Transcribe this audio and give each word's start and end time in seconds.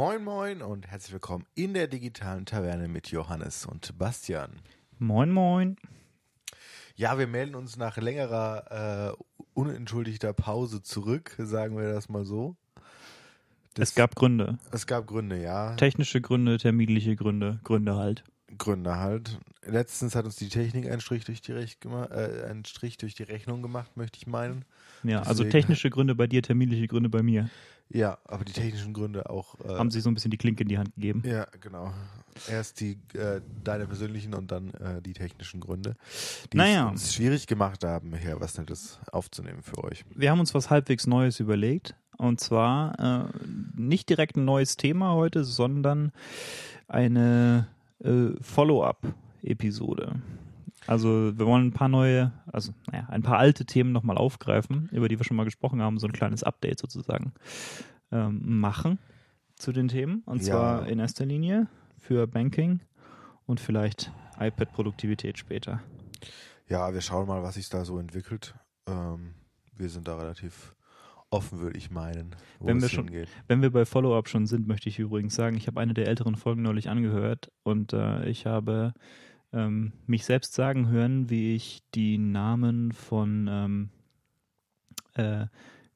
Moin 0.00 0.24
Moin 0.24 0.62
und 0.62 0.86
herzlich 0.86 1.12
willkommen 1.12 1.44
in 1.54 1.74
der 1.74 1.86
digitalen 1.86 2.46
Taverne 2.46 2.88
mit 2.88 3.08
Johannes 3.08 3.66
und 3.66 3.98
Bastian. 3.98 4.50
Moin 4.98 5.30
Moin. 5.30 5.76
Ja, 6.96 7.18
wir 7.18 7.26
melden 7.26 7.54
uns 7.54 7.76
nach 7.76 7.98
längerer 7.98 9.12
äh, 9.18 9.22
unentschuldigter 9.52 10.32
Pause 10.32 10.82
zurück, 10.82 11.34
sagen 11.36 11.76
wir 11.76 11.92
das 11.92 12.08
mal 12.08 12.24
so. 12.24 12.56
es 13.76 13.94
gab 13.94 14.16
Gründe. 14.16 14.58
Es 14.72 14.86
gab 14.86 15.06
Gründe, 15.06 15.38
ja. 15.38 15.76
Technische 15.76 16.22
Gründe, 16.22 16.56
terminliche 16.56 17.14
Gründe, 17.14 17.60
Gründe 17.62 17.96
halt. 17.96 18.24
Gründe 18.56 18.96
halt. 18.96 19.38
Letztens 19.66 20.14
hat 20.14 20.24
uns 20.24 20.36
die 20.36 20.48
Technik 20.48 20.90
einen 20.90 21.00
Strich 21.00 21.24
durch 21.24 21.42
die, 21.42 21.52
Rech 21.52 21.76
äh, 21.84 22.44
einen 22.48 22.64
Strich 22.64 22.96
durch 22.96 23.14
die 23.14 23.24
Rechnung 23.24 23.60
gemacht, 23.60 23.96
möchte 23.96 24.18
ich 24.18 24.26
meinen. 24.26 24.64
Ja, 25.02 25.22
also 25.22 25.44
technische 25.44 25.90
Gründe 25.90 26.14
bei 26.14 26.26
dir, 26.26 26.42
terminliche 26.42 26.86
Gründe 26.86 27.10
bei 27.10 27.22
mir. 27.22 27.50
Ja, 27.92 28.18
aber 28.24 28.44
die 28.44 28.52
technischen 28.52 28.92
Gründe 28.94 29.28
auch. 29.28 29.58
Äh, 29.60 29.74
Haben 29.74 29.90
sie 29.90 30.00
so 30.00 30.10
ein 30.10 30.14
bisschen 30.14 30.30
die 30.30 30.36
Klinke 30.36 30.62
in 30.62 30.68
die 30.68 30.78
Hand 30.78 30.94
gegeben. 30.94 31.22
Ja, 31.26 31.46
genau. 31.60 31.92
Erst 32.48 32.80
die 32.80 32.96
äh, 33.14 33.40
deine 33.64 33.86
persönlichen 33.86 34.32
und 34.34 34.52
dann 34.52 34.72
äh, 34.74 35.02
die 35.02 35.12
technischen 35.12 35.60
Gründe, 35.60 35.96
die 36.52 36.56
naja. 36.56 36.86
es 36.86 36.90
uns 36.90 37.14
schwierig 37.14 37.46
gemacht 37.46 37.82
haben, 37.84 38.14
hier 38.14 38.40
was 38.40 38.56
Nettes 38.56 39.00
aufzunehmen 39.10 39.62
für 39.62 39.82
euch. 39.82 40.04
Wir 40.14 40.30
haben 40.30 40.40
uns 40.40 40.54
was 40.54 40.70
halbwegs 40.70 41.06
Neues 41.06 41.40
überlegt. 41.40 41.94
Und 42.16 42.38
zwar 42.38 43.28
äh, 43.28 43.80
nicht 43.80 44.08
direkt 44.08 44.36
ein 44.36 44.44
neues 44.44 44.76
Thema 44.76 45.14
heute, 45.14 45.42
sondern 45.42 46.12
eine 46.86 47.66
äh, 48.04 48.32
Follow-up-Episode. 49.40 50.20
Also 50.86 51.36
wir 51.36 51.46
wollen 51.46 51.68
ein 51.68 51.72
paar 51.72 51.88
neue, 51.88 52.32
also 52.50 52.72
naja, 52.90 53.06
ein 53.10 53.22
paar 53.22 53.38
alte 53.38 53.64
Themen 53.66 53.92
nochmal 53.92 54.16
aufgreifen, 54.16 54.88
über 54.92 55.08
die 55.08 55.18
wir 55.18 55.24
schon 55.24 55.36
mal 55.36 55.44
gesprochen 55.44 55.82
haben, 55.82 55.98
so 55.98 56.06
ein 56.06 56.12
kleines 56.12 56.42
Update 56.42 56.78
sozusagen 56.78 57.32
ähm, 58.10 58.40
machen 58.60 58.98
zu 59.56 59.72
den 59.72 59.88
Themen. 59.88 60.22
Und 60.24 60.42
ja. 60.42 60.48
zwar 60.48 60.88
in 60.88 60.98
erster 60.98 61.26
Linie 61.26 61.68
für 61.98 62.26
Banking 62.26 62.80
und 63.46 63.60
vielleicht 63.60 64.10
iPad-Produktivität 64.38 65.38
später. 65.38 65.82
Ja, 66.66 66.92
wir 66.94 67.02
schauen 67.02 67.26
mal, 67.26 67.42
was 67.42 67.54
sich 67.54 67.68
da 67.68 67.84
so 67.84 67.98
entwickelt. 67.98 68.54
Ähm, 68.86 69.34
wir 69.76 69.90
sind 69.90 70.08
da 70.08 70.16
relativ 70.16 70.74
offen, 71.28 71.60
würde 71.60 71.76
ich 71.76 71.90
meinen. 71.90 72.34
Wenn 72.58 72.80
wir, 72.80 72.88
schon, 72.88 73.10
wenn 73.48 73.62
wir 73.62 73.70
bei 73.70 73.84
Follow-up 73.84 74.28
schon 74.28 74.46
sind, 74.46 74.66
möchte 74.66 74.88
ich 74.88 74.98
übrigens 74.98 75.34
sagen, 75.34 75.56
ich 75.56 75.66
habe 75.66 75.78
eine 75.78 75.94
der 75.94 76.08
älteren 76.08 76.36
Folgen 76.36 76.62
neulich 76.62 76.88
angehört 76.88 77.52
und 77.62 77.92
äh, 77.92 78.26
ich 78.28 78.46
habe 78.46 78.94
ähm, 79.52 79.92
mich 80.06 80.24
selbst 80.24 80.54
sagen 80.54 80.88
hören, 80.88 81.30
wie 81.30 81.54
ich 81.54 81.82
die 81.94 82.18
Namen 82.18 82.92
von 82.92 83.48
ähm, 83.50 83.90
äh, 85.14 85.46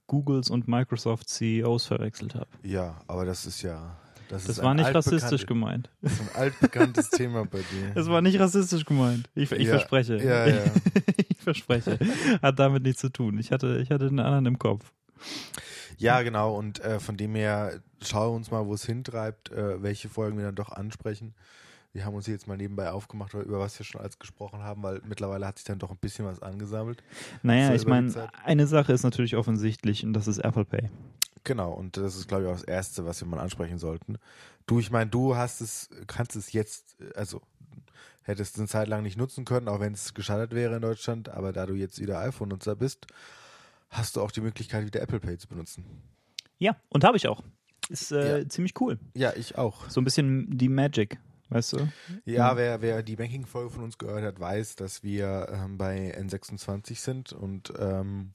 Googles 0.07 0.51
und 0.51 0.69
Microsoft 0.69 1.29
CEOs 1.29 1.87
verwechselt 1.87 2.35
habe. 2.35 2.49
Ja, 2.63 3.01
aber 3.07 3.25
das 3.25 3.47
ist 3.47 3.63
ja. 3.63 3.97
Das, 4.29 4.45
das 4.45 4.63
war 4.63 4.75
nicht 4.75 4.93
rassistisch 4.95 5.47
gemeint. 5.47 5.91
Das 6.01 6.13
ist 6.13 6.21
ein 6.21 6.35
altbekanntes 6.35 7.11
Thema 7.11 7.45
bei 7.45 7.59
dir. 7.59 7.93
Das 7.95 8.09
war 8.09 8.23
nicht 8.23 8.39
rassistisch 8.41 8.85
gemeint. 8.85 9.29
Ich, 9.35 9.53
ich 9.53 9.67
ja, 9.67 9.71
verspreche. 9.71 10.17
Ja, 10.17 10.47
ja. 10.47 10.65
ich 11.29 11.41
verspreche. 11.41 11.99
Hat 12.43 12.59
damit 12.59 12.83
nichts 12.83 13.01
zu 13.01 13.11
tun. 13.11 13.39
Ich 13.39 13.53
hatte, 13.53 13.79
ich 13.83 13.91
hatte 13.91 14.09
den 14.09 14.19
anderen 14.19 14.47
im 14.47 14.59
Kopf. 14.59 14.93
Ja, 15.99 16.23
genau. 16.23 16.57
Und 16.57 16.81
äh, 16.81 17.01
von 17.01 17.17
dem 17.17 17.35
her 17.35 17.81
schauen 18.03 18.33
wir 18.33 18.37
uns 18.37 18.51
mal, 18.51 18.67
wo 18.67 18.75
es 18.75 18.85
hintreibt, 18.85 19.51
äh, 19.53 19.83
welche 19.83 20.09
Folgen 20.09 20.39
wir 20.39 20.47
dann 20.47 20.55
doch 20.55 20.73
ansprechen. 20.73 21.35
Wir 21.95 22.05
haben 22.05 22.15
uns 22.15 22.27
jetzt 22.27 22.49
mal 22.49 22.57
nebenbei 22.57 22.91
aufgemacht, 22.91 23.35
über 23.35 23.61
was 23.61 23.79
wir 23.79 23.87
schon 23.87 24.01
alles 24.01 24.19
gesprochen 24.19 24.65
haben, 24.65 24.83
weil 24.83 25.01
mittlerweile 25.07 25.47
hat 25.47 25.59
sich 25.59 25.65
dann 25.65 25.79
doch 25.79 25.93
ein 25.93 25.97
bisschen 25.97 26.27
was 26.27 26.43
angesammelt. 26.43 27.05
Naja, 27.45 27.73
ich 27.73 27.87
meine, 27.87 28.29
eine 28.43 28.67
Sache 28.67 28.93
ist 28.93 29.05
natürlich 29.05 29.37
offensichtlich 29.37 30.05
und 30.05 30.13
das 30.13 30.27
ist 30.27 30.39
Apple 30.39 30.65
Pay. 30.65 30.91
Genau, 31.45 31.73
und 31.73 31.97
das 31.97 32.17
ist, 32.17 32.27
glaube 32.27 32.43
ich, 32.43 32.49
auch 32.49 32.55
das 32.55 32.65
Erste, 32.65 33.07
was 33.07 33.21
wir 33.21 33.29
mal 33.29 33.39
ansprechen 33.39 33.79
sollten. 33.79 34.17
Du, 34.67 34.81
ich 34.81 34.91
meine, 34.91 35.09
du 35.09 35.37
hast 35.37 35.61
es, 35.61 35.89
kannst 36.09 36.35
es 36.35 36.53
jetzt, 36.53 36.97
also 37.15 37.43
hättest 38.23 38.55
es 38.55 38.59
eine 38.59 38.69
Zeit 38.69 38.89
lang 38.89 39.05
nicht 39.05 39.17
nutzen 39.17 39.45
können, 39.45 39.69
auch 39.69 39.79
wenn 39.79 39.93
es 39.93 40.15
gescheitert 40.15 40.53
wäre 40.53 40.75
in 40.75 40.83
Deutschland, 40.83 41.29
aber 41.29 41.53
da 41.53 41.65
du 41.65 41.75
jetzt 41.75 42.01
wieder 42.01 42.19
iPhone-Nutzer 42.19 42.75
bist, 42.75 43.07
hast 43.91 44.17
du 44.17 44.21
auch 44.21 44.33
die 44.33 44.41
Möglichkeit, 44.41 44.85
wieder 44.85 45.01
Apple 45.01 45.21
Pay 45.21 45.39
zu 45.39 45.47
benutzen. 45.47 45.85
Ja, 46.59 46.77
und 46.89 47.05
habe 47.05 47.17
ich 47.17 47.29
auch. 47.29 47.45
Ist 47.89 48.11
äh, 48.11 48.41
ja. 48.41 48.49
ziemlich 48.49 48.81
cool. 48.81 48.99
Ja, 49.15 49.33
ich 49.37 49.57
auch. 49.57 49.89
So 49.91 50.01
ein 50.01 50.05
bisschen 50.05 50.49
die 50.59 50.69
Magic, 50.69 51.19
weißt 51.55 51.75
du? 51.75 51.89
Ja, 52.25 52.57
wer, 52.57 52.83
wer 52.83 53.03
die 53.03 53.17
Banking-Folge 53.17 53.71
von 53.71 53.85
uns 53.85 53.97
gehört 53.97 54.25
hat, 54.25 54.41
weiß, 54.41 54.77
dass 54.77 55.03
wir 55.03 55.49
ähm, 55.53 55.79
bei 55.79 56.13
N26 56.19 56.97
sind 56.97 57.33
und 57.33 57.73
ähm, 57.79 58.35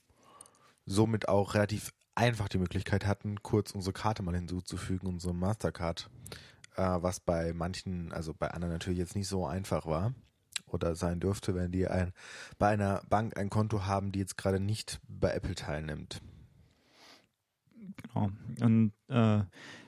somit 0.86 1.28
auch 1.28 1.54
relativ 1.54 1.92
einfach 2.14 2.48
die 2.48 2.58
Möglichkeit 2.58 3.06
hatten, 3.06 3.42
kurz 3.42 3.72
unsere 3.72 3.92
Karte 3.92 4.22
mal 4.22 4.34
hinzuzufügen, 4.34 5.06
unsere 5.06 5.34
Mastercard, 5.34 6.08
äh, 6.76 6.82
was 6.82 7.20
bei 7.20 7.52
manchen, 7.52 8.12
also 8.12 8.34
bei 8.34 8.50
anderen 8.50 8.72
natürlich 8.72 8.98
jetzt 8.98 9.16
nicht 9.16 9.28
so 9.28 9.46
einfach 9.46 9.86
war 9.86 10.14
oder 10.66 10.94
sein 10.94 11.20
dürfte, 11.20 11.54
wenn 11.54 11.72
die 11.72 11.88
ein, 11.88 12.12
bei 12.58 12.68
einer 12.68 13.02
Bank 13.08 13.38
ein 13.38 13.50
Konto 13.50 13.84
haben, 13.84 14.12
die 14.12 14.20
jetzt 14.20 14.38
gerade 14.38 14.60
nicht 14.60 15.00
bei 15.08 15.30
Apple 15.32 15.54
teilnimmt. 15.54 16.22
Genau. 18.02 18.30
Und 18.60 18.92
äh, 19.08 19.42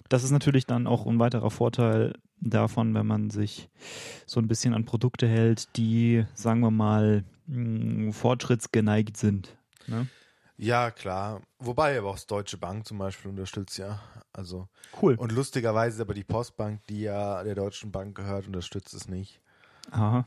das 0.09 0.25
ist 0.25 0.31
natürlich 0.31 0.67
dann 0.67 0.87
auch 0.87 1.07
ein 1.07 1.19
weiterer 1.19 1.51
Vorteil 1.51 2.15
davon, 2.43 2.95
wenn 2.95 3.07
man 3.07 3.31
sich 3.31 3.69
so 4.27 4.41
ein 4.41 4.49
bisschen 4.49 4.75
an 4.75 4.85
Produkte 4.85 5.27
hält, 5.27 5.77
die, 5.77 6.25
sagen 6.35 6.61
wir 6.61 6.71
mal, 6.71 7.25
mh, 7.47 8.13
fortschrittsgeneigt 8.13 9.17
sind. 9.17 9.57
Ne? 9.87 10.09
Ja, 10.57 10.91
klar. 10.91 11.41
Wobei 11.59 11.99
aber 11.99 12.11
auch 12.11 12.15
das 12.15 12.27
Deutsche 12.27 12.59
Bank 12.59 12.87
zum 12.87 12.99
Beispiel 12.99 13.31
unterstützt 13.31 13.79
ja. 13.79 14.01
Also 14.33 14.69
cool. 15.01 15.15
Und 15.17 15.33
lustigerweise 15.33 16.03
aber 16.03 16.15
die 16.15 16.25
Postbank, 16.25 16.87
die 16.89 17.03
ja 17.03 17.43
der 17.43 17.55
Deutschen 17.55 17.91
Bank 17.91 18.17
gehört, 18.17 18.47
unterstützt 18.47 18.95
es 18.95 19.09
nicht. 19.09 19.41
Aha. 19.91 20.27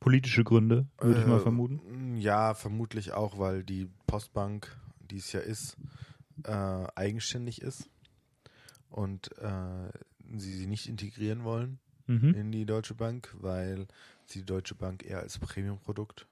Politische 0.00 0.44
Gründe, 0.44 0.86
würde 0.98 1.18
äh, 1.18 1.22
ich 1.22 1.26
mal 1.26 1.38
äh, 1.38 1.42
vermuten. 1.42 2.16
Ja, 2.16 2.54
vermutlich 2.54 3.12
auch, 3.12 3.38
weil 3.38 3.64
die 3.64 3.88
Postbank, 4.06 4.76
die 4.98 5.18
es 5.18 5.32
ja 5.32 5.40
ist, 5.40 5.76
äh, 6.44 6.50
eigenständig 6.94 7.62
ist 7.62 7.88
und 8.90 9.30
äh, 9.38 9.88
sie 10.36 10.52
sie 10.52 10.66
nicht 10.66 10.88
integrieren 10.88 11.44
wollen 11.44 11.78
mhm. 12.06 12.34
in 12.34 12.52
die 12.52 12.66
Deutsche 12.66 12.94
Bank, 12.94 13.34
weil 13.38 13.86
sie 14.26 14.40
die 14.40 14.46
Deutsche 14.46 14.74
Bank 14.74 15.04
eher 15.04 15.20
als 15.20 15.38
Premium-Produkt 15.38 16.26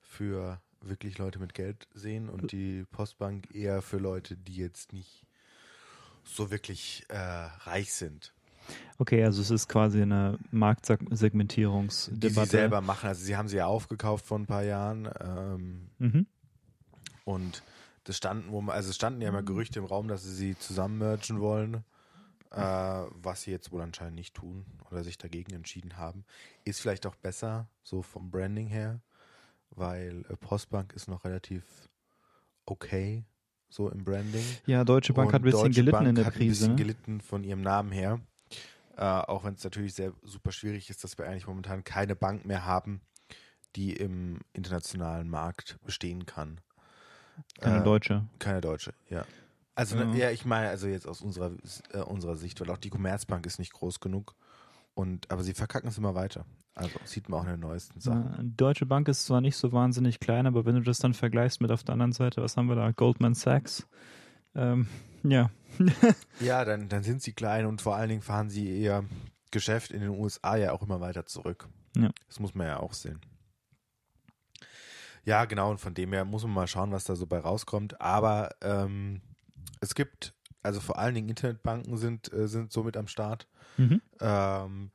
für 0.00 0.60
wirklich 0.80 1.18
Leute 1.18 1.38
mit 1.38 1.54
Geld 1.54 1.88
sehen 1.94 2.28
und 2.28 2.52
die 2.52 2.84
Postbank 2.90 3.54
eher 3.54 3.82
für 3.82 3.98
Leute, 3.98 4.36
die 4.36 4.56
jetzt 4.56 4.92
nicht 4.92 5.26
so 6.24 6.50
wirklich 6.50 7.04
äh, 7.08 7.16
reich 7.16 7.92
sind. 7.92 8.32
Okay, 8.98 9.24
also 9.24 9.42
es 9.42 9.50
ist 9.50 9.68
quasi 9.68 10.02
eine 10.02 10.38
Marktsegmentierungsdebatte. 10.50 12.28
Die 12.28 12.34
sie 12.34 12.46
selber 12.46 12.80
machen. 12.80 13.08
Also 13.08 13.24
sie 13.24 13.36
haben 13.36 13.48
sie 13.48 13.56
ja 13.56 13.66
aufgekauft 13.66 14.26
vor 14.26 14.38
ein 14.38 14.46
paar 14.46 14.62
Jahren. 14.62 15.08
Ähm, 15.20 15.88
mhm. 15.98 16.26
Und 17.24 17.62
das 18.04 18.16
standen, 18.16 18.70
also 18.70 18.90
es 18.90 18.96
standen 18.96 19.20
ja 19.20 19.28
immer 19.28 19.42
Gerüchte 19.42 19.78
im 19.78 19.84
Raum, 19.84 20.08
dass 20.08 20.22
sie 20.22 20.34
sie 20.34 20.58
zusammen 20.58 20.98
mergen 20.98 21.40
wollen. 21.40 21.84
Äh, 22.52 23.06
was 23.14 23.42
sie 23.42 23.50
jetzt 23.50 23.72
wohl 23.72 23.80
anscheinend 23.80 24.16
nicht 24.16 24.34
tun 24.34 24.66
oder 24.90 25.02
sich 25.02 25.16
dagegen 25.16 25.54
entschieden 25.54 25.96
haben. 25.96 26.24
Ist 26.64 26.80
vielleicht 26.80 27.06
auch 27.06 27.14
besser, 27.14 27.66
so 27.82 28.02
vom 28.02 28.30
Branding 28.30 28.66
her, 28.66 29.00
weil 29.70 30.26
äh, 30.28 30.36
Postbank 30.36 30.92
ist 30.92 31.08
noch 31.08 31.24
relativ 31.24 31.64
okay, 32.66 33.24
so 33.70 33.88
im 33.88 34.04
Branding. 34.04 34.44
Ja, 34.66 34.84
Deutsche 34.84 35.14
Bank 35.14 35.28
Und 35.28 35.34
hat 35.34 35.40
ein 35.40 35.44
bisschen 35.44 35.60
Deutsche 35.62 35.74
gelitten 35.80 35.92
Bank 35.92 36.08
in 36.08 36.14
der 36.14 36.24
Krise. 36.30 36.34
Hat 36.34 36.42
ein 36.44 36.48
bisschen 36.48 36.76
gelitten 36.76 37.20
von 37.22 37.42
ihrem 37.42 37.62
Namen 37.62 37.90
her. 37.90 38.20
Äh, 38.96 39.02
auch 39.02 39.44
wenn 39.44 39.54
es 39.54 39.64
natürlich 39.64 39.94
sehr 39.94 40.12
super 40.22 40.52
schwierig 40.52 40.90
ist, 40.90 41.02
dass 41.04 41.16
wir 41.16 41.26
eigentlich 41.26 41.46
momentan 41.46 41.84
keine 41.84 42.14
Bank 42.14 42.44
mehr 42.44 42.66
haben, 42.66 43.00
die 43.76 43.94
im 43.94 44.40
internationalen 44.52 45.30
Markt 45.30 45.78
bestehen 45.86 46.26
kann. 46.26 46.60
Keine 47.60 47.80
äh, 47.80 47.84
deutsche. 47.84 48.26
Keine 48.38 48.60
deutsche, 48.60 48.92
ja. 49.08 49.24
Also 49.74 49.96
ja. 49.96 50.12
ja, 50.14 50.30
ich 50.30 50.44
meine, 50.44 50.68
also 50.68 50.86
jetzt 50.86 51.06
aus 51.06 51.22
unserer, 51.22 51.52
äh, 51.92 52.00
unserer 52.00 52.36
Sicht, 52.36 52.60
weil 52.60 52.70
auch 52.70 52.78
die 52.78 52.90
Commerzbank 52.90 53.46
ist 53.46 53.58
nicht 53.58 53.72
groß 53.72 54.00
genug. 54.00 54.34
Und, 54.94 55.30
aber 55.30 55.42
sie 55.42 55.54
verkacken 55.54 55.88
es 55.88 55.96
immer 55.96 56.14
weiter. 56.14 56.44
Also 56.74 56.98
sieht 57.04 57.28
man 57.28 57.40
auch 57.40 57.44
in 57.44 57.52
den 57.52 57.60
neuesten 57.60 58.00
Sachen. 58.00 58.30
Ja, 58.30 58.42
Deutsche 58.42 58.86
Bank 58.86 59.08
ist 59.08 59.24
zwar 59.24 59.40
nicht 59.40 59.56
so 59.56 59.72
wahnsinnig 59.72 60.20
klein, 60.20 60.46
aber 60.46 60.66
wenn 60.66 60.74
du 60.74 60.82
das 60.82 60.98
dann 60.98 61.14
vergleichst 61.14 61.60
mit 61.60 61.70
auf 61.70 61.82
der 61.82 61.94
anderen 61.94 62.12
Seite, 62.12 62.42
was 62.42 62.56
haben 62.56 62.68
wir 62.68 62.76
da? 62.76 62.90
Goldman 62.92 63.34
Sachs. 63.34 63.86
Ähm, 64.54 64.88
ja. 65.22 65.50
ja, 66.40 66.64
dann, 66.64 66.88
dann 66.88 67.02
sind 67.02 67.22
sie 67.22 67.32
klein 67.32 67.66
und 67.66 67.80
vor 67.80 67.96
allen 67.96 68.10
Dingen 68.10 68.22
fahren 68.22 68.50
sie 68.50 68.82
ihr 68.82 69.04
Geschäft 69.50 69.90
in 69.90 70.00
den 70.00 70.10
USA 70.10 70.56
ja 70.56 70.72
auch 70.72 70.82
immer 70.82 71.00
weiter 71.00 71.26
zurück. 71.26 71.68
Ja. 71.96 72.10
Das 72.28 72.40
muss 72.40 72.54
man 72.54 72.66
ja 72.66 72.80
auch 72.80 72.92
sehen. 72.92 73.20
Ja, 75.24 75.44
genau, 75.44 75.70
und 75.70 75.78
von 75.78 75.94
dem 75.94 76.12
her 76.12 76.24
muss 76.24 76.42
man 76.42 76.52
mal 76.52 76.66
schauen, 76.66 76.90
was 76.90 77.04
da 77.04 77.14
so 77.14 77.26
bei 77.26 77.38
rauskommt. 77.38 78.00
Aber 78.00 78.50
ähm, 78.60 79.20
es 79.80 79.94
gibt, 79.94 80.34
also 80.62 80.80
vor 80.80 80.98
allen 80.98 81.14
Dingen 81.14 81.28
Internetbanken 81.28 81.96
sind, 81.96 82.32
äh, 82.32 82.48
sind 82.48 82.72
somit 82.72 82.96
am 82.96 83.08
Start. 83.08 83.48
Mhm. 83.76 84.00
Ähm, 84.20 84.90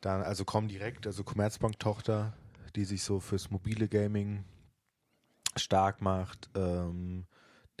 dann, 0.00 0.22
also 0.22 0.44
Comdirect, 0.44 1.06
also 1.06 1.24
Commerzbank-Tochter, 1.24 2.34
die 2.74 2.84
sich 2.84 3.02
so 3.02 3.20
fürs 3.20 3.50
mobile 3.50 3.88
Gaming 3.88 4.44
stark 5.56 6.00
macht. 6.02 6.50
Ähm, 6.54 7.26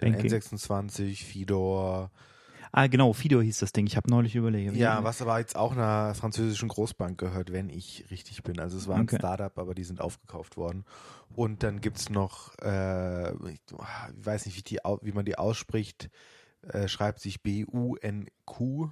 den 0.00 0.16
N26, 0.16 1.24
Fidor. 1.24 2.10
Ah, 2.74 2.86
genau, 2.86 3.12
Fido 3.12 3.42
hieß 3.42 3.58
das 3.58 3.72
Ding. 3.72 3.86
Ich 3.86 3.96
habe 3.98 4.08
neulich 4.10 4.34
überlegt. 4.34 4.74
Ja, 4.74 5.04
was 5.04 5.20
aber 5.20 5.38
jetzt 5.38 5.56
auch 5.56 5.72
einer 5.72 6.14
französischen 6.14 6.68
Großbank 6.70 7.18
gehört, 7.18 7.52
wenn 7.52 7.68
ich 7.68 8.06
richtig 8.10 8.42
bin. 8.42 8.58
Also 8.58 8.78
es 8.78 8.88
war 8.88 8.96
ein 8.96 9.02
Okay. 9.02 9.16
Startup, 9.18 9.58
aber 9.58 9.74
die 9.74 9.84
sind 9.84 10.00
aufgekauft 10.00 10.56
worden. 10.56 10.86
Und 11.34 11.62
dann 11.62 11.82
gibt's 11.82 12.08
noch, 12.08 12.58
äh, 12.62 13.30
ich 13.50 13.60
weiß 14.24 14.46
nicht, 14.46 14.56
wie, 14.56 14.62
die, 14.62 14.78
wie 15.02 15.12
man 15.12 15.26
die 15.26 15.36
ausspricht, 15.36 16.08
äh, 16.62 16.88
schreibt 16.88 17.20
sich 17.20 17.42
B-U-N-Q. 17.42 18.90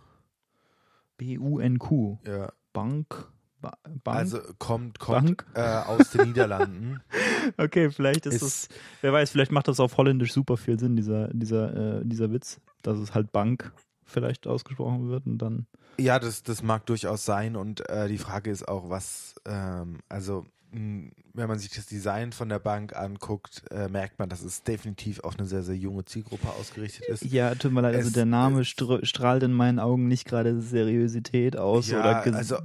B-U-N-Q. 1.16 2.18
Ja, 2.26 2.52
Bank. 2.74 3.32
Ba 3.60 3.76
Bank. 4.04 4.16
also 4.18 4.40
kommt, 4.58 4.98
kommt 4.98 5.44
äh, 5.54 5.60
aus 5.60 6.10
den 6.10 6.28
Niederlanden. 6.28 7.00
okay, 7.58 7.90
vielleicht 7.90 8.26
ist, 8.26 8.40
es, 8.42 8.68
wer 9.02 9.12
weiß, 9.12 9.30
vielleicht 9.30 9.52
macht 9.52 9.68
das 9.68 9.80
auf 9.80 9.96
Holländisch 9.98 10.32
super 10.32 10.56
viel 10.56 10.78
Sinn, 10.78 10.96
dieser, 10.96 11.28
dieser, 11.28 11.98
äh, 12.00 12.02
dieser 12.04 12.32
Witz, 12.32 12.58
dass 12.82 12.98
es 12.98 13.14
halt 13.14 13.32
Bank 13.32 13.72
vielleicht 14.04 14.46
ausgesprochen 14.46 15.08
wird 15.08 15.26
und 15.26 15.38
dann. 15.38 15.66
Ja, 15.98 16.18
das, 16.18 16.42
das 16.42 16.62
mag 16.62 16.86
durchaus 16.86 17.24
sein 17.24 17.54
und 17.56 17.86
äh, 17.88 18.08
die 18.08 18.18
Frage 18.18 18.50
ist 18.50 18.66
auch, 18.66 18.88
was, 18.88 19.34
ähm, 19.44 19.98
also 20.08 20.46
mh, 20.72 21.10
wenn 21.34 21.46
man 21.48 21.58
sich 21.58 21.70
das 21.70 21.86
Design 21.86 22.32
von 22.32 22.48
der 22.48 22.58
Bank 22.58 22.96
anguckt, 22.96 23.62
äh, 23.70 23.88
merkt 23.88 24.18
man, 24.18 24.28
dass 24.30 24.42
es 24.42 24.62
definitiv 24.64 25.20
auf 25.20 25.38
eine 25.38 25.46
sehr, 25.46 25.62
sehr 25.62 25.76
junge 25.76 26.04
Zielgruppe 26.06 26.48
ausgerichtet 26.48 27.06
ist. 27.08 27.24
Ja, 27.24 27.54
tut 27.54 27.72
mir 27.72 27.82
leid, 27.82 27.94
also 27.94 28.08
Es- 28.08 28.14
der 28.14 28.24
Name 28.26 28.64
str 28.64 28.98
strahlt 29.04 29.42
in 29.42 29.52
meinen 29.52 29.78
Augen 29.78 30.08
nicht 30.08 30.26
gerade 30.26 30.60
Seriosität 30.60 31.56
aus 31.56 31.88
Ja, 31.90 32.00
oder 32.00 32.34
also 32.34 32.56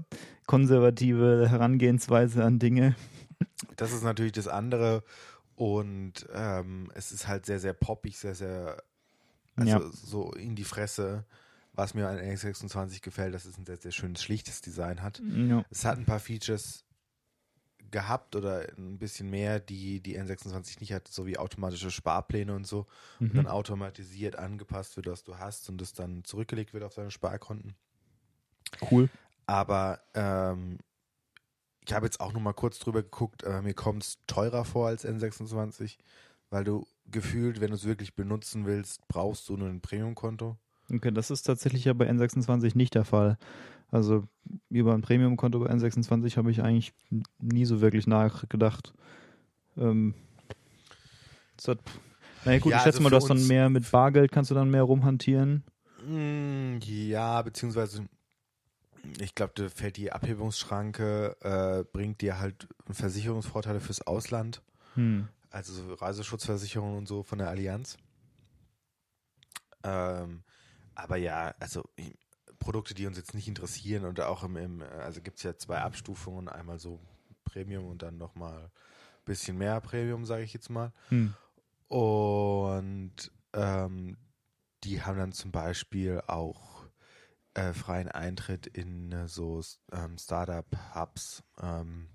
konservative 0.45 1.49
Herangehensweise 1.49 2.43
an 2.43 2.59
Dinge. 2.59 2.95
das 3.75 3.91
ist 3.91 4.03
natürlich 4.03 4.31
das 4.33 4.47
andere 4.47 5.03
und 5.55 6.27
ähm, 6.33 6.91
es 6.95 7.11
ist 7.11 7.27
halt 7.27 7.45
sehr, 7.45 7.59
sehr 7.59 7.73
poppig, 7.73 8.17
sehr, 8.17 8.35
sehr, 8.35 8.83
also 9.55 9.79
Ja. 9.79 9.89
so 9.91 10.31
in 10.33 10.55
die 10.55 10.63
Fresse. 10.65 11.25
Was 11.77 11.93
mir 11.93 12.07
an 12.07 12.17
NX26 12.17 13.01
gefällt, 13.01 13.33
dass 13.33 13.43
es 13.43 13.57
ein 13.57 13.65
sehr, 13.65 13.75
sehr 13.75 13.91
schönes, 13.91 14.23
schlichtes 14.23 14.61
Design 14.61 15.01
hat. 15.01 15.21
Ja. 15.25 15.65
Es 15.69 15.83
hat 15.83 15.97
ein 15.97 16.05
paar 16.05 16.21
Features 16.21 16.85
gehabt 17.91 18.35
oder 18.37 18.65
ein 18.77 18.97
bisschen 18.97 19.29
mehr, 19.29 19.59
die 19.59 19.99
die 19.99 20.17
N26 20.17 20.79
nicht 20.79 20.93
hat, 20.93 21.07
so 21.09 21.25
wie 21.25 21.37
automatische 21.37 21.91
Sparpläne 21.91 22.53
und 22.55 22.65
so, 22.65 22.87
Mhm. 23.19 23.29
und 23.29 23.35
dann 23.35 23.47
automatisiert 23.47 24.37
angepasst 24.37 24.95
wird, 24.95 25.07
was 25.07 25.23
du 25.25 25.37
hast 25.37 25.67
und 25.69 25.81
es 25.81 25.91
dann 25.93 26.23
zurückgelegt 26.23 26.73
wird 26.73 26.83
auf 26.85 26.93
deine 26.95 27.11
Sparkonten. 27.11 27.75
Cool. 28.89 29.09
Aber 29.47 29.99
ähm, 30.13 30.79
ich 31.87 31.93
habe 31.93 32.05
jetzt 32.05 32.19
auch 32.19 32.33
noch 32.33 32.41
mal 32.41 32.53
kurz 32.53 32.79
drüber 32.79 33.03
geguckt, 33.03 33.43
äh, 33.43 33.61
mir 33.61 33.73
kommt 33.73 34.03
es 34.03 34.17
teurer 34.27 34.65
vor 34.65 34.87
als 34.87 35.05
N26, 35.05 35.97
weil 36.49 36.63
du 36.63 36.87
gefühlt, 37.05 37.61
wenn 37.61 37.69
du 37.69 37.75
es 37.75 37.85
wirklich 37.85 38.15
benutzen 38.15 38.65
willst, 38.65 39.07
brauchst 39.07 39.47
du 39.49 39.57
nur 39.57 39.69
ein 39.69 39.81
Premium-Konto. 39.81 40.57
Okay, 40.91 41.11
das 41.11 41.31
ist 41.31 41.43
tatsächlich 41.43 41.85
ja 41.85 41.93
bei 41.93 42.09
N26 42.09 42.75
nicht 42.75 42.95
der 42.95 43.05
Fall. 43.05 43.37
Also 43.91 44.27
über 44.69 44.93
ein 44.93 45.01
Premium-Konto 45.01 45.59
bei 45.59 45.67
N26 45.69 46.37
habe 46.37 46.51
ich 46.51 46.61
eigentlich 46.61 46.93
nie 47.39 47.65
so 47.65 47.81
wirklich 47.81 48.07
nachgedacht. 48.07 48.93
Ähm, 49.77 50.15
das 51.57 51.67
hat, 51.69 51.79
naja 52.45 52.59
gut, 52.59 52.71
Ja, 52.71 52.77
ich 52.77 52.83
schätze 52.83 52.97
also 52.97 53.03
mal, 53.03 53.09
du 53.09 53.15
hast 53.17 53.29
dann 53.29 53.47
mehr 53.47 53.69
mit 53.69 53.89
Bargeld, 53.91 54.31
kannst 54.31 54.51
du 54.51 54.55
dann 54.55 54.69
mehr 54.71 54.83
rumhantieren. 54.83 55.63
Mm, 56.07 56.79
Ja, 56.83 57.41
beziehungsweise 57.41 58.07
ich 59.19 59.35
glaube, 59.35 59.53
da 59.55 59.69
fällt 59.69 59.97
die 59.97 60.11
Abhebungsschranke, 60.11 61.37
äh, 61.41 61.83
bringt 61.91 62.21
dir 62.21 62.39
halt 62.39 62.67
Versicherungsvorteile 62.89 63.79
fürs 63.79 64.01
Ausland, 64.01 64.61
Hm. 64.95 65.27
also 65.49 65.73
so 65.73 65.93
Reiseschutzversicherung 65.93 66.97
und 66.97 67.07
so 67.07 67.23
von 67.23 67.39
der 67.39 67.49
Allianz. 67.49 67.97
Ähm, 69.83 70.43
aber 70.95 71.17
ja, 71.17 71.53
also 71.59 71.83
Produkte, 72.59 72.93
die 72.93 73.05
uns 73.05 73.17
jetzt 73.17 73.33
nicht 73.33 73.47
interessieren 73.47 74.05
und 74.05 74.19
auch 74.21 74.43
im, 74.43 74.55
im 74.55 74.81
also 74.81 75.21
gibt 75.21 75.37
es 75.37 75.43
ja 75.43 75.57
zwei 75.57 75.79
Abstufungen, 75.79 76.49
einmal 76.49 76.79
so 76.79 76.99
Premium 77.43 77.85
und 77.85 78.01
dann 78.01 78.17
nochmal 78.17 78.63
ein 78.63 78.71
bisschen 79.25 79.57
mehr 79.57 79.79
Premium, 79.81 80.25
sage 80.25 80.43
ich 80.43 80.53
jetzt 80.53 80.69
mal. 80.69 80.91
Hm. 81.09 81.33
Und 81.87 83.31
ähm, 83.53 84.17
die 84.83 85.01
haben 85.01 85.17
dann 85.17 85.31
zum 85.31 85.51
Beispiel 85.51 86.21
auch 86.27 86.74
äh, 87.55 87.73
freien 87.73 88.09
Eintritt 88.09 88.67
in 88.67 89.11
äh, 89.11 89.27
so 89.27 89.61
ähm, 89.91 90.17
Startup-Hubs. 90.17 91.43
Ähm, 91.61 92.07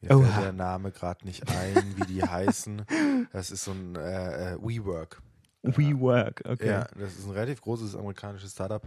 mir 0.00 0.16
Oha. 0.16 0.26
fällt 0.26 0.44
der 0.44 0.52
Name 0.52 0.90
gerade 0.90 1.24
nicht 1.26 1.48
ein, 1.50 1.96
wie 1.96 2.06
die 2.06 2.22
heißen. 2.22 2.84
Das 3.32 3.50
ist 3.50 3.64
so 3.64 3.72
ein 3.72 3.94
äh, 3.94 4.54
äh, 4.54 4.58
WeWork. 4.60 5.22
WeWork, 5.62 6.42
okay. 6.46 6.66
Ja, 6.66 6.86
das 6.98 7.16
ist 7.16 7.26
ein 7.26 7.32
relativ 7.32 7.60
großes 7.60 7.94
amerikanisches 7.94 8.52
Startup, 8.52 8.82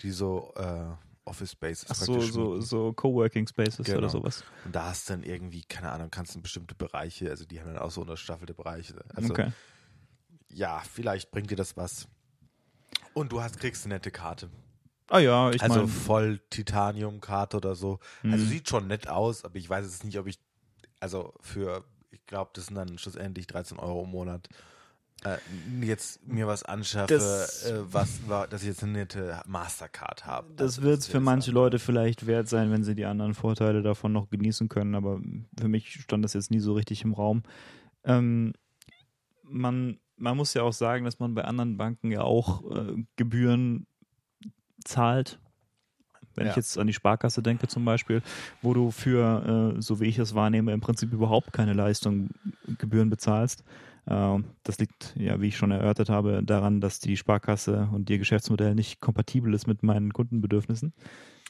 die 0.00 0.10
so 0.10 0.52
äh, 0.56 0.84
Office 1.24 1.52
Spaces 1.52 1.86
Ach 1.88 1.94
so, 1.94 2.12
praktisch 2.12 2.32
so, 2.32 2.60
so 2.60 2.92
Coworking 2.92 3.46
Spaces 3.46 3.86
Genau. 3.86 3.98
oder 3.98 4.08
sowas. 4.08 4.44
Und 4.64 4.74
da 4.74 4.86
hast 4.86 5.08
du 5.08 5.14
dann 5.14 5.22
irgendwie, 5.22 5.62
keine 5.62 5.92
Ahnung, 5.92 6.10
kannst 6.10 6.34
du 6.34 6.42
bestimmte 6.42 6.74
Bereiche, 6.74 7.30
also 7.30 7.44
die 7.44 7.60
haben 7.60 7.72
dann 7.72 7.78
auch 7.78 7.90
so 7.90 8.00
unterstaffelte 8.00 8.52
Bereiche. 8.52 8.96
Also 9.14 9.30
okay. 9.30 9.52
ja, 10.48 10.80
vielleicht 10.80 11.30
bringt 11.30 11.50
dir 11.50 11.56
das 11.56 11.76
was. 11.76 12.08
Und 13.14 13.32
du 13.32 13.40
hast, 13.40 13.58
kriegst 13.58 13.84
eine 13.84 13.94
nette 13.94 14.10
Karte. 14.10 14.50
Ah 15.10 15.18
ja, 15.20 15.50
ich 15.50 15.62
also 15.62 15.76
meine, 15.76 15.88
voll 15.88 16.40
Titanium-Karte 16.50 17.56
oder 17.56 17.74
so. 17.74 17.98
Also 18.24 18.44
Mhm. 18.44 18.48
sieht 18.48 18.68
schon 18.68 18.86
nett 18.88 19.08
aus, 19.08 19.44
aber 19.44 19.56
ich 19.56 19.68
weiß 19.68 19.84
jetzt 19.84 20.04
nicht, 20.04 20.18
ob 20.18 20.26
ich, 20.26 20.38
also 21.00 21.32
für, 21.40 21.84
ich 22.10 22.24
glaube, 22.26 22.50
das 22.54 22.66
sind 22.66 22.74
dann 22.76 22.98
schlussendlich 22.98 23.46
13 23.46 23.78
Euro 23.78 24.04
im 24.04 24.10
Monat. 24.10 24.48
Äh, 25.24 25.38
jetzt 25.84 26.24
mir 26.28 26.46
was 26.46 26.62
anschaffe, 26.62 27.12
Das- 27.12 27.64
äh, 27.64 27.80
was 27.92 28.28
war, 28.28 28.46
dass 28.46 28.62
ich 28.62 28.68
jetzt 28.68 28.84
eine 28.84 28.92
nette 28.92 29.40
Mastercard 29.46 30.26
habe. 30.26 30.46
das 30.54 30.76
Also, 30.78 30.82
wird 30.82 31.00
es 31.00 31.06
für 31.08 31.18
manche 31.18 31.50
einfach- 31.50 31.54
Leute 31.62 31.78
vielleicht 31.80 32.26
wert 32.28 32.48
sein, 32.48 32.70
wenn 32.70 32.84
sie 32.84 32.94
die 32.94 33.04
anderen 33.04 33.34
Vorteile 33.34 33.82
davon 33.82 34.12
noch 34.12 34.30
genießen 34.30 34.68
können, 34.68 34.94
aber 34.94 35.20
für 35.58 35.66
mich 35.68 35.90
stand 36.02 36.24
das 36.24 36.34
jetzt 36.34 36.52
nie 36.52 36.60
so 36.60 36.74
richtig 36.74 37.02
im 37.02 37.14
Raum. 37.14 37.42
Ähm, 38.04 38.52
man, 39.42 39.98
man 40.16 40.36
muss 40.36 40.54
ja 40.54 40.62
auch 40.62 40.72
sagen, 40.72 41.04
dass 41.04 41.18
man 41.18 41.34
bei 41.34 41.42
anderen 41.44 41.76
Banken 41.76 42.12
ja 42.12 42.20
auch 42.20 42.62
äh, 42.70 43.02
Gebühren 43.16 43.87
zahlt. 44.88 45.38
Wenn 46.34 46.46
Ja. 46.46 46.50
ich 46.50 46.56
jetzt 46.56 46.78
an 46.78 46.86
die 46.86 46.92
Sparkasse 46.92 47.42
denke 47.42 47.66
zum 47.66 47.84
Beispiel, 47.84 48.22
wo 48.62 48.72
du 48.74 48.90
für, 48.90 49.74
äh, 49.76 49.82
so 49.82 50.00
wie 50.00 50.06
ich 50.06 50.18
es 50.18 50.34
wahrnehme, 50.34 50.72
im 50.72 50.80
Prinzip 50.80 51.12
überhaupt 51.12 51.52
keine 51.52 51.72
Leistung 51.72 52.30
Gebühren 52.78 53.10
bezahlst. 53.10 53.64
Äh, 54.06 54.38
das 54.62 54.78
liegt, 54.78 55.14
ja, 55.16 55.40
wie 55.40 55.48
ich 55.48 55.56
schon 55.56 55.72
erörtert 55.72 56.10
habe, 56.10 56.42
daran, 56.44 56.80
dass 56.80 57.00
die 57.00 57.16
Sparkasse 57.16 57.88
und 57.92 58.08
ihr 58.08 58.18
Geschäftsmodell 58.18 58.74
nicht 58.74 59.00
kompatibel 59.00 59.52
ist 59.52 59.66
mit 59.66 59.82
meinen 59.82 60.12
Kundenbedürfnissen, 60.12 60.92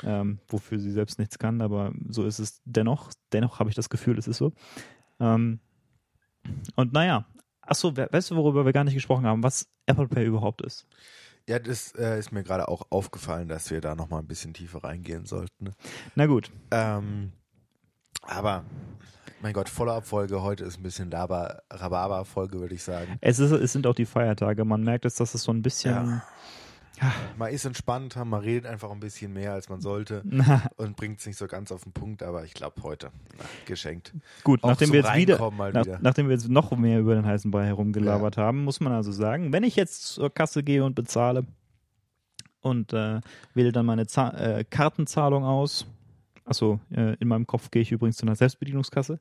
ähm, 0.05 0.39
wofür 0.49 0.79
sie 0.79 0.91
selbst 0.91 1.19
nichts 1.19 1.39
kann, 1.39 1.61
aber 1.61 1.93
so 2.09 2.25
ist 2.25 2.39
es 2.39 2.63
dennoch. 2.65 3.11
Dennoch 3.33 3.59
habe 3.61 3.69
ich 3.69 3.77
das 3.77 3.91
Gefühl, 3.91 4.19
es 4.19 4.27
ist 4.27 4.39
so. 4.39 4.53
Ähm, 5.21 5.61
und 6.77 6.93
naja, 6.95 7.27
achso, 7.61 7.95
we 7.97 8.09
weißt 8.11 8.31
du, 8.31 8.37
worüber 8.37 8.65
wir 8.65 8.73
gar 8.73 8.85
nicht 8.85 8.95
gesprochen 8.95 9.27
haben, 9.27 9.43
was 9.43 9.69
Apple 9.87 10.09
Pay 10.09 10.25
überhaupt 10.25 10.63
ist? 10.63 10.87
Ja, 11.49 11.59
das 11.59 11.95
äh, 11.95 12.19
ist 12.19 12.31
mir 12.31 12.43
gerade 12.43 12.69
auch 12.69 12.83
aufgefallen, 12.91 13.49
dass 13.49 13.71
wir 13.71 13.81
da 13.81 13.95
nochmal 13.95 14.21
ein 14.21 14.27
bisschen 14.27 14.53
tiefer 14.53 14.85
reingehen 14.85 15.25
sollten. 15.25 15.65
ne? 15.65 15.71
Na 16.15 16.27
gut, 16.27 16.51
Ähm, 16.71 17.33
aber, 18.21 18.65
mein 19.41 19.55
Gott, 19.55 19.71
Follow-up-Folge 19.71 20.43
heute 20.43 20.65
ist 20.65 20.79
ein 20.79 20.83
bisschen 20.83 21.11
Rhabarber-Folge, 21.11 22.61
würde 22.61 22.75
ich 22.75 22.83
sagen. 22.83 23.17
es, 23.23 23.39
ist, 23.39 23.51
es 23.51 23.73
sind 23.73 23.87
auch 23.87 23.95
die 23.95 24.05
Feiertage. 24.05 24.67
Man 24.67 24.83
merkt 24.83 25.07
jetzt, 25.07 25.21
dass 25.21 25.33
es 25.35 25.43
so 25.43 25.51
ein 25.51 25.63
bisschen. 25.63 26.21
Man 27.37 27.53
ist 27.53 27.65
entspannter, 27.65 28.25
man 28.25 28.41
redet 28.41 28.67
einfach 28.67 28.91
ein 28.91 29.01
bisschen 29.01 29.33
mehr, 29.33 29.53
als 29.53 29.69
man 29.69 29.81
sollte 29.81 30.23
und 30.77 30.97
bringt 30.97 31.21
es 31.21 31.27
nicht 31.27 31.37
so 31.39 31.47
ganz 31.47 31.73
auf 31.73 31.85
den 31.85 31.93
Punkt, 31.93 32.23
aber 32.23 32.45
ich 32.45 32.55
glaube 32.55 32.83
heute, 32.83 33.11
na, 33.39 33.45
geschenkt. 33.67 34.13
Gut, 34.45 34.63
Auch 34.63 34.71
nachdem 34.71 34.93
wir 34.93 35.01
jetzt 35.01 35.15
wieder, 35.15 35.39
nach, 35.39 35.85
wieder. 35.85 35.99
nachdem 36.01 36.29
wir 36.29 36.35
jetzt 36.35 36.49
noch 36.49 36.71
mehr 36.77 37.01
über 37.01 37.15
den 37.15 37.27
heißen 37.27 37.51
Brei 37.51 37.67
herumgelabert 37.67 38.37
haben, 38.37 38.65
muss 38.65 38.81
man 38.81 38.93
also 38.93 39.13
sagen, 39.13 39.53
wenn 39.53 39.65
ich 39.65 39.77
jetzt 39.77 40.07
zur 40.15 40.33
Kasse 40.33 40.63
gehe 40.63 40.85
und 40.85 40.95
bezahle 40.95 41.45
und 42.61 42.93
äh, 42.93 43.21
wähle 43.55 43.73
dann 43.73 43.87
meine 43.87 44.07
Za 44.07 44.31
äh, 44.31 44.65
Kartenzahlung 44.65 45.45
aus, 45.45 45.87
achso, 46.49 46.81
äh, 46.91 47.15
in 47.21 47.29
meinem 47.29 47.47
Kopf 47.47 47.71
gehe 47.71 47.83
ich 47.83 47.93
übrigens 47.93 48.17
zu 48.17 48.27
einer 48.27 48.35
Selbstbedienungskasse 48.37 49.19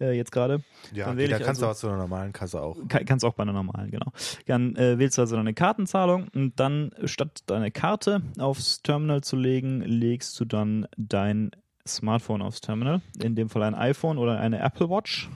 äh, 0.00 0.12
jetzt 0.16 0.32
gerade, 0.32 0.62
Ja, 0.92 1.16
wähle 1.16 1.30
da 1.30 1.38
kannst 1.38 1.62
du 1.62 1.66
also- 1.66 1.66
auch 1.66 1.80
zu 1.80 1.88
einer 1.88 1.98
normalen 1.98 2.32
Kasse 2.32 2.60
auch. 2.60 2.76
Kann, 2.88 3.04
kannst 3.04 3.24
auch 3.24 3.34
bei 3.34 3.42
einer 3.42 3.52
normalen, 3.52 3.90
genau. 3.90 4.12
Dann 4.46 4.76
äh, 4.76 4.98
wählst 4.98 5.16
du 5.18 5.22
also 5.22 5.36
deine 5.36 5.54
Kartenzahlung 5.54 6.28
und 6.34 6.58
dann 6.60 6.90
statt 7.04 7.42
deine 7.46 7.70
Karte 7.70 8.22
aufs 8.38 8.82
Terminal 8.82 9.22
zu 9.22 9.36
legen, 9.36 9.80
legst 9.82 10.38
du 10.40 10.44
dann 10.44 10.86
dein 10.96 11.50
Smartphone 11.86 12.42
aufs 12.42 12.60
Terminal. 12.60 13.02
In 13.22 13.34
dem 13.34 13.48
Fall 13.50 13.62
ein 13.62 13.74
iPhone 13.74 14.18
oder 14.18 14.38
eine 14.40 14.58
Apple 14.60 14.88
Watch. 14.88 15.28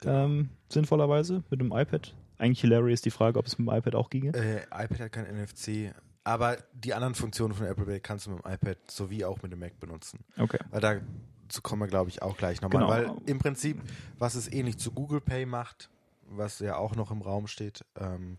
Genau. 0.00 0.24
Ähm, 0.26 0.48
sinnvollerweise 0.68 1.42
mit 1.50 1.60
dem 1.60 1.72
iPad. 1.72 2.14
Eigentlich 2.38 2.60
hilarious 2.60 3.00
die 3.02 3.10
Frage, 3.10 3.38
ob 3.38 3.46
es 3.46 3.58
mit 3.58 3.68
dem 3.68 3.74
iPad 3.74 3.94
auch 3.94 4.10
ginge. 4.10 4.32
Äh, 4.34 4.62
iPad 4.66 5.00
hat 5.00 5.12
kein 5.12 5.26
NFC, 5.26 5.94
aber 6.24 6.58
die 6.72 6.94
anderen 6.94 7.14
Funktionen 7.14 7.54
von 7.54 7.66
Apple 7.66 7.84
Pay 7.84 8.00
kannst 8.00 8.26
du 8.26 8.30
mit 8.30 8.44
dem 8.44 8.52
iPad 8.52 8.78
sowie 8.90 9.24
auch 9.24 9.42
mit 9.42 9.52
dem 9.52 9.58
Mac 9.58 9.78
benutzen. 9.80 10.20
Okay. 10.38 10.58
Weil 10.70 10.80
dazu 10.80 11.62
kommen 11.62 11.82
wir, 11.82 11.88
glaube 11.88 12.10
ich, 12.10 12.22
auch 12.22 12.36
gleich 12.36 12.60
nochmal. 12.60 13.02
Genau. 13.02 13.16
Weil 13.16 13.28
im 13.28 13.38
Prinzip, 13.38 13.80
was 14.18 14.34
es 14.34 14.52
ähnlich 14.52 14.78
zu 14.78 14.92
Google 14.92 15.20
Pay 15.20 15.46
macht, 15.46 15.90
was 16.28 16.58
ja 16.60 16.76
auch 16.76 16.94
noch 16.94 17.10
im 17.10 17.22
Raum 17.22 17.46
steht, 17.46 17.84
ähm, 17.98 18.38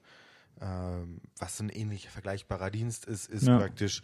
Ähm, 0.61 1.19
was 1.39 1.59
ein 1.59 1.69
ähnlich 1.69 2.07
vergleichbarer 2.09 2.69
Dienst 2.69 3.05
ist, 3.05 3.27
ist 3.27 3.47
ja. 3.47 3.57
praktisch, 3.57 4.01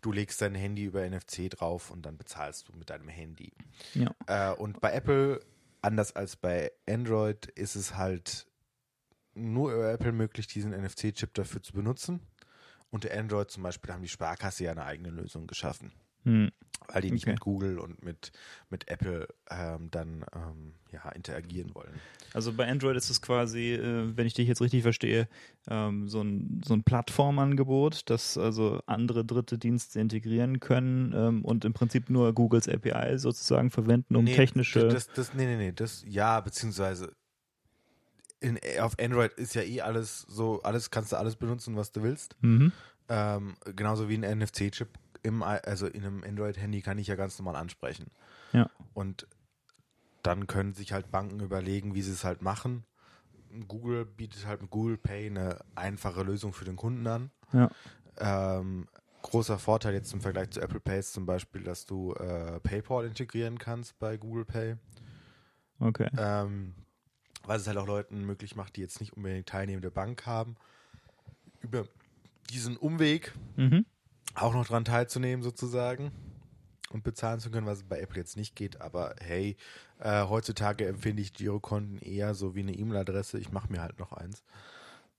du 0.00 0.10
legst 0.12 0.40
dein 0.40 0.54
Handy 0.54 0.84
über 0.84 1.08
NFC 1.08 1.50
drauf 1.50 1.90
und 1.90 2.02
dann 2.04 2.16
bezahlst 2.16 2.68
du 2.68 2.72
mit 2.72 2.88
deinem 2.88 3.08
Handy. 3.08 3.52
Ja. 3.94 4.10
Äh, 4.26 4.54
und 4.56 4.80
bei 4.80 4.92
Apple, 4.92 5.40
anders 5.82 6.16
als 6.16 6.36
bei 6.36 6.72
Android, 6.88 7.46
ist 7.54 7.76
es 7.76 7.96
halt 7.96 8.46
nur 9.34 9.72
über 9.72 9.92
Apple 9.92 10.12
möglich, 10.12 10.46
diesen 10.48 10.72
NFC-Chip 10.72 11.34
dafür 11.34 11.62
zu 11.62 11.74
benutzen. 11.74 12.20
Und 12.90 13.04
der 13.04 13.18
Android 13.18 13.50
zum 13.50 13.62
Beispiel 13.62 13.92
haben 13.92 14.02
die 14.02 14.08
Sparkasse 14.08 14.64
ja 14.64 14.72
eine 14.72 14.84
eigene 14.84 15.10
Lösung 15.10 15.46
geschaffen. 15.46 15.92
Hm. 16.24 16.50
Weil 16.88 17.02
die 17.02 17.12
nicht 17.12 17.24
okay. 17.24 17.32
mit 17.32 17.40
Google 17.40 17.78
und 17.78 18.02
mit, 18.02 18.32
mit 18.68 18.88
Apple 18.88 19.28
ähm, 19.48 19.90
dann 19.90 20.24
ähm, 20.34 20.74
ja, 20.90 21.08
interagieren 21.10 21.72
wollen. 21.74 21.92
Also 22.32 22.52
bei 22.52 22.68
Android 22.68 22.96
ist 22.96 23.10
es 23.10 23.22
quasi, 23.22 23.74
äh, 23.74 24.16
wenn 24.16 24.26
ich 24.26 24.34
dich 24.34 24.48
jetzt 24.48 24.60
richtig 24.60 24.82
verstehe, 24.82 25.28
ähm, 25.68 26.08
so, 26.08 26.20
ein, 26.20 26.62
so 26.64 26.74
ein 26.74 26.82
Plattformangebot, 26.82 28.10
das 28.10 28.36
also 28.36 28.80
andere 28.86 29.24
dritte 29.24 29.56
Dienste 29.56 30.00
integrieren 30.00 30.58
können 30.58 31.12
ähm, 31.14 31.44
und 31.44 31.64
im 31.64 31.74
Prinzip 31.74 32.10
nur 32.10 32.32
Googles 32.32 32.68
API 32.68 33.18
sozusagen 33.18 33.70
verwenden, 33.70 34.16
um 34.16 34.24
nee, 34.24 34.34
technische. 34.34 34.88
Das, 34.88 35.06
das, 35.08 35.34
nee, 35.34 35.46
nee, 35.46 35.56
nee, 35.56 35.72
das, 35.72 36.04
ja, 36.08 36.40
beziehungsweise 36.40 37.12
in, 38.40 38.58
auf 38.80 38.98
Android 38.98 39.32
ist 39.34 39.54
ja 39.54 39.62
eh 39.62 39.80
alles 39.80 40.22
so, 40.22 40.62
alles 40.62 40.90
kannst 40.90 41.12
du 41.12 41.16
alles 41.16 41.36
benutzen, 41.36 41.76
was 41.76 41.92
du 41.92 42.02
willst. 42.02 42.36
Mhm. 42.40 42.72
Ähm, 43.08 43.54
genauso 43.76 44.08
wie 44.08 44.16
ein 44.16 44.38
NFC-Chip 44.38 44.88
im, 45.22 45.42
also 45.42 45.86
in 45.86 46.04
einem 46.04 46.24
Android-Handy 46.24 46.80
kann 46.80 46.98
ich 46.98 47.06
ja 47.06 47.16
ganz 47.16 47.38
normal 47.38 47.56
ansprechen. 47.56 48.06
Ja. 48.52 48.70
Und 48.94 49.26
dann 50.22 50.46
können 50.46 50.74
sich 50.74 50.92
halt 50.92 51.10
Banken 51.10 51.40
überlegen, 51.40 51.94
wie 51.94 52.02
sie 52.02 52.12
es 52.12 52.24
halt 52.24 52.42
machen. 52.42 52.84
Google 53.68 54.04
bietet 54.04 54.46
halt 54.46 54.62
mit 54.62 54.70
Google 54.70 54.96
Pay 54.96 55.26
eine 55.26 55.58
einfache 55.74 56.22
Lösung 56.22 56.52
für 56.52 56.64
den 56.64 56.76
Kunden 56.76 57.06
an. 57.06 57.30
Ja. 57.52 57.70
Ähm, 58.18 58.86
großer 59.22 59.58
Vorteil 59.58 59.94
jetzt 59.94 60.12
im 60.12 60.20
Vergleich 60.20 60.50
zu 60.50 60.60
Apple 60.60 60.80
Pay 60.80 61.00
ist 61.00 61.12
zum 61.12 61.26
Beispiel, 61.26 61.62
dass 61.62 61.84
du 61.86 62.12
äh, 62.14 62.60
PayPal 62.60 63.06
integrieren 63.06 63.58
kannst 63.58 63.98
bei 63.98 64.16
Google 64.16 64.44
Pay. 64.44 64.76
Okay. 65.80 66.08
Ähm, 66.16 66.74
was 67.44 67.62
es 67.62 67.66
halt 67.66 67.78
auch 67.78 67.86
Leuten 67.86 68.24
möglich 68.24 68.56
macht, 68.56 68.76
die 68.76 68.80
jetzt 68.80 69.00
nicht 69.00 69.12
unbedingt 69.12 69.48
teilnehmende 69.48 69.90
Bank 69.90 70.26
haben, 70.26 70.56
über 71.60 71.86
diesen 72.50 72.76
Umweg 72.76 73.32
mhm. 73.56 73.86
auch 74.34 74.54
noch 74.54 74.66
dran 74.66 74.84
teilzunehmen 74.84 75.42
sozusagen 75.42 76.10
und 76.90 77.04
bezahlen 77.04 77.40
zu 77.40 77.50
können, 77.50 77.66
was 77.66 77.84
bei 77.84 78.00
Apple 78.00 78.18
jetzt 78.18 78.36
nicht 78.36 78.56
geht. 78.56 78.80
Aber 78.80 79.14
hey, 79.20 79.56
äh, 79.98 80.24
heutzutage 80.24 80.86
empfinde 80.86 81.22
ich 81.22 81.32
Girokonten 81.32 81.98
eher 81.98 82.34
so 82.34 82.54
wie 82.54 82.60
eine 82.60 82.74
E-Mail-Adresse. 82.74 83.38
Ich 83.38 83.52
mache 83.52 83.70
mir 83.70 83.80
halt 83.80 83.98
noch 83.98 84.12
eins. 84.12 84.42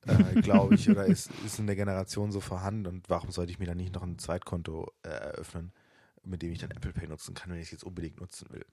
Äh, 0.06 0.42
glaube 0.42 0.76
ich, 0.76 0.90
oder 0.90 1.06
ist, 1.08 1.32
ist 1.46 1.60
in 1.60 1.68
der 1.68 1.76
Generation 1.76 2.32
so 2.32 2.40
vorhanden 2.40 2.88
und 2.88 3.10
warum 3.10 3.32
sollte 3.32 3.52
ich 3.52 3.60
mir 3.60 3.68
dann 3.68 3.78
nicht 3.78 3.94
noch 3.94 4.04
ein 4.04 4.18
Zweitkonto 4.18 4.92
äh, 5.04 5.10
eröffnen? 5.10 5.72
Mit 6.24 6.42
dem 6.42 6.52
ich 6.52 6.60
dann 6.60 6.72
Apple 6.72 6.94
Pay 6.94 7.08
nutzen 7.08 7.34
kann, 7.34 7.52
wenn 7.52 7.58
ich 7.58 7.66
es 7.66 7.72
jetzt 7.72 7.84
unbedingt 7.84 8.20
nutzen 8.20 8.48
will. 8.52 8.66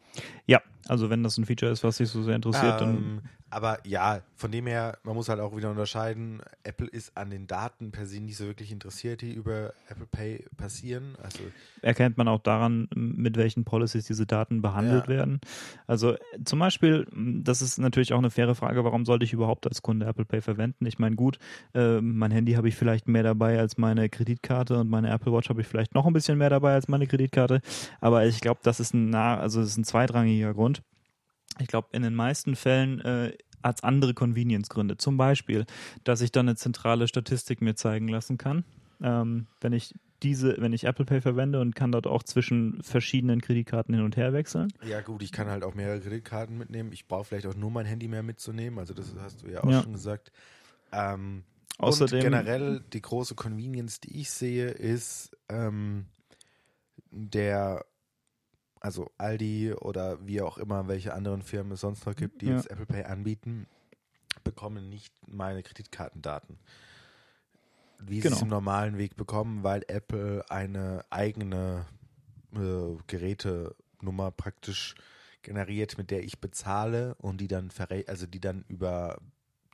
Ja, 0.47 0.61
also 0.87 1.09
wenn 1.09 1.23
das 1.23 1.38
ein 1.38 1.47
Feature 1.47 1.73
ist, 1.73 1.83
was 1.83 1.97
dich 1.97 2.09
so 2.09 2.23
sehr 2.23 2.37
interessiert, 2.37 2.81
ähm, 2.83 3.21
dann. 3.23 3.23
Aber 3.50 3.78
ja, 3.87 4.21
von 4.37 4.52
dem 4.52 4.67
her, 4.67 4.99
man 5.05 5.14
muss 5.14 5.31
halt 5.31 5.40
auch 5.40 5.57
wieder 5.57 5.71
unterscheiden, 5.71 6.43
Apple 6.64 6.87
ist 6.87 7.17
an 7.17 7.31
den 7.31 7.47
Daten 7.47 7.90
per 7.93 8.05
se 8.05 8.21
nicht 8.21 8.37
so 8.37 8.45
wirklich 8.45 8.71
interessiert, 8.71 9.23
die 9.23 9.33
über 9.33 9.73
Apple 9.88 10.07
Pay 10.07 10.45
passieren. 10.59 11.17
Also 11.23 11.38
Erkennt 11.81 12.19
man 12.19 12.28
auch 12.28 12.40
daran, 12.40 12.88
mit 12.95 13.38
welchen 13.38 13.64
Policies 13.64 14.05
diese 14.05 14.26
Daten 14.26 14.61
behandelt 14.61 15.05
ja. 15.05 15.09
werden. 15.09 15.40
Also 15.87 16.17
zum 16.45 16.59
Beispiel, 16.59 17.07
das 17.43 17.62
ist 17.62 17.78
natürlich 17.78 18.12
auch 18.12 18.19
eine 18.19 18.31
faire 18.31 18.55
Frage, 18.55 18.85
warum 18.85 19.07
sollte 19.07 19.25
ich 19.25 19.33
überhaupt 19.33 19.67
als 19.67 19.81
Kunde 19.81 20.05
Apple 20.05 20.26
Pay 20.26 20.43
verwenden? 20.43 20.85
Ich 20.85 20.99
meine, 20.99 21.17
gut, 21.17 21.38
äh, 21.75 22.02
mein 22.02 22.31
Handy 22.31 22.52
habe 22.52 22.69
ich 22.69 22.76
vielleicht 22.76 23.09
mehr 23.09 23.23
dabei 23.23 23.59
als 23.59 23.78
meine 23.78 24.11
Kreditkarte 24.11 24.78
und 24.78 24.90
meine 24.90 25.09
Apple 25.09 25.33
Watch 25.33 25.49
habe 25.49 25.62
ich 25.62 25.67
vielleicht 25.67 25.95
noch 25.95 26.07
ein 26.07 26.12
bisschen 26.12 26.37
mehr 26.37 26.50
dabei 26.50 26.75
als 26.75 26.87
meine 26.88 27.07
Kreditkarte. 27.07 27.38
Aber 28.00 28.26
ich 28.26 28.40
glaube, 28.40 28.61
das 28.62 28.80
ist 28.80 28.95
ein, 28.95 29.14
also 29.14 29.61
das 29.61 29.71
ist 29.71 29.76
ein 29.76 29.85
zweitrangiger 29.85 30.54
Grund. 30.54 30.83
Ich 31.59 31.68
glaube, 31.68 31.88
in 31.92 32.02
den 32.02 32.14
meisten 32.14 32.57
Fällen 32.57 33.00
äh, 33.00 33.33
hat 33.62 33.76
es 33.76 33.85
andere 33.85 34.14
Convenience-Gründe. 34.14 34.97
Zum 34.97 35.16
Beispiel, 35.16 35.66
dass 36.04 36.21
ich 36.21 36.33
dann 36.33 36.49
eine 36.49 36.57
zentrale 36.57 37.09
Statistik 37.09 37.61
mir 37.61 37.75
zeigen 37.75 38.09
lassen 38.09 38.38
kann. 38.38 38.64
Ähm, 39.00 39.47
wenn 39.61 39.73
ich 39.73 39.95
diese, 40.23 40.57
wenn 40.59 40.73
ich 40.73 40.85
Apple 40.85 41.04
Pay 41.04 41.21
verwende 41.21 41.61
und 41.61 41.76
kann 41.76 41.92
dort 41.92 42.07
auch 42.07 42.23
zwischen 42.23 42.83
verschiedenen 42.83 43.40
Kreditkarten 43.40 43.95
hin 43.95 44.04
und 44.04 44.16
her 44.16 44.33
wechseln. 44.33 44.73
Ja 44.85 45.00
gut, 45.00 45.23
ich 45.23 45.30
kann 45.30 45.49
halt 45.49 45.62
auch 45.62 45.75
mehrere 45.75 46.00
Kreditkarten 46.00 46.59
mitnehmen. 46.59 46.92
Ich 46.92 47.07
brauche 47.07 47.25
vielleicht 47.25 47.47
auch 47.47 47.54
nur 47.54 47.71
mein 47.71 47.87
Handy 47.87 48.09
mehr 48.09 48.23
mitzunehmen. 48.23 48.78
Also 48.78 48.95
das 48.95 49.14
hast 49.21 49.42
du 49.42 49.49
ja 49.49 49.62
auch 49.62 49.71
ja. 49.71 49.83
schon 49.83 49.92
gesagt. 49.92 50.33
Ähm, 50.92 51.45
Außerdem, 51.78 52.21
generell 52.21 52.80
die 52.92 53.00
große 53.00 53.37
Convenience, 53.37 54.00
die 54.00 54.21
ich 54.21 54.30
sehe, 54.30 54.68
ist 54.68 55.37
ähm, 55.49 56.07
der 57.11 57.85
also 58.81 59.11
Aldi 59.19 59.75
oder 59.75 60.25
wie 60.27 60.41
auch 60.41 60.59
immer, 60.59 60.88
welche 60.88 61.15
anderen 61.15 61.43
Firmen 61.43 61.73
es 61.73 61.81
sonst 61.81 62.07
noch 62.07 62.15
gibt, 62.15 62.43
die 62.43 62.47
ja. 62.47 62.57
jetzt 62.57 62.71
Apple 62.71 62.87
Pay 62.87 63.05
anbieten, 63.05 63.67
bekommen 64.45 64.88
nicht 64.88 65.12
meine 65.27 65.62
Kreditkartendaten. 65.62 66.59
Wie 67.99 68.21
genau. 68.21 68.35
sie 68.35 68.37
es 68.37 68.43
im 68.43 68.49
normalen 68.49 68.99
Weg 68.99 69.17
bekommen, 69.17 69.65
weil 69.65 69.83
Apple 69.88 70.45
eine 70.49 71.05
eigene 71.11 71.87
äh, 72.55 72.97
Gerätenummer 73.09 74.31
praktisch 74.31 74.95
generiert, 75.43 75.99
mit 75.99 76.11
der 76.11 76.23
ich 76.23 76.38
bezahle 76.38 77.15
und 77.17 77.41
die 77.41 77.49
dann 77.49 77.71
also 78.07 78.27
die 78.27 78.41
dann 78.41 78.65
über 78.69 79.19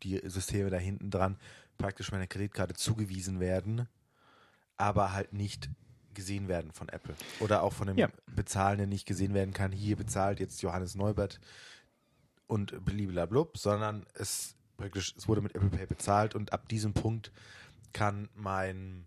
die 0.02 0.20
Systeme 0.24 0.70
da 0.70 0.78
hinten 0.78 1.10
dran 1.10 1.36
praktisch 1.78 2.12
meiner 2.12 2.26
Kreditkarte 2.26 2.74
zugewiesen 2.74 3.40
werden, 3.40 3.88
aber 4.76 5.12
halt 5.12 5.32
nicht 5.32 5.68
gesehen 6.14 6.48
werden 6.48 6.72
von 6.72 6.88
Apple. 6.88 7.14
Oder 7.40 7.62
auch 7.62 7.72
von 7.72 7.88
dem 7.88 7.98
ja. 7.98 8.08
Bezahlenden 8.26 8.88
nicht 8.88 9.06
gesehen 9.06 9.34
werden 9.34 9.52
kann, 9.52 9.72
hier 9.72 9.96
bezahlt 9.96 10.40
jetzt 10.40 10.62
Johannes 10.62 10.94
Neubert 10.94 11.40
und 12.46 12.84
bliblablub, 12.84 13.56
sondern 13.58 14.06
es 14.14 14.54
praktisch, 14.76 15.14
es 15.16 15.28
wurde 15.28 15.40
mit 15.40 15.54
Apple 15.54 15.70
Pay 15.70 15.86
bezahlt 15.86 16.34
und 16.34 16.52
ab 16.52 16.68
diesem 16.68 16.92
Punkt 16.92 17.32
kann 17.92 18.28
mein 18.34 19.06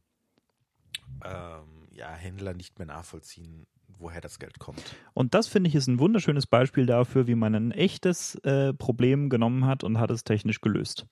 ähm, 1.23 1.87
ja, 1.91 2.11
Händler 2.11 2.53
nicht 2.53 2.79
mehr 2.79 2.87
nachvollziehen, 2.87 3.67
woher 3.99 4.21
das 4.21 4.39
Geld 4.39 4.59
kommt. 4.59 4.95
Und 5.13 5.33
das 5.33 5.47
finde 5.47 5.69
ich 5.69 5.75
ist 5.75 5.87
ein 5.87 5.99
wunderschönes 5.99 6.47
Beispiel 6.47 6.85
dafür, 6.85 7.27
wie 7.27 7.35
man 7.35 7.55
ein 7.55 7.71
echtes 7.71 8.35
äh, 8.43 8.73
Problem 8.73 9.29
genommen 9.29 9.65
hat 9.65 9.83
und 9.83 9.99
hat 9.99 10.11
es 10.11 10.23
technisch 10.23 10.61
gelöst. 10.61 11.05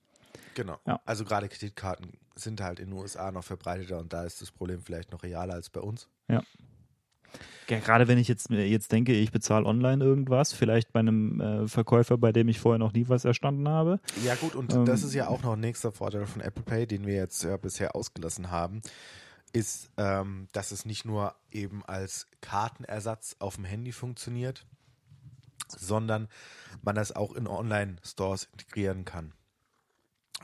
Genau. 0.53 0.79
Ja. 0.85 1.01
Also 1.05 1.25
gerade 1.25 1.49
Kreditkarten 1.49 2.13
sind 2.35 2.61
halt 2.61 2.79
in 2.79 2.89
den 2.89 2.99
USA 2.99 3.31
noch 3.31 3.43
verbreiteter 3.43 3.99
und 3.99 4.13
da 4.13 4.23
ist 4.23 4.41
das 4.41 4.51
Problem 4.51 4.81
vielleicht 4.81 5.11
noch 5.11 5.23
realer 5.23 5.53
als 5.53 5.69
bei 5.69 5.81
uns. 5.81 6.07
Ja. 6.27 6.41
Ja, 7.69 7.79
gerade 7.79 8.07
wenn 8.07 8.17
ich 8.17 8.27
jetzt, 8.27 8.49
jetzt 8.49 8.91
denke, 8.91 9.13
ich 9.13 9.31
bezahle 9.31 9.65
online 9.65 10.03
irgendwas, 10.03 10.53
vielleicht 10.53 10.93
bei 10.93 10.99
einem 10.99 11.41
äh, 11.41 11.67
Verkäufer, 11.67 12.17
bei 12.17 12.31
dem 12.31 12.47
ich 12.47 12.59
vorher 12.59 12.77
noch 12.77 12.93
nie 12.93 13.09
was 13.09 13.25
erstanden 13.25 13.67
habe. 13.67 13.99
Ja 14.23 14.35
gut, 14.35 14.55
und 14.55 14.73
ähm, 14.73 14.85
das 14.85 15.03
ist 15.03 15.15
ja 15.15 15.27
auch 15.27 15.41
noch 15.41 15.53
ein 15.53 15.59
nächster 15.59 15.91
Vorteil 15.91 16.27
von 16.27 16.41
Apple 16.41 16.63
Pay, 16.63 16.85
den 16.85 17.07
wir 17.07 17.15
jetzt 17.15 17.43
ja 17.43 17.57
bisher 17.57 17.95
ausgelassen 17.95 18.51
haben, 18.51 18.81
ist, 19.51 19.89
ähm, 19.97 20.47
dass 20.51 20.71
es 20.71 20.85
nicht 20.85 21.05
nur 21.05 21.33
eben 21.51 21.83
als 21.85 22.27
Kartenersatz 22.41 23.35
auf 23.39 23.55
dem 23.55 23.65
Handy 23.65 23.91
funktioniert, 23.91 24.65
sondern 25.67 26.27
man 26.83 26.95
das 26.95 27.15
auch 27.15 27.33
in 27.33 27.47
Online-Stores 27.47 28.47
integrieren 28.51 29.05
kann 29.05 29.33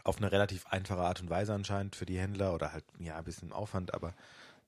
auf 0.04 0.18
eine 0.18 0.32
relativ 0.32 0.66
einfache 0.68 1.02
Art 1.02 1.22
und 1.22 1.30
Weise 1.30 1.54
anscheinend 1.54 1.96
für 1.96 2.06
die 2.06 2.20
Händler 2.20 2.54
oder 2.54 2.74
halt 2.74 2.84
ja 3.00 3.18
ein 3.18 3.24
bisschen 3.24 3.52
Aufwand, 3.52 3.94
aber 3.94 4.14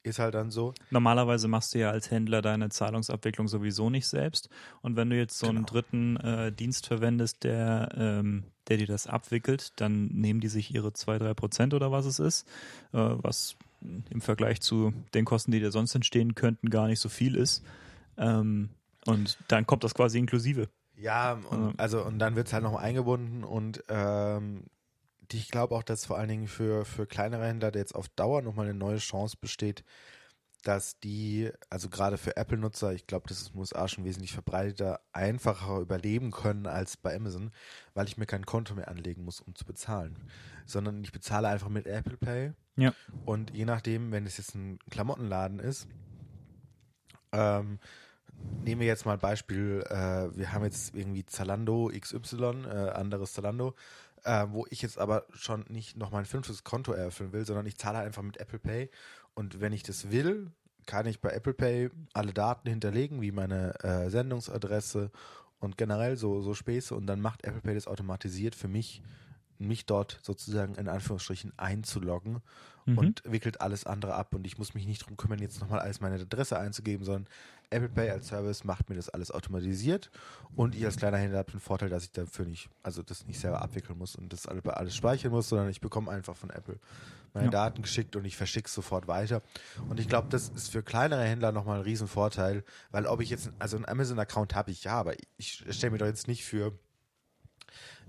ist 0.03 0.19
halt 0.19 0.35
dann 0.35 0.51
so. 0.51 0.73
Normalerweise 0.91 1.47
machst 1.47 1.73
du 1.73 1.79
ja 1.79 1.89
als 1.89 2.11
Händler 2.11 2.41
deine 2.41 2.69
Zahlungsabwicklung 2.69 3.47
sowieso 3.47 3.89
nicht 3.89 4.07
selbst. 4.07 4.49
Und 4.81 4.97
wenn 4.97 5.09
du 5.09 5.15
jetzt 5.15 5.39
so 5.39 5.47
einen 5.47 5.65
genau. 5.65 5.67
dritten 5.67 6.17
äh, 6.17 6.51
Dienst 6.51 6.87
verwendest, 6.87 7.43
der, 7.43 7.89
ähm, 7.95 8.43
der 8.67 8.77
dir 8.77 8.87
das 8.87 9.07
abwickelt, 9.07 9.71
dann 9.77 10.07
nehmen 10.07 10.41
die 10.41 10.49
sich 10.49 10.73
ihre 10.75 10.91
2, 10.91 11.19
3 11.19 11.33
Prozent 11.33 11.73
oder 11.73 11.91
was 11.91 12.05
es 12.05 12.19
ist, 12.19 12.47
äh, 12.91 12.97
was 12.97 13.55
im 14.09 14.21
Vergleich 14.21 14.61
zu 14.61 14.93
den 15.13 15.25
Kosten, 15.25 15.51
die 15.51 15.59
dir 15.59 15.71
sonst 15.71 15.95
entstehen 15.95 16.35
könnten, 16.35 16.69
gar 16.69 16.87
nicht 16.87 16.99
so 16.99 17.09
viel 17.09 17.35
ist. 17.35 17.63
Ähm, 18.17 18.69
und 19.05 19.37
dann 19.47 19.65
kommt 19.65 19.83
das 19.83 19.93
quasi 19.93 20.19
inklusive. 20.19 20.69
Ja, 20.95 21.39
und, 21.49 21.79
also 21.79 22.03
und 22.03 22.19
dann 22.19 22.35
wird 22.35 22.47
es 22.47 22.53
halt 22.53 22.63
noch 22.63 22.75
eingebunden 22.75 23.43
und 23.43 23.83
ähm, 23.89 24.65
ich 25.31 25.49
glaube 25.49 25.75
auch, 25.75 25.83
dass 25.83 26.05
vor 26.05 26.17
allen 26.17 26.29
Dingen 26.29 26.47
für, 26.47 26.85
für 26.85 27.05
kleinere 27.05 27.45
Händler 27.45 27.71
der 27.71 27.81
jetzt 27.81 27.95
auf 27.95 28.09
Dauer 28.09 28.41
nochmal 28.41 28.65
eine 28.65 28.77
neue 28.77 28.97
Chance 28.97 29.37
besteht, 29.39 29.83
dass 30.63 30.97
die, 30.99 31.51
also 31.69 31.89
gerade 31.89 32.17
für 32.17 32.37
Apple-Nutzer, 32.37 32.93
ich 32.93 33.05
glaube, 33.05 33.27
das 33.27 33.41
ist 33.41 33.47
in 33.47 33.53
den 33.53 33.59
USA 33.59 33.87
schon 33.87 34.05
wesentlich 34.05 34.31
verbreiteter, 34.31 35.01
einfacher 35.11 35.79
überleben 35.79 36.31
können 36.31 36.67
als 36.67 36.95
bei 36.95 37.15
Amazon, 37.15 37.51
weil 37.93 38.07
ich 38.07 38.17
mir 38.17 38.25
kein 38.25 38.45
Konto 38.45 38.73
mehr 38.73 38.87
anlegen 38.87 39.25
muss, 39.25 39.41
um 39.41 39.55
zu 39.55 39.65
bezahlen. 39.65 40.17
Sondern 40.65 41.03
ich 41.03 41.11
bezahle 41.11 41.49
einfach 41.49 41.67
mit 41.67 41.85
Apple 41.85 42.17
Pay. 42.17 42.53
Ja. 42.77 42.93
Und 43.25 43.51
je 43.53 43.65
nachdem, 43.65 44.11
wenn 44.11 44.25
es 44.25 44.37
jetzt 44.37 44.55
ein 44.55 44.79
Klamottenladen 44.89 45.59
ist, 45.59 45.87
ähm, 47.33 47.79
nehmen 48.63 48.81
wir 48.81 48.87
jetzt 48.87 49.05
mal 49.05 49.17
Beispiel, 49.17 49.83
äh, 49.89 50.35
wir 50.35 50.53
haben 50.53 50.63
jetzt 50.63 50.95
irgendwie 50.95 51.25
Zalando 51.25 51.91
XY, 51.93 52.65
äh, 52.65 52.89
anderes 52.91 53.33
Zalando, 53.33 53.75
äh, 54.23 54.47
wo 54.49 54.65
ich 54.69 54.81
jetzt 54.81 54.97
aber 54.97 55.25
schon 55.33 55.65
nicht 55.69 55.97
noch 55.97 56.11
mein 56.11 56.25
fünftes 56.25 56.63
Konto 56.63 56.91
eröffnen 56.93 57.33
will, 57.33 57.45
sondern 57.45 57.65
ich 57.65 57.77
zahle 57.77 57.99
einfach 57.99 58.21
mit 58.21 58.37
Apple 58.37 58.59
Pay. 58.59 58.89
Und 59.33 59.61
wenn 59.61 59.73
ich 59.73 59.83
das 59.83 60.11
will, 60.11 60.51
kann 60.85 61.05
ich 61.05 61.21
bei 61.21 61.29
Apple 61.29 61.53
Pay 61.53 61.89
alle 62.13 62.33
Daten 62.33 62.69
hinterlegen, 62.69 63.21
wie 63.21 63.31
meine 63.31 63.79
äh, 63.83 64.09
Sendungsadresse 64.09 65.11
und 65.59 65.77
generell 65.77 66.17
so, 66.17 66.41
so 66.41 66.53
Späße. 66.53 66.95
Und 66.95 67.07
dann 67.07 67.21
macht 67.21 67.43
Apple 67.43 67.61
Pay 67.61 67.75
das 67.75 67.87
automatisiert 67.87 68.55
für 68.55 68.67
mich, 68.67 69.01
mich 69.57 69.85
dort 69.85 70.19
sozusagen 70.21 70.75
in 70.75 70.89
Anführungsstrichen 70.89 71.53
einzuloggen 71.57 72.41
mhm. 72.85 72.97
und 72.97 73.23
wickelt 73.25 73.61
alles 73.61 73.85
andere 73.85 74.15
ab. 74.15 74.35
Und 74.35 74.45
ich 74.45 74.57
muss 74.57 74.73
mich 74.73 74.85
nicht 74.85 75.01
darum 75.01 75.17
kümmern, 75.17 75.39
jetzt 75.39 75.61
nochmal 75.61 75.79
alles 75.79 76.01
meine 76.01 76.15
Adresse 76.15 76.59
einzugeben, 76.59 77.05
sondern 77.05 77.27
Apple 77.73 77.89
Pay 77.89 78.09
als 78.09 78.27
Service 78.27 78.63
macht 78.63 78.89
mir 78.89 78.95
das 78.95 79.09
alles 79.09 79.31
automatisiert. 79.31 80.11
Und 80.55 80.75
ich 80.75 80.85
als 80.85 80.97
kleiner 80.97 81.17
Händler 81.17 81.39
habe 81.39 81.51
den 81.51 81.59
Vorteil, 81.59 81.89
dass 81.89 82.03
ich 82.03 82.11
dafür 82.11 82.45
nicht, 82.45 82.69
also 82.83 83.03
das 83.03 83.25
nicht 83.25 83.39
selber 83.39 83.61
abwickeln 83.61 83.97
muss 83.97 84.15
und 84.15 84.31
das 84.31 84.47
alles, 84.47 84.65
alles 84.65 84.95
speichern 84.95 85.31
muss, 85.31 85.49
sondern 85.49 85.69
ich 85.69 85.81
bekomme 85.81 86.11
einfach 86.11 86.35
von 86.35 86.49
Apple 86.49 86.79
meine 87.33 87.47
ja. 87.47 87.51
Daten 87.51 87.81
geschickt 87.81 88.15
und 88.15 88.25
ich 88.25 88.37
verschicke 88.37 88.67
es 88.67 88.73
sofort 88.73 89.07
weiter. 89.07 89.41
Und 89.89 89.99
ich 89.99 90.07
glaube, 90.07 90.27
das 90.29 90.49
ist 90.49 90.71
für 90.71 90.83
kleinere 90.83 91.23
Händler 91.23 91.51
nochmal 91.51 91.79
ein 91.79 91.83
Riesenvorteil, 91.83 92.63
weil 92.91 93.07
ob 93.07 93.21
ich 93.21 93.29
jetzt, 93.29 93.51
also 93.59 93.75
einen 93.75 93.85
Amazon-Account 93.87 94.55
habe 94.55 94.71
ich 94.71 94.83
ja, 94.83 94.93
aber 94.93 95.13
ich 95.37 95.65
stelle 95.69 95.91
mir 95.91 95.97
doch 95.97 96.05
jetzt 96.05 96.27
nicht 96.27 96.45
für 96.45 96.77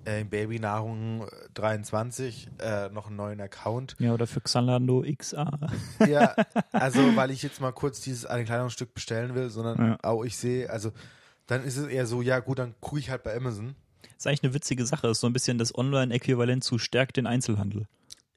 äh, 0.04 0.24
Babynahrung 0.24 1.26
23 1.54 2.48
äh, 2.58 2.88
noch 2.90 3.06
einen 3.06 3.16
neuen 3.16 3.40
Account. 3.40 3.96
Ja, 3.98 4.12
oder 4.12 4.26
für 4.26 4.40
Xalando 4.40 5.04
XA. 5.16 5.58
ja, 6.06 6.34
also 6.72 7.00
weil 7.16 7.30
ich 7.30 7.42
jetzt 7.42 7.60
mal 7.60 7.72
kurz 7.72 8.00
dieses 8.00 8.26
eine 8.26 8.44
Kleidungsstück 8.44 8.94
bestellen 8.94 9.34
will, 9.34 9.50
sondern 9.50 9.78
ja. 9.78 9.98
auch 10.02 10.24
ich 10.24 10.36
sehe, 10.36 10.70
also 10.70 10.92
dann 11.46 11.64
ist 11.64 11.76
es 11.76 11.86
eher 11.86 12.06
so, 12.06 12.22
ja 12.22 12.40
gut, 12.40 12.58
dann 12.58 12.74
gucke 12.80 12.98
ich 12.98 13.10
halt 13.10 13.22
bei 13.22 13.36
Amazon. 13.36 13.74
Das 14.02 14.10
ist 14.18 14.26
eigentlich 14.26 14.44
eine 14.44 14.54
witzige 14.54 14.86
Sache, 14.86 15.08
ist 15.08 15.20
so 15.20 15.26
ein 15.26 15.32
bisschen 15.32 15.58
das 15.58 15.74
Online-Äquivalent 15.74 16.62
zu 16.62 16.78
stärkt 16.78 17.16
den 17.16 17.26
Einzelhandel. 17.26 17.86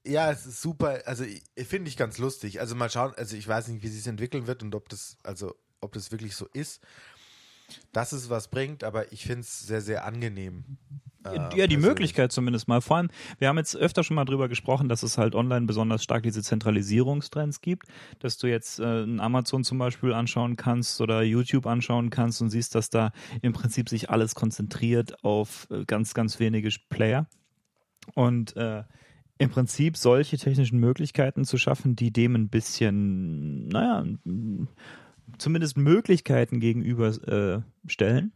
Ja, 0.05 0.31
es 0.31 0.45
ist 0.45 0.61
super, 0.61 1.01
also 1.05 1.25
finde 1.57 1.89
ich 1.89 1.97
ganz 1.97 2.17
lustig. 2.17 2.61
Also 2.61 2.75
mal 2.75 2.89
schauen, 2.89 3.13
also 3.17 3.35
ich 3.35 3.47
weiß 3.47 3.67
nicht, 3.67 3.83
wie 3.83 3.89
sich 3.89 3.99
es 3.99 4.07
entwickeln 4.07 4.47
wird 4.47 4.63
und 4.63 4.73
ob 4.73 4.87
das, 4.89 5.17
also 5.23 5.53
ob 5.81 5.93
das 5.93 6.11
wirklich 6.11 6.35
so 6.35 6.47
ist 6.53 6.81
dass 7.91 8.11
es 8.11 8.29
was 8.29 8.49
bringt, 8.49 8.83
aber 8.83 9.11
ich 9.11 9.25
finde 9.25 9.41
es 9.41 9.59
sehr, 9.59 9.81
sehr 9.81 10.05
angenehm. 10.05 10.63
Äh, 11.25 11.35
ja, 11.35 11.47
die 11.47 11.57
persönlich. 11.57 11.79
Möglichkeit 11.79 12.31
zumindest 12.31 12.67
mal. 12.67 12.81
Vor 12.81 12.97
allem, 12.97 13.09
wir 13.39 13.47
haben 13.47 13.57
jetzt 13.57 13.75
öfter 13.75 14.03
schon 14.03 14.15
mal 14.15 14.25
drüber 14.25 14.47
gesprochen, 14.47 14.89
dass 14.89 15.03
es 15.03 15.17
halt 15.17 15.35
online 15.35 15.65
besonders 15.65 16.03
stark 16.03 16.23
diese 16.23 16.41
Zentralisierungstrends 16.41 17.61
gibt, 17.61 17.87
dass 18.19 18.37
du 18.37 18.47
jetzt 18.47 18.79
äh, 18.79 19.05
Amazon 19.17 19.63
zum 19.63 19.77
Beispiel 19.77 20.13
anschauen 20.13 20.55
kannst 20.55 21.01
oder 21.01 21.21
YouTube 21.21 21.65
anschauen 21.65 22.09
kannst 22.09 22.41
und 22.41 22.49
siehst, 22.49 22.75
dass 22.75 22.89
da 22.89 23.11
im 23.41 23.53
Prinzip 23.53 23.89
sich 23.89 24.09
alles 24.09 24.35
konzentriert 24.35 25.23
auf 25.23 25.67
äh, 25.71 25.85
ganz, 25.85 26.13
ganz 26.13 26.39
wenige 26.39 26.69
Player. 26.89 27.27
Und 28.13 28.55
äh, 28.55 28.83
im 29.37 29.49
Prinzip 29.49 29.97
solche 29.97 30.37
technischen 30.37 30.79
Möglichkeiten 30.79 31.45
zu 31.45 31.57
schaffen, 31.57 31.95
die 31.95 32.11
dem 32.11 32.35
ein 32.35 32.49
bisschen, 32.49 33.67
naja, 33.67 34.03
zumindest 35.37 35.77
Möglichkeiten 35.77 36.59
gegenüber 36.59 37.07
äh, 37.27 37.61
stellen, 37.89 38.31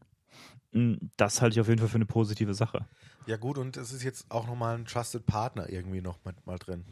hm, 0.74 1.12
das 1.18 1.42
halte 1.42 1.56
ich 1.56 1.62
auf 1.62 1.68
jeden 1.68 1.80
Fall 1.80 1.90
für 1.90 1.96
eine 1.96 2.06
positive 2.06 2.54
Sache. 2.54 2.86
Ja 3.28 3.38
gut, 3.38 3.58
und 3.58 3.78
es 3.78 3.92
ist 3.92 4.04
jetzt 4.04 4.30
auch 4.30 4.48
nochmal 4.48 4.78
ein 4.78 4.86
Trusted 4.86 5.26
Partner 5.26 5.70
irgendwie 5.70 6.02
noch 6.02 6.18
mit, 6.26 6.46
mal 6.46 6.58
drin. 6.58 6.84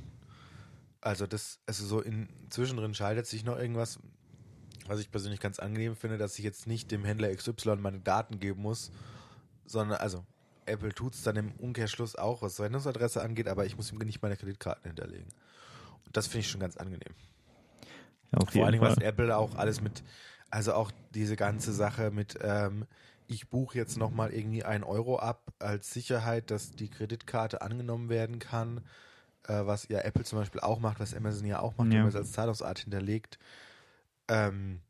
Also 1.02 1.28
das, 1.28 1.60
also 1.66 1.86
so 1.86 2.02
in 2.02 2.28
zwischendrin 2.50 2.94
schaltet 2.94 3.26
sich 3.26 3.46
noch 3.46 3.58
irgendwas, 3.58 4.00
was 4.86 5.00
ich 5.00 5.12
persönlich 5.12 5.40
ganz 5.40 5.60
angenehm 5.60 5.96
finde, 5.96 6.18
dass 6.18 6.38
ich 6.38 6.44
jetzt 6.44 6.68
nicht 6.68 6.92
dem 6.92 7.06
Händler 7.06 7.34
XY 7.34 7.78
meine 7.78 8.00
Daten 8.00 8.40
geben 8.40 8.62
muss, 8.62 8.92
sondern 9.66 10.00
also 10.00 10.26
Apple 10.66 10.94
tut 10.94 11.16
es 11.16 11.24
dann 11.24 11.36
im 11.36 11.52
Umkehrschluss 11.54 12.16
auch, 12.16 12.42
was 12.42 12.58
Sendungsadresse 12.58 13.22
angeht, 13.22 13.48
aber 13.48 13.66
ich 13.66 13.78
muss 13.78 13.92
ihm 13.92 13.98
nicht 14.00 14.22
meine 14.22 14.38
Kreditkarten 14.38 14.84
hinterlegen. 14.86 15.30
Und 16.06 16.18
das 16.18 16.28
finde 16.28 16.40
ich 16.40 16.50
schon 16.50 16.62
ganz 16.62 16.78
angenehm. 16.78 17.14
Ja, 18.32 18.46
Vor 18.46 18.66
allem, 18.66 18.82
was 18.82 18.98
Apple 18.98 19.36
auch 19.36 19.56
alles 19.56 19.82
mit, 19.82 20.04
also 20.50 20.74
auch 20.74 20.92
diese 21.14 21.36
ganze 21.36 21.74
Sache 21.74 22.12
mit, 22.12 22.38
ähm, 22.42 22.86
ich 23.28 23.50
buche 23.50 23.78
jetzt 23.78 23.98
nochmal 23.98 24.34
irgendwie 24.34 24.64
einen 24.64 24.84
Euro 24.84 25.20
ab 25.20 25.54
als 25.60 25.94
Sicherheit, 25.94 26.52
dass 26.52 26.72
die 26.72 26.90
Kreditkarte 26.90 27.62
angenommen 27.62 28.10
werden 28.10 28.40
kann, 28.40 28.82
äh, 29.48 29.66
was 29.66 29.88
ja 29.88 30.00
Apple 30.00 30.24
zum 30.24 30.40
Beispiel 30.40 30.62
auch 30.62 30.80
macht, 30.80 31.00
was 31.00 31.14
Amazon 31.14 31.46
ja 31.46 31.60
auch 31.60 31.78
macht, 31.78 31.90
ja. 31.90 31.96
wenn 31.96 32.02
man 32.02 32.10
es 32.10 32.16
als 32.16 32.32
Zahlungsart 32.32 32.80
hinterlegt. 32.80 33.38
Ähm, 34.28 34.82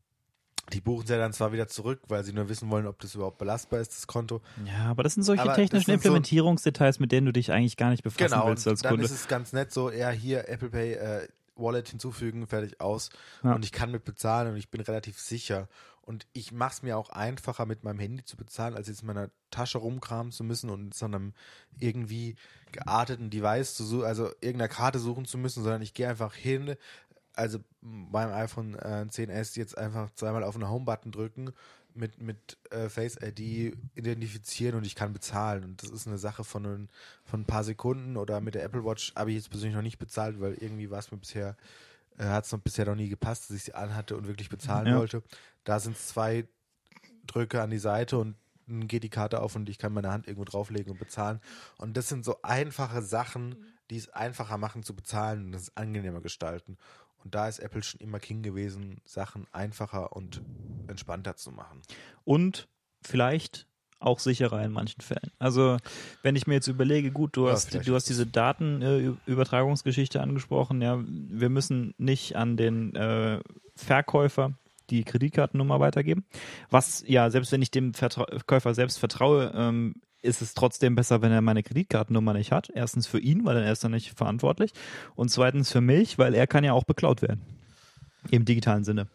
die 0.74 0.82
buchen 0.82 1.06
sie 1.08 1.14
ja 1.14 1.20
dann 1.20 1.34
zwar 1.34 1.52
wieder 1.52 1.68
zurück, 1.68 2.02
weil 2.08 2.24
sie 2.24 2.34
nur 2.34 2.48
wissen 2.50 2.70
wollen, 2.70 2.86
ob 2.86 3.00
das 3.00 3.16
überhaupt 3.16 3.38
belastbar 3.38 3.80
ist, 3.80 3.92
das 3.92 4.08
Konto. 4.08 4.42
Ja, 4.66 4.86
aber 4.90 5.04
das 5.04 5.16
sind 5.16 5.24
solche 5.24 5.44
aber 5.44 5.56
technischen 5.56 5.86
sind 5.86 5.96
Implementierungsdetails, 5.96 7.00
mit 7.00 7.12
denen 7.12 7.26
du 7.26 7.34
dich 7.34 7.52
eigentlich 7.52 7.78
gar 7.78 7.90
nicht 7.90 8.04
befassen 8.04 8.30
genau, 8.30 8.48
willst 8.48 8.68
als 8.68 8.82
dann 8.82 8.92
Kunde. 8.92 9.08
Dann 9.08 9.14
ist 9.14 9.22
es 9.22 9.28
ganz 9.28 9.54
nett 9.54 9.72
so, 9.72 9.92
ja, 9.92 10.10
hier 10.10 10.48
Apple 10.48 10.70
Pay, 10.70 10.94
äh, 10.94 11.28
Wallet 11.60 11.90
hinzufügen, 11.90 12.48
fertig 12.48 12.82
aus. 12.82 13.10
Ja. 13.44 13.54
Und 13.54 13.66
ich 13.66 13.72
kann 13.72 13.92
mit 13.92 14.04
bezahlen 14.04 14.52
und 14.52 14.58
ich 14.58 14.70
bin 14.70 14.82
relativ 14.82 15.20
sicher. 15.20 15.68
Und 16.02 16.26
ich 16.34 16.52
mache 16.52 16.74
es 16.74 16.82
mir 16.82 16.98
auch 16.98 17.10
einfacher, 17.10 17.68
mit 17.68 17.84
meinem 17.84 18.00
Handy 18.00 18.24
zu 18.24 18.36
bezahlen, 18.36 18.74
als 18.74 18.88
jetzt 18.88 19.02
in 19.02 19.08
meiner 19.08 19.30
Tasche 19.52 19.78
rumkramen 19.78 20.32
zu 20.32 20.44
müssen 20.44 20.72
und 20.72 20.96
so 20.96 21.06
einem 21.06 21.34
irgendwie 21.78 22.36
gearteten 22.72 23.30
Device 23.30 23.76
zu 23.76 23.84
suchen, 23.84 24.06
also 24.06 24.30
irgendeiner 24.42 24.70
Karte 24.70 24.98
suchen 24.98 25.26
zu 25.26 25.38
müssen, 25.38 25.62
sondern 25.62 25.84
ich 25.84 25.94
gehe 25.94 26.10
einfach 26.10 26.34
hin, 26.34 26.76
also 27.34 27.60
beim 27.82 28.32
iPhone 28.32 28.76
äh, 28.76 29.06
10s 29.08 29.58
jetzt 29.58 29.78
einfach 29.78 30.10
zweimal 30.12 30.44
auf 30.44 30.56
den 30.56 30.68
Home-Button 30.68 31.12
drücken, 31.12 31.52
mit, 31.94 32.22
mit 32.22 32.58
äh, 32.72 32.90
Face 32.90 33.18
ID 33.22 33.76
identifizieren 33.96 34.76
und 34.76 34.86
ich 34.86 34.96
kann 34.96 35.14
bezahlen. 35.14 35.64
Und 35.64 35.84
das 35.84 35.90
ist 35.90 36.08
eine 36.08 36.18
Sache 36.18 36.44
von, 36.44 36.66
ein, 36.66 36.90
von 37.24 37.42
ein 37.42 37.46
paar 37.46 37.64
Sekunden 37.64 38.18
oder 38.18 38.42
mit 38.42 38.56
der 38.56 38.64
Apple 38.64 38.84
Watch 38.86 39.14
habe 39.16 39.32
ich 39.32 39.38
jetzt 39.38 39.50
persönlich 39.50 39.76
noch 39.76 39.82
nicht 39.82 40.00
bezahlt, 40.00 40.40
weil 40.40 40.54
irgendwie 40.54 40.90
war 40.90 41.00
es 41.00 41.12
mir 41.12 41.18
bisher, 41.18 41.58
äh, 42.18 42.26
hat 42.26 42.46
es 42.46 42.52
noch 42.52 42.60
bisher 42.60 42.86
noch 42.86 42.96
nie 42.96 43.10
gepasst, 43.10 43.50
dass 43.50 43.58
ich 43.58 43.64
sie 43.64 43.74
anhatte 43.74 44.16
und 44.16 44.28
wirklich 44.28 44.50
bezahlen 44.50 44.88
ja. 44.88 44.98
wollte. 44.98 45.24
Da 45.64 45.80
sind 45.80 45.96
es 45.96 46.08
zwei 46.08 46.48
Drücke 47.28 47.62
an 47.62 47.70
die 47.70 47.80
Seite 47.80 48.18
und 48.18 48.36
dann 48.68 48.88
geht 48.88 49.04
die 49.04 49.10
Karte 49.10 49.42
auf 49.42 49.56
und 49.56 49.68
ich 49.70 49.78
kann 49.78 49.94
meine 49.94 50.12
Hand 50.12 50.28
irgendwo 50.28 50.46
drauflegen 50.46 50.92
und 50.92 51.00
bezahlen. 51.00 51.40
Und 51.78 51.98
das 51.98 52.08
sind 52.08 52.24
so 52.24 52.42
einfache 52.44 53.02
Sachen, 53.02 53.56
die 53.90 53.98
es 53.98 54.10
einfacher 54.10 54.58
machen 54.58 54.84
zu 54.84 54.96
bezahlen 54.96 55.48
und 55.48 55.56
es 55.56 55.76
angenehmer 55.76 56.22
gestalten. 56.22 56.78
Und 57.24 57.36
da 57.36 57.48
ist 57.48 57.60
Apple 57.60 57.84
schon 57.84 58.00
immer 58.00 58.20
King 58.20 58.42
gewesen, 58.42 59.02
Sachen 59.06 59.48
einfacher 59.52 60.16
und 60.16 60.42
entspannter 60.88 61.36
zu 61.36 61.52
machen. 61.52 61.82
Und 62.24 62.68
vielleicht 63.02 63.68
auch 64.00 64.20
sicherer 64.20 64.64
in 64.64 64.72
manchen 64.72 65.02
Fällen. 65.02 65.32
Also 65.40 65.78
wenn 66.24 66.36
ich 66.36 66.48
mir 66.48 66.56
jetzt 66.56 66.68
überlege, 66.68 67.12
gut, 67.12 67.36
du 67.36 67.48
ja, 67.48 67.54
hast, 67.54 67.74
du 67.74 67.96
hast 67.96 68.08
diese 68.08 68.26
Datenübertragungsgeschichte 68.26 70.20
äh, 70.20 70.22
angesprochen, 70.22 70.82
ja, 70.82 71.04
wir 71.06 71.50
müssen 71.50 71.94
nicht 71.98 72.36
an 72.36 72.56
den 72.56 72.96
äh, 72.96 73.42
Verkäufer 73.76 74.54
die 74.90 75.04
Kreditkartennummer 75.04 75.80
weitergeben. 75.80 76.26
Was 76.70 77.04
ja, 77.06 77.30
selbst 77.30 77.52
wenn 77.52 77.62
ich 77.62 77.72
dem 77.72 77.94
Verkäufer 77.94 78.74
selbst 78.74 79.00
vertraue, 79.00 79.52
ähm, 79.54 79.96
ist 80.22 80.42
es 80.42 80.54
trotzdem 80.54 80.96
besser, 80.96 81.22
wenn 81.22 81.32
er 81.32 81.42
meine 81.42 81.64
Kreditkartennummer 81.64 82.34
nicht 82.34 82.52
hat. 82.52 82.70
Erstens 82.74 83.08
für 83.08 83.20
ihn, 83.20 83.46
weil 83.46 83.58
er 83.58 83.72
ist 83.72 83.84
dann 83.84 83.92
nicht 83.92 84.18
verantwortlich. 84.18 84.72
Und 85.16 85.30
zweitens 85.30 85.72
für 85.72 85.82
mich, 85.82 86.18
weil 86.18 86.34
er 86.34 86.48
kann 86.48 86.64
ja 86.64 86.74
auch 86.74 86.84
beklaut 86.84 87.22
werden. 87.22 87.42
Im 88.32 88.46
digitalen 88.46 88.84
Sinne. 88.84 89.08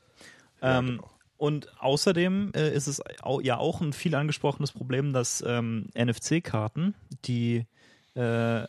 Ja, 0.62 0.78
ähm, 0.78 0.86
genau. 0.86 1.10
Und 1.36 1.68
außerdem 1.80 2.52
äh, 2.54 2.74
ist 2.74 2.86
es 2.86 3.02
auch, 3.20 3.42
ja 3.42 3.58
auch 3.58 3.80
ein 3.80 3.92
viel 3.92 4.14
angesprochenes 4.14 4.72
Problem, 4.72 5.12
dass 5.12 5.44
ähm, 5.46 5.88
NFC-Karten, 5.94 6.94
die 7.24 7.66
äh, 8.14 8.66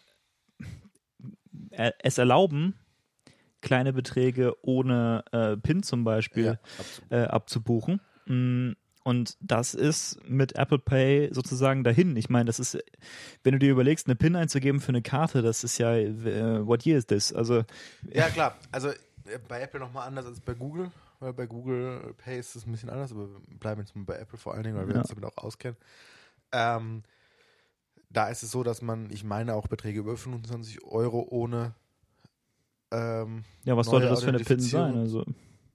es 1.69 2.17
erlauben, 2.17 2.75
kleine 3.61 3.93
Beträge 3.93 4.55
ohne 4.61 5.23
äh, 5.31 5.57
PIN 5.57 5.83
zum 5.83 6.03
Beispiel 6.03 6.45
ja, 6.45 6.59
abzubuchen. 6.77 7.11
Äh, 7.11 7.23
abzubuchen. 7.27 8.01
Mm, 8.25 8.71
und 9.05 9.37
das 9.39 9.75
ist 9.75 10.17
mit 10.27 10.55
Apple 10.55 10.79
Pay 10.79 11.31
sozusagen 11.31 11.83
dahin. 11.83 12.17
Ich 12.17 12.27
meine, 12.27 12.45
das 12.45 12.59
ist, 12.59 12.75
wenn 13.43 13.51
du 13.51 13.59
dir 13.59 13.69
überlegst, 13.69 14.07
eine 14.07 14.15
PIN 14.15 14.35
einzugeben 14.35 14.81
für 14.81 14.89
eine 14.89 15.03
Karte, 15.03 15.43
das 15.43 15.63
ist 15.63 15.77
ja, 15.77 15.93
uh, 15.93 16.65
what 16.65 16.87
year 16.87 16.97
is 16.97 17.05
this? 17.05 17.31
Also. 17.31 17.63
Ja, 18.11 18.29
klar. 18.31 18.57
Also 18.71 18.89
äh, 18.89 19.37
bei 19.47 19.61
Apple 19.61 19.79
nochmal 19.79 20.07
anders 20.07 20.25
als 20.25 20.39
bei 20.39 20.55
Google, 20.55 20.89
weil 21.19 21.33
bei 21.33 21.45
Google 21.45 22.15
Pay 22.17 22.39
ist 22.39 22.55
es 22.55 22.65
ein 22.65 22.71
bisschen 22.71 22.89
anders, 22.89 23.11
aber 23.11 23.29
wir 23.29 23.59
bleiben 23.59 23.79
jetzt 23.79 23.95
mal 23.95 24.05
bei 24.05 24.17
Apple 24.17 24.39
vor 24.39 24.55
allen 24.55 24.63
Dingen, 24.63 24.75
weil 24.75 24.87
wir 24.87 24.95
ja. 24.95 25.01
uns 25.01 25.09
damit 25.09 25.25
auch 25.25 25.37
auskennen. 25.37 25.77
Ähm, 26.51 27.03
da 28.09 28.29
ist 28.29 28.41
es 28.41 28.49
so, 28.49 28.63
dass 28.63 28.81
man, 28.81 29.11
ich 29.11 29.23
meine, 29.23 29.53
auch 29.53 29.67
Beträge 29.67 29.99
über 29.99 30.17
25 30.17 30.83
Euro 30.83 31.27
ohne. 31.29 31.75
Ähm, 32.89 33.43
ja, 33.65 33.77
was 33.77 33.85
sollte 33.85 34.07
das 34.07 34.23
für 34.23 34.29
eine 34.29 34.39
PIN 34.39 34.59
sein? 34.59 34.97
Also? 34.97 35.25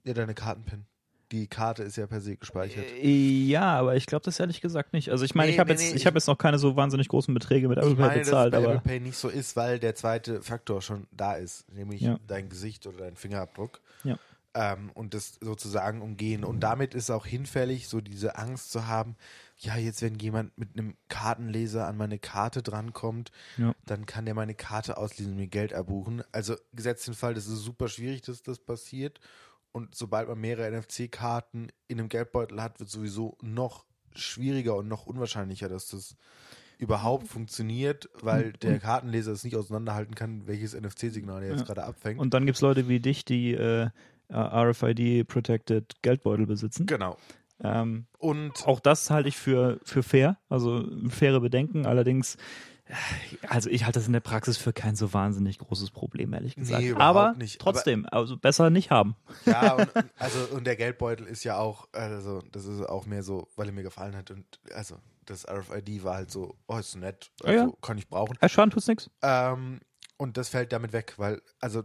Ja, 0.03 0.13
deine 0.13 0.33
Kartenpin 0.33 0.85
die 1.31 1.47
Karte 1.47 1.83
ist 1.83 1.95
ja 1.95 2.07
per 2.07 2.21
se 2.21 2.35
gespeichert. 2.35 2.85
Äh, 3.01 3.45
ja, 3.45 3.79
aber 3.79 3.95
ich 3.95 4.05
glaube 4.05 4.23
das 4.25 4.39
ehrlich 4.39 4.61
gesagt 4.61 4.93
nicht. 4.93 5.09
Also 5.09 5.23
ich 5.25 5.35
meine, 5.35 5.47
nee, 5.47 5.53
ich 5.53 5.59
habe 5.59 5.73
nee, 5.73 5.79
jetzt, 5.79 5.91
nee, 5.91 5.97
ich 5.97 6.05
habe 6.05 6.17
jetzt 6.17 6.27
noch 6.27 6.37
keine 6.37 6.59
so 6.59 6.75
wahnsinnig 6.75 7.07
großen 7.07 7.33
Beträge 7.33 7.67
mit 7.67 7.77
Apple 7.77 7.95
Pay 7.95 8.19
bezahlt, 8.19 8.53
dass 8.53 8.63
aber 8.63 8.75
Apple 8.75 8.89
Pay 8.91 8.99
nicht 8.99 9.17
so 9.17 9.29
ist, 9.29 9.55
weil 9.55 9.79
der 9.79 9.95
zweite 9.95 10.41
Faktor 10.41 10.81
schon 10.81 11.07
da 11.11 11.33
ist, 11.33 11.71
nämlich 11.73 12.01
ja. 12.01 12.19
dein 12.27 12.49
Gesicht 12.49 12.85
oder 12.87 12.97
dein 12.99 13.15
Fingerabdruck. 13.15 13.79
Ja. 14.03 14.17
ähm, 14.53 14.91
und 14.93 15.13
das 15.13 15.37
sozusagen 15.41 16.01
umgehen. 16.01 16.43
Und 16.43 16.59
damit 16.61 16.93
ist 16.93 17.09
auch 17.09 17.25
hinfällig, 17.25 17.87
so 17.87 18.01
diese 18.01 18.35
Angst 18.37 18.71
zu 18.71 18.87
haben, 18.87 19.15
ja, 19.57 19.77
jetzt 19.77 20.01
wenn 20.01 20.15
jemand 20.15 20.57
mit 20.57 20.69
einem 20.73 20.95
Kartenleser 21.07 21.87
an 21.87 21.95
meine 21.95 22.17
Karte 22.17 22.63
drankommt, 22.63 23.31
ja. 23.57 23.75
dann 23.85 24.05
kann 24.05 24.25
der 24.25 24.33
meine 24.33 24.55
Karte 24.55 24.97
auslesen 24.97 25.33
und 25.33 25.37
mir 25.37 25.47
Geld 25.47 25.71
erbuchen. 25.71 26.23
Also 26.31 26.55
gesetzt 26.73 27.07
den 27.07 27.13
Fall, 27.13 27.35
das 27.35 27.47
ist 27.47 27.59
super 27.59 27.87
schwierig, 27.87 28.21
dass 28.21 28.41
das 28.41 28.57
passiert. 28.57 29.19
Und 29.71 29.95
sobald 29.95 30.27
man 30.27 30.39
mehrere 30.39 30.69
NFC-Karten 30.71 31.69
in 31.87 31.99
einem 31.99 32.09
Geldbeutel 32.09 32.61
hat, 32.61 32.79
wird 32.79 32.89
sowieso 32.89 33.37
noch 33.41 33.85
schwieriger 34.13 34.75
und 34.75 34.87
noch 34.87 35.05
unwahrscheinlicher, 35.05 35.69
dass 35.69 35.87
das 35.87 36.17
überhaupt 36.77 37.27
funktioniert, 37.27 38.09
weil 38.21 38.53
der 38.53 38.79
Kartenleser 38.79 39.31
es 39.31 39.43
nicht 39.43 39.55
auseinanderhalten 39.55 40.15
kann, 40.15 40.47
welches 40.47 40.73
NFC-Signal 40.73 41.43
er 41.43 41.49
jetzt 41.51 41.59
ja. 41.59 41.65
gerade 41.65 41.83
abfängt. 41.83 42.19
Und 42.19 42.33
dann 42.33 42.45
gibt 42.45 42.55
es 42.55 42.61
Leute 42.61 42.89
wie 42.89 42.99
dich, 42.99 43.23
die 43.23 43.53
äh, 43.53 43.89
RFID-protected 44.33 46.01
Geldbeutel 46.01 46.47
besitzen. 46.47 46.87
Genau. 46.87 47.17
Ähm, 47.63 48.07
und 48.17 48.67
auch 48.67 48.79
das 48.79 49.11
halte 49.11 49.29
ich 49.29 49.37
für, 49.37 49.79
für 49.83 50.03
fair, 50.03 50.37
also 50.49 50.87
faire 51.09 51.39
Bedenken. 51.39 51.85
Allerdings 51.85 52.37
also 53.47 53.69
ich 53.69 53.85
halte 53.85 53.99
das 53.99 54.07
in 54.07 54.13
der 54.13 54.19
Praxis 54.19 54.57
für 54.57 54.73
kein 54.73 54.95
so 54.95 55.13
wahnsinnig 55.13 55.59
großes 55.59 55.91
Problem, 55.91 56.33
ehrlich 56.33 56.55
gesagt. 56.55 56.81
Nee, 56.81 56.93
Aber 56.93 57.33
nicht. 57.33 57.59
trotzdem, 57.59 58.05
Aber, 58.05 58.17
also 58.17 58.37
besser 58.37 58.69
nicht 58.69 58.91
haben. 58.91 59.15
Ja, 59.45 59.73
und, 59.75 59.89
also 60.17 60.39
und 60.55 60.65
der 60.65 60.75
Geldbeutel 60.75 61.27
ist 61.27 61.43
ja 61.43 61.57
auch, 61.57 61.87
also 61.91 62.41
das 62.51 62.65
ist 62.65 62.81
auch 62.81 63.05
mehr 63.05 63.23
so, 63.23 63.47
weil 63.55 63.67
er 63.67 63.73
mir 63.73 63.83
gefallen 63.83 64.15
hat 64.15 64.31
und 64.31 64.45
also 64.73 64.97
das 65.25 65.47
RFID 65.47 66.03
war 66.03 66.15
halt 66.15 66.31
so, 66.31 66.55
oh, 66.67 66.77
ist 66.77 66.95
nett, 66.95 67.31
also 67.43 67.55
ja, 67.55 67.65
ja. 67.65 67.73
kann 67.81 67.97
ich 67.97 68.07
brauchen. 68.07 68.37
Erschaden 68.41 68.71
tut's 68.71 68.87
nichts. 68.87 69.09
Ähm, 69.21 69.79
und 70.17 70.37
das 70.37 70.49
fällt 70.49 70.71
damit 70.71 70.93
weg, 70.93 71.15
weil, 71.17 71.41
also, 71.59 71.83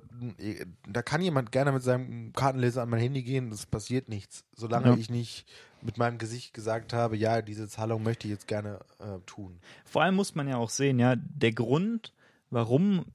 da 0.87 1.01
kann 1.01 1.23
jemand 1.23 1.53
gerne 1.53 1.73
mit 1.73 1.83
seinem 1.83 2.35
Kartenleser 2.35 2.83
an 2.83 2.91
mein 2.91 3.01
Handy 3.01 3.23
gehen, 3.23 3.49
das 3.49 3.65
passiert 3.65 4.11
nichts. 4.11 4.45
Solange 4.55 4.89
ja. 4.89 4.97
ich 4.97 5.09
nicht 5.09 5.47
mit 5.87 5.99
meinem 5.99 6.19
Gesicht 6.19 6.53
gesagt 6.53 6.93
habe, 6.93 7.17
ja, 7.17 7.41
diese 7.41 7.69
Zahlung 7.69 8.03
möchte 8.03 8.27
ich 8.27 8.33
jetzt 8.33 8.49
gerne 8.49 8.81
äh, 8.99 9.19
tun. 9.25 9.61
Vor 9.85 10.03
allem 10.03 10.17
muss 10.17 10.35
man 10.35 10.49
ja 10.49 10.57
auch 10.57 10.71
sehen, 10.71 10.99
ja, 10.99 11.17
der 11.17 11.53
Grund, 11.53 12.13
warum 12.51 13.07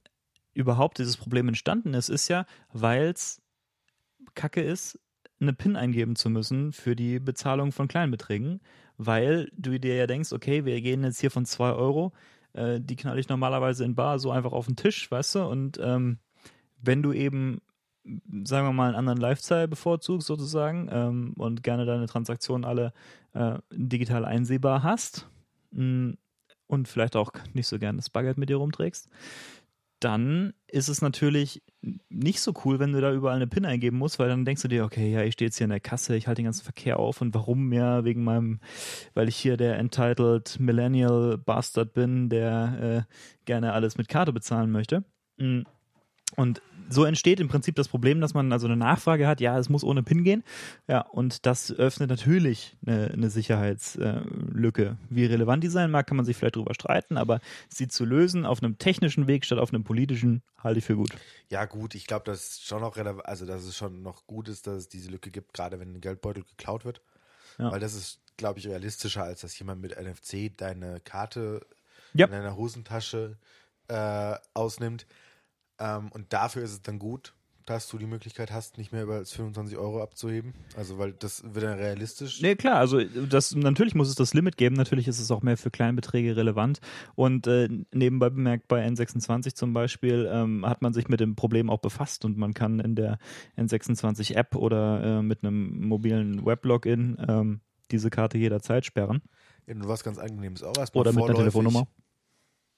überhaupt 0.54 0.98
dieses 0.98 1.16
Problem 1.16 1.48
entstanden 1.48 1.94
ist, 1.94 2.08
ist 2.08 2.28
ja, 2.28 2.46
weil 2.72 3.04
es 3.10 3.40
kacke 4.34 4.62
ist, 4.62 4.98
eine 5.40 5.52
PIN 5.52 5.76
eingeben 5.76 6.16
zu 6.16 6.30
müssen 6.30 6.72
für 6.72 6.96
die 6.96 7.18
Bezahlung 7.18 7.72
von 7.72 7.88
Kleinbeträgen, 7.88 8.60
weil 8.96 9.50
du 9.56 9.78
dir 9.78 9.96
ja 9.96 10.06
denkst, 10.06 10.32
okay, 10.32 10.64
wir 10.64 10.80
gehen 10.80 11.04
jetzt 11.04 11.20
hier 11.20 11.30
von 11.30 11.46
2 11.46 11.72
Euro 11.72 12.12
äh, 12.54 12.80
die 12.80 12.96
knall 12.96 13.18
ich 13.18 13.28
normalerweise 13.28 13.84
in 13.84 13.94
Bar 13.94 14.18
so 14.18 14.30
einfach 14.30 14.52
auf 14.52 14.66
den 14.66 14.76
Tisch, 14.76 15.10
weißt 15.10 15.36
du? 15.36 15.44
Und 15.44 15.78
ähm, 15.82 16.18
wenn 16.80 17.02
du 17.02 17.12
eben, 17.12 17.60
sagen 18.04 18.66
wir 18.66 18.72
mal, 18.72 18.88
einen 18.88 18.96
anderen 18.96 19.20
Lifestyle 19.20 19.68
bevorzugst 19.68 20.26
sozusagen 20.26 20.88
ähm, 20.90 21.34
und 21.36 21.62
gerne 21.62 21.84
deine 21.84 22.06
Transaktionen 22.06 22.64
alle 22.64 22.92
äh, 23.34 23.58
digital 23.72 24.24
einsehbar 24.24 24.82
hast 24.82 25.28
mh, 25.70 25.84
mm, 25.84 26.18
und 26.66 26.88
vielleicht 26.88 27.16
auch 27.16 27.32
nicht 27.52 27.68
so 27.68 27.78
gerne 27.78 27.96
das 27.96 28.10
Baguette 28.10 28.40
mit 28.40 28.48
dir 28.48 28.56
rumträgst, 28.56 29.08
dann 30.00 30.52
ist 30.66 30.88
es 30.88 31.00
natürlich 31.00 31.62
nicht 32.08 32.40
so 32.40 32.52
cool, 32.64 32.78
wenn 32.78 32.92
du 32.92 33.00
da 33.00 33.12
überall 33.12 33.36
eine 33.36 33.46
PIN 33.46 33.64
eingeben 33.64 33.98
musst, 33.98 34.18
weil 34.18 34.28
dann 34.28 34.44
denkst 34.44 34.62
du 34.62 34.68
dir, 34.68 34.84
okay, 34.84 35.12
ja, 35.12 35.22
ich 35.22 35.34
stehe 35.34 35.48
jetzt 35.48 35.58
hier 35.58 35.66
in 35.66 35.70
der 35.70 35.80
Kasse, 35.80 36.16
ich 36.16 36.26
halte 36.26 36.40
den 36.40 36.46
ganzen 36.46 36.64
Verkehr 36.64 36.98
auf 36.98 37.20
und 37.20 37.34
warum 37.34 37.72
ja, 37.72 38.04
wegen 38.04 38.24
meinem, 38.24 38.60
weil 39.14 39.28
ich 39.28 39.36
hier 39.36 39.56
der 39.56 39.78
entitled 39.78 40.58
Millennial 40.58 41.38
Bastard 41.38 41.92
bin, 41.92 42.28
der 42.28 43.06
äh, 43.08 43.14
gerne 43.44 43.72
alles 43.72 43.96
mit 43.96 44.08
Karte 44.08 44.32
bezahlen 44.32 44.70
möchte. 44.70 45.04
Mm. 45.36 45.62
Und 46.36 46.62
so 46.88 47.04
entsteht 47.04 47.40
im 47.40 47.48
Prinzip 47.48 47.74
das 47.74 47.88
Problem, 47.88 48.20
dass 48.20 48.34
man 48.34 48.52
also 48.52 48.66
eine 48.66 48.76
Nachfrage 48.76 49.26
hat, 49.26 49.40
ja, 49.40 49.58
es 49.58 49.68
muss 49.68 49.84
ohne 49.84 50.02
PIN 50.02 50.24
gehen. 50.24 50.44
Ja, 50.88 51.00
und 51.00 51.46
das 51.46 51.72
öffnet 51.72 52.10
natürlich 52.10 52.76
eine, 52.86 53.10
eine 53.10 53.30
Sicherheitslücke. 53.30 54.96
Wie 55.08 55.24
relevant 55.24 55.64
die 55.64 55.68
sein 55.68 55.90
mag, 55.90 56.06
kann 56.06 56.16
man 56.16 56.26
sich 56.26 56.36
vielleicht 56.36 56.56
darüber 56.56 56.74
streiten, 56.74 57.16
aber 57.16 57.40
sie 57.68 57.88
zu 57.88 58.04
lösen 58.04 58.44
auf 58.44 58.62
einem 58.62 58.78
technischen 58.78 59.26
Weg 59.26 59.44
statt 59.44 59.58
auf 59.58 59.72
einem 59.72 59.84
politischen, 59.84 60.42
halte 60.62 60.78
ich 60.78 60.84
für 60.84 60.96
gut. 60.96 61.10
Ja, 61.48 61.64
gut, 61.64 61.94
ich 61.94 62.06
glaube, 62.06 62.24
dass 62.24 62.60
schon 62.60 62.80
noch 62.80 62.96
relevant, 62.96 63.26
also 63.26 63.46
dass 63.46 63.64
es 63.64 63.76
schon 63.76 64.02
noch 64.02 64.26
gut 64.26 64.48
ist, 64.48 64.66
dass 64.66 64.76
es 64.76 64.88
diese 64.88 65.10
Lücke 65.10 65.30
gibt, 65.30 65.54
gerade 65.54 65.80
wenn 65.80 65.94
ein 65.94 66.00
Geldbeutel 66.00 66.44
geklaut 66.44 66.84
wird. 66.84 67.00
Ja. 67.58 67.70
Weil 67.70 67.80
das 67.80 67.94
ist, 67.94 68.20
glaube 68.36 68.58
ich, 68.58 68.66
realistischer, 68.66 69.24
als 69.24 69.42
dass 69.42 69.58
jemand 69.58 69.80
mit 69.80 69.96
NFC 70.00 70.56
deine 70.56 71.00
Karte 71.00 71.60
ja. 72.14 72.26
in 72.26 72.32
deiner 72.32 72.56
Hosentasche 72.56 73.36
äh, 73.88 74.34
ausnimmt. 74.54 75.06
Ähm, 75.82 76.10
und 76.12 76.32
dafür 76.32 76.62
ist 76.62 76.72
es 76.72 76.82
dann 76.82 77.00
gut, 77.00 77.34
dass 77.66 77.88
du 77.88 77.98
die 77.98 78.06
Möglichkeit 78.06 78.50
hast, 78.50 78.78
nicht 78.78 78.92
mehr 78.92 79.02
über 79.02 79.14
als 79.14 79.32
25 79.32 79.76
Euro 79.76 80.02
abzuheben. 80.02 80.54
Also, 80.76 80.98
weil 80.98 81.12
das 81.12 81.42
wird 81.44 81.64
dann 81.64 81.78
realistisch. 81.78 82.40
Nee, 82.40 82.56
klar, 82.56 82.76
also 82.76 83.02
das 83.02 83.54
natürlich 83.54 83.94
muss 83.94 84.08
es 84.08 84.14
das 84.14 84.34
Limit 84.34 84.56
geben, 84.56 84.76
natürlich 84.76 85.08
ist 85.08 85.20
es 85.20 85.30
auch 85.30 85.42
mehr 85.42 85.56
für 85.56 85.70
Kleinbeträge 85.70 86.36
relevant. 86.36 86.80
Und 87.14 87.46
äh, 87.46 87.68
nebenbei 87.92 88.30
bemerkt, 88.30 88.68
bei 88.68 88.86
N26 88.86 89.54
zum 89.54 89.72
Beispiel 89.72 90.28
ähm, 90.32 90.66
hat 90.66 90.82
man 90.82 90.92
sich 90.92 91.08
mit 91.08 91.20
dem 91.20 91.36
Problem 91.36 91.70
auch 91.70 91.80
befasst 91.80 92.24
und 92.24 92.36
man 92.36 92.54
kann 92.54 92.80
in 92.80 92.94
der 92.94 93.18
N26-App 93.56 94.54
oder 94.56 95.18
äh, 95.18 95.22
mit 95.22 95.42
einem 95.42 95.86
mobilen 95.86 96.44
Weblogin 96.46 97.16
ähm, 97.28 97.60
diese 97.90 98.10
Karte 98.10 98.38
jederzeit 98.38 98.86
sperren. 98.86 99.22
Ja, 99.66 99.74
was 99.84 100.02
ganz 100.02 100.18
angenehmes 100.18 100.62
auch 100.62 100.76
erstmal. 100.76 101.02
Oder 101.02 101.12
mit 101.12 101.24
einer 101.24 101.34
Telefonnummer. 101.34 101.86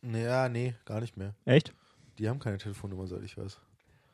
Ja, 0.02 0.50
nee, 0.50 0.74
gar 0.84 1.00
nicht 1.00 1.16
mehr. 1.16 1.34
Echt? 1.46 1.72
Die 2.18 2.28
haben 2.28 2.38
keine 2.38 2.58
Telefonnummer, 2.58 3.06
soweit 3.06 3.24
ich 3.24 3.36
weiß. 3.36 3.60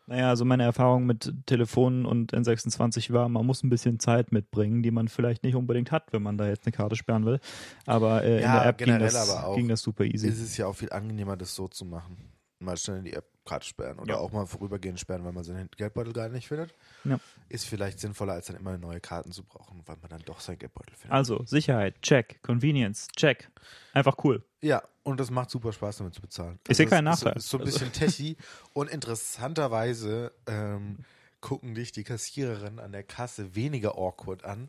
Naja, 0.07 0.29
also 0.29 0.45
meine 0.45 0.65
Erfahrung 0.65 1.07
mit 1.07 1.33
Telefonen 1.47 2.05
und 2.05 2.35
N26 2.35 3.13
war, 3.13 3.29
man 3.29 3.47
muss 3.47 3.63
ein 3.63 3.71
bisschen 3.71 4.01
Zeit 4.01 4.33
mitbringen, 4.33 4.83
die 4.83 4.91
man 4.91 5.07
vielleicht 5.07 5.45
nicht 5.45 5.55
unbedingt 5.55 5.93
hat, 5.93 6.13
wenn 6.13 6.21
man 6.23 6.37
da 6.37 6.49
jetzt 6.49 6.67
eine 6.67 6.73
Karte 6.73 6.97
sperren 6.97 7.25
will. 7.27 7.39
Aber 7.87 8.25
äh, 8.25 8.41
ja, 8.43 8.55
in 8.55 8.61
der 8.61 8.67
App 8.67 8.79
ging 8.79 8.99
das, 8.99 9.55
ging 9.55 9.69
das, 9.69 9.83
super 9.83 10.05
easy. 10.05 10.27
Es 10.27 10.41
ist 10.41 10.57
ja 10.57 10.67
auch 10.67 10.75
viel 10.75 10.91
angenehmer, 10.91 11.37
das 11.37 11.55
so 11.55 11.69
zu 11.69 11.85
machen. 11.85 12.17
Mal 12.61 12.77
schnell 12.77 12.99
in 12.99 13.05
die 13.05 13.15
App 13.15 13.25
Karte 13.51 13.67
sperren 13.67 13.99
oder 13.99 14.15
ja. 14.15 14.21
auch 14.21 14.31
mal 14.31 14.47
vorübergehend 14.47 15.01
sperren, 15.01 15.25
wenn 15.25 15.35
man 15.35 15.43
seinen 15.43 15.69
Geldbeutel 15.77 16.13
gerade 16.13 16.33
nicht 16.33 16.47
findet. 16.47 16.73
Ja. 17.05 17.19
Ist 17.49 17.67
vielleicht 17.67 17.99
sinnvoller, 17.99 18.35
als 18.35 18.47
dann 18.47 18.57
immer 18.57 18.79
neue 18.79 19.01
Karten 19.01 19.33
zu 19.33 19.43
brauchen, 19.43 19.83
weil 19.87 19.97
man 20.01 20.11
dann 20.11 20.23
doch 20.25 20.39
seinen 20.39 20.59
Geldbeutel 20.59 20.95
findet. 20.95 21.11
Also 21.11 21.45
Sicherheit, 21.45 22.01
check. 22.01 22.41
Convenience, 22.43 23.09
check. 23.17 23.51
Einfach 23.93 24.17
cool. 24.23 24.45
Ja, 24.61 24.83
und 25.03 25.19
das 25.19 25.31
macht 25.31 25.51
super 25.51 25.73
Spaß, 25.73 25.99
damit 25.99 26.15
zu 26.15 26.21
bezahlen. 26.21 26.61
Ich 26.69 26.77
sehe 26.77 26.87
keinen 26.87 27.05
Nachteil. 27.07 27.33
Ist, 27.33 27.45
ist 27.45 27.51
so 27.51 27.59
ein 27.59 27.65
bisschen 27.65 27.89
also. 27.89 28.07
techy 28.07 28.37
und 28.73 28.89
interessanterweise 28.89 30.33
ähm, 30.47 30.99
gucken 31.41 31.75
dich 31.75 31.91
die 31.91 32.05
Kassiererinnen 32.05 32.79
an 32.79 32.93
der 32.93 33.03
Kasse 33.03 33.57
weniger 33.57 33.97
awkward 33.97 34.45
an, 34.45 34.69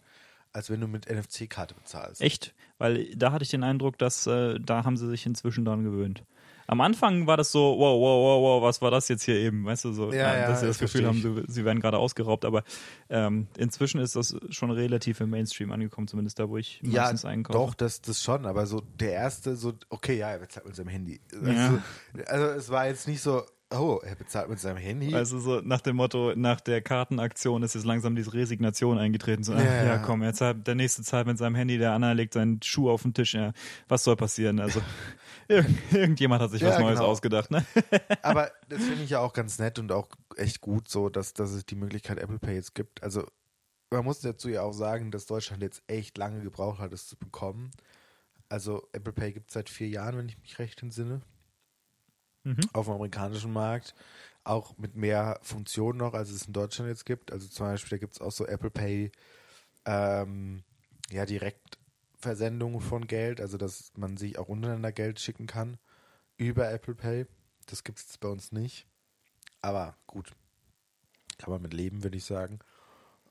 als 0.54 0.70
wenn 0.72 0.82
du 0.82 0.88
mit 0.88 1.08
NFC-Karte 1.08 1.76
bezahlst. 1.76 2.22
Echt? 2.22 2.56
Weil 2.78 3.14
da 3.16 3.32
hatte 3.32 3.44
ich 3.44 3.52
den 3.52 3.64
Eindruck, 3.64 3.98
dass 4.00 4.26
äh, 4.26 4.60
da 4.60 4.86
haben 4.86 4.98
sie 4.98 5.08
sich 5.08 5.26
inzwischen 5.26 5.66
dran 5.66 5.84
gewöhnt. 5.84 6.24
Am 6.68 6.82
Anfang 6.82 7.28
war 7.28 7.38
das 7.38 7.52
so, 7.52 7.76
wow, 7.78 8.00
wow, 8.00 8.24
wow, 8.24 8.42
wow, 8.42 8.64
was 8.64 8.82
war 8.82 8.92
das 8.92 9.08
jetzt 9.08 9.24
hier 9.24 9.36
eben? 9.36 9.66
Weißt 9.66 9.86
du, 9.86 9.94
so, 9.94 10.12
ja, 10.12 10.38
ja, 10.38 10.48
dass 10.48 10.62
sie 10.62 10.68
das, 10.68 10.78
das 10.78 10.92
Gefühl 10.92 11.08
haben, 11.08 11.22
sie, 11.22 11.44
sie, 11.48 11.66
werden 11.66 11.80
gerade 11.80 11.98
ausgeraubt. 11.98 12.46
Aber 12.46 12.64
ähm, 13.10 13.48
inzwischen 13.58 14.00
ist 14.00 14.16
das 14.16 14.36
schon 14.50 14.72
relativ 14.72 15.20
im 15.22 15.30
Mainstream 15.30 15.72
angekommen, 15.72 16.08
zumindest 16.08 16.40
da, 16.40 16.50
wo 16.50 16.58
ich 16.58 16.82
meistens 16.84 17.24
ja, 17.24 17.30
einkaufe. 17.30 17.58
Doch, 17.58 17.74
das, 17.74 18.02
das 18.02 18.24
schon, 18.24 18.46
aber 18.46 18.66
so 18.66 18.82
der 19.00 19.14
erste, 19.14 19.56
so, 19.56 19.74
okay, 19.90 20.18
ja, 20.18 20.30
er 20.30 20.40
bezahlt 20.40 20.66
mit 20.66 20.76
seinem 20.76 20.90
Handy. 20.90 21.22
Also, 21.34 21.80
also 22.26 22.46
es 22.46 22.70
war 22.70 22.88
jetzt 22.88 23.08
nicht 23.08 23.22
so, 23.22 23.44
Oh, 23.74 24.02
er 24.04 24.16
bezahlt 24.16 24.50
mit 24.50 24.60
seinem 24.60 24.78
Handy. 24.78 25.16
Also 25.16 25.40
so 25.40 25.62
nach 25.62 25.80
dem 25.80 25.96
Motto, 25.96 26.34
nach 26.36 26.60
der 26.60 26.82
Kartenaktion 26.82 27.64
ist 27.64 27.74
jetzt 27.74 27.86
langsam 27.86 28.18
diese 28.18 28.34
Resignation 28.34 28.98
eingetreten. 28.98 29.44
So, 29.44 29.54
ja, 29.54 29.60
ach, 29.60 29.86
ja 29.86 29.98
komm, 30.00 30.24
jetzt 30.24 30.42
hat 30.42 30.68
der 30.68 30.76
nächste 30.76 31.04
zahlt 31.04 31.26
mit 31.26 31.38
seinem 31.38 31.56
Handy, 31.56 31.78
der 31.78 31.94
andere 31.94 32.14
legt 32.14 32.34
seinen 32.34 32.62
Schuh 32.62 32.90
auf 32.90 33.04
den 33.04 33.14
Tisch. 33.14 33.34
Ja, 33.34 33.54
was 33.88 34.04
soll 34.04 34.18
passieren? 34.18 34.60
Also 34.60 34.82
irgendjemand 35.48 36.42
hat 36.42 36.52
sich 36.52 36.62
ja, 36.62 36.70
was 36.70 36.80
Neues 36.80 37.00
genau. 37.00 37.10
ausgedacht, 37.10 37.52
ne? 37.52 37.66
Aber 38.22 38.52
das 38.70 38.84
finde 38.84 39.04
ich 39.04 39.10
ja 39.10 39.20
auch 39.20 39.34
ganz 39.34 39.60
nett 39.60 39.80
und 39.80 39.92
auch 39.92 40.08
echt 40.38 40.62
gut 40.62 40.90
so, 40.90 41.10
dass, 41.10 41.34
dass 41.34 41.52
es 41.52 41.66
die 41.66 41.76
Möglichkeit 41.76 42.20
Apple 42.20 42.40
Pay 42.40 42.56
jetzt 42.56 42.76
gibt. 42.76 43.04
Also 43.04 43.26
man 43.90 44.06
muss 44.06 44.22
dazu 44.22 44.50
ja 44.50 44.62
auch 44.62 44.74
sagen, 44.74 45.12
dass 45.12 45.26
Deutschland 45.26 45.62
jetzt 45.62 45.84
echt 45.88 46.18
lange 46.18 46.42
gebraucht 46.42 46.80
hat, 46.80 46.94
es 46.94 47.08
zu 47.08 47.18
bekommen. 47.18 47.72
Also 48.50 48.88
Apple 48.94 49.14
Pay 49.14 49.34
gibt 49.34 49.50
es 49.50 49.54
seit 49.54 49.70
vier 49.70 49.88
Jahren, 49.88 50.18
wenn 50.18 50.30
ich 50.30 50.40
mich 50.40 50.60
recht 50.60 50.82
entsinne 50.82 51.22
mhm. 52.44 52.60
auf 52.74 52.86
dem 52.86 52.96
amerikanischen 52.96 53.54
Markt. 53.54 53.94
Auch 54.44 54.78
mit 54.78 54.96
mehr 54.96 55.40
Funktionen 55.44 56.00
noch, 56.00 56.14
als 56.14 56.32
es 56.32 56.48
in 56.48 56.54
Deutschland 56.54 56.90
jetzt 56.90 57.06
gibt. 57.06 57.32
Also 57.32 57.48
zum 57.48 57.68
Beispiel, 57.68 57.98
da 57.98 58.00
gibt 58.00 58.14
es 58.14 58.22
auch 58.22 58.32
so 58.32 58.48
Apple 58.48 58.72
Pay, 58.72 59.12
ähm, 59.86 60.64
ja, 61.12 61.26
Direktversendungen 62.22 62.82
von 62.82 63.08
Geld, 63.08 63.42
also 63.42 63.58
dass 63.58 63.92
man 63.98 64.18
sich 64.18 64.38
auch 64.38 64.48
untereinander 64.48 64.92
Geld 64.92 65.20
schicken 65.20 65.48
kann 65.48 65.78
über 66.38 66.72
Apple 66.72 66.96
Pay. 66.96 67.26
Das 67.66 67.84
gibt 67.84 68.00
es 68.00 68.18
bei 68.18 68.30
uns 68.30 68.52
nicht. 68.52 68.88
Aber 69.62 69.96
gut, 70.08 70.32
kann 71.38 71.52
man 71.52 71.62
mit 71.62 71.74
leben, 71.74 72.04
würde 72.04 72.18
ich 72.18 72.26
sagen. 72.26 72.60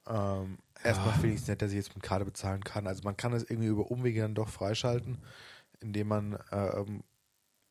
Ähm, 0.07 0.59
erstmal 0.83 1.13
finde 1.15 1.35
ich 1.35 1.43
es 1.43 1.49
nett, 1.49 1.63
dass 1.63 1.71
ich 1.71 1.77
jetzt 1.77 1.95
mit 1.95 2.03
Karte 2.03 2.25
bezahlen 2.25 2.65
kann. 2.65 2.87
Also 2.87 3.03
man 3.05 3.17
kann 3.17 3.33
es 3.33 3.45
irgendwie 3.45 3.69
über 3.69 3.91
Umwege 3.91 4.23
dann 4.23 4.35
doch 4.35 4.49
freischalten, 4.49 5.19
indem 5.81 6.09
man 6.09 6.39
ähm, 6.51 7.03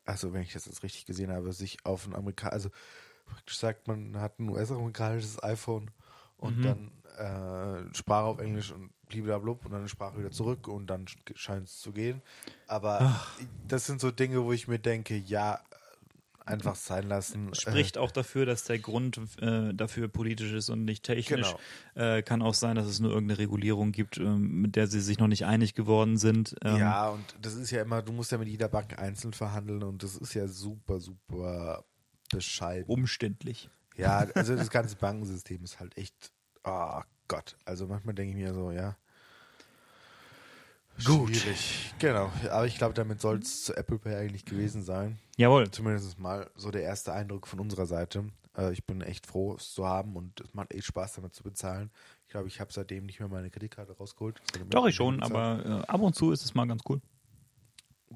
also 0.04 0.32
wenn 0.32 0.42
ich 0.42 0.52
das 0.52 0.66
jetzt 0.66 0.82
richtig 0.82 1.06
gesehen 1.06 1.30
habe, 1.30 1.52
sich 1.52 1.84
auf 1.84 2.06
ein 2.06 2.14
Amerikaner, 2.14 2.52
also 2.52 2.70
praktisch 3.26 3.58
sagt 3.58 3.86
man 3.86 4.18
hat 4.20 4.38
ein 4.38 4.48
US-amerikanisches 4.48 5.42
iPhone 5.42 5.90
und 6.40 6.58
mhm. 6.58 6.62
dann 6.62 6.90
äh, 7.18 7.94
Sprache 7.94 8.24
auf 8.24 8.38
Englisch 8.38 8.72
und 8.72 8.90
blub 9.08 9.64
und 9.64 9.72
dann 9.72 9.88
Sprache 9.88 10.18
wieder 10.18 10.30
zurück 10.30 10.68
und 10.68 10.86
dann 10.86 11.06
scheint 11.34 11.66
es 11.66 11.80
zu 11.80 11.92
gehen. 11.92 12.22
Aber 12.66 12.98
Ach. 13.02 13.38
das 13.66 13.86
sind 13.86 14.00
so 14.00 14.10
Dinge, 14.10 14.44
wo 14.44 14.52
ich 14.52 14.68
mir 14.68 14.78
denke, 14.78 15.16
ja, 15.16 15.60
einfach 16.46 16.74
sein 16.74 17.08
lassen. 17.08 17.54
Spricht 17.54 17.96
äh, 17.96 17.98
auch 17.98 18.10
dafür, 18.10 18.46
dass 18.46 18.64
der 18.64 18.78
Grund 18.78 19.20
äh, 19.40 19.72
dafür 19.74 20.08
politisch 20.08 20.52
ist 20.52 20.68
und 20.68 20.84
nicht 20.84 21.04
technisch. 21.04 21.54
Genau. 21.94 22.16
Äh, 22.16 22.22
kann 22.22 22.42
auch 22.42 22.54
sein, 22.54 22.76
dass 22.76 22.86
es 22.86 23.00
nur 23.00 23.12
irgendeine 23.12 23.38
Regulierung 23.38 23.92
gibt, 23.92 24.18
ähm, 24.18 24.62
mit 24.62 24.76
der 24.76 24.86
sie 24.86 25.00
sich 25.00 25.18
noch 25.18 25.28
nicht 25.28 25.44
einig 25.44 25.74
geworden 25.74 26.16
sind. 26.16 26.56
Ähm, 26.64 26.76
ja, 26.78 27.08
und 27.10 27.24
das 27.40 27.54
ist 27.54 27.70
ja 27.70 27.82
immer, 27.82 28.02
du 28.02 28.12
musst 28.12 28.32
ja 28.32 28.38
mit 28.38 28.48
jeder 28.48 28.68
Bank 28.68 28.98
einzeln 28.98 29.32
verhandeln 29.32 29.82
und 29.82 30.02
das 30.02 30.16
ist 30.16 30.34
ja 30.34 30.48
super, 30.48 31.00
super 31.00 31.84
bescheiden. 32.30 32.86
Umständlich. 32.86 33.70
Ja, 34.00 34.26
also 34.34 34.56
das 34.56 34.70
ganze 34.70 34.96
Bankensystem 34.96 35.62
ist 35.64 35.80
halt 35.80 35.96
echt, 35.96 36.32
oh 36.64 37.00
Gott. 37.28 37.56
Also 37.64 37.86
manchmal 37.86 38.14
denke 38.14 38.30
ich 38.30 38.36
mir 38.36 38.54
so, 38.54 38.70
ja. 38.70 38.96
Gut. 41.04 41.36
Schwierig. 41.36 41.94
Genau. 41.98 42.30
Aber 42.50 42.66
ich 42.66 42.76
glaube, 42.76 42.94
damit 42.94 43.20
soll 43.20 43.38
es 43.38 43.64
zu 43.64 43.76
Apple 43.76 43.98
Pay 43.98 44.16
eigentlich 44.16 44.44
gewesen 44.44 44.82
sein. 44.82 45.18
Jawohl. 45.36 45.70
Zumindest 45.70 46.18
mal 46.18 46.50
so 46.56 46.70
der 46.70 46.82
erste 46.82 47.12
Eindruck 47.12 47.46
von 47.46 47.60
unserer 47.60 47.86
Seite. 47.86 48.24
Äh, 48.56 48.72
ich 48.72 48.84
bin 48.84 49.00
echt 49.00 49.26
froh, 49.26 49.54
es 49.54 49.72
zu 49.72 49.86
haben 49.86 50.16
und 50.16 50.40
es 50.40 50.52
macht 50.52 50.74
echt 50.74 50.84
Spaß, 50.84 51.14
damit 51.14 51.34
zu 51.34 51.42
bezahlen. 51.42 51.90
Ich 52.26 52.32
glaube, 52.32 52.48
ich 52.48 52.60
habe 52.60 52.72
seitdem 52.72 53.06
nicht 53.06 53.18
mehr 53.18 53.28
meine 53.28 53.50
Kreditkarte 53.50 53.92
rausgeholt. 53.92 54.42
Doch, 54.68 54.86
ich 54.86 54.94
schon, 54.94 55.22
aber 55.22 55.64
äh, 55.64 55.90
ab 55.90 56.00
und 56.00 56.14
zu 56.14 56.32
ist 56.32 56.44
es 56.44 56.54
mal 56.54 56.66
ganz 56.66 56.82
cool 56.88 57.00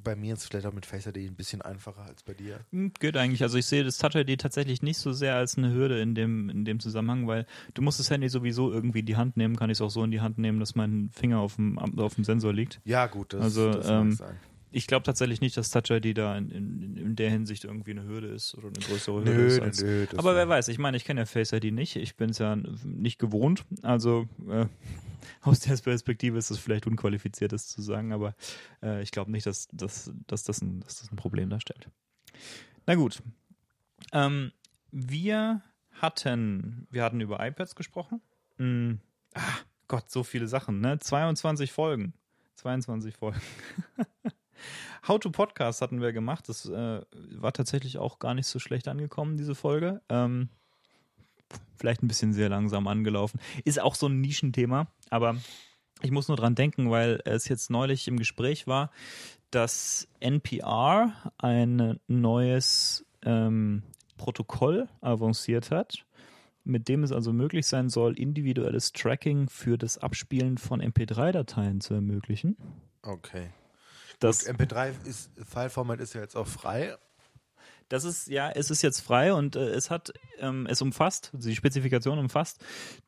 bei 0.02 0.16
mir 0.16 0.34
ist 0.34 0.40
es 0.40 0.48
vielleicht 0.48 0.66
auch 0.66 0.72
mit 0.72 0.86
Face 0.86 1.06
ID 1.06 1.18
ein 1.18 1.36
bisschen 1.36 1.62
einfacher 1.62 2.02
als 2.02 2.22
bei 2.22 2.34
dir. 2.34 2.60
Hm, 2.70 2.92
geht 2.98 3.16
eigentlich. 3.16 3.42
Also 3.42 3.58
ich 3.58 3.66
sehe 3.66 3.84
das 3.84 3.98
Touch 3.98 4.14
ID 4.16 4.40
tatsächlich 4.40 4.82
nicht 4.82 4.98
so 4.98 5.12
sehr 5.12 5.36
als 5.36 5.56
eine 5.56 5.72
Hürde 5.72 6.00
in 6.00 6.14
dem, 6.14 6.50
in 6.50 6.64
dem 6.64 6.80
Zusammenhang, 6.80 7.26
weil 7.26 7.46
du 7.74 7.82
musst 7.82 8.00
das 8.00 8.10
Handy 8.10 8.28
sowieso 8.28 8.72
irgendwie 8.72 9.00
in 9.00 9.06
die 9.06 9.16
Hand 9.16 9.36
nehmen, 9.36 9.56
kann 9.56 9.70
ich 9.70 9.78
es 9.78 9.82
auch 9.82 9.90
so 9.90 10.02
in 10.02 10.10
die 10.10 10.20
Hand 10.20 10.38
nehmen, 10.38 10.58
dass 10.60 10.74
mein 10.74 11.10
Finger 11.12 11.38
auf 11.38 11.56
dem, 11.56 11.78
auf 11.78 12.14
dem 12.14 12.24
Sensor 12.24 12.52
liegt. 12.52 12.80
Ja, 12.84 13.06
gut, 13.06 13.32
das, 13.32 13.42
also, 13.42 13.72
das 13.72 13.88
ähm, 13.88 14.12
sein. 14.12 14.36
Ich 14.76 14.88
glaube 14.88 15.04
tatsächlich 15.04 15.40
nicht, 15.40 15.56
dass 15.56 15.70
Touch 15.70 15.90
ID 15.90 16.18
da 16.18 16.36
in, 16.36 16.50
in, 16.50 16.96
in, 16.96 17.14
der 17.14 17.30
Hinsicht 17.30 17.62
irgendwie 17.62 17.92
eine 17.92 18.02
Hürde 18.06 18.26
ist 18.26 18.56
oder 18.56 18.66
eine 18.66 18.78
größere 18.84 19.18
Hürde 19.18 19.30
nö, 19.30 19.46
ist. 19.46 19.60
Als, 19.60 19.80
nö, 19.80 20.04
aber 20.16 20.34
wer 20.34 20.48
weiß, 20.48 20.66
ich 20.66 20.78
meine, 20.78 20.96
ich 20.96 21.04
kenne 21.04 21.20
ja 21.20 21.26
Face 21.26 21.52
ID 21.52 21.72
nicht, 21.72 21.94
ich 21.94 22.16
bin 22.16 22.30
es 22.30 22.38
ja 22.38 22.56
nicht 22.82 23.20
gewohnt, 23.20 23.64
also 23.82 24.26
äh, 24.48 24.66
aus 25.42 25.60
der 25.60 25.76
Perspektive 25.76 26.36
ist 26.38 26.50
es 26.50 26.58
vielleicht 26.58 26.88
unqualifiziert, 26.88 27.52
das 27.52 27.68
zu 27.68 27.82
sagen, 27.82 28.12
aber 28.12 28.34
äh, 28.82 29.00
ich 29.00 29.12
glaube 29.12 29.30
nicht, 29.30 29.46
dass, 29.46 29.68
dass, 29.70 30.10
dass, 30.26 30.42
das 30.42 30.60
ein, 30.60 30.80
dass 30.80 30.98
das 30.98 31.12
ein 31.12 31.16
Problem 31.16 31.50
darstellt. 31.50 31.88
Na 32.84 32.96
gut. 32.96 33.22
Ähm, 34.10 34.50
wir 34.90 35.62
hatten, 35.92 36.88
wir 36.90 37.04
hatten 37.04 37.20
über 37.20 37.46
iPads 37.46 37.76
gesprochen. 37.76 38.20
Mhm. 38.58 38.98
Ah, 39.34 39.40
Gott, 39.86 40.10
so 40.10 40.24
viele 40.24 40.48
Sachen, 40.48 40.80
ne? 40.80 40.98
22 40.98 41.70
Folgen. 41.70 42.12
22 42.56 43.14
Folgen. 43.14 43.40
How 45.06 45.18
to 45.18 45.30
Podcast 45.30 45.80
hatten 45.80 46.00
wir 46.00 46.12
gemacht. 46.12 46.48
Das 46.48 46.66
äh, 46.66 47.00
war 47.30 47.52
tatsächlich 47.52 47.98
auch 47.98 48.18
gar 48.18 48.34
nicht 48.34 48.46
so 48.46 48.58
schlecht 48.58 48.88
angekommen, 48.88 49.36
diese 49.36 49.54
Folge. 49.54 50.00
Ähm, 50.08 50.48
vielleicht 51.76 52.02
ein 52.02 52.08
bisschen 52.08 52.32
sehr 52.32 52.48
langsam 52.48 52.86
angelaufen. 52.86 53.40
Ist 53.64 53.80
auch 53.80 53.94
so 53.94 54.06
ein 54.06 54.20
Nischenthema, 54.20 54.86
aber 55.10 55.36
ich 56.02 56.10
muss 56.10 56.28
nur 56.28 56.36
dran 56.36 56.54
denken, 56.54 56.90
weil 56.90 57.20
es 57.24 57.48
jetzt 57.48 57.70
neulich 57.70 58.08
im 58.08 58.18
Gespräch 58.18 58.66
war, 58.66 58.90
dass 59.50 60.08
NPR 60.20 61.12
ein 61.38 62.00
neues 62.08 63.06
ähm, 63.22 63.82
Protokoll 64.16 64.88
avanciert 65.00 65.70
hat, 65.70 66.04
mit 66.64 66.88
dem 66.88 67.04
es 67.04 67.12
also 67.12 67.32
möglich 67.32 67.66
sein 67.66 67.88
soll, 67.88 68.18
individuelles 68.18 68.92
Tracking 68.92 69.48
für 69.48 69.78
das 69.78 69.98
Abspielen 69.98 70.58
von 70.58 70.82
MP3-Dateien 70.82 71.80
zu 71.80 71.94
ermöglichen. 71.94 72.56
Okay. 73.02 73.50
Das 74.24 74.46
Gut, 74.46 74.56
MP3 74.56 74.92
ist 75.04 75.30
Fileformat 75.44 76.00
ist 76.00 76.14
ja 76.14 76.22
jetzt 76.22 76.34
auch 76.34 76.46
frei. 76.46 76.96
Das 77.90 78.04
ist, 78.04 78.28
ja, 78.28 78.50
es 78.50 78.70
ist 78.70 78.80
jetzt 78.80 79.00
frei 79.00 79.34
und 79.34 79.56
äh, 79.56 79.68
es 79.68 79.90
hat, 79.90 80.14
ähm, 80.38 80.66
es 80.68 80.80
umfasst, 80.80 81.30
die 81.34 81.54
Spezifikation 81.54 82.18
umfasst 82.18 82.64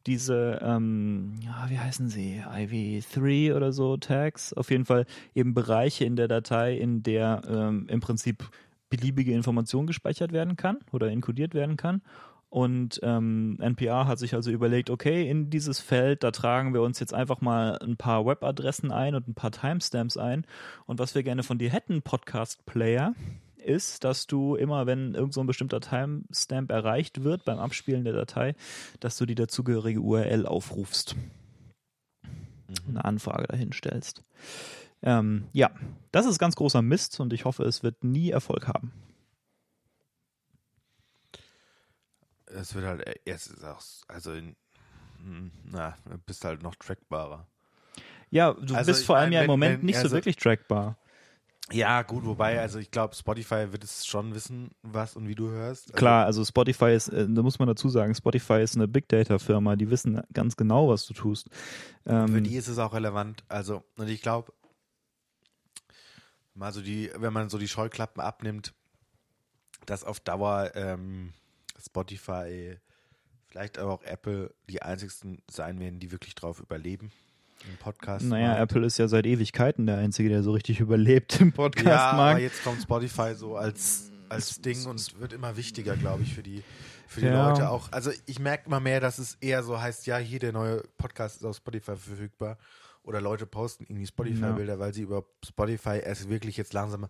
diese, 0.06 0.60
ähm, 0.62 1.32
ja, 1.42 1.70
wie 1.70 1.78
heißen 1.78 2.10
sie, 2.10 2.42
IV3 2.42 3.54
oder 3.54 3.72
so 3.72 3.96
Tags, 3.96 4.52
auf 4.52 4.70
jeden 4.70 4.84
Fall 4.84 5.06
eben 5.34 5.54
Bereiche 5.54 6.04
in 6.04 6.16
der 6.16 6.28
Datei, 6.28 6.76
in 6.76 7.02
der 7.02 7.40
ähm, 7.48 7.86
im 7.88 8.00
Prinzip 8.00 8.50
beliebige 8.90 9.32
Information 9.32 9.86
gespeichert 9.86 10.32
werden 10.32 10.56
kann 10.56 10.78
oder 10.92 11.10
inkodiert 11.10 11.54
werden 11.54 11.78
kann. 11.78 12.02
Und 12.48 13.00
ähm, 13.02 13.58
NPR 13.60 14.06
hat 14.06 14.18
sich 14.18 14.34
also 14.34 14.50
überlegt, 14.50 14.88
okay, 14.88 15.28
in 15.28 15.50
dieses 15.50 15.80
Feld, 15.80 16.22
da 16.22 16.30
tragen 16.30 16.74
wir 16.74 16.82
uns 16.82 17.00
jetzt 17.00 17.12
einfach 17.12 17.40
mal 17.40 17.78
ein 17.78 17.96
paar 17.96 18.24
Webadressen 18.24 18.92
ein 18.92 19.14
und 19.14 19.28
ein 19.28 19.34
paar 19.34 19.50
Timestamps 19.50 20.16
ein. 20.16 20.46
Und 20.86 20.98
was 20.98 21.14
wir 21.14 21.22
gerne 21.22 21.42
von 21.42 21.58
dir 21.58 21.70
hätten, 21.70 22.02
Podcast-Player, 22.02 23.14
ist, 23.66 24.04
dass 24.04 24.26
du 24.26 24.54
immer, 24.54 24.86
wenn 24.86 25.14
irgend 25.14 25.34
so 25.34 25.40
ein 25.40 25.46
bestimmter 25.46 25.80
Timestamp 25.80 26.70
erreicht 26.70 27.24
wird 27.24 27.44
beim 27.44 27.58
Abspielen 27.58 28.04
der 28.04 28.12
Datei, 28.12 28.54
dass 29.00 29.18
du 29.18 29.26
die 29.26 29.34
dazugehörige 29.34 30.00
URL 30.00 30.46
aufrufst. 30.46 31.16
Mhm. 31.16 32.88
Eine 32.88 33.04
Anfrage 33.04 33.48
dahin 33.48 33.72
stellst. 33.72 34.22
Ähm, 35.02 35.48
ja, 35.52 35.70
das 36.12 36.26
ist 36.26 36.38
ganz 36.38 36.56
großer 36.56 36.82
Mist 36.82 37.20
und 37.20 37.32
ich 37.32 37.44
hoffe, 37.44 37.64
es 37.64 37.82
wird 37.82 38.02
nie 38.02 38.30
Erfolg 38.30 38.68
haben. 38.68 38.92
Es 42.56 42.74
wird 42.74 42.86
halt, 42.86 43.20
es 43.24 43.46
ist 43.46 43.64
auch, 43.64 43.80
also, 44.08 44.32
in, 44.32 44.56
hm, 45.18 45.50
na, 45.64 45.96
bist 46.26 46.44
halt 46.44 46.62
noch 46.62 46.74
trackbarer. 46.74 47.46
Ja, 48.30 48.52
du 48.54 48.74
also 48.74 48.90
bist 48.90 49.04
vor 49.04 49.16
allem 49.16 49.32
ja 49.32 49.42
im 49.42 49.46
Moment 49.46 49.80
wenn, 49.80 49.86
nicht 49.86 49.96
also, 49.96 50.08
so 50.08 50.14
wirklich 50.14 50.36
trackbar. 50.36 50.96
Ja, 51.72 52.02
gut, 52.02 52.24
wobei, 52.24 52.60
also 52.60 52.78
ich 52.78 52.92
glaube, 52.92 53.16
Spotify 53.16 53.72
wird 53.72 53.82
es 53.82 54.06
schon 54.06 54.34
wissen, 54.34 54.70
was 54.82 55.16
und 55.16 55.26
wie 55.26 55.34
du 55.34 55.48
hörst. 55.48 55.86
Also 55.86 55.98
Klar, 55.98 56.24
also 56.24 56.44
Spotify 56.44 56.92
ist, 56.94 57.08
äh, 57.08 57.26
da 57.28 57.42
muss 57.42 57.58
man 57.58 57.66
dazu 57.66 57.88
sagen, 57.88 58.14
Spotify 58.14 58.62
ist 58.62 58.76
eine 58.76 58.86
Big 58.86 59.08
Data 59.08 59.38
Firma, 59.40 59.74
die 59.74 59.90
wissen 59.90 60.22
ganz 60.32 60.56
genau, 60.56 60.88
was 60.88 61.06
du 61.06 61.14
tust. 61.14 61.48
Ähm, 62.06 62.28
für 62.28 62.42
die 62.42 62.54
ist 62.54 62.68
es 62.68 62.78
auch 62.78 62.94
relevant. 62.94 63.42
Also, 63.48 63.82
und 63.96 64.08
ich 64.08 64.22
glaube, 64.22 64.52
mal 66.54 66.72
so 66.72 66.80
die, 66.82 67.10
wenn 67.16 67.32
man 67.32 67.48
so 67.48 67.58
die 67.58 67.68
Scheuklappen 67.68 68.22
abnimmt, 68.22 68.72
dass 69.86 70.04
auf 70.04 70.20
Dauer 70.20 70.70
ähm, 70.74 71.32
Spotify, 71.84 72.76
vielleicht 73.46 73.78
aber 73.78 73.92
auch 73.92 74.02
Apple 74.02 74.54
die 74.68 74.82
einzigsten 74.82 75.42
sein 75.50 75.80
werden, 75.80 76.00
die 76.00 76.12
wirklich 76.12 76.34
drauf 76.34 76.60
überleben 76.60 77.10
im 77.68 77.76
Podcast. 77.78 78.24
Naja, 78.24 78.48
Markt. 78.48 78.60
Apple 78.62 78.86
ist 78.86 78.98
ja 78.98 79.08
seit 79.08 79.26
Ewigkeiten 79.26 79.86
der 79.86 79.98
Einzige, 79.98 80.28
der 80.28 80.42
so 80.42 80.52
richtig 80.52 80.80
überlebt 80.80 81.40
im 81.40 81.52
Podcast. 81.52 81.86
Ja, 81.86 82.10
aber 82.10 82.38
jetzt 82.38 82.62
kommt 82.62 82.82
Spotify 82.82 83.34
so 83.34 83.56
als, 83.56 84.10
als 84.28 84.60
Ding 84.60 84.84
und 84.86 85.20
wird 85.20 85.32
immer 85.32 85.56
wichtiger, 85.56 85.96
glaube 85.96 86.22
ich, 86.22 86.34
für 86.34 86.42
die, 86.42 86.62
für 87.06 87.20
die 87.20 87.26
ja. 87.26 87.48
Leute 87.48 87.70
auch. 87.70 87.90
Also 87.92 88.10
ich 88.26 88.38
merke 88.38 88.66
immer 88.66 88.80
mehr, 88.80 89.00
dass 89.00 89.18
es 89.18 89.36
eher 89.40 89.62
so 89.62 89.80
heißt, 89.80 90.06
ja, 90.06 90.18
hier 90.18 90.38
der 90.38 90.52
neue 90.52 90.82
Podcast 90.98 91.36
ist 91.36 91.44
auf 91.44 91.56
Spotify 91.56 91.96
verfügbar. 91.96 92.58
Oder 93.02 93.20
Leute 93.20 93.46
posten 93.46 93.84
irgendwie 93.84 94.06
Spotify-Bilder, 94.06 94.74
ja. 94.74 94.78
weil 94.80 94.92
sie 94.92 95.02
über 95.02 95.24
Spotify 95.44 96.00
erst 96.02 96.28
wirklich 96.28 96.56
jetzt 96.56 96.72
langsam 96.72 97.06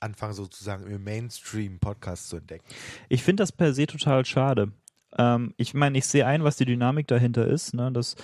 anfangen, 0.00 0.34
sozusagen 0.34 0.86
im 0.86 1.04
Mainstream 1.04 1.78
Podcast 1.78 2.28
zu 2.28 2.36
entdecken. 2.36 2.64
Ich 3.08 3.22
finde 3.22 3.42
das 3.42 3.52
per 3.52 3.74
se 3.74 3.86
total 3.86 4.24
schade. 4.24 4.72
Ähm, 5.18 5.54
ich 5.56 5.74
meine, 5.74 5.98
ich 5.98 6.06
sehe 6.06 6.26
ein, 6.26 6.44
was 6.44 6.56
die 6.56 6.64
Dynamik 6.64 7.08
dahinter 7.08 7.46
ist. 7.46 7.74
Ne? 7.74 7.90
Dass, 7.92 8.14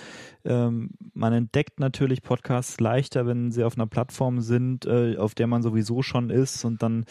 ähm, 0.45 0.91
man 1.13 1.33
entdeckt 1.33 1.79
natürlich 1.79 2.21
Podcasts 2.21 2.79
leichter, 2.79 3.27
wenn 3.27 3.51
sie 3.51 3.63
auf 3.63 3.75
einer 3.75 3.87
Plattform 3.87 4.39
sind, 4.39 4.85
äh, 4.85 5.17
auf 5.17 5.35
der 5.35 5.47
man 5.47 5.61
sowieso 5.61 6.01
schon 6.01 6.29
ist. 6.29 6.63
Und 6.63 6.81
dann 6.81 7.05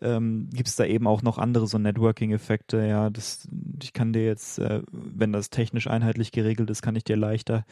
ähm, 0.00 0.48
gibt 0.52 0.68
es 0.68 0.76
da 0.76 0.84
eben 0.84 1.06
auch 1.06 1.22
noch 1.22 1.38
andere 1.38 1.66
so 1.66 1.78
Networking-Effekte. 1.78 2.86
Ja, 2.86 3.10
das, 3.10 3.46
ich 3.82 3.92
kann 3.92 4.12
dir 4.12 4.24
jetzt, 4.24 4.58
äh, 4.58 4.82
wenn 4.90 5.32
das 5.32 5.50
technisch 5.50 5.88
einheitlich 5.88 6.32
geregelt 6.32 6.70
ist, 6.70 6.82
kann 6.82 6.96
ich 6.96 7.04
dir 7.04 7.16
leichter 7.16 7.66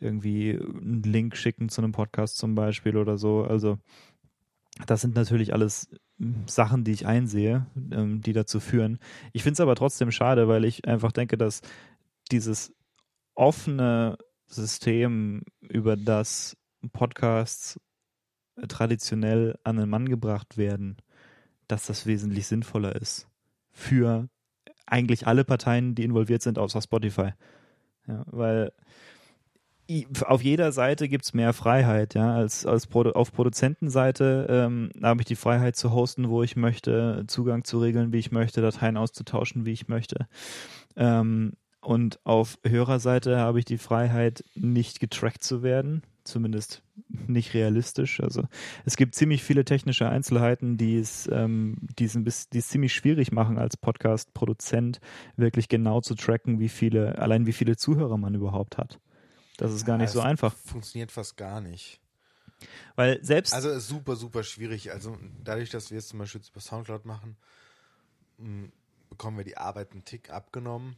irgendwie 0.00 0.58
einen 0.58 1.02
Link 1.02 1.36
schicken 1.36 1.68
zu 1.68 1.82
einem 1.82 1.92
Podcast 1.92 2.38
zum 2.38 2.54
Beispiel 2.54 2.96
oder 2.96 3.18
so. 3.18 3.44
Also 3.44 3.78
das 4.86 5.00
sind 5.00 5.14
natürlich 5.14 5.54
alles 5.54 5.88
Sachen, 6.46 6.84
die 6.84 6.92
ich 6.92 7.06
einsehe, 7.06 7.66
ähm, 7.92 8.20
die 8.20 8.32
dazu 8.32 8.60
führen. 8.60 8.98
Ich 9.32 9.42
finde 9.42 9.54
es 9.54 9.60
aber 9.60 9.74
trotzdem 9.74 10.10
schade, 10.10 10.48
weil 10.48 10.64
ich 10.64 10.86
einfach 10.86 11.12
denke, 11.12 11.36
dass 11.36 11.60
dieses 12.30 12.72
offene 13.34 14.18
System, 14.46 15.42
über 15.60 15.96
das 15.96 16.56
Podcasts 16.92 17.80
traditionell 18.68 19.58
an 19.64 19.76
den 19.76 19.88
Mann 19.88 20.08
gebracht 20.08 20.56
werden, 20.56 20.96
dass 21.66 21.86
das 21.86 22.06
wesentlich 22.06 22.46
sinnvoller 22.46 22.94
ist 22.94 23.28
für 23.72 24.28
eigentlich 24.86 25.26
alle 25.26 25.44
Parteien, 25.44 25.94
die 25.94 26.04
involviert 26.04 26.42
sind, 26.42 26.58
außer 26.58 26.82
Spotify. 26.82 27.32
Ja, 28.06 28.24
weil 28.26 28.72
auf 30.26 30.42
jeder 30.42 30.72
Seite 30.72 31.08
gibt 31.08 31.24
es 31.24 31.34
mehr 31.34 31.52
Freiheit, 31.52 32.14
ja. 32.14 32.34
Als, 32.34 32.64
als 32.66 32.86
Produ 32.86 33.10
auf 33.12 33.32
Produzentenseite 33.32 34.46
ähm, 34.48 34.90
habe 35.02 35.20
ich 35.20 35.26
die 35.26 35.36
Freiheit 35.36 35.76
zu 35.76 35.92
hosten, 35.92 36.28
wo 36.28 36.42
ich 36.42 36.56
möchte, 36.56 37.24
Zugang 37.26 37.64
zu 37.64 37.78
regeln, 37.78 38.12
wie 38.12 38.18
ich 38.18 38.32
möchte, 38.32 38.62
Dateien 38.62 38.96
auszutauschen, 38.96 39.66
wie 39.66 39.72
ich 39.72 39.88
möchte. 39.88 40.26
Ähm, 40.96 41.52
und 41.80 42.18
auf 42.24 42.58
Hörerseite 42.64 43.38
habe 43.38 43.58
ich 43.58 43.66
die 43.66 43.78
Freiheit, 43.78 44.42
nicht 44.54 45.00
getrackt 45.00 45.44
zu 45.44 45.62
werden, 45.62 46.02
zumindest 46.24 46.82
nicht 47.08 47.52
realistisch. 47.52 48.20
Also 48.20 48.44
es 48.86 48.96
gibt 48.96 49.14
ziemlich 49.14 49.42
viele 49.42 49.66
technische 49.66 50.08
Einzelheiten, 50.08 50.78
die 50.78 50.96
es, 50.96 51.28
ähm, 51.30 51.76
die 51.98 52.04
es, 52.04 52.24
bisschen, 52.24 52.50
die 52.54 52.58
es 52.58 52.68
ziemlich 52.68 52.94
schwierig 52.94 53.32
machen, 53.32 53.58
als 53.58 53.76
Podcast-Produzent 53.76 55.00
wirklich 55.36 55.68
genau 55.68 56.00
zu 56.00 56.14
tracken, 56.14 56.58
wie 56.58 56.70
viele, 56.70 57.18
allein 57.18 57.46
wie 57.46 57.52
viele 57.52 57.76
Zuhörer 57.76 58.16
man 58.16 58.34
überhaupt 58.34 58.78
hat. 58.78 58.98
Das 59.56 59.72
ist 59.72 59.84
gar 59.84 59.98
nicht 59.98 60.10
so 60.10 60.20
einfach. 60.20 60.54
Funktioniert 60.54 61.12
fast 61.12 61.36
gar 61.36 61.60
nicht. 61.60 62.00
Weil 62.96 63.22
selbst. 63.24 63.54
Also 63.54 63.70
ist 63.70 63.88
super, 63.88 64.16
super 64.16 64.42
schwierig. 64.42 64.92
Also 64.92 65.16
dadurch, 65.42 65.70
dass 65.70 65.90
wir 65.90 65.98
jetzt 65.98 66.08
zum 66.08 66.18
Beispiel 66.18 66.40
über 66.50 66.60
Soundcloud 66.60 67.04
machen, 67.04 67.36
bekommen 69.08 69.36
wir 69.36 69.44
die 69.44 69.56
Arbeit 69.56 69.92
einen 69.92 70.04
Tick 70.04 70.30
abgenommen. 70.30 70.96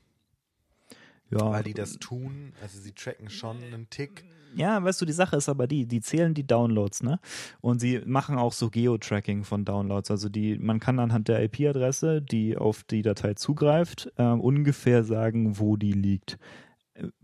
Ja. 1.30 1.50
Weil 1.50 1.64
die 1.64 1.74
das 1.74 1.98
tun, 1.98 2.52
also 2.62 2.78
sie 2.78 2.92
tracken 2.92 3.30
schon 3.30 3.62
einen 3.62 3.90
Tick. 3.90 4.24
Ja, 4.54 4.82
weißt 4.82 5.00
du, 5.00 5.04
die 5.04 5.12
Sache 5.12 5.36
ist 5.36 5.48
aber 5.48 5.66
die, 5.66 5.84
die 5.84 6.00
zählen 6.00 6.32
die 6.32 6.46
Downloads, 6.46 7.02
ne? 7.02 7.18
Und 7.60 7.80
sie 7.80 8.00
machen 8.06 8.38
auch 8.38 8.52
so 8.52 8.70
Geo-Tracking 8.70 9.42
von 9.42 9.64
Downloads. 9.64 10.10
Also 10.10 10.28
die, 10.28 10.56
man 10.56 10.78
kann 10.78 11.00
anhand 11.00 11.26
der 11.26 11.42
IP-Adresse, 11.42 12.22
die 12.22 12.56
auf 12.56 12.84
die 12.84 13.02
Datei 13.02 13.34
zugreift, 13.34 14.12
äh, 14.16 14.22
ungefähr 14.22 15.02
sagen, 15.02 15.58
wo 15.58 15.76
die 15.76 15.92
liegt. 15.92 16.38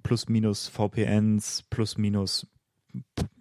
Plus 0.03 0.29
minus 0.29 0.69
VPNs, 0.69 1.65
plus 1.71 1.97
minus 1.97 2.47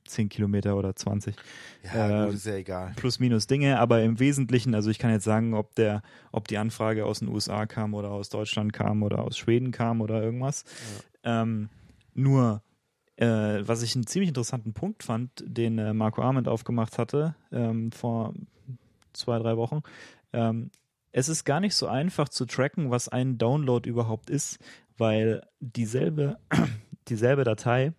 10 0.06 0.30
Kilometer 0.30 0.76
oder 0.78 0.96
20. 0.96 1.36
Ja, 1.84 2.24
äh, 2.24 2.26
gut, 2.26 2.36
ist 2.36 2.46
ja 2.46 2.56
egal. 2.56 2.94
Plus 2.96 3.20
minus 3.20 3.48
Dinge, 3.48 3.80
aber 3.80 4.02
im 4.02 4.20
Wesentlichen, 4.20 4.76
also 4.76 4.90
ich 4.90 5.00
kann 5.00 5.12
jetzt 5.12 5.24
sagen, 5.24 5.54
ob 5.54 5.76
der, 5.76 6.02
ob 6.32 6.48
die 6.48 6.58
Anfrage 6.58 7.06
aus 7.06 7.20
den 7.20 7.30
USA 7.30 7.66
kam 7.66 7.94
oder 7.94 8.12
aus 8.12 8.30
Deutschland 8.30 8.74
kam 8.74 9.04
oder 9.04 9.24
aus 9.24 9.38
Schweden 9.38 9.72
kam 9.72 10.02
oder 10.02 10.22
irgendwas. 10.22 10.64
Ja. 11.24 11.42
Ähm, 11.42 11.70
nur 12.14 12.62
äh, 13.18 13.68
was 13.68 13.84
ich 13.84 13.96
einen 13.96 14.08
ziemlich 14.08 14.30
interessanten 14.30 14.74
Punkt 14.74 15.04
fand, 15.04 15.44
den 15.46 15.78
äh, 15.78 15.94
Marco 15.94 16.22
Arment 16.22 16.48
aufgemacht 16.48 16.98
hatte 16.98 17.36
ähm, 17.52 17.92
vor 17.92 18.34
zwei, 19.14 19.38
drei 19.40 19.58
Wochen. 19.58 19.82
Ähm, 20.34 20.72
es 21.12 21.30
ist 21.30 21.44
gar 21.44 21.60
nicht 21.60 21.76
so 21.76 21.88
einfach 21.88 22.30
zu 22.30 22.46
tracken, 22.46 22.90
was 22.90 23.10
ein 23.10 23.38
Download 23.38 23.88
überhaupt 23.88 24.30
ist, 24.30 24.60
weil 25.02 25.42
dieselbe, 25.60 26.38
dieselbe 27.10 27.44
Datei 27.44 27.94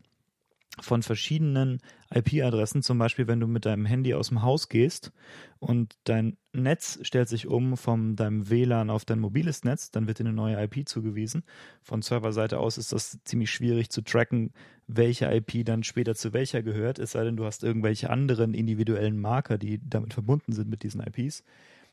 von 0.81 1.03
verschiedenen 1.03 1.81
IP-Adressen, 2.15 2.81
zum 2.81 2.97
Beispiel 2.97 3.27
wenn 3.27 3.41
du 3.41 3.49
mit 3.49 3.67
deinem 3.67 3.87
Handy 3.87 4.15
aus 4.15 4.29
dem 4.29 4.43
Haus 4.43 4.69
gehst 4.69 5.11
und 5.59 5.97
dein 6.05 6.37
Netz 6.53 7.01
stellt 7.03 7.29
sich 7.29 7.49
um 7.49 7.77
von 7.77 8.15
deinem 8.15 8.49
WLAN 8.49 8.89
auf 8.89 9.05
dein 9.05 9.19
mobiles 9.19 9.65
Netz, 9.65 9.91
dann 9.91 10.07
wird 10.07 10.21
dir 10.21 10.27
eine 10.27 10.33
neue 10.33 10.63
IP 10.63 10.89
zugewiesen. 10.89 11.43
Von 11.83 12.03
Serverseite 12.03 12.61
aus 12.61 12.79
ist 12.79 12.93
das 12.93 13.19
ziemlich 13.25 13.51
schwierig 13.51 13.91
zu 13.91 14.03
tracken, 14.03 14.53
welche 14.87 15.27
IP 15.27 15.65
dann 15.65 15.83
später 15.83 16.15
zu 16.15 16.33
welcher 16.33 16.63
gehört, 16.63 17.01
es 17.01 17.11
sei 17.11 17.25
denn, 17.25 17.37
du 17.37 17.45
hast 17.45 17.65
irgendwelche 17.65 18.11
anderen 18.11 18.55
individuellen 18.55 19.21
Marker, 19.21 19.59
die 19.59 19.81
damit 19.83 20.15
verbunden 20.15 20.53
sind 20.53 20.71
mit 20.71 20.85
diesen 20.85 21.03
IPs. 21.03 21.43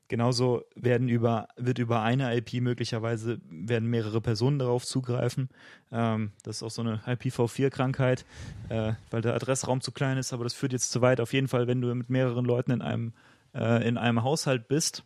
Genauso 0.10 0.64
werden 0.76 1.08
über, 1.08 1.48
wird 1.56 1.78
über 1.78 2.02
eine 2.02 2.36
IP 2.36 2.62
möglicherweise 2.62 3.40
werden 3.48 3.88
mehrere 3.88 4.22
Personen 4.22 4.58
darauf 4.58 4.84
zugreifen. 4.84 5.50
Ähm, 5.92 6.32
das 6.42 6.58
ist 6.58 6.64
auch 6.64 6.72
so 6.72 6.82
eine 6.82 6.98
IPv4-Krankheit, 7.06 8.26
äh, 8.70 8.94
weil 9.12 9.22
der 9.22 9.36
Adressraum 9.36 9.82
zu 9.82 9.92
klein 9.92 10.18
ist, 10.18 10.34
aber 10.34 10.44
das 10.44 10.56
führt 10.56 10.74
jetzt 10.74 10.92
zu 10.92 11.02
weit. 11.02 11.22
Auf 11.22 11.32
jeden 11.32 11.48
Fall, 11.48 11.68
wenn 11.68 11.80
du 11.80 11.94
mit 11.94 12.10
mehreren 12.10 12.44
Leuten 12.44 12.72
in 12.72 12.82
einem, 12.82 13.14
äh, 13.54 13.88
in 13.88 14.00
einem 14.00 14.24
Haushalt 14.24 14.68
bist, 14.68 15.04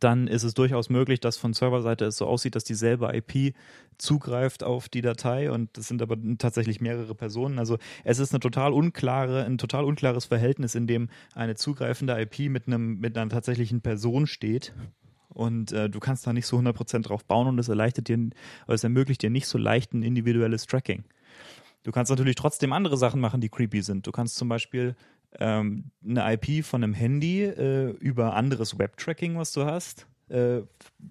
dann 0.00 0.26
ist 0.26 0.42
es 0.42 0.54
durchaus 0.54 0.90
möglich, 0.90 1.20
dass 1.20 1.36
von 1.36 1.52
Serverseite 1.52 2.06
es 2.06 2.16
so 2.16 2.26
aussieht, 2.26 2.54
dass 2.54 2.64
dieselbe 2.64 3.14
IP 3.14 3.54
zugreift 3.98 4.64
auf 4.64 4.88
die 4.88 5.02
Datei 5.02 5.50
und 5.50 5.76
das 5.76 5.88
sind 5.88 6.02
aber 6.02 6.16
tatsächlich 6.38 6.80
mehrere 6.80 7.14
Personen. 7.14 7.58
Also 7.58 7.78
es 8.04 8.18
ist 8.18 8.32
eine 8.32 8.40
total 8.40 8.72
unklare, 8.72 9.44
ein 9.44 9.58
total 9.58 9.84
unklares 9.84 10.24
Verhältnis, 10.24 10.74
in 10.74 10.86
dem 10.86 11.08
eine 11.34 11.54
zugreifende 11.54 12.20
IP 12.20 12.50
mit 12.50 12.66
einem 12.66 12.98
mit 12.98 13.16
einer 13.16 13.30
tatsächlichen 13.30 13.80
Person 13.80 14.26
steht. 14.26 14.72
Und 15.28 15.72
äh, 15.72 15.88
du 15.88 15.98
kannst 15.98 16.26
da 16.26 16.32
nicht 16.32 16.46
so 16.46 16.58
100% 16.58 17.02
drauf 17.02 17.24
bauen 17.24 17.46
und 17.46 17.58
es 17.58 17.68
erleichtert 17.68 18.08
dir, 18.08 18.30
es 18.66 18.84
ermöglicht 18.84 19.22
dir 19.22 19.30
nicht 19.30 19.46
so 19.46 19.56
leicht 19.56 19.94
ein 19.94 20.02
individuelles 20.02 20.66
Tracking. 20.66 21.04
Du 21.84 21.90
kannst 21.90 22.10
natürlich 22.10 22.36
trotzdem 22.36 22.72
andere 22.72 22.96
Sachen 22.96 23.20
machen, 23.20 23.40
die 23.40 23.48
creepy 23.48 23.82
sind. 23.82 24.06
Du 24.06 24.12
kannst 24.12 24.36
zum 24.36 24.48
Beispiel 24.48 24.94
ähm, 25.38 25.90
eine 26.04 26.34
IP 26.34 26.64
von 26.64 26.84
einem 26.84 26.94
Handy 26.94 27.42
äh, 27.42 27.90
über 27.90 28.34
anderes 28.34 28.78
Web-Tracking, 28.78 29.36
was 29.36 29.52
du 29.52 29.64
hast, 29.64 30.06
äh, 30.28 30.62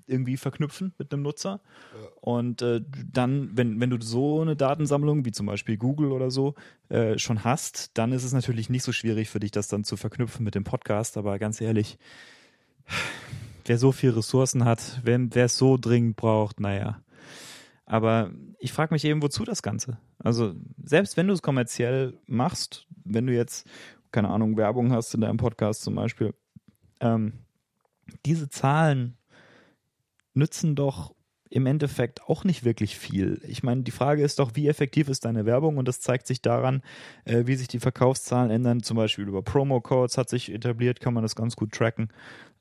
irgendwie 0.08 0.38
verknüpfen 0.38 0.94
mit 0.98 1.14
einem 1.14 1.24
Nutzer. 1.24 1.62
Ja. 1.94 2.08
Und 2.22 2.62
äh, 2.62 2.82
dann, 3.12 3.56
wenn, 3.56 3.80
wenn 3.80 3.90
du 3.90 4.02
so 4.02 4.42
eine 4.42 4.56
Datensammlung 4.56 5.26
wie 5.26 5.32
zum 5.32 5.46
Beispiel 5.46 5.78
Google 5.78 6.12
oder 6.12 6.32
so 6.32 6.56
äh, 6.90 7.18
schon 7.18 7.44
hast, 7.44 7.92
dann 7.98 8.12
ist 8.12 8.24
es 8.24 8.34
natürlich 8.34 8.70
nicht 8.70 8.84
so 8.84 8.92
schwierig 8.92 9.30
für 9.30 9.40
dich, 9.40 9.52
das 9.52 9.68
dann 9.68 9.84
zu 9.84 9.98
verknüpfen 9.98 10.44
mit 10.44 10.56
dem 10.56 10.64
Podcast. 10.64 11.18
Aber 11.18 11.40
ganz 11.40 11.62
ehrlich, 11.62 11.98
wer 13.66 13.78
so 13.78 13.92
viel 13.92 14.12
Ressourcen 14.12 14.66
hat, 14.66 15.02
wer, 15.04 15.20
wer 15.34 15.46
es 15.46 15.58
so 15.58 15.78
dringend 15.78 16.16
braucht, 16.16 16.60
naja. 16.60 17.02
Aber 17.86 18.32
ich 18.60 18.72
frage 18.72 18.94
mich 18.94 19.04
eben, 19.04 19.22
wozu 19.22 19.44
das 19.44 19.62
Ganze? 19.62 19.98
Also, 20.20 20.54
selbst 20.82 21.18
wenn 21.18 21.28
du 21.28 21.34
es 21.34 21.42
kommerziell 21.42 22.18
machst, 22.26 22.88
wenn 23.04 23.28
du 23.28 23.34
jetzt 23.34 23.68
keine 24.12 24.30
Ahnung, 24.30 24.58
Werbung 24.58 24.92
hast 24.92 25.14
in 25.14 25.22
deinem 25.22 25.38
Podcast 25.38 25.82
zum 25.82 25.96
Beispiel, 25.96 26.34
ähm, 27.00 27.34
diese 28.26 28.50
Zahlen 28.50 29.18
nützen 30.34 30.76
doch 30.76 31.14
im 31.50 31.66
Endeffekt 31.66 32.24
auch 32.24 32.46
nicht 32.46 32.64
wirklich 32.64 32.98
viel. 32.98 33.42
Ich 33.46 33.62
meine, 33.62 33.84
die 33.84 33.92
Frage 33.92 34.24
ist 34.24 34.40
doch, 34.40 34.52
wie 34.56 34.70
effektiv 34.70 35.10
ist 35.10 35.26
deine 35.26 35.46
Werbung? 35.46 35.78
Und 35.78 35.88
das 35.88 36.00
zeigt 36.00 36.26
sich 36.26 36.42
daran, 36.42 36.82
äh, 37.26 37.46
wie 37.46 37.56
sich 37.56 37.68
die 37.68 37.80
Verkaufszahlen 37.80 38.50
ändern. 38.52 38.84
Zum 38.84 38.96
Beispiel 38.96 39.28
über 39.28 39.42
Promo-Codes 39.42 40.18
hat 40.18 40.30
sich 40.30 40.52
etabliert, 40.52 41.02
kann 41.02 41.14
man 41.14 41.24
das 41.24 41.36
ganz 41.36 41.58
gut 41.58 41.74
tracken. 41.74 42.10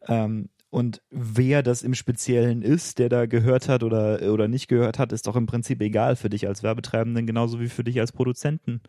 Ähm, 0.08 0.48
und 0.70 1.02
wer 1.10 1.62
das 1.62 1.82
im 1.82 1.94
Speziellen 1.94 2.62
ist, 2.62 2.98
der 2.98 3.08
da 3.08 3.26
gehört 3.26 3.68
hat 3.68 3.84
oder, 3.84 4.32
oder 4.32 4.48
nicht 4.48 4.66
gehört 4.66 4.98
hat, 4.98 5.12
ist 5.12 5.26
doch 5.28 5.36
im 5.36 5.46
Prinzip 5.46 5.80
egal 5.80 6.16
für 6.16 6.30
dich 6.30 6.48
als 6.48 6.62
Werbetreibenden, 6.64 7.26
genauso 7.26 7.60
wie 7.60 7.68
für 7.68 7.84
dich 7.84 8.00
als 8.00 8.12
Produzenten. 8.12 8.80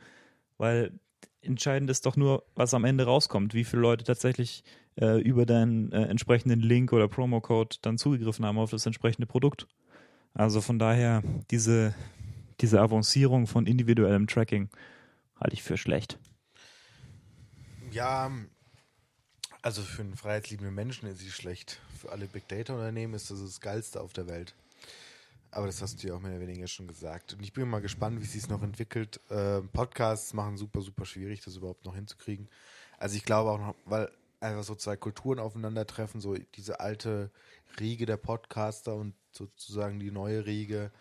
Weil 0.58 0.93
entscheidend 1.42 1.90
ist 1.90 2.06
doch 2.06 2.16
nur, 2.16 2.44
was 2.56 2.74
am 2.74 2.86
Ende 2.86 3.06
rauskommt, 3.06 3.54
wie 3.54 3.64
viele 3.64 3.82
Leute 3.82 4.04
tatsächlich 4.04 4.64
äh, 5.00 5.22
über 5.22 5.46
deinen 5.46 5.92
äh, 5.92 6.04
entsprechenden 6.04 6.60
Link 6.60 6.94
oder 6.94 7.08
Promocode 7.08 7.80
dann 7.82 7.98
zugegriffen 7.98 8.46
haben 8.46 8.58
auf 8.58 8.72
das 8.72 8.86
entsprechende 8.86 9.26
Produkt. 9.26 9.68
Also 10.34 10.62
von 10.62 10.80
daher, 10.80 11.24
diese, 11.50 11.94
diese 12.62 12.80
Avancierung 12.80 13.48
von 13.48 13.66
individuellem 13.66 14.28
Tracking 14.28 14.70
halte 15.40 15.54
ich 15.54 15.64
für 15.64 15.78
schlecht. 15.78 16.18
Ja, 17.92 18.32
also 19.62 19.82
für 19.82 20.02
einen 20.02 20.16
freiheitsliebenden 20.16 20.74
Menschen 20.74 21.08
ist 21.10 21.20
sie 21.20 21.30
schlecht. 21.30 21.80
Für 22.00 22.12
alle 22.12 22.28
Big 22.28 22.48
Data 22.48 22.74
Unternehmen 22.74 23.14
ist 23.14 23.30
das 23.30 23.42
das 23.42 23.60
Geilste 23.60 24.02
auf 24.02 24.14
der 24.14 24.28
Welt. 24.28 24.56
Aber 25.52 25.66
das 25.68 25.82
hast 25.82 26.02
du 26.02 26.08
ja 26.08 26.16
auch 26.16 26.22
mehr 26.22 26.32
oder 26.32 26.42
weniger 26.42 26.68
schon 26.68 26.88
gesagt. 26.88 27.34
Und 27.34 27.44
ich 27.44 27.52
bin 27.52 27.68
mal 27.68 27.82
gespannt, 27.82 28.22
wie 28.22 28.26
sich 28.26 28.44
es 28.44 28.50
noch 28.50 28.64
entwickelt. 28.64 29.20
Äh, 29.30 29.62
Podcasts 29.62 30.34
machen 30.34 30.58
super, 30.58 30.82
super 30.82 31.06
schwierig, 31.06 31.42
das 31.44 31.58
überhaupt 31.58 31.86
noch 31.86 31.96
hinzukriegen. 31.96 32.48
Also 32.98 33.18
ich 33.18 33.26
glaube 33.26 33.52
auch 33.52 33.60
noch, 33.60 33.76
weil 33.86 34.10
einfach 34.40 34.64
so 34.64 34.76
zwei 34.76 34.96
Kulturen 34.96 35.40
aufeinandertreffen, 35.40 36.22
so 36.22 36.36
diese 36.56 36.80
alte 36.80 37.32
Riege 37.80 38.06
der 38.06 38.18
Podcaster 38.18 38.96
und 38.96 39.14
sozusagen 39.32 40.00
die 40.00 40.12
neue 40.12 40.46
Riege 40.46 40.92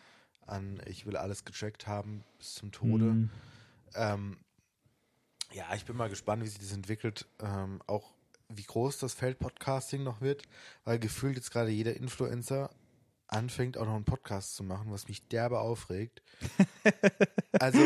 an 0.51 0.81
ich 0.87 1.07
will 1.07 1.17
alles 1.17 1.45
getrackt 1.45 1.87
haben 1.87 2.25
bis 2.39 2.55
zum 2.55 2.73
Tode. 2.73 3.05
Mhm. 3.05 3.31
Ähm, 3.95 4.37
ja, 5.53 5.75
ich 5.75 5.85
bin 5.85 5.97
mal 5.97 6.09
gespannt, 6.09 6.43
wie 6.43 6.49
sich 6.49 6.59
das 6.59 6.73
entwickelt. 6.73 7.27
Ähm, 7.41 7.81
auch 7.87 8.13
wie 8.49 8.63
groß 8.63 8.99
das 8.99 9.15
Feld 9.15 9.39
Podcasting 9.39 10.03
noch 10.03 10.21
wird, 10.21 10.43
weil 10.85 10.99
gefühlt 10.99 11.37
jetzt 11.37 11.51
gerade 11.51 11.71
jeder 11.71 11.97
Influencer 11.97 12.71
anfängt, 13.33 13.79
auch 13.79 13.87
noch 13.87 13.95
einen 13.95 14.05
Podcast 14.05 14.57
zu 14.57 14.65
machen, 14.65 14.91
was 14.91 15.09
mich 15.09 15.27
derbe 15.29 15.61
aufregt. 15.61 16.23
also, 17.61 17.79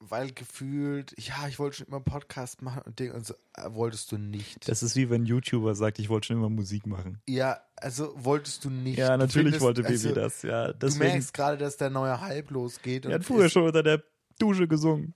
weil 0.00 0.32
gefühlt, 0.32 1.14
ja, 1.18 1.48
ich 1.48 1.58
wollte 1.58 1.78
schon 1.78 1.86
immer 1.86 1.96
einen 1.96 2.04
Podcast 2.04 2.62
machen 2.62 2.82
und 2.82 2.98
Ding, 2.98 3.12
und 3.12 3.26
so, 3.26 3.34
äh, 3.54 3.70
wolltest 3.70 4.12
du 4.12 4.18
nicht. 4.18 4.68
Das 4.68 4.82
ist 4.82 4.96
wie 4.96 5.10
wenn 5.10 5.22
ein 5.22 5.26
YouTuber 5.26 5.74
sagt, 5.74 5.98
ich 5.98 6.08
wollte 6.08 6.28
schon 6.28 6.36
immer 6.36 6.50
Musik 6.50 6.86
machen. 6.86 7.20
Ja, 7.28 7.60
also 7.76 8.12
wolltest 8.16 8.64
du 8.64 8.70
nicht. 8.70 8.98
Ja, 8.98 9.16
natürlich 9.16 9.44
findest, 9.44 9.60
wollte 9.60 9.82
Baby 9.82 9.94
also, 9.94 10.12
das, 10.12 10.42
ja. 10.42 10.72
Deswegen, 10.72 11.04
du 11.04 11.10
merkst 11.10 11.34
gerade, 11.34 11.58
dass 11.58 11.76
der 11.76 11.90
neue 11.90 12.20
Hype 12.20 12.50
losgeht. 12.50 13.06
Er 13.06 13.14
hat 13.14 13.24
früher 13.24 13.48
schon 13.48 13.64
unter 13.64 13.82
der 13.82 14.02
Dusche 14.38 14.68
gesungen. 14.68 15.14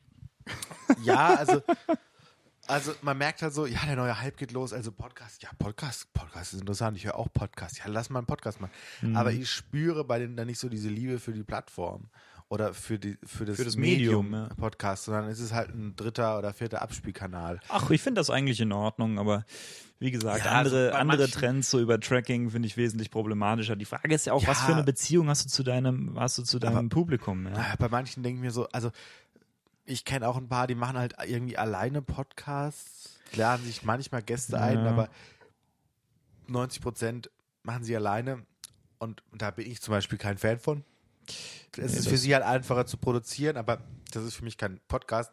Ja, 1.03 1.35
also 1.35 1.63
also 2.69 2.93
man 3.03 3.19
merkt 3.19 3.43
halt 3.43 3.53
so, 3.55 3.67
ja, 3.67 3.81
der 3.87 3.97
neue 3.97 4.21
Hype 4.21 4.37
geht 4.37 4.53
los, 4.53 4.73
also 4.73 4.93
Podcast, 4.93 5.43
ja, 5.43 5.49
Podcast, 5.59 6.13
Podcast 6.13 6.55
ist 6.55 6.61
interessant, 6.61 6.97
ich 6.97 7.05
höre 7.07 7.17
auch 7.17 7.29
Podcast, 7.33 7.79
ja, 7.79 7.85
lass 7.89 8.11
mal 8.11 8.21
einen 8.21 8.27
Podcast 8.27 8.61
machen. 8.61 8.73
Mhm. 9.03 9.17
Aber 9.17 9.33
ich 9.33 9.51
spüre 9.51 10.05
bei 10.05 10.19
denen 10.19 10.37
dann 10.37 10.47
nicht 10.47 10.59
so 10.59 10.69
diese 10.69 10.89
Liebe 10.89 11.19
für 11.19 11.33
die 11.33 11.43
Plattform. 11.43 12.09
oder 12.51 12.73
für 12.73 12.99
die 12.99 13.19
für 13.27 13.45
das, 13.45 13.57
Für 13.57 13.65
das 13.67 13.77
Medium, 13.77 14.33
ja. 14.33 14.49
Podcast, 14.57 15.05
sondern 15.05 15.29
es 15.29 15.39
ist 15.39 15.53
halt 15.53 15.69
ein 15.75 15.95
dritter 15.97 16.39
oder 16.39 16.55
vierter 16.55 16.81
Abspielkanal. 16.81 17.61
Ach, 17.69 17.91
ich 17.91 18.01
finde 18.01 18.21
das 18.21 18.31
eigentlich 18.31 18.59
in 18.63 18.73
Ordnung, 18.73 19.19
aber 19.19 19.45
wie 19.99 20.11
gesagt, 20.11 20.47
Ja, 20.47 20.53
andere, 20.53 20.87
also 20.87 20.97
andere 20.99 21.29
Trends 21.29 21.69
so 21.69 21.79
über 21.79 22.01
Tracking 22.01 22.49
finde 22.51 22.67
ich 22.67 22.79
wesentlich 22.79 23.11
problematischer. 23.11 23.77
Die 23.77 23.85
Frage 23.85 24.15
ist 24.15 24.25
ja 24.25 24.33
auch, 24.33 24.41
Ja. 24.43 24.49
was 24.49 24.63
für 24.63 24.73
eine 24.73 24.83
Beziehung 24.85 25.29
hast 25.29 25.45
du 25.45 25.51
zu 25.51 25.63
deinem, 25.63 26.19
hast 26.19 26.39
du 26.39 26.43
zu 26.43 26.59
deinem 26.59 26.77
Aber- 26.79 26.89
Publikum? 26.89 27.47
Ja? 27.49 27.53
Ah, 27.55 27.75
Bei 27.79 27.89
manchen 27.91 28.23
denke 28.23 28.39
ich 28.39 28.43
mir 28.45 28.51
so, 28.51 28.67
also 28.71 28.93
ich 29.89 30.05
kenne 30.05 30.29
auch 30.29 30.37
ein 30.37 30.49
paar, 30.49 30.67
die 30.67 30.75
machen 30.75 30.99
halt 30.99 31.15
irgendwie 31.27 31.57
alleine 31.57 32.03
Podcasts, 32.03 33.19
laden 33.33 33.65
sich 33.65 33.83
manchmal 33.83 34.23
Gäste 34.23 34.61
ein, 34.61 34.85
Ja. 34.85 34.91
aber 34.91 35.09
90 36.47 36.83
Prozent 36.83 37.31
machen 37.63 37.85
sie 37.85 37.97
alleine 37.97 38.45
und 38.99 39.23
da 39.33 39.51
bin 39.51 39.71
ich 39.71 39.81
zum 39.83 39.93
Beispiel 39.93 40.19
kein 40.19 40.39
Fan 40.39 40.59
von. 40.59 40.85
Es 41.77 41.95
ist 41.95 42.09
für 42.09 42.17
sie 42.17 42.35
halt 42.35 42.45
einfacher 42.45 42.87
zu 42.87 42.97
produzieren, 42.97 43.57
aber 43.57 43.83
das 44.13 44.25
ist 44.25 44.35
für 44.35 44.45
mich 44.45 44.57
kein 44.57 44.81
Podcast. 44.89 45.33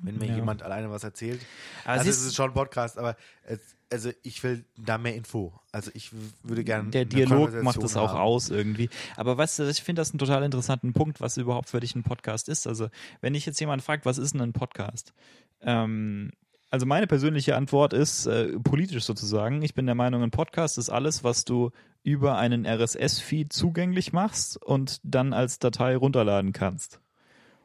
Wenn 0.00 0.16
mir 0.16 0.28
Ja. 0.28 0.36
jemand 0.36 0.62
alleine 0.62 0.90
was 0.90 1.04
erzählt. 1.04 1.40
Aber 1.84 1.94
also 1.94 2.08
es 2.08 2.22
ist 2.22 2.34
schon 2.34 2.50
ein 2.50 2.54
Podcast, 2.54 2.96
aber 2.98 3.16
es, 3.42 3.60
also 3.92 4.10
ich 4.22 4.42
will 4.42 4.64
da 4.76 4.98
mehr 4.98 5.14
Info. 5.14 5.52
Also 5.70 5.90
ich 5.94 6.10
würde 6.42 6.64
gerne 6.64 6.90
Der 6.90 7.04
Dialog 7.04 7.62
macht 7.62 7.82
es 7.82 7.96
auch 7.96 8.10
haben. 8.14 8.20
aus 8.20 8.50
irgendwie. 8.50 8.88
Aber 9.16 9.36
weißt 9.36 9.60
du, 9.60 9.68
ich 9.68 9.82
finde 9.82 10.00
das 10.00 10.10
einen 10.10 10.18
total 10.18 10.42
interessanten 10.42 10.92
Punkt, 10.92 11.20
was 11.20 11.36
überhaupt 11.36 11.68
für 11.68 11.80
dich 11.80 11.94
ein 11.94 12.02
Podcast 12.02 12.48
ist. 12.48 12.66
Also, 12.66 12.88
wenn 13.20 13.34
dich 13.34 13.46
jetzt 13.46 13.60
jemand 13.60 13.82
fragt, 13.82 14.06
was 14.06 14.18
ist 14.18 14.34
denn 14.34 14.40
ein 14.40 14.52
Podcast? 14.52 15.12
Ähm, 15.60 16.32
also 16.70 16.86
meine 16.86 17.06
persönliche 17.06 17.54
Antwort 17.54 17.92
ist 17.92 18.26
äh, 18.26 18.58
politisch 18.58 19.04
sozusagen. 19.04 19.60
Ich 19.62 19.74
bin 19.74 19.84
der 19.84 19.94
Meinung, 19.94 20.22
ein 20.22 20.30
Podcast 20.30 20.78
ist 20.78 20.88
alles, 20.88 21.22
was 21.22 21.44
du 21.44 21.70
über 22.02 22.38
einen 22.38 22.66
RSS-Feed 22.66 23.52
zugänglich 23.52 24.12
machst 24.12 24.56
und 24.56 25.00
dann 25.04 25.34
als 25.34 25.58
Datei 25.58 25.96
runterladen 25.96 26.52
kannst. 26.52 27.00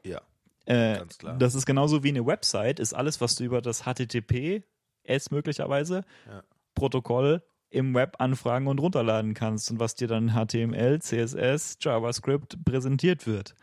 Ja. 0.04 0.22
Äh, 0.66 0.98
Ganz 0.98 1.18
klar. 1.18 1.38
Das 1.38 1.56
ist 1.56 1.66
genauso 1.66 2.04
wie 2.04 2.10
eine 2.10 2.26
Website, 2.26 2.80
ist 2.82 2.94
alles, 2.94 3.22
was 3.22 3.36
du 3.36 3.46
über 3.46 3.62
das 3.62 3.86
HTTPS 5.08 5.32
möglicherweise 5.32 6.04
Ja. 6.28 6.44
Protokoll 6.76 7.42
im 7.70 7.94
Web 7.96 8.16
anfragen 8.20 8.68
und 8.68 8.80
runterladen 8.80 9.34
kannst 9.34 9.72
und 9.72 9.80
was 9.80 9.96
dir 9.96 10.08
dann 10.08 10.30
HTML, 10.34 11.00
CSS, 11.00 11.78
JavaScript 11.82 12.64
präsentiert 12.64 13.28
wird. 13.28 13.56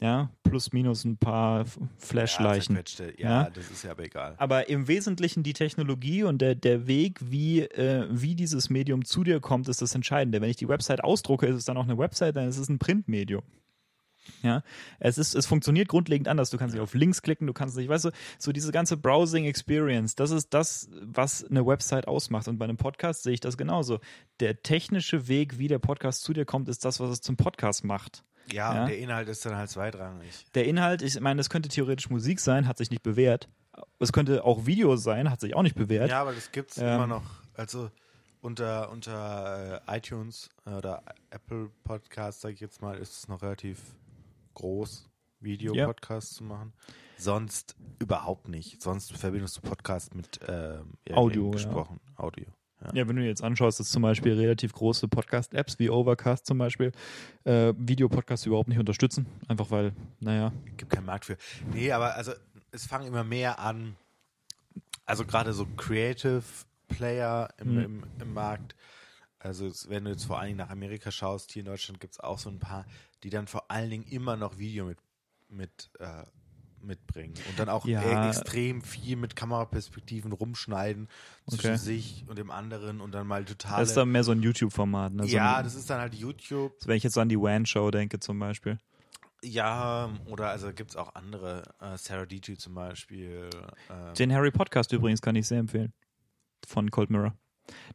Ja, 0.00 0.30
plus 0.42 0.72
minus 0.72 1.04
ein 1.04 1.16
paar 1.16 1.64
Flashleichen. 1.96 2.74
Ja, 2.76 2.82
ja, 3.06 3.12
Ja. 3.44 3.50
das 3.50 3.70
ist 3.70 3.84
ja 3.84 3.92
aber 3.92 4.02
egal. 4.04 4.34
aber 4.36 4.68
im 4.68 4.88
Wesentlichen 4.88 5.44
die 5.44 5.52
Technologie 5.52 6.24
und 6.24 6.42
der, 6.42 6.56
der 6.56 6.88
Weg, 6.88 7.20
wie, 7.22 7.60
äh, 7.60 8.06
wie 8.10 8.34
dieses 8.34 8.68
Medium 8.68 9.04
zu 9.04 9.22
dir 9.22 9.38
kommt, 9.38 9.68
ist 9.68 9.80
das 9.80 9.94
Entscheidende. 9.94 10.40
Wenn 10.40 10.50
ich 10.50 10.56
die 10.56 10.68
Website 10.68 11.04
ausdrucke, 11.04 11.46
ist 11.46 11.54
es 11.56 11.64
dann 11.66 11.76
auch 11.76 11.84
eine 11.84 11.96
Website, 11.98 12.34
dann 12.36 12.48
ist 12.48 12.58
es 12.58 12.68
ein 12.68 12.80
Printmedium. 12.80 13.42
Ja, 14.42 14.62
es 15.00 15.18
ist, 15.18 15.34
es 15.34 15.46
funktioniert 15.46 15.88
grundlegend 15.88 16.28
anders. 16.28 16.50
Du 16.50 16.58
kannst 16.58 16.74
nicht 16.74 16.82
auf 16.82 16.94
Links 16.94 17.22
klicken, 17.22 17.46
du 17.46 17.52
kannst 17.52 17.76
nicht, 17.76 17.88
weißt 17.88 18.06
du, 18.06 18.10
so 18.38 18.52
diese 18.52 18.70
ganze 18.72 18.96
Browsing 18.96 19.44
Experience, 19.44 20.14
das 20.14 20.30
ist 20.30 20.54
das, 20.54 20.88
was 21.02 21.44
eine 21.44 21.66
Website 21.66 22.06
ausmacht. 22.08 22.46
Und 22.48 22.58
bei 22.58 22.64
einem 22.64 22.76
Podcast 22.76 23.22
sehe 23.24 23.32
ich 23.34 23.40
das 23.40 23.56
genauso. 23.56 23.98
Der 24.40 24.62
technische 24.62 25.28
Weg, 25.28 25.58
wie 25.58 25.68
der 25.68 25.78
Podcast 25.80 26.22
zu 26.22 26.32
dir 26.32 26.44
kommt, 26.44 26.68
ist 26.68 26.84
das, 26.84 27.00
was 27.00 27.10
es 27.10 27.20
zum 27.20 27.36
Podcast 27.36 27.84
macht. 27.84 28.22
Ja, 28.52 28.74
Ja. 28.74 28.80
und 28.82 28.88
der 28.88 28.98
Inhalt 28.98 29.28
ist 29.28 29.44
dann 29.46 29.56
halt 29.56 29.70
zweitrangig. 29.70 30.46
Der 30.54 30.66
Inhalt, 30.66 31.02
ich 31.02 31.18
meine, 31.20 31.38
das 31.38 31.50
könnte 31.50 31.68
theoretisch 31.68 32.10
Musik 32.10 32.40
sein, 32.40 32.66
hat 32.68 32.78
sich 32.78 32.90
nicht 32.90 33.02
bewährt. 33.02 33.48
Es 33.98 34.12
könnte 34.12 34.44
auch 34.44 34.66
Video 34.66 34.96
sein, 34.96 35.30
hat 35.30 35.40
sich 35.40 35.54
auch 35.54 35.62
nicht 35.62 35.76
bewährt. 35.76 36.10
Ja, 36.10 36.20
aber 36.20 36.32
das 36.32 36.50
gibt's 36.52 36.78
Ähm. 36.78 36.86
immer 36.88 37.06
noch. 37.06 37.22
Also 37.54 37.90
unter, 38.40 38.90
unter 38.90 39.82
äh, 39.88 39.96
iTunes 39.98 40.48
oder 40.66 41.02
Apple 41.30 41.70
Podcasts, 41.84 42.40
sage 42.42 42.54
ich 42.54 42.60
jetzt 42.60 42.82
mal, 42.82 42.98
ist 42.98 43.16
es 43.18 43.28
noch 43.28 43.42
relativ 43.42 43.78
groß, 44.54 45.08
Video-Podcasts 45.40 46.34
zu 46.34 46.44
machen. 46.44 46.72
Sonst 47.18 47.76
überhaupt 48.00 48.48
nicht. 48.48 48.82
Sonst 48.82 49.12
verbindest 49.16 49.56
du 49.56 49.60
Podcast 49.60 50.14
mit 50.14 50.40
ähm, 50.48 50.94
ja, 51.08 51.16
Audio, 51.16 51.42
eben 51.42 51.46
ja. 51.46 51.52
gesprochen. 51.52 52.00
Audio. 52.16 52.46
Ja. 52.80 52.90
Ja, 52.94 53.08
wenn 53.08 53.14
du 53.16 53.22
dir 53.22 53.28
jetzt 53.28 53.44
anschaust, 53.44 53.78
dass 53.78 53.90
zum 53.90 54.02
Beispiel 54.02 54.32
relativ 54.32 54.72
große 54.72 55.06
Podcast-Apps 55.06 55.78
wie 55.78 55.88
Overcast 55.88 56.46
zum 56.46 56.58
Beispiel 56.58 56.90
äh, 57.44 57.72
Videopodcasts 57.76 58.44
überhaupt 58.46 58.68
nicht 58.68 58.80
unterstützen. 58.80 59.26
Einfach 59.46 59.70
weil, 59.70 59.92
naja, 60.18 60.52
Gibt 60.76 60.90
keinen 60.90 61.06
Markt 61.06 61.26
für. 61.26 61.36
Nee, 61.72 61.92
aber 61.92 62.16
also 62.16 62.32
es 62.72 62.86
fangen 62.86 63.06
immer 63.06 63.22
mehr 63.22 63.60
an, 63.60 63.94
also 65.06 65.24
gerade 65.24 65.52
so 65.52 65.66
Creative 65.76 66.42
Player 66.88 67.48
im, 67.58 67.74
Mhm. 67.74 67.80
im, 67.84 68.04
im 68.20 68.34
Markt. 68.34 68.74
Also 69.42 69.70
wenn 69.88 70.04
du 70.04 70.10
jetzt 70.12 70.24
vor 70.24 70.38
allen 70.38 70.48
Dingen 70.48 70.58
nach 70.58 70.70
Amerika 70.70 71.10
schaust, 71.10 71.50
hier 71.52 71.60
in 71.60 71.66
Deutschland 71.66 71.98
gibt 72.00 72.14
es 72.14 72.20
auch 72.20 72.38
so 72.38 72.48
ein 72.48 72.58
paar, 72.60 72.86
die 73.24 73.30
dann 73.30 73.46
vor 73.48 73.70
allen 73.70 73.90
Dingen 73.90 74.04
immer 74.04 74.36
noch 74.36 74.58
Video 74.58 74.84
mit, 74.84 74.98
mit 75.48 75.90
äh, 75.98 76.24
mitbringen 76.80 77.34
und 77.48 77.58
dann 77.60 77.68
auch 77.68 77.84
Ja. 77.86 78.02
e- 78.02 78.28
extrem 78.28 78.82
viel 78.82 79.16
mit 79.16 79.36
Kameraperspektiven 79.36 80.32
rumschneiden 80.32 81.08
zwischen 81.48 81.66
Okay. 81.68 81.76
sich 81.78 82.24
und 82.28 82.38
dem 82.38 82.50
anderen 82.50 83.00
und 83.00 83.12
dann 83.12 83.26
mal 83.26 83.44
total. 83.44 83.78
das 83.80 83.90
ist 83.90 83.96
dann 83.96 84.10
mehr 84.10 84.24
so 84.24 84.32
ein 84.32 84.42
YouTube-Format. 84.42 85.12
Ne? 85.12 85.22
So 85.28 85.28
ja, 85.36 85.56
ein, 85.58 85.64
das 85.64 85.74
ist 85.76 85.88
dann 85.90 86.00
halt 86.00 86.14
YouTube. 86.14 86.72
wenn 86.84 86.96
ich 86.96 87.04
jetzt 87.04 87.16
an 87.18 87.28
die 87.28 87.38
WAN-Show 87.40 87.90
denke 87.92 88.18
zum 88.20 88.38
Beispiel. 88.40 88.78
Ja, 89.44 90.10
oder 90.26 90.50
also 90.50 90.72
gibt 90.72 90.90
es 90.90 90.96
auch 90.96 91.14
andere, 91.14 91.62
äh, 91.80 91.96
Sarah 91.96 92.26
DJ 92.26 92.54
zum 92.54 92.74
Beispiel. 92.74 93.48
ähm, 93.90 94.14
Den 94.14 94.32
Harry 94.32 94.50
Podcast 94.52 94.92
übrigens 94.92 95.20
kann 95.20 95.34
ich 95.36 95.46
sehr 95.48 95.58
empfehlen. 95.58 95.92
Von 96.66 96.90
Cold 96.92 97.10
Mirror. 97.10 97.36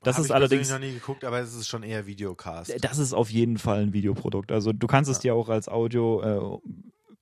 Das 0.03 0.15
Hab 0.15 0.21
ist 0.21 0.30
ich 0.30 0.36
allerdings, 0.36 0.69
noch 0.69 0.80
nie 0.80 0.93
geguckt, 0.93 1.23
aber 1.23 1.39
es 1.39 1.53
ist 1.53 1.67
schon 1.67 1.84
eher 1.84 2.05
Videocast. 2.05 2.73
das 2.82 2.97
ist 2.97 3.13
auf 3.13 3.30
jeden 3.30 3.57
Fall 3.57 3.82
ein 3.82 3.93
Videoprodukt. 3.93 4.51
Also 4.51 4.73
du 4.73 4.88
kannst 4.88 5.09
es 5.09 5.19
dir 5.19 5.36
auch 5.36 5.49
als 5.49 5.69
Audio 5.69 6.61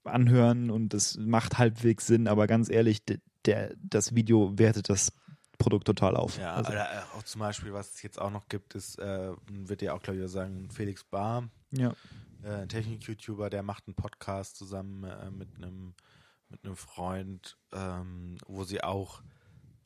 äh, 0.03 0.10
anhören 0.10 0.70
und 0.70 0.93
das 0.93 1.18
macht 1.18 1.58
halbwegs 1.58 2.08
Sinn, 2.08 2.28
aber 2.28 2.47
ganz 2.47 2.70
ehrlich, 2.70 3.01
der, 3.45 3.74
das 3.78 4.16
Video 4.16 4.58
wertet 4.58 4.89
das 4.89 5.12
Produkt 5.58 5.88
total 5.88 6.18
auf. 6.18 6.38
ja, 6.38 6.53
also, 6.53 6.72
oder 6.72 6.91
äh, 6.91 7.18
auch 7.18 7.24
zum 7.24 7.39
Beispiel, 7.39 7.74
was 7.74 7.93
es 7.93 8.01
jetzt 8.01 8.20
auch 8.20 8.32
noch 8.32 8.49
gibt, 8.49 8.76
ist, 8.76 8.99
äh, 8.99 9.32
wird 9.47 9.82
ja 9.82 9.93
auch, 9.93 10.01
glaube 10.01 10.22
ich, 10.22 10.30
sagen, 10.30 10.70
Felix 10.70 11.03
Bar, 11.03 11.49
ja. 11.72 11.93
äh, 12.43 12.49
ein 12.49 12.70
Technik-YouTuber, 12.70 13.49
der 13.49 13.64
macht 13.64 13.88
einen 13.88 13.95
Podcast 13.95 14.58
zusammen 14.58 15.06
äh, 15.06 15.32
mit 15.32 15.47
einem 15.56 15.93
mit 16.49 16.64
einem 16.64 16.76
Freund, 16.76 17.58
ähm, 17.74 18.38
wo 18.47 18.64
sie 18.64 18.84
auch 18.84 19.22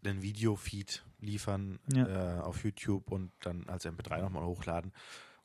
den 0.04 0.22
Videofeed 0.22 1.04
liefern 1.22 1.80
Ja. 1.94 2.38
äh, 2.38 2.42
auf 2.42 2.64
YouTube 2.64 3.12
und 3.12 3.32
dann 3.42 3.68
als 3.68 3.86
MP3 3.86 4.22
nochmal 4.22 4.46
hochladen. 4.46 4.94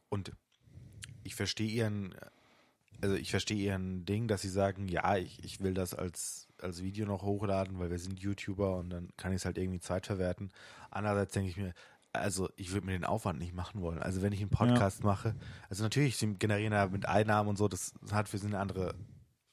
Und 0.09 0.33
ich 1.25 1.35
verstehe 1.35 1.69
ihren, 1.69 2.15
also 3.01 3.15
ich 3.17 3.31
verstehe 3.31 3.57
ihren 3.57 4.05
Ding, 4.05 4.29
dass 4.29 4.43
sie 4.43 4.49
sagen, 4.49 4.89
ja, 4.89 5.17
ich, 5.17 5.43
ich 5.45 5.61
will 5.61 5.75
das 5.75 5.95
als, 5.95 6.49
als 6.61 6.83
Video 6.83 7.07
noch 7.07 7.23
hochladen, 7.23 7.79
weil 7.79 7.91
wir 7.91 7.99
sind 7.99 8.21
YouTuber 8.21 8.77
und 8.77 8.91
dann 8.91 9.09
kann 9.17 9.33
ich 9.33 9.37
es 9.37 9.45
halt 9.45 9.59
irgendwie 9.59 9.81
Zeit 9.81 10.07
verwerten. 10.07 10.53
Andererseits 10.91 11.33
denke 11.33 11.51
ich 11.51 11.57
mir, 11.57 11.75
also 12.13 12.49
ich 12.57 12.73
würde 12.73 12.87
mir 12.87 12.93
den 12.93 13.05
Aufwand 13.05 13.41
nicht 13.41 13.55
machen 13.55 13.81
wollen. 13.81 13.99
Also 13.99 14.23
wenn 14.23 14.33
ich 14.33 14.41
einen 14.41 14.51
Podcast 14.51 15.03
mache, 15.03 15.35
also 15.69 15.83
natürlich, 15.83 16.17
sie 16.17 16.35
generieren 16.35 16.71
da 16.73 16.87
mit 16.87 17.07
Einnahmen 17.07 17.49
und 17.49 17.57
so, 17.57 17.67
das 17.67 17.93
hat 18.13 18.29
für 18.29 18.39
sie 18.39 18.47
eine 18.47 18.61
andere 18.61 18.95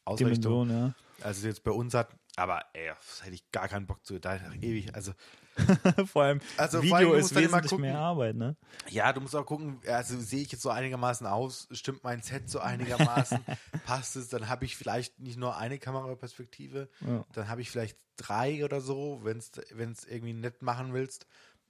Ausrichtung. 0.05 0.67
Dimension, 0.67 0.69
ja. 0.69 0.93
Also 1.23 1.47
jetzt 1.47 1.63
bei 1.63 1.71
uns 1.71 1.93
hat, 1.95 2.15
aber 2.35 2.63
ey, 2.73 2.87
das 2.89 3.23
hätte 3.23 3.33
ich 3.35 3.49
gar 3.51 3.67
keinen 3.67 3.87
Bock 3.87 4.05
zu, 4.05 4.19
da 4.19 4.35
ewig, 4.61 4.93
also 4.93 5.13
vor 6.05 6.23
allem 6.23 6.39
Also 6.57 6.77
vor 6.77 6.83
Video 6.83 6.95
allem, 6.97 7.09
du 7.11 7.15
ist 7.17 7.35
wesentlich 7.35 7.79
mehr 7.79 7.97
Arbeit, 7.99 8.35
ne? 8.35 8.55
Ja, 8.89 9.11
du 9.13 9.21
musst 9.21 9.35
auch 9.35 9.45
gucken, 9.45 9.79
also 9.87 10.19
sehe 10.19 10.41
ich 10.41 10.51
jetzt 10.51 10.61
so 10.61 10.69
einigermaßen 10.69 11.27
aus, 11.27 11.67
stimmt 11.71 12.03
mein 12.03 12.21
Set 12.21 12.49
so 12.49 12.59
einigermaßen, 12.59 13.39
passt 13.85 14.15
es, 14.15 14.29
dann 14.29 14.47
habe 14.49 14.65
ich 14.65 14.75
vielleicht 14.77 15.19
nicht 15.19 15.37
nur 15.37 15.57
eine 15.57 15.77
Kameraperspektive, 15.79 16.89
Ja. 17.01 17.25
dann 17.33 17.47
habe 17.49 17.61
ich 17.61 17.69
vielleicht 17.71 17.97
drei 18.17 18.63
oder 18.63 18.81
so, 18.81 19.21
wenn 19.23 19.37
es 19.39 20.05
irgendwie 20.05 20.33
nett 20.33 20.61
machen 20.61 20.93
willst. 20.93 21.25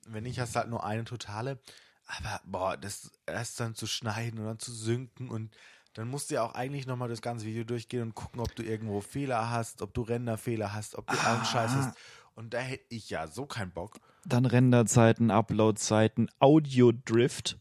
Wenn 0.07 0.23
nicht, 0.23 0.39
hast 0.39 0.55
du 0.55 0.59
halt 0.59 0.69
nur 0.69 0.83
eine 0.83 1.03
totale. 1.03 1.59
Aber 2.07 2.41
boah, 2.45 2.77
das 2.77 3.11
erst 3.25 3.59
dann 3.59 3.75
zu 3.75 3.87
schneiden 3.87 4.39
und 4.39 4.45
dann 4.45 4.59
zu 4.59 4.71
synken 4.73 5.29
und 5.29 5.55
dann 5.93 6.07
musst 6.07 6.29
du 6.31 6.35
ja 6.35 6.43
auch 6.43 6.55
eigentlich 6.55 6.87
nochmal 6.87 7.09
das 7.09 7.21
ganze 7.21 7.45
Video 7.45 7.63
durchgehen 7.63 8.01
und 8.01 8.15
gucken, 8.15 8.39
ob 8.41 8.55
du 8.55 8.63
irgendwo 8.63 9.01
Fehler 9.01 9.49
hast, 9.49 9.81
ob 9.81 9.93
du 9.93 10.01
Renderfehler 10.01 10.73
hast, 10.73 10.95
ob 10.95 11.05
du 11.07 11.17
Ah. 11.17 11.43
Scheiß 11.45 11.71
hast. 11.71 11.97
Und 12.41 12.55
da 12.55 12.57
hätte 12.59 12.85
ich 12.89 13.11
ja 13.11 13.27
so 13.27 13.45
keinen 13.45 13.69
Bock. 13.71 13.97
Dann 14.25 14.47
Renderzeiten, 14.47 15.29
Uploadzeiten, 15.29 16.27
Audio-Drift. 16.39 17.59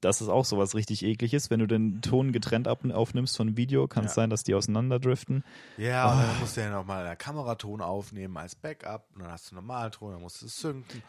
Das 0.00 0.20
ist 0.20 0.28
auch 0.28 0.44
sowas 0.44 0.74
richtig 0.74 1.04
ekliges. 1.04 1.50
Wenn 1.50 1.60
du 1.60 1.68
den 1.68 2.02
Ton 2.02 2.32
getrennt 2.32 2.66
aufnimmst 2.66 3.36
von 3.36 3.56
Video, 3.56 3.86
kann 3.86 4.04
es 4.04 4.10
Ja. 4.10 4.14
sein, 4.16 4.30
dass 4.30 4.42
die 4.42 4.56
auseinanderdriften. 4.56 5.44
Ja, 5.76 6.10
und 6.10 6.18
Ah. 6.18 6.26
dann 6.26 6.40
musst 6.40 6.56
du 6.56 6.62
ja 6.62 6.70
nochmal 6.70 7.06
einen 7.06 7.16
Kameraton 7.16 7.80
aufnehmen 7.80 8.36
als 8.36 8.56
Backup 8.56 9.06
und 9.14 9.22
dann 9.22 9.30
hast 9.30 9.52
du 9.52 9.54
Normalton, 9.54 10.14
dann 10.14 10.20
musst 10.22 10.42
du 10.42 10.46
es 10.46 10.56
synken. 10.56 11.00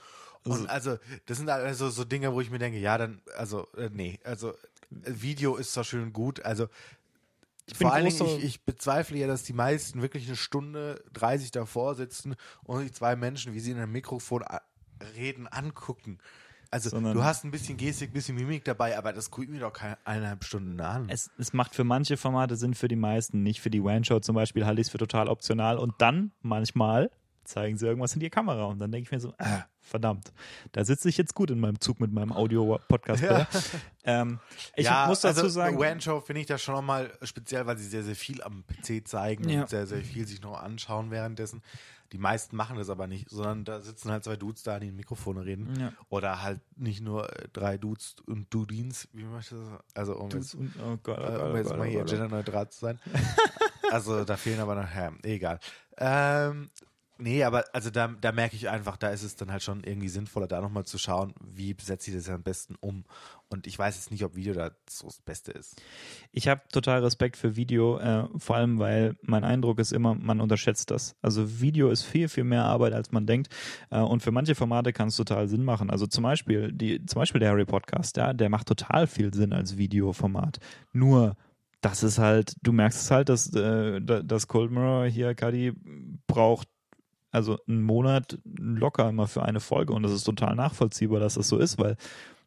Und 0.43 0.69
also, 0.69 0.97
das 1.25 1.37
sind 1.39 1.49
also 1.49 1.89
so 1.89 2.03
Dinge, 2.03 2.31
wo 2.35 2.41
ich 2.41 2.51
mir 2.51 2.59
denke, 2.59 2.77
ja, 2.77 2.99
dann, 2.99 3.23
also, 3.35 3.65
äh, 3.75 3.89
nee, 3.91 4.19
also, 4.23 4.53
Video 4.91 5.55
ist 5.55 5.73
zwar 5.73 5.83
schön 5.83 6.03
und 6.03 6.13
gut, 6.13 6.45
also, 6.45 6.67
bin 7.65 7.87
vor 7.87 7.93
allen 7.93 8.05
Dingen, 8.05 8.37
ich, 8.37 8.43
ich 8.43 8.65
bezweifle 8.65 9.17
ja, 9.17 9.27
dass 9.27 9.43
die 9.43 9.53
meisten 9.53 10.01
wirklich 10.01 10.27
eine 10.27 10.35
Stunde 10.35 11.03
30 11.13 11.51
davor 11.51 11.95
sitzen 11.95 12.35
und 12.63 12.79
sich 12.79 12.93
zwei 12.93 13.15
Menschen, 13.15 13.53
wie 13.53 13.59
sie 13.59 13.71
in 13.71 13.77
einem 13.77 13.91
Mikrofon 13.91 14.43
reden, 15.15 15.47
angucken. 15.47 16.19
Also 16.71 16.89
Sondern 16.89 17.13
du 17.13 17.23
hast 17.23 17.43
ein 17.43 17.51
bisschen 17.51 17.77
Gestik, 17.77 18.09
ein 18.09 18.13
bisschen 18.13 18.35
Mimik 18.35 18.65
dabei, 18.65 18.97
aber 18.97 19.13
das 19.13 19.29
guckt 19.29 19.47
mir 19.47 19.59
doch 19.59 19.73
keine 19.73 19.95
eineinhalb 20.05 20.43
Stunden 20.43 20.81
an. 20.81 21.07
Es, 21.07 21.29
es 21.37 21.53
macht 21.53 21.75
für 21.75 21.83
manche 21.83 22.17
Formate 22.17 22.55
Sinn, 22.55 22.73
für 22.73 22.87
die 22.87 22.95
meisten 22.95 23.43
nicht. 23.43 23.61
Für 23.61 23.69
die 23.69 23.79
One-Show 23.79 24.21
zum 24.21 24.33
Beispiel 24.33 24.65
halte 24.65 24.81
ich 24.81 24.87
es 24.87 24.91
für 24.91 24.97
total 24.97 25.29
optional. 25.29 25.77
Und 25.77 25.93
dann 25.99 26.31
manchmal 26.41 27.11
zeigen 27.43 27.77
sie 27.77 27.85
irgendwas 27.85 28.13
in 28.13 28.19
die 28.19 28.29
Kamera 28.29 28.65
und 28.65 28.79
dann 28.79 28.91
denke 28.91 29.07
ich 29.07 29.11
mir 29.11 29.19
so, 29.19 29.33
äh, 29.37 29.61
verdammt, 29.79 30.31
da 30.71 30.85
sitze 30.85 31.09
ich 31.09 31.17
jetzt 31.17 31.35
gut 31.35 31.51
in 31.51 31.59
meinem 31.59 31.79
Zug 31.79 31.99
mit 31.99 32.11
meinem 32.11 32.31
Audio-Podcast. 32.31 33.23
Ja. 33.23 33.47
Ähm, 34.05 34.39
ich 34.75 34.85
ja, 34.85 35.07
muss 35.07 35.21
dazu 35.21 35.43
also, 35.43 35.49
sagen, 35.49 35.77
One 35.77 36.01
Show 36.01 36.19
finde 36.19 36.41
ich 36.41 36.47
das 36.47 36.61
schon 36.61 36.75
nochmal 36.75 37.17
speziell, 37.21 37.65
weil 37.65 37.77
sie 37.77 37.87
sehr, 37.87 38.03
sehr 38.03 38.17
viel 38.17 38.43
am 38.43 38.65
PC 38.65 39.07
zeigen 39.07 39.47
ja. 39.47 39.61
und 39.61 39.69
sehr, 39.69 39.87
sehr 39.87 40.01
viel 40.01 40.27
sich 40.27 40.41
noch 40.41 40.61
anschauen 40.61 41.09
währenddessen. 41.09 41.61
Die 42.13 42.19
meisten 42.19 42.55
machen 42.55 42.77
das 42.77 42.89
aber 42.89 43.07
nicht, 43.07 43.27
sondern 43.29 43.65
da 43.65 43.81
sitzen 43.81 44.11
halt 44.11 44.23
zwei 44.23 44.35
Dudes 44.35 44.61
da, 44.61 44.79
die 44.79 44.89
in 44.89 44.95
Mikrofone 44.95 45.45
reden. 45.45 45.73
Ja. 45.79 45.93
Oder 46.09 46.43
halt 46.43 46.59
nicht 46.77 47.01
nur 47.01 47.27
äh, 47.27 47.47
drei 47.53 47.77
Dudes 47.77 48.17
und 48.27 48.53
Dudins, 48.53 49.07
wie 49.13 49.23
möchte 49.23 49.55
das? 49.55 49.69
Also 49.95 50.17
um 50.17 50.29
Dudes 50.29 50.53
jetzt, 50.53 50.61
und, 50.61 50.73
oh 50.83 50.97
Gott, 51.01 51.17
oh 51.19 51.23
äh, 51.23 51.49
um 51.49 51.55
jetzt 51.55 51.71
oh 51.71 51.77
mal 51.77 51.87
hier 51.87 52.01
oh 52.01 52.05
genderneutral 52.05 52.69
zu 52.69 52.81
sein. 52.81 52.99
also 53.91 54.23
da 54.25 54.37
fehlen 54.37 54.59
aber 54.59 54.75
noch, 54.75 54.93
ja, 54.93 55.11
egal. 55.23 55.59
Ähm, 55.97 56.69
Nee, 57.23 57.45
aber 57.45 57.63
also 57.71 57.89
da, 57.89 58.09
da 58.19 58.33
merke 58.33 58.57
ich 58.57 58.67
einfach, 58.67 58.97
da 58.97 59.07
ist 59.07 59.23
es 59.23 59.37
dann 59.37 59.49
halt 59.49 59.63
schon 59.63 59.81
irgendwie 59.85 60.09
sinnvoller, 60.09 60.45
da 60.45 60.59
nochmal 60.59 60.83
zu 60.83 60.97
schauen, 60.97 61.33
wie 61.41 61.73
setze 61.81 62.11
ich 62.11 62.17
das 62.17 62.27
am 62.27 62.43
besten 62.43 62.75
um. 62.81 63.05
Und 63.47 63.65
ich 63.65 63.79
weiß 63.79 63.95
jetzt 63.95 64.11
nicht, 64.11 64.25
ob 64.25 64.35
Video 64.35 64.53
da 64.53 64.71
so 64.89 65.05
das 65.07 65.21
Beste 65.21 65.53
ist. 65.53 65.81
Ich 66.33 66.49
habe 66.49 66.63
total 66.69 67.01
Respekt 67.01 67.37
für 67.37 67.55
Video, 67.55 67.97
äh, 67.97 68.27
vor 68.35 68.57
allem 68.57 68.77
weil 68.77 69.15
mein 69.21 69.45
Eindruck 69.45 69.79
ist 69.79 69.93
immer, 69.93 70.15
man 70.15 70.41
unterschätzt 70.41 70.91
das. 70.91 71.15
Also 71.21 71.61
Video 71.61 71.91
ist 71.91 72.03
viel, 72.03 72.27
viel 72.27 72.43
mehr 72.43 72.65
Arbeit, 72.65 72.91
als 72.91 73.13
man 73.13 73.25
denkt. 73.25 73.47
Äh, 73.89 73.99
und 73.99 74.21
für 74.21 74.31
manche 74.31 74.53
Formate 74.53 74.91
kann 74.91 75.07
es 75.07 75.15
total 75.15 75.47
Sinn 75.47 75.63
machen. 75.63 75.89
Also 75.89 76.07
zum 76.07 76.23
Beispiel, 76.23 76.73
die, 76.73 77.05
zum 77.05 77.21
Beispiel 77.21 77.39
der 77.39 77.51
Harry 77.51 77.63
Podcast, 77.63 78.17
ja, 78.17 78.33
der 78.33 78.49
macht 78.49 78.67
total 78.67 79.07
viel 79.07 79.33
Sinn 79.33 79.53
als 79.53 79.77
Videoformat. 79.77 80.59
Nur 80.91 81.37
das 81.79 82.03
ist 82.03 82.17
halt, 82.17 82.57
du 82.63 82.73
merkst 82.73 82.99
es 82.99 83.11
halt, 83.11 83.29
dass, 83.29 83.53
äh, 83.53 84.01
dass 84.01 84.49
Cold 84.49 84.71
Mirror 84.71 85.05
hier, 85.05 85.35
Kadi, 85.35 85.71
braucht 86.27 86.67
also 87.33 87.57
einen 87.67 87.81
Monat 87.81 88.37
locker 88.45 89.09
immer 89.09 89.27
für 89.27 89.43
eine 89.43 89.59
Folge 89.59 89.91
und 89.91 90.03
das 90.03 90.11
ist 90.11 90.23
total 90.23 90.55
nachvollziehbar, 90.55 91.19
dass 91.19 91.33
das 91.33 91.47
so 91.47 91.57
ist, 91.57 91.79
weil 91.79 91.97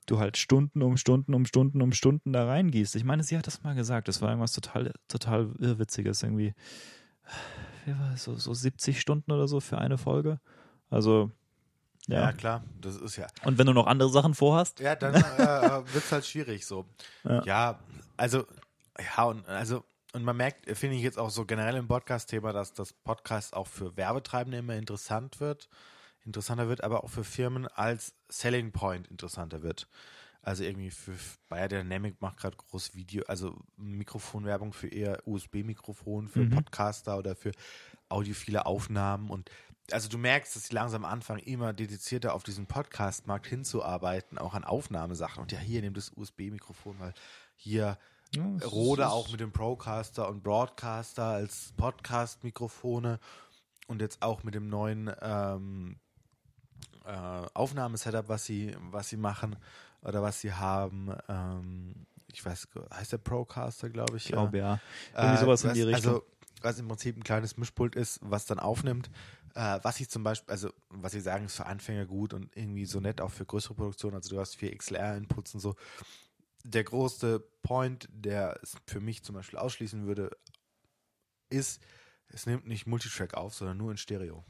du 0.07 0.20
halt 0.20 0.37
Stunden 0.37 0.80
um 0.80 0.97
Stunden 0.97 1.34
um 1.34 1.45
Stunden 1.45 1.82
um 1.82 1.93
Stunden 1.93 2.32
da 2.32 2.47
reingehst. 2.47 2.95
Ich 2.95 3.03
meine, 3.03 3.24
sie 3.24 3.37
hat 3.37 3.49
das 3.49 3.64
mal 3.64 3.74
gesagt, 3.74 4.07
das 4.07 4.22
war 4.22 4.28
irgendwas 4.28 4.53
total, 4.53 4.93
total 5.09 5.51
irrwitziges, 5.59 6.22
irgendwie, 6.22 6.55
wie 7.84 7.99
war 7.99 8.16
so, 8.16 8.37
so 8.37 8.55
70 8.55 9.01
Stunden 9.01 9.32
oder 9.32 9.49
so 9.49 9.59
für 9.59 9.78
eine 9.78 9.99
Folge. 9.99 10.39
Also, 10.89 11.32
ja. 12.07 12.20
ja. 12.20 12.32
klar, 12.32 12.62
das 12.80 12.97
ist 12.97 13.16
ja. 13.16 13.26
Und 13.43 13.59
wenn 13.59 13.66
du 13.66 13.72
noch 13.72 13.89
andere 13.89 14.11
Sachen 14.11 14.34
vorhast? 14.34 14.78
Ja, 14.78 14.95
dann 14.95 15.16
äh, 15.16 15.93
wird 15.93 16.05
es 16.05 16.12
halt 16.12 16.24
schwierig 16.24 16.64
so. 16.64 16.87
Ja. 17.24 17.43
ja, 17.43 17.78
also, 18.16 18.45
ja, 19.16 19.24
und 19.24 19.49
also 19.49 19.82
und 20.16 20.24
man 20.24 20.38
merkt, 20.38 20.64
finde 20.78 20.96
ich 20.96 21.02
jetzt 21.02 21.18
auch 21.18 21.28
so 21.28 21.44
generell 21.44 21.76
im 21.76 21.88
Podcast-Thema, 21.88 22.54
dass 22.54 22.72
das 22.72 22.94
Podcast 22.94 23.52
auch 23.52 23.66
für 23.66 23.98
Werbetreibende 23.98 24.56
immer 24.56 24.74
interessant 24.74 25.40
wird, 25.40 25.68
interessanter 26.24 26.68
wird, 26.68 26.82
aber 26.82 27.04
auch 27.04 27.10
für 27.10 27.22
Firmen 27.22 27.66
als 27.66 28.14
Selling 28.30 28.72
Point 28.72 29.08
interessanter 29.08 29.62
wird. 29.62 29.88
Also 30.40 30.64
irgendwie 30.64 30.90
für 30.90 31.12
Bayer 31.50 31.68
Dynamic 31.68 32.22
macht 32.22 32.38
gerade 32.38 32.56
groß 32.56 32.94
Video, 32.94 33.24
also 33.26 33.58
Mikrofonwerbung 33.76 34.72
für 34.72 34.88
eher 34.88 35.20
USB-Mikrofon, 35.26 36.28
für 36.28 36.44
mhm. 36.44 36.50
Podcaster 36.50 37.18
oder 37.18 37.36
für 37.36 37.52
audiophile 38.08 38.64
Aufnahmen 38.64 39.28
und 39.28 39.50
also 39.92 40.08
du 40.08 40.16
merkst, 40.16 40.56
dass 40.56 40.68
sie 40.68 40.74
langsam 40.74 41.04
anfangen, 41.04 41.40
immer 41.40 41.72
dedizierter 41.74 42.34
auf 42.34 42.42
diesen 42.42 42.66
Podcast-Markt 42.66 43.46
hinzuarbeiten, 43.46 44.36
auch 44.36 44.54
an 44.54 44.64
Aufnahmesachen. 44.64 45.42
Und 45.42 45.52
ja, 45.52 45.60
hier 45.60 45.80
nimm 45.80 45.94
das 45.94 46.10
USB-Mikrofon, 46.16 46.98
weil 46.98 47.14
hier 47.54 47.96
ja, 48.34 48.66
Rode 48.66 49.08
auch 49.08 49.30
mit 49.30 49.40
dem 49.40 49.52
Procaster 49.52 50.28
und 50.28 50.42
Broadcaster 50.42 51.24
als 51.24 51.72
Podcast-Mikrofone 51.76 53.18
und 53.86 54.00
jetzt 54.00 54.22
auch 54.22 54.42
mit 54.42 54.54
dem 54.54 54.68
neuen 54.68 55.10
ähm, 55.20 55.96
äh, 57.04 57.46
Aufnahmesetup, 57.54 58.28
was 58.28 58.44
sie, 58.44 58.76
was 58.90 59.08
sie 59.08 59.16
machen 59.16 59.56
oder 60.02 60.22
was 60.22 60.40
sie 60.40 60.52
haben. 60.52 61.14
Ähm, 61.28 62.06
ich 62.32 62.44
weiß, 62.44 62.68
heißt 62.92 63.12
der 63.12 63.18
Procaster, 63.18 63.88
glaube 63.88 64.16
ich. 64.16 64.24
Ich 64.24 64.32
glaube, 64.32 64.58
ja. 64.58 64.74
ja. 64.74 64.80
Irgendwie 65.14 65.36
äh, 65.36 65.40
sowas 65.40 65.64
was, 65.64 65.70
in 65.70 65.74
die 65.74 65.82
Richtung. 65.82 66.14
Also, 66.14 66.26
was 66.62 66.78
im 66.78 66.88
Prinzip 66.88 67.16
ein 67.16 67.22
kleines 67.22 67.56
Mischpult 67.56 67.94
ist, 67.94 68.18
was 68.22 68.46
dann 68.46 68.58
aufnimmt. 68.58 69.10
Äh, 69.54 69.78
was 69.82 70.00
ich 70.00 70.10
zum 70.10 70.22
Beispiel, 70.22 70.50
also 70.50 70.70
was 70.90 71.12
sie 71.12 71.20
sagen, 71.20 71.46
ist 71.46 71.56
für 71.56 71.66
Anfänger 71.66 72.06
gut 72.06 72.34
und 72.34 72.54
irgendwie 72.56 72.86
so 72.86 73.00
nett 73.00 73.20
auch 73.20 73.30
für 73.30 73.46
größere 73.46 73.74
Produktionen. 73.74 74.16
Also 74.16 74.34
du 74.34 74.40
hast 74.40 74.56
vier 74.56 74.76
XLR-Inputs 74.76 75.54
und 75.54 75.60
so 75.60 75.76
der 76.66 76.84
größte 76.84 77.40
Point, 77.62 78.08
der 78.12 78.58
es 78.62 78.76
für 78.86 79.00
mich 79.00 79.22
zum 79.22 79.34
Beispiel 79.34 79.58
ausschließen 79.58 80.06
würde, 80.06 80.30
ist, 81.48 81.80
es 82.28 82.46
nimmt 82.46 82.66
nicht 82.66 82.86
Multitrack 82.86 83.34
auf, 83.34 83.54
sondern 83.54 83.76
nur 83.76 83.90
in 83.90 83.96
Stereo. 83.96 84.44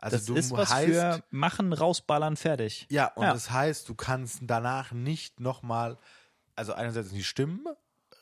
Also 0.00 0.16
das 0.18 0.26
du 0.26 0.34
ist 0.34 0.50
was 0.52 0.72
heißt, 0.72 0.88
für 0.88 1.22
machen, 1.30 1.72
rausballern, 1.72 2.36
fertig. 2.36 2.86
Ja, 2.90 3.06
und 3.14 3.24
ja. 3.24 3.32
das 3.32 3.50
heißt, 3.50 3.88
du 3.88 3.94
kannst 3.94 4.40
danach 4.42 4.92
nicht 4.92 5.40
nochmal, 5.40 5.98
also 6.54 6.74
einerseits 6.74 7.10
in 7.10 7.16
die 7.16 7.24
Stimmen 7.24 7.64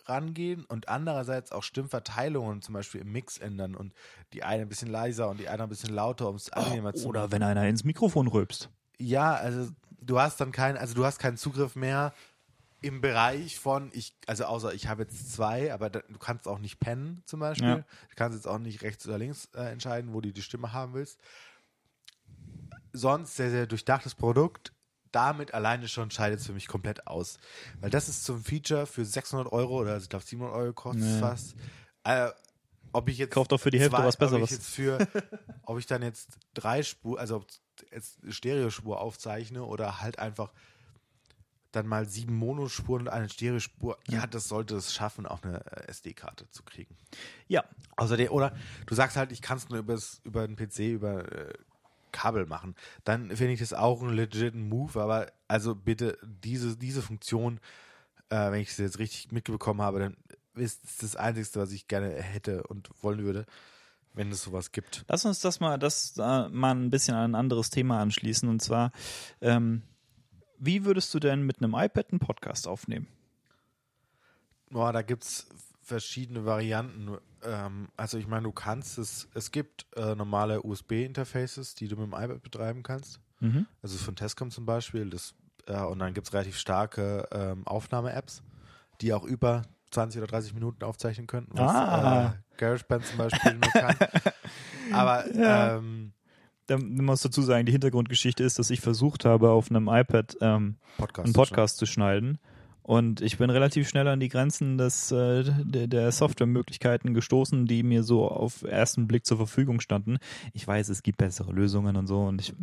rangehen 0.07 0.65
und 0.67 0.89
andererseits 0.89 1.51
auch 1.51 1.63
Stimmverteilungen 1.63 2.63
zum 2.63 2.75
Beispiel 2.75 3.01
im 3.01 3.13
Mix 3.13 3.39
ändern 3.39 3.75
und 3.75 3.95
die 4.33 4.45
eine 4.45 4.63
ein 4.63 4.69
bisschen 4.69 4.91
leiser 4.91 5.29
und 5.29 5.41
die 5.41 5.49
eine 5.49 5.65
ein 5.65 5.69
bisschen 5.69 5.95
lauter, 5.95 6.29
um 6.29 6.37
es 6.37 6.53
angenehmer 6.53 6.91
oh, 6.91 6.93
zu 6.93 7.09
machen. 7.09 7.09
Oder 7.09 7.33
wenn 7.33 7.43
einer 7.43 7.67
ins 7.67 7.85
Mikrofon 7.85 8.29
rülpst. 8.29 8.71
Ja, 8.99 9.35
also 9.35 9.71
du 10.01 10.21
hast 10.21 10.41
dann 10.41 10.53
keinen, 10.53 10.77
also 10.77 10.95
du 10.95 11.05
hast 11.05 11.19
keinen 11.19 11.37
Zugriff 11.37 11.75
mehr 11.75 12.13
im 12.85 13.01
Bereich 13.01 13.59
von, 13.59 13.91
ich, 13.95 14.15
also 14.27 14.45
außer 14.45 14.75
ich 14.75 14.89
habe 14.89 15.05
jetzt 15.05 15.33
zwei, 15.33 15.73
aber 15.73 15.89
da, 15.89 16.01
du 16.01 16.19
kannst 16.19 16.47
auch 16.47 16.59
nicht 16.59 16.81
pennen 16.81 17.23
zum 17.25 17.41
Beispiel. 17.41 17.67
Ja. 17.67 17.77
Du 17.77 18.15
kannst 18.15 18.37
jetzt 18.37 18.47
auch 18.47 18.59
nicht 18.59 18.83
rechts 18.83 19.07
oder 19.09 19.17
links 19.17 19.49
äh, 19.55 19.73
entscheiden, 19.73 20.13
wo 20.13 20.21
du 20.21 20.31
die 20.33 20.43
Stimme 20.43 20.75
haben 20.75 20.93
willst. 20.93 21.19
Sonst 22.93 23.37
sehr, 23.37 23.51
sehr 23.51 23.67
durchdachtes 23.67 24.15
Produkt. 24.15 24.75
Damit 25.13 25.55
alleine 25.55 25.89
schon 25.89 26.11
scheidet 26.11 26.41
es 26.41 26.47
für 26.47 26.53
mich 26.53 26.67
komplett 26.67 27.07
aus. 27.07 27.39
Weil 27.81 27.89
das 27.89 28.11
ist 28.11 28.25
zum 28.25 28.45
Feature 28.45 28.85
für 28.85 29.07
600 29.07 29.51
Euro 29.51 29.81
oder 29.81 29.97
ich 29.97 30.11
glaube 30.11 30.25
700 30.25 30.55
Euro 30.55 30.73
kostet 30.75 31.05
es 31.05 31.15
nee. 31.15 31.21
fast. 31.21 31.55
Äh, 32.05 32.31
ob 32.93 33.09
ich 33.09 33.17
jetzt 33.17 33.33
kauft 33.33 33.51
doch 33.51 33.61
für 33.61 33.71
die 33.71 33.81
Hälfte 33.81 33.97
zwei, 33.97 34.07
was 34.07 34.19
Besseres. 34.19 34.43
Ob 34.43 34.45
ich 34.45 34.51
jetzt 34.51 34.69
für, 34.69 34.99
ob 35.63 35.79
ich 35.79 35.87
dann 35.87 36.03
jetzt 36.03 36.39
drei 36.53 36.83
Spur, 36.83 37.19
also 37.19 37.47
jetzt 37.91 38.19
Stereospur 38.29 39.01
aufzeichne 39.01 39.65
oder 39.65 40.03
halt 40.03 40.19
einfach 40.19 40.53
dann 41.77 41.87
mal 41.87 42.07
sieben 42.07 42.35
Monospuren 42.35 43.03
und 43.03 43.09
eine 43.09 43.29
Stereospur. 43.29 43.99
Ja, 44.09 44.27
das 44.27 44.49
sollte 44.49 44.77
es 44.77 44.95
schaffen, 44.95 45.27
auch 45.27 45.43
eine 45.43 45.65
äh, 45.67 45.89
SD-Karte 45.89 46.49
zu 46.51 46.63
kriegen. 46.63 46.97
Ja. 47.49 47.65
Außerdem, 47.97 48.31
oder 48.31 48.55
du 48.87 48.95
sagst 48.95 49.17
halt, 49.17 49.33
ich 49.33 49.43
kann 49.43 49.59
es 49.59 49.69
nur 49.69 49.79
übers, 49.79 50.21
über 50.25 50.47
den 50.47 50.57
PC, 50.57 50.79
über 50.95 51.31
äh, 51.31 51.53
Kabel 52.13 52.47
machen. 52.47 52.75
Dann 53.05 53.29
finde 53.29 53.53
ich 53.53 53.61
das 53.61 53.73
auch 53.73 54.03
ein 54.03 54.11
legit 54.11 54.55
Move, 54.55 55.01
aber 55.01 55.33
also 55.49 55.75
bitte 55.75 56.19
diese, 56.23 56.77
diese 56.77 57.03
Funktion, 57.03 57.61
äh, 58.31 58.51
wenn 58.51 58.61
ich 58.61 58.71
es 58.71 58.79
jetzt 58.79 58.99
richtig 58.99 59.33
mitbekommen 59.33 59.83
habe, 59.83 59.99
dann 59.99 60.17
ist 60.55 60.85
es 60.85 60.97
das 60.99 61.17
Einzige, 61.17 61.61
was 61.61 61.73
ich 61.73 61.89
gerne 61.89 62.11
hätte 62.11 62.63
und 62.65 62.91
wollen 63.03 63.25
würde 63.25 63.47
wenn 64.15 64.31
es 64.31 64.43
sowas 64.43 64.73
gibt. 64.73 65.05
Lass 65.09 65.25
uns 65.25 65.41
das 65.41 65.61
mal, 65.61 65.79
das 65.79 66.17
äh, 66.17 66.49
mal 66.49 66.75
ein 66.75 66.91
bisschen 66.91 67.15
an 67.15 67.33
ein 67.33 67.35
anderes 67.35 67.71
Thema 67.71 68.01
anschließen. 68.01 68.49
Und 68.49 68.63
zwar, 68.63 68.93
ähm, 69.41 69.83
wie 70.65 70.85
würdest 70.85 71.13
du 71.15 71.19
denn 71.19 71.43
mit 71.43 71.59
einem 71.59 71.75
iPad 71.75 72.11
einen 72.11 72.21
Podcast 72.21 72.67
aufnehmen? 72.67 73.07
Boah, 74.71 74.93
da 74.93 75.03
gibt 75.03 75.25
es 75.25 75.47
verschiedene 75.83 76.45
Varianten. 76.45 77.19
Ähm, 77.43 77.89
also 77.97 78.19
ich 78.19 78.27
meine, 78.27 78.45
du 78.45 78.53
kannst 78.53 78.99
es, 78.99 79.29
es 79.35 79.53
gibt 79.53 79.87
äh, 79.97 80.15
normale 80.15 80.63
USB-Interfaces, 80.63 81.75
die 81.75 81.89
du 81.89 81.97
mit 81.97 82.07
dem 82.07 82.15
iPad 82.15 82.43
betreiben 82.43 82.83
kannst. 82.83 83.21
Mhm. 83.41 83.67
Also 83.83 83.99
von 83.99 84.17
Tescom 84.17 84.51
zum 84.51 84.65
Beispiel. 84.65 85.11
Das, 85.11 85.35
äh, 85.67 85.81
und 85.81 85.99
dann 85.99 86.15
gibt 86.15 86.27
es 86.27 86.33
relativ 86.33 86.57
starke 86.57 87.29
ähm, 87.31 87.67
Aufnahme-Apps, 87.67 88.43
die 89.01 89.13
auch 89.13 89.25
über 89.25 89.63
20 89.91 90.23
oder 90.23 90.29
30 90.29 90.55
Minuten 90.55 90.83
aufzeichnen 90.83 91.27
können, 91.27 91.49
was 91.51 91.71
ah. 91.71 92.35
äh, 92.35 92.57
GarageBand 92.57 93.07
zum 93.07 93.19
Beispiel 93.19 93.61
kann. 93.61 93.97
Aber 94.93 95.33
ja. 95.35 95.77
ähm, 95.77 96.13
da 96.67 96.79
muss 96.79 97.23
dazu 97.23 97.43
sagen, 97.43 97.67
die 97.67 97.73
Hintergrundgeschichte 97.73 98.43
ist, 98.43 98.59
dass 98.59 98.71
ich 98.71 98.81
versucht 98.81 99.25
habe, 99.25 99.51
auf 99.51 99.71
einem 99.71 99.89
iPad 99.89 100.37
ähm, 100.41 100.77
Podcast 100.97 101.25
einen 101.25 101.35
Podcast 101.35 101.77
zu 101.77 101.87
schneiden. 101.87 102.39
Und 102.83 103.23
ich 103.23 103.39
bin 103.39 103.49
relativ 103.49 103.89
schnell 103.89 104.07
an 104.09 104.21
die 104.21 104.29
Grenzen 104.29 104.77
des, 104.77 105.11
äh, 105.11 105.43
der, 105.43 105.87
der 105.87 106.13
Softwaremöglichkeiten 106.13 107.15
gestoßen, 107.15 107.65
die 107.65 107.83
mir 107.83 108.03
so 108.03 108.29
auf 108.29 108.63
ersten 108.63 109.07
Blick 109.07 109.25
zur 109.25 109.39
Verfügung 109.39 109.81
standen. 109.81 110.19
Ich 110.53 110.67
weiß, 110.67 110.91
es 110.91 111.03
gibt 111.03 111.17
bessere 111.17 111.53
Lösungen 111.53 111.97
und 111.97 112.07
so 112.07 112.25
und 112.25 112.43
ich, 112.43 112.55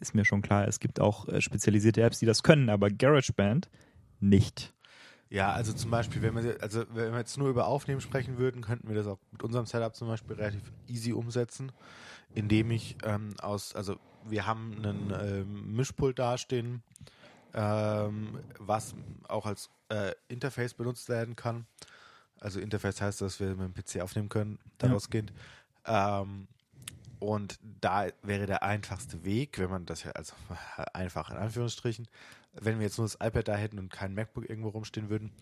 ist 0.00 0.16
mir 0.16 0.24
schon 0.24 0.42
klar, 0.42 0.66
es 0.66 0.80
gibt 0.80 1.00
auch 1.00 1.28
äh, 1.28 1.40
spezialisierte 1.40 2.02
Apps, 2.02 2.18
die 2.18 2.26
das 2.26 2.42
können, 2.42 2.70
aber 2.70 2.90
GarageBand 2.90 3.68
nicht. 4.18 4.74
Ja, 5.30 5.52
also 5.52 5.72
zum 5.72 5.90
Beispiel, 5.92 6.22
wenn 6.22 6.34
wir, 6.34 6.56
also 6.60 6.84
wenn 6.92 7.12
wir 7.12 7.18
jetzt 7.18 7.38
nur 7.38 7.48
über 7.48 7.68
Aufnehmen 7.68 8.00
sprechen 8.00 8.38
würden, 8.38 8.62
könnten 8.62 8.88
wir 8.88 8.96
das 8.96 9.06
auch 9.06 9.18
mit 9.30 9.44
unserem 9.44 9.66
Setup 9.66 9.94
zum 9.94 10.08
Beispiel 10.08 10.34
relativ 10.36 10.72
easy 10.88 11.12
umsetzen 11.12 11.70
indem 12.34 12.70
ich 12.70 12.96
ähm, 13.04 13.34
aus, 13.40 13.74
also 13.74 13.96
wir 14.24 14.46
haben 14.46 14.74
einen 14.76 15.12
ähm, 15.20 15.76
Mischpult 15.76 16.18
dastehen, 16.18 16.82
ähm, 17.54 18.40
was 18.58 18.94
auch 19.26 19.46
als 19.46 19.70
äh, 19.88 20.12
Interface 20.28 20.74
benutzt 20.74 21.08
werden 21.08 21.36
kann. 21.36 21.66
Also 22.40 22.60
Interface 22.60 23.00
heißt, 23.00 23.20
dass 23.20 23.40
wir 23.40 23.54
mit 23.54 23.74
dem 23.74 23.74
PC 23.74 24.02
aufnehmen 24.02 24.28
können, 24.28 24.58
daraus 24.78 25.04
ja. 25.04 25.10
gehend. 25.10 25.32
Ähm, 25.86 26.46
und 27.18 27.58
da 27.80 28.06
wäre 28.22 28.46
der 28.46 28.62
einfachste 28.62 29.24
Weg, 29.24 29.58
wenn 29.58 29.70
man 29.70 29.86
das 29.86 30.04
ja, 30.04 30.12
also 30.12 30.34
einfach 30.92 31.30
in 31.30 31.36
Anführungsstrichen, 31.36 32.06
wenn 32.52 32.78
wir 32.78 32.86
jetzt 32.86 32.98
nur 32.98 33.06
das 33.06 33.14
iPad 33.14 33.48
da 33.48 33.56
hätten 33.56 33.78
und 33.78 33.90
kein 33.90 34.14
MacBook 34.14 34.48
irgendwo 34.48 34.68
rumstehen 34.68 35.08
würden, 35.08 35.32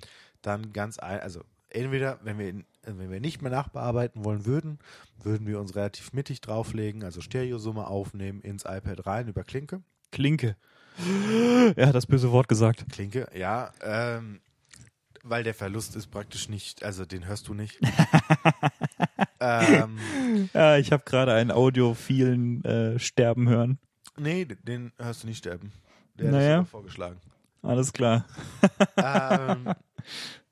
dann 0.42 0.72
ganz 0.72 0.98
ein, 0.98 1.20
also 1.20 1.44
entweder, 1.70 2.18
wenn 2.22 2.38
wir, 2.38 2.48
in, 2.48 2.64
wenn 2.82 3.10
wir 3.10 3.20
nicht 3.20 3.42
mehr 3.42 3.50
nachbearbeiten 3.50 4.24
wollen 4.24 4.46
würden, 4.46 4.78
würden 5.22 5.46
wir 5.46 5.60
uns 5.60 5.74
relativ 5.74 6.12
mittig 6.12 6.40
drauflegen, 6.40 7.04
also 7.04 7.20
Stereosumme 7.20 7.86
aufnehmen, 7.86 8.40
ins 8.40 8.64
iPad 8.64 9.06
rein 9.06 9.28
über 9.28 9.44
Klinke. 9.44 9.82
Klinke. 10.12 10.56
Er 11.76 11.88
hat 11.88 11.94
das 11.94 12.06
böse 12.06 12.32
Wort 12.32 12.48
gesagt. 12.48 12.86
Klinke, 12.90 13.28
ja. 13.34 13.70
Ähm, 13.82 14.40
weil 15.22 15.42
der 15.42 15.54
Verlust 15.54 15.96
ist 15.96 16.06
praktisch 16.06 16.48
nicht, 16.48 16.84
also 16.84 17.04
den 17.04 17.26
hörst 17.26 17.48
du 17.48 17.54
nicht. 17.54 17.78
ähm, 19.40 19.98
ja, 20.54 20.76
ich 20.78 20.92
habe 20.92 21.02
gerade 21.04 21.34
einen 21.34 21.50
audiophilen 21.50 22.64
äh, 22.64 22.98
sterben 22.98 23.48
hören. 23.48 23.78
Nee, 24.16 24.44
den 24.44 24.92
hörst 24.98 25.24
du 25.24 25.26
nicht 25.26 25.38
sterben. 25.38 25.72
Der 26.14 26.30
naja. 26.30 26.60
ist 26.62 26.70
vorgeschlagen. 26.70 27.20
Alles 27.62 27.92
klar. 27.92 28.24
ähm, 28.96 29.74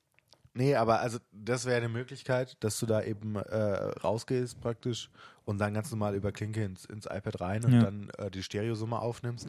nee, 0.54 0.74
aber 0.74 1.00
also 1.00 1.18
das 1.32 1.66
wäre 1.66 1.76
eine 1.76 1.88
Möglichkeit, 1.88 2.56
dass 2.60 2.78
du 2.80 2.86
da 2.86 3.02
eben 3.02 3.36
äh, 3.36 3.56
rausgehst 4.02 4.60
praktisch 4.60 5.10
und 5.44 5.58
dann 5.58 5.74
ganz 5.74 5.90
normal 5.90 6.14
über 6.14 6.32
Klinke 6.32 6.64
ins, 6.64 6.84
ins 6.86 7.06
iPad 7.06 7.40
rein 7.40 7.64
und 7.64 7.72
ja. 7.72 7.82
dann 7.82 8.10
äh, 8.18 8.30
die 8.30 8.42
Stereosumme 8.42 8.98
aufnimmst. 8.98 9.48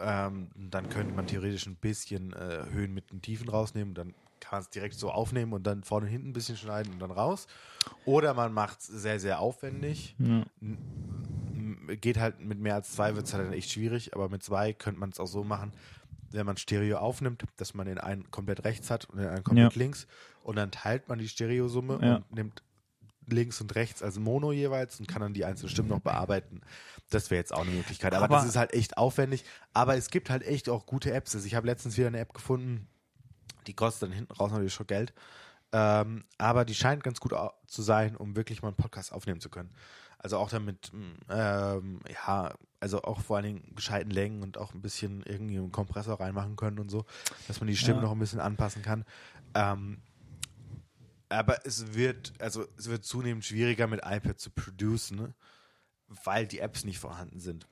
Ähm, 0.00 0.48
dann 0.54 0.88
könnte 0.90 1.14
man 1.14 1.26
theoretisch 1.26 1.66
ein 1.66 1.76
bisschen 1.76 2.32
äh, 2.34 2.64
Höhen 2.70 2.92
mit 2.92 3.10
den 3.10 3.22
Tiefen 3.22 3.48
rausnehmen. 3.48 3.94
Dann 3.94 4.14
kann 4.40 4.58
man 4.58 4.60
es 4.60 4.70
direkt 4.70 4.94
so 4.94 5.10
aufnehmen 5.10 5.52
und 5.52 5.66
dann 5.66 5.82
vorne 5.82 6.06
und 6.06 6.12
hinten 6.12 6.28
ein 6.30 6.32
bisschen 6.32 6.56
schneiden 6.56 6.92
und 6.92 6.98
dann 6.98 7.10
raus. 7.10 7.46
Oder 8.04 8.34
man 8.34 8.52
macht 8.52 8.80
es 8.80 8.86
sehr, 8.86 9.18
sehr 9.18 9.40
aufwendig. 9.40 10.14
Ja. 10.18 10.44
Geht 11.96 12.18
halt 12.18 12.40
mit 12.40 12.58
mehr 12.58 12.74
als 12.74 12.92
zwei, 12.92 13.16
wird 13.16 13.26
es 13.26 13.34
halt 13.34 13.46
dann 13.46 13.52
echt 13.52 13.70
schwierig, 13.70 14.14
aber 14.14 14.28
mit 14.28 14.42
zwei 14.42 14.72
könnte 14.72 15.00
man 15.00 15.10
es 15.10 15.18
auch 15.18 15.26
so 15.26 15.42
machen, 15.42 15.72
wenn 16.30 16.46
man 16.46 16.56
Stereo 16.56 16.98
aufnimmt, 16.98 17.44
dass 17.56 17.74
man 17.74 17.86
den 17.86 17.98
einen 17.98 18.30
komplett 18.30 18.64
rechts 18.64 18.90
hat 18.90 19.06
und 19.06 19.18
den 19.18 19.28
einen 19.28 19.44
komplett 19.44 19.74
ja. 19.74 19.78
links 19.78 20.06
und 20.42 20.56
dann 20.56 20.70
teilt 20.70 21.08
man 21.08 21.18
die 21.18 21.28
Stereosumme 21.28 21.98
ja. 22.02 22.16
und 22.16 22.32
nimmt 22.32 22.62
links 23.26 23.60
und 23.60 23.74
rechts 23.74 24.02
als 24.02 24.18
Mono 24.18 24.52
jeweils 24.52 24.98
und 25.00 25.06
kann 25.06 25.20
dann 25.20 25.34
die 25.34 25.44
einzelnen 25.44 25.70
Stimmen 25.70 25.88
noch 25.88 26.00
bearbeiten. 26.00 26.62
Das 27.10 27.30
wäre 27.30 27.38
jetzt 27.38 27.52
auch 27.52 27.62
eine 27.62 27.70
Möglichkeit. 27.70 28.14
Aber, 28.14 28.24
aber, 28.24 28.36
das 28.36 28.46
ist 28.46 28.56
halt 28.56 28.72
echt 28.72 28.96
aufwendig. 28.96 29.44
Aber 29.72 29.96
es 29.96 30.10
gibt 30.10 30.30
halt 30.30 30.42
echt 30.42 30.68
auch 30.68 30.86
gute 30.86 31.12
Apps. 31.12 31.34
Also 31.34 31.46
ich 31.46 31.54
habe 31.54 31.66
letztens 31.66 31.96
wieder 31.96 32.08
eine 32.08 32.18
App 32.18 32.32
gefunden, 32.34 32.86
die 33.66 33.74
kostet 33.74 34.04
dann 34.04 34.12
hinten 34.12 34.32
raus 34.32 34.50
natürlich 34.50 34.74
schon 34.74 34.86
Geld. 34.86 35.12
Ähm, 35.72 36.24
aber 36.38 36.64
die 36.64 36.74
scheint 36.74 37.04
ganz 37.04 37.20
gut 37.20 37.34
zu 37.66 37.82
sein, 37.82 38.16
um 38.16 38.36
wirklich 38.36 38.62
mal 38.62 38.68
einen 38.68 38.76
Podcast 38.76 39.12
aufnehmen 39.12 39.40
zu 39.40 39.50
können. 39.50 39.70
Also 40.18 40.38
auch 40.38 40.50
damit, 40.50 40.90
ähm, 41.30 42.00
ja, 42.10 42.52
also 42.80 43.02
auch 43.02 43.20
vor 43.20 43.36
allen 43.36 43.46
Dingen 43.46 43.74
gescheiten 43.74 44.10
Längen 44.10 44.42
und 44.42 44.58
auch 44.58 44.74
ein 44.74 44.82
bisschen 44.82 45.22
irgendwie 45.24 45.58
einen 45.58 45.72
Kompressor 45.72 46.20
reinmachen 46.20 46.56
können 46.56 46.78
und 46.78 46.90
so, 46.90 47.04
dass 47.46 47.60
man 47.60 47.68
die 47.68 47.76
Stimme 47.76 47.98
ja. 47.98 48.02
noch 48.02 48.12
ein 48.12 48.18
bisschen 48.18 48.40
anpassen 48.40 48.82
kann. 48.82 49.04
Ähm, 49.54 49.98
aber 51.28 51.66
es 51.66 51.94
wird, 51.94 52.32
also 52.40 52.66
es 52.76 52.88
wird 52.88 53.04
zunehmend 53.04 53.44
schwieriger 53.44 53.86
mit 53.86 54.00
iPad 54.04 54.40
zu 54.40 54.50
producen, 54.50 55.18
ne? 55.18 55.34
weil 56.24 56.46
die 56.46 56.58
Apps 56.60 56.84
nicht 56.84 56.98
vorhanden 56.98 57.38
sind. 57.38 57.66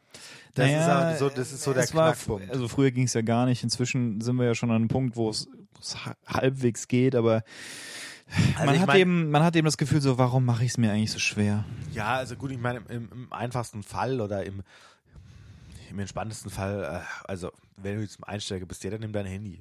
Das 0.55 0.67
naja, 0.67 1.11
ist 1.11 1.19
so, 1.19 1.29
das 1.29 1.53
ist 1.53 1.63
so 1.63 1.73
der 1.73 1.87
Knackpunkt. 1.87 2.49
War, 2.49 2.55
also 2.55 2.69
früher 2.69 2.91
ging 2.91 3.05
es 3.05 3.15
ja 3.15 3.23
gar 3.23 3.47
nicht. 3.47 3.63
Inzwischen 3.63 4.21
sind 4.21 4.37
wir 4.37 4.45
ja 4.45 4.55
schon 4.55 4.71
an 4.71 4.77
einem 4.77 4.89
Punkt, 4.89 5.17
wo 5.17 5.31
es 5.31 5.49
halbwegs 6.27 6.89
geht, 6.89 7.15
aber 7.15 7.43
also 8.29 8.65
man, 8.65 8.81
hat 8.81 8.87
mein, 8.89 9.01
eben, 9.01 9.31
man 9.31 9.43
hat 9.43 9.57
eben 9.57 9.65
das 9.65 9.77
Gefühl, 9.77 10.01
so, 10.01 10.19
warum 10.19 10.45
mache 10.45 10.65
ich 10.65 10.73
es 10.73 10.79
mir 10.79 10.91
eigentlich 10.93 11.13
so 11.13 11.19
schwer? 11.19 11.65
Ja, 11.93 12.15
also 12.15 12.37
gut, 12.37 12.51
ich 12.51 12.59
meine, 12.59 12.81
im, 12.89 13.11
im 13.11 13.33
einfachsten 13.33 13.83
Fall 13.83 14.21
oder 14.21 14.45
im, 14.45 14.63
im 15.91 15.99
entspanntesten 15.99 16.51
Fall, 16.51 17.03
äh, 17.03 17.29
also 17.29 17.53
wenn 17.77 17.97
du 17.97 18.03
jetzt 18.03 18.23
Einsteiger 18.27 18.67
bist, 18.67 18.83
ja, 18.85 18.91
dann 18.91 19.01
nimm 19.01 19.13
dein 19.13 19.27
Handy. 19.27 19.61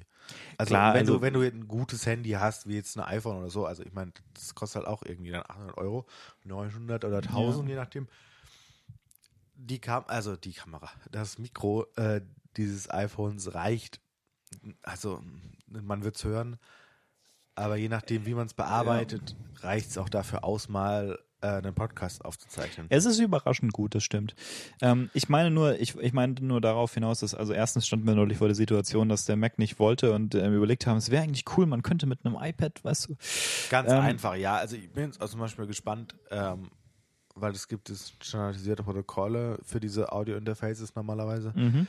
Also 0.58 0.70
Klar, 0.70 0.94
wenn, 0.94 1.00
also, 1.00 1.14
du, 1.14 1.20
wenn 1.22 1.34
du 1.34 1.42
ein 1.42 1.68
gutes 1.68 2.06
Handy 2.06 2.30
hast, 2.30 2.66
wie 2.66 2.74
jetzt 2.74 2.96
ein 2.98 3.04
iPhone 3.04 3.38
oder 3.38 3.50
so, 3.50 3.66
also 3.66 3.84
ich 3.84 3.92
meine, 3.92 4.12
das 4.34 4.54
kostet 4.54 4.82
halt 4.82 4.88
auch 4.88 5.02
irgendwie 5.04 5.30
dann 5.30 5.42
800 5.42 5.78
Euro, 5.78 6.06
900 6.44 7.04
oder 7.04 7.18
1000, 7.18 7.68
ja. 7.68 7.74
je 7.74 7.80
nachdem. 7.80 8.08
Die 9.54 9.80
Kam 9.80 10.04
also 10.08 10.36
die 10.36 10.52
Kamera, 10.52 10.90
das 11.10 11.38
Mikro 11.38 11.86
äh, 11.96 12.20
dieses 12.56 12.90
iPhones 12.90 13.54
reicht. 13.54 14.00
Also 14.82 15.22
man 15.66 16.04
wird 16.04 16.16
es 16.16 16.24
hören, 16.24 16.58
aber 17.56 17.76
je 17.76 17.88
nachdem, 17.88 18.26
wie 18.26 18.34
man 18.34 18.46
es 18.46 18.54
bearbeitet, 18.54 19.34
ja. 19.60 19.68
reicht 19.68 19.90
es 19.90 19.98
auch 19.98 20.08
dafür 20.08 20.44
aus, 20.44 20.68
mal 20.68 21.18
äh, 21.40 21.48
einen 21.48 21.74
Podcast 21.74 22.24
aufzuzeichnen. 22.24 22.86
Es 22.90 23.04
ist 23.04 23.18
überraschend 23.18 23.72
gut, 23.72 23.94
das 23.94 24.04
stimmt. 24.04 24.34
Ähm, 24.80 25.10
ich 25.14 25.28
meine 25.28 25.50
nur, 25.50 25.78
ich, 25.80 25.96
ich 25.96 26.12
meine 26.12 26.34
nur 26.40 26.60
darauf 26.60 26.94
hinaus, 26.94 27.20
dass 27.20 27.34
also 27.34 27.52
erstens 27.52 27.86
standen 27.86 28.06
wir 28.06 28.14
neulich 28.14 28.38
vor 28.38 28.48
der 28.48 28.54
Situation, 28.54 29.08
dass 29.08 29.24
der 29.24 29.36
Mac 29.36 29.58
nicht 29.58 29.78
wollte 29.78 30.12
und 30.12 30.34
äh, 30.34 30.48
überlegt 30.48 30.86
haben, 30.86 30.98
es 30.98 31.10
wäre 31.10 31.22
eigentlich 31.22 31.44
cool, 31.56 31.66
man 31.66 31.82
könnte 31.82 32.06
mit 32.06 32.24
einem 32.24 32.36
iPad, 32.40 32.84
weißt 32.84 33.08
du. 33.08 33.16
Ganz 33.70 33.90
ähm, 33.90 33.98
einfach, 33.98 34.34
ja. 34.34 34.56
Also 34.56 34.76
ich 34.76 34.90
bin 34.90 35.04
jetzt 35.04 35.20
zum 35.26 35.40
Beispiel 35.40 35.66
gespannt, 35.66 36.14
ähm, 36.30 36.70
weil 37.34 37.52
es 37.52 37.68
gibt 37.68 37.90
es 37.90 38.14
standardisierte 38.20 38.82
Protokolle 38.82 39.58
für 39.62 39.80
diese 39.80 40.12
Audio-Interfaces 40.12 40.94
normalerweise. 40.94 41.52
Mhm. 41.54 41.86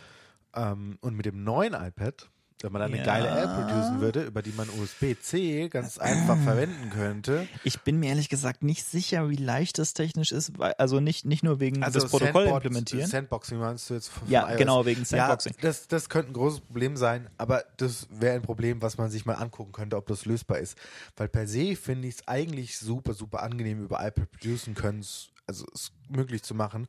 Ähm, 0.55 0.97
und 1.01 1.15
mit 1.15 1.25
dem 1.25 1.43
neuen 1.43 1.73
iPad 1.73 2.29
wenn 2.61 2.71
man 2.71 2.81
eine 2.81 2.97
ja. 2.97 3.03
geile 3.03 3.29
App 3.29 3.53
producen 3.53 4.01
würde, 4.01 4.23
über 4.23 4.41
die 4.41 4.51
man 4.51 4.67
USB-C 4.69 5.69
ganz 5.69 5.99
einfach 5.99 6.37
verwenden 6.41 6.89
könnte. 6.89 7.47
Ich 7.63 7.81
bin 7.81 7.99
mir 7.99 8.09
ehrlich 8.09 8.29
gesagt 8.29 8.63
nicht 8.63 8.83
sicher, 8.83 9.29
wie 9.29 9.35
leicht 9.35 9.77
das 9.77 9.93
technisch 9.93 10.31
ist. 10.31 10.53
Also 10.59 10.99
nicht, 10.99 11.25
nicht 11.25 11.43
nur 11.43 11.59
wegen 11.59 11.83
also 11.83 11.99
des 11.99 12.09
Protokoll 12.09 12.45
Sandbox, 12.45 12.65
implementieren. 12.65 13.07
Sandboxing 13.07 13.59
meinst 13.59 13.89
du 13.89 13.93
jetzt 13.93 14.09
von 14.09 14.27
Ja, 14.27 14.49
iOS. 14.49 14.57
genau, 14.57 14.85
wegen 14.85 15.05
Sandboxing. 15.05 15.53
Ja, 15.53 15.59
das, 15.61 15.87
das 15.87 16.09
könnte 16.09 16.31
ein 16.31 16.33
großes 16.33 16.61
Problem 16.61 16.97
sein, 16.97 17.29
aber 17.37 17.63
das 17.77 18.07
wäre 18.09 18.35
ein 18.35 18.41
Problem, 18.41 18.81
was 18.81 18.97
man 18.97 19.11
sich 19.11 19.25
mal 19.25 19.35
angucken 19.35 19.71
könnte, 19.71 19.95
ob 19.95 20.07
das 20.07 20.25
lösbar 20.25 20.57
ist. 20.57 20.77
Weil 21.15 21.27
per 21.27 21.47
se 21.47 21.75
finde 21.75 22.07
ich 22.07 22.15
es 22.15 22.27
eigentlich 22.27 22.79
super, 22.79 23.13
super 23.13 23.43
angenehm, 23.43 23.83
über 23.83 24.05
iPad 24.05 24.31
producen 24.31 24.73
können, 24.73 25.05
also 25.45 25.65
es 25.73 25.91
möglich 26.09 26.41
zu 26.41 26.55
machen. 26.55 26.87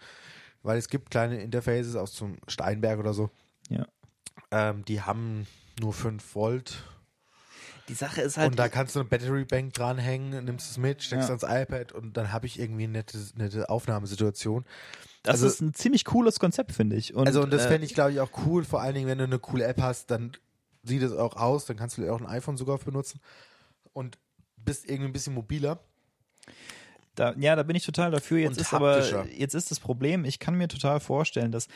Weil 0.63 0.79
es 0.79 0.89
gibt 0.89 1.11
kleine 1.11 1.41
Interfaces 1.43 1.95
aus 1.95 2.13
zum 2.13 2.39
Steinberg 2.49 2.99
oder 2.99 3.13
so. 3.13 3.31
Ja 3.69 3.87
ähm, 4.51 4.85
die 4.85 5.03
haben 5.03 5.47
nur 5.81 5.93
5 5.93 6.35
Volt. 6.35 6.83
Die 7.89 7.95
Sache 7.95 8.21
ist 8.21 8.37
halt. 8.37 8.51
Und 8.51 8.59
da 8.59 8.69
kannst 8.69 8.95
du 8.95 9.01
eine 9.01 9.09
Battery 9.09 9.45
Bank 9.45 9.73
dranhängen, 9.73 10.45
nimmst 10.45 10.71
es 10.71 10.79
mit, 10.79 11.03
steckst 11.03 11.31
ja. 11.31 11.37
ans 11.37 11.63
iPad 11.63 11.93
und 11.93 12.17
dann 12.17 12.33
habe 12.33 12.47
ich 12.47 12.59
irgendwie 12.59 12.85
eine 12.85 12.93
nette, 12.95 13.19
nette 13.37 13.71
Aufnahmesituation. 13.71 14.65
Das 15.23 15.35
also, 15.35 15.47
ist 15.47 15.61
ein 15.61 15.75
ziemlich 15.75 16.05
cooles 16.05 16.39
Konzept, 16.39 16.73
finde 16.73 16.97
ich. 16.97 17.15
Und, 17.15 17.27
also, 17.27 17.43
und 17.43 17.53
das 17.53 17.65
äh, 17.65 17.69
fände 17.69 17.87
ich, 17.87 17.95
glaube 17.95 18.13
ich, 18.13 18.21
auch 18.21 18.31
cool, 18.47 18.65
vor 18.65 18.83
allen 18.83 18.95
Dingen, 18.95 19.07
wenn 19.07 19.19
du 19.19 19.25
eine 19.25 19.39
coole 19.39 19.65
App 19.65 19.81
hast, 19.81 20.11
dann 20.11 20.33
sieht 20.83 21.03
es 21.03 21.13
auch 21.13 21.37
aus, 21.37 21.67
dann 21.67 21.77
kannst 21.77 21.99
du 21.99 22.11
auch 22.13 22.21
ein 22.21 22.27
iPhone 22.27 22.57
sogar 22.57 22.79
benutzen 22.79 23.21
und 23.93 24.19
bist 24.57 24.85
irgendwie 24.89 25.11
ein 25.11 25.13
bisschen 25.13 25.35
mobiler. 25.35 25.81
Da, 27.15 27.35
ja, 27.37 27.57
da 27.57 27.63
bin 27.63 27.75
ich 27.75 27.85
total 27.85 28.11
dafür. 28.11 28.39
Jetzt 28.39 28.61
ist 28.61 28.73
aber 28.73 29.27
jetzt 29.27 29.55
ist 29.55 29.71
das 29.71 29.81
Problem, 29.81 30.25
ich 30.25 30.39
kann 30.39 30.55
mir 30.55 30.69
total 30.69 31.01
vorstellen, 31.01 31.51
dass 31.51 31.67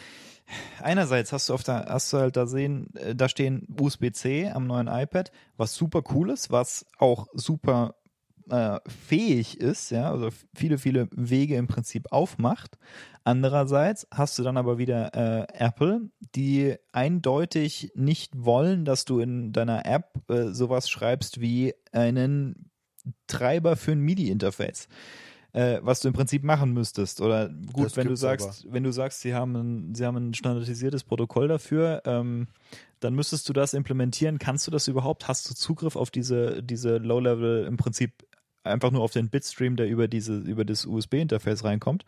einerseits 0.80 1.32
hast 1.32 1.48
du 1.48 1.54
auf 1.54 1.62
der 1.62 1.86
hast 1.88 2.12
du 2.12 2.18
halt 2.18 2.36
da 2.36 2.46
sehen, 2.46 2.94
äh, 2.96 3.14
da 3.14 3.28
stehen 3.28 3.66
USB-C 3.78 4.50
am 4.50 4.66
neuen 4.66 4.88
iPad, 4.88 5.32
was 5.56 5.74
super 5.74 6.02
cool 6.12 6.30
ist, 6.30 6.50
was 6.50 6.86
auch 6.98 7.26
super 7.32 7.94
äh, 8.50 8.80
fähig 8.86 9.60
ist, 9.60 9.90
ja, 9.90 10.10
also 10.10 10.30
viele, 10.54 10.78
viele 10.78 11.08
Wege 11.12 11.56
im 11.56 11.68
Prinzip 11.68 12.12
aufmacht. 12.12 12.78
Andererseits 13.24 14.06
hast 14.10 14.38
du 14.38 14.42
dann 14.42 14.56
aber 14.56 14.78
wieder 14.78 15.14
äh, 15.14 15.46
Apple, 15.54 16.10
die 16.34 16.74
eindeutig 16.92 17.92
nicht 17.94 18.32
wollen, 18.36 18.84
dass 18.84 19.04
du 19.04 19.20
in 19.20 19.52
deiner 19.52 19.86
App 19.86 20.28
äh, 20.28 20.48
sowas 20.48 20.90
schreibst 20.90 21.40
wie 21.40 21.74
einen 21.92 22.70
Treiber 23.26 23.76
für 23.76 23.92
ein 23.92 24.00
MIDI-Interface 24.00 24.88
äh, 25.52 25.80
was 25.82 26.00
du 26.00 26.08
im 26.08 26.14
Prinzip 26.14 26.44
machen 26.44 26.72
müsstest. 26.72 27.20
Oder 27.20 27.48
gut, 27.48 27.86
das 27.86 27.96
wenn 27.96 28.08
du 28.08 28.16
sagst, 28.16 28.64
aber. 28.64 28.74
wenn 28.74 28.84
du 28.84 28.92
sagst, 28.92 29.20
sie 29.20 29.34
haben 29.34 29.54
ein, 29.54 29.94
sie 29.94 30.06
haben 30.06 30.16
ein 30.16 30.34
standardisiertes 30.34 31.04
Protokoll 31.04 31.48
dafür, 31.48 32.02
ähm, 32.06 32.48
dann 33.00 33.14
müsstest 33.14 33.48
du 33.48 33.52
das 33.52 33.74
implementieren. 33.74 34.38
Kannst 34.38 34.66
du 34.66 34.70
das 34.70 34.88
überhaupt? 34.88 35.28
Hast 35.28 35.50
du 35.50 35.54
Zugriff 35.54 35.96
auf 35.96 36.10
diese, 36.10 36.62
diese 36.62 36.96
Low-Level 36.96 37.66
im 37.66 37.76
Prinzip 37.76 38.26
einfach 38.64 38.90
nur 38.90 39.02
auf 39.02 39.12
den 39.12 39.28
Bitstream, 39.28 39.76
der 39.76 39.88
über 39.88 40.08
diese, 40.08 40.38
über 40.38 40.64
das 40.64 40.86
USB-Interface 40.86 41.64
reinkommt? 41.64 42.04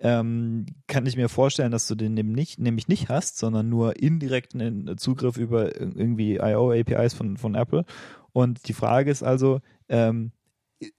Ähm, 0.00 0.66
kann 0.86 1.06
ich 1.06 1.16
mir 1.16 1.28
vorstellen, 1.28 1.72
dass 1.72 1.88
du 1.88 1.96
den 1.96 2.14
nicht, 2.14 2.60
nämlich 2.60 2.86
nicht 2.86 3.08
hast, 3.08 3.38
sondern 3.38 3.68
nur 3.68 4.00
indirekten 4.00 4.96
Zugriff 4.96 5.36
über 5.36 5.74
irgendwie 5.74 6.36
IO-APIs 6.36 7.14
von, 7.14 7.36
von 7.36 7.56
Apple. 7.56 7.84
Und 8.32 8.68
die 8.68 8.74
Frage 8.74 9.10
ist 9.10 9.24
also, 9.24 9.60
ähm, 9.88 10.30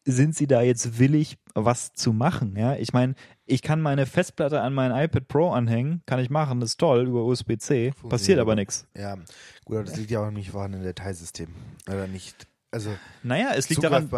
sind 0.04 0.36
sie 0.36 0.48
da 0.48 0.62
jetzt 0.62 1.00
willig, 1.00 1.38
was 1.54 1.94
zu 1.94 2.14
machen? 2.14 2.56
Ja, 2.58 2.76
ich 2.76 2.94
meine, 2.94 3.16
ich 3.46 3.62
kann 3.62 3.82
meine 3.82 4.06
Festplatte 4.06 4.62
an 4.62 4.74
mein 4.74 4.92
iPad 4.92 5.28
Pro 5.28 5.52
anhängen, 5.52 6.02
kann 6.06 6.20
ich 6.20 6.30
machen, 6.30 6.60
das 6.60 6.72
ist 6.72 6.80
toll 6.80 7.08
über 7.08 7.24
USB-C, 7.24 7.94
passiert 8.10 8.40
aber 8.40 8.56
nichts. 8.56 8.88
Ja, 8.96 9.16
gut, 9.66 9.78
aber 9.78 9.84
das 9.84 9.98
liegt 9.98 10.12
ja 10.12 10.26
auch 10.26 10.32
nicht 10.32 10.52
vorhandenen 10.52 10.86
Dateisystem. 10.86 11.50
Oder 11.88 12.08
nicht. 12.08 12.48
Also, 12.72 12.92
naja, 13.24 13.52
es 13.56 13.68
liegt 13.70 13.84
daran. 13.84 14.10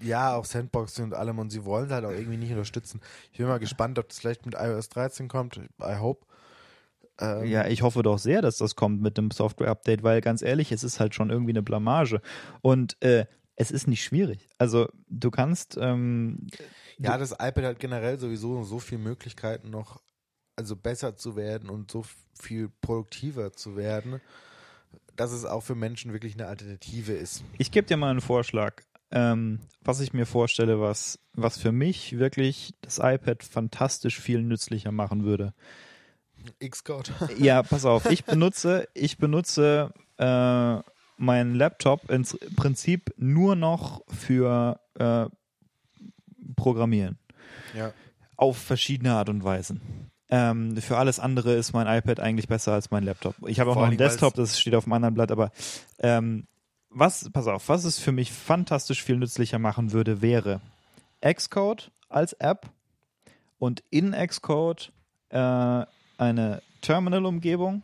Ja, 0.00 0.34
auch 0.34 0.44
Sandboxing 0.44 1.04
und 1.04 1.14
allem 1.14 1.38
und 1.38 1.50
sie 1.50 1.64
wollen 1.64 1.90
halt 1.90 2.04
auch 2.04 2.10
irgendwie 2.10 2.36
nicht 2.36 2.50
unterstützen. 2.50 3.00
Ich 3.30 3.38
bin 3.38 3.46
mal 3.46 3.60
gespannt, 3.60 3.98
ob 3.98 4.08
das 4.08 4.18
vielleicht 4.18 4.44
mit 4.44 4.56
iOS 4.58 4.88
13 4.88 5.28
kommt. 5.28 5.58
I 5.80 5.96
hope. 6.00 6.26
Ähm, 7.20 7.44
ja, 7.44 7.66
ich 7.66 7.82
hoffe 7.82 8.02
doch 8.02 8.18
sehr, 8.18 8.42
dass 8.42 8.56
das 8.56 8.74
kommt 8.74 9.02
mit 9.02 9.18
dem 9.18 9.30
Software-Update, 9.30 10.02
weil 10.02 10.20
ganz 10.20 10.42
ehrlich, 10.42 10.72
es 10.72 10.82
ist 10.82 10.98
halt 10.98 11.14
schon 11.14 11.30
irgendwie 11.30 11.52
eine 11.52 11.62
Blamage. 11.62 12.20
Und 12.60 13.00
äh, 13.02 13.26
es 13.56 13.70
ist 13.70 13.86
nicht 13.86 14.04
schwierig. 14.04 14.48
Also 14.58 14.88
du 15.08 15.30
kannst. 15.30 15.76
Ähm, 15.80 16.46
ja, 16.98 17.18
das 17.18 17.32
iPad 17.32 17.64
hat 17.64 17.78
generell 17.78 18.18
sowieso 18.18 18.64
so 18.64 18.78
viele 18.78 19.02
Möglichkeiten 19.02 19.70
noch, 19.70 20.02
also 20.56 20.76
besser 20.76 21.16
zu 21.16 21.36
werden 21.36 21.68
und 21.70 21.90
so 21.90 22.04
viel 22.40 22.70
produktiver 22.80 23.52
zu 23.52 23.76
werden, 23.76 24.20
dass 25.16 25.32
es 25.32 25.44
auch 25.44 25.62
für 25.62 25.74
Menschen 25.74 26.12
wirklich 26.12 26.34
eine 26.34 26.46
Alternative 26.46 27.12
ist. 27.12 27.44
Ich 27.58 27.70
gebe 27.70 27.86
dir 27.86 27.96
mal 27.96 28.10
einen 28.10 28.20
Vorschlag. 28.20 28.82
Ähm, 29.14 29.60
was 29.82 30.00
ich 30.00 30.14
mir 30.14 30.24
vorstelle, 30.24 30.80
was, 30.80 31.18
was 31.34 31.58
für 31.58 31.70
mich 31.70 32.18
wirklich 32.18 32.74
das 32.80 32.98
iPad 32.98 33.42
fantastisch 33.42 34.18
viel 34.18 34.40
nützlicher 34.40 34.90
machen 34.90 35.24
würde. 35.24 35.52
Xcode. 36.66 37.12
ja, 37.38 37.62
pass 37.62 37.84
auf, 37.84 38.06
ich 38.06 38.24
benutze, 38.24 38.88
ich 38.94 39.18
benutze 39.18 39.92
äh, 40.16 40.80
meinen 41.16 41.54
Laptop 41.54 42.10
im 42.10 42.24
Prinzip 42.56 43.14
nur 43.16 43.56
noch 43.56 44.02
für 44.08 44.80
äh, 44.94 45.26
Programmieren. 46.56 47.18
Ja. 47.74 47.92
Auf 48.36 48.58
verschiedene 48.58 49.12
Art 49.14 49.28
und 49.28 49.44
Weisen. 49.44 50.10
Ähm, 50.30 50.76
für 50.78 50.96
alles 50.96 51.20
andere 51.20 51.54
ist 51.54 51.72
mein 51.72 51.86
iPad 51.86 52.18
eigentlich 52.20 52.48
besser 52.48 52.72
als 52.72 52.90
mein 52.90 53.04
Laptop. 53.04 53.34
Ich 53.46 53.60
habe 53.60 53.70
auch 53.70 53.76
noch 53.76 53.82
einen 53.82 53.98
Desktop, 53.98 54.34
das 54.34 54.58
steht 54.58 54.74
auf 54.74 54.84
einem 54.84 54.94
anderen 54.94 55.14
Blatt, 55.14 55.30
aber 55.30 55.52
ähm, 55.98 56.46
was, 56.88 57.30
pass 57.32 57.46
auf, 57.46 57.68
was 57.68 57.84
es 57.84 57.98
für 57.98 58.12
mich 58.12 58.32
fantastisch 58.32 59.02
viel 59.02 59.16
nützlicher 59.16 59.58
machen 59.58 59.92
würde, 59.92 60.22
wäre 60.22 60.60
Xcode 61.22 61.90
als 62.08 62.32
App 62.34 62.70
und 63.58 63.82
in 63.90 64.12
Xcode 64.12 64.92
äh, 65.30 65.84
eine 66.18 66.62
Terminal-Umgebung. 66.80 67.82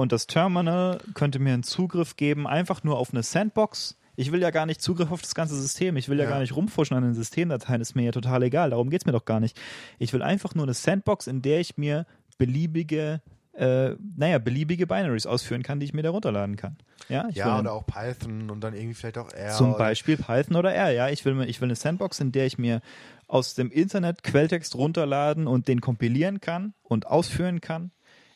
Und 0.00 0.12
das 0.12 0.26
Terminal 0.26 0.98
könnte 1.12 1.38
mir 1.38 1.52
einen 1.52 1.62
Zugriff 1.62 2.16
geben, 2.16 2.46
einfach 2.46 2.82
nur 2.84 2.98
auf 2.98 3.12
eine 3.12 3.22
Sandbox. 3.22 3.98
Ich 4.16 4.32
will 4.32 4.40
ja 4.40 4.50
gar 4.50 4.64
nicht 4.64 4.80
Zugriff 4.80 5.12
auf 5.12 5.20
das 5.20 5.34
ganze 5.34 5.54
System. 5.60 5.98
Ich 5.98 6.08
will 6.08 6.16
ja, 6.16 6.24
ja 6.24 6.30
gar 6.30 6.40
nicht 6.40 6.56
rumfuschen 6.56 6.96
an 6.96 7.02
den 7.02 7.12
Systemdateien. 7.12 7.82
Ist 7.82 7.94
mir 7.94 8.04
ja 8.04 8.10
total 8.10 8.42
egal. 8.42 8.70
Darum 8.70 8.88
geht 8.88 9.02
es 9.02 9.06
mir 9.06 9.12
doch 9.12 9.26
gar 9.26 9.40
nicht. 9.40 9.60
Ich 9.98 10.14
will 10.14 10.22
einfach 10.22 10.54
nur 10.54 10.64
eine 10.64 10.72
Sandbox, 10.72 11.26
in 11.26 11.42
der 11.42 11.60
ich 11.60 11.76
mir 11.76 12.06
beliebige 12.38 13.20
äh, 13.52 13.96
naja, 14.16 14.38
beliebige 14.38 14.86
Binaries 14.86 15.26
ausführen 15.26 15.62
kann, 15.62 15.80
die 15.80 15.84
ich 15.84 15.92
mir 15.92 16.02
da 16.02 16.10
runterladen 16.10 16.56
kann. 16.56 16.78
Ja, 17.10 17.28
ja 17.32 17.58
oder 17.58 17.74
auch 17.74 17.84
Python 17.84 18.48
und 18.48 18.62
dann 18.62 18.72
irgendwie 18.72 18.94
vielleicht 18.94 19.18
auch 19.18 19.30
R. 19.32 19.52
Zum 19.52 19.76
Beispiel 19.76 20.16
Python 20.16 20.56
oder 20.56 20.72
R, 20.72 20.92
ja. 20.92 21.08
Ich 21.10 21.26
will, 21.26 21.38
ich 21.42 21.60
will 21.60 21.66
eine 21.66 21.76
Sandbox, 21.76 22.20
in 22.20 22.32
der 22.32 22.46
ich 22.46 22.56
mir 22.56 22.80
aus 23.26 23.54
dem 23.54 23.70
Internet 23.70 24.22
Quelltext 24.22 24.76
runterladen 24.76 25.46
und 25.46 25.68
den 25.68 25.82
kompilieren 25.82 26.40
kann 26.40 26.72
und 26.82 27.06
ausführen 27.06 27.60
kann. 27.60 27.90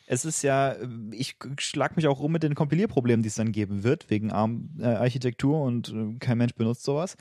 Es 0.07 0.25
ist 0.25 0.43
ja, 0.43 0.75
ich 1.11 1.37
schlag 1.59 1.95
mich 1.95 2.07
auch 2.07 2.19
rum 2.19 2.31
mit 2.31 2.43
den 2.43 2.55
Kompilierproblemen, 2.55 3.23
die 3.23 3.29
es 3.29 3.35
dann 3.35 3.51
geben 3.51 3.83
wird, 3.83 4.09
wegen 4.09 4.31
ARM-Architektur 4.31 5.61
und 5.61 5.89
äh, 5.89 6.17
kein 6.19 6.37
Mensch 6.37 6.53
benutzt 6.55 6.83
sowas. 6.83 7.17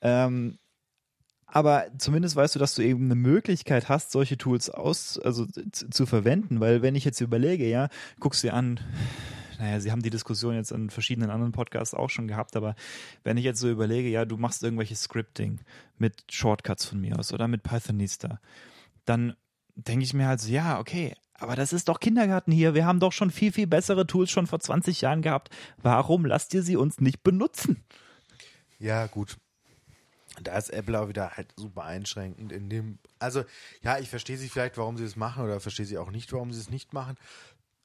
Ähm, 0.00 0.58
aber 1.46 1.86
zumindest 1.98 2.34
weißt 2.34 2.54
du, 2.54 2.58
dass 2.58 2.74
du 2.74 2.82
eben 2.82 3.04
eine 3.04 3.14
Möglichkeit 3.14 3.90
hast, 3.90 4.10
solche 4.10 4.38
Tools 4.38 4.70
aus, 4.70 5.18
also 5.18 5.44
zu, 5.46 5.90
zu 5.90 6.06
verwenden, 6.06 6.60
weil 6.60 6.80
wenn 6.80 6.94
ich 6.94 7.04
jetzt 7.04 7.20
überlege, 7.20 7.68
ja, 7.68 7.90
guckst 8.18 8.42
dir 8.42 8.54
an, 8.54 8.80
naja, 9.58 9.78
sie 9.78 9.92
haben 9.92 10.02
die 10.02 10.10
Diskussion 10.10 10.54
jetzt 10.54 10.72
in 10.72 10.88
verschiedenen 10.88 11.30
anderen 11.30 11.52
Podcasts 11.52 11.94
auch 11.94 12.08
schon 12.08 12.26
gehabt, 12.26 12.56
aber 12.56 12.74
wenn 13.22 13.36
ich 13.36 13.44
jetzt 13.44 13.60
so 13.60 13.70
überlege, 13.70 14.08
ja, 14.08 14.24
du 14.24 14.38
machst 14.38 14.62
irgendwelches 14.62 15.02
Scripting 15.02 15.60
mit 15.98 16.24
Shortcuts 16.30 16.86
von 16.86 17.02
mir 17.02 17.18
aus 17.18 17.34
oder 17.34 17.48
mit 17.48 17.62
Pythonista, 17.62 18.40
dann 19.04 19.36
denke 19.74 20.04
ich 20.04 20.14
mir 20.14 20.26
halt 20.26 20.40
so, 20.40 20.50
ja, 20.50 20.80
okay, 20.80 21.14
aber 21.42 21.56
das 21.56 21.72
ist 21.72 21.88
doch 21.88 22.00
Kindergarten 22.00 22.52
hier. 22.52 22.74
Wir 22.74 22.86
haben 22.86 23.00
doch 23.00 23.12
schon 23.12 23.30
viel, 23.30 23.52
viel 23.52 23.66
bessere 23.66 24.06
Tools 24.06 24.30
schon 24.30 24.46
vor 24.46 24.60
20 24.60 25.00
Jahren 25.00 25.22
gehabt. 25.22 25.50
Warum 25.82 26.24
lasst 26.24 26.54
ihr 26.54 26.62
sie 26.62 26.76
uns 26.76 27.00
nicht 27.00 27.22
benutzen? 27.22 27.82
Ja, 28.78 29.06
gut. 29.06 29.36
Da 30.42 30.56
ist 30.56 30.70
Apple 30.70 30.98
auch 30.98 31.08
wieder 31.08 31.36
halt 31.36 31.52
super 31.56 31.84
einschränkend 31.84 32.52
in 32.52 32.70
dem. 32.70 32.98
Also, 33.18 33.44
ja, 33.82 33.98
ich 33.98 34.08
verstehe 34.08 34.38
sie 34.38 34.48
vielleicht, 34.48 34.78
warum 34.78 34.96
sie 34.96 35.04
es 35.04 35.14
machen, 35.14 35.44
oder 35.44 35.60
verstehe 35.60 35.86
sie 35.86 35.98
auch 35.98 36.10
nicht, 36.10 36.32
warum 36.32 36.52
sie 36.52 36.60
es 36.60 36.70
nicht 36.70 36.92
machen 36.92 37.16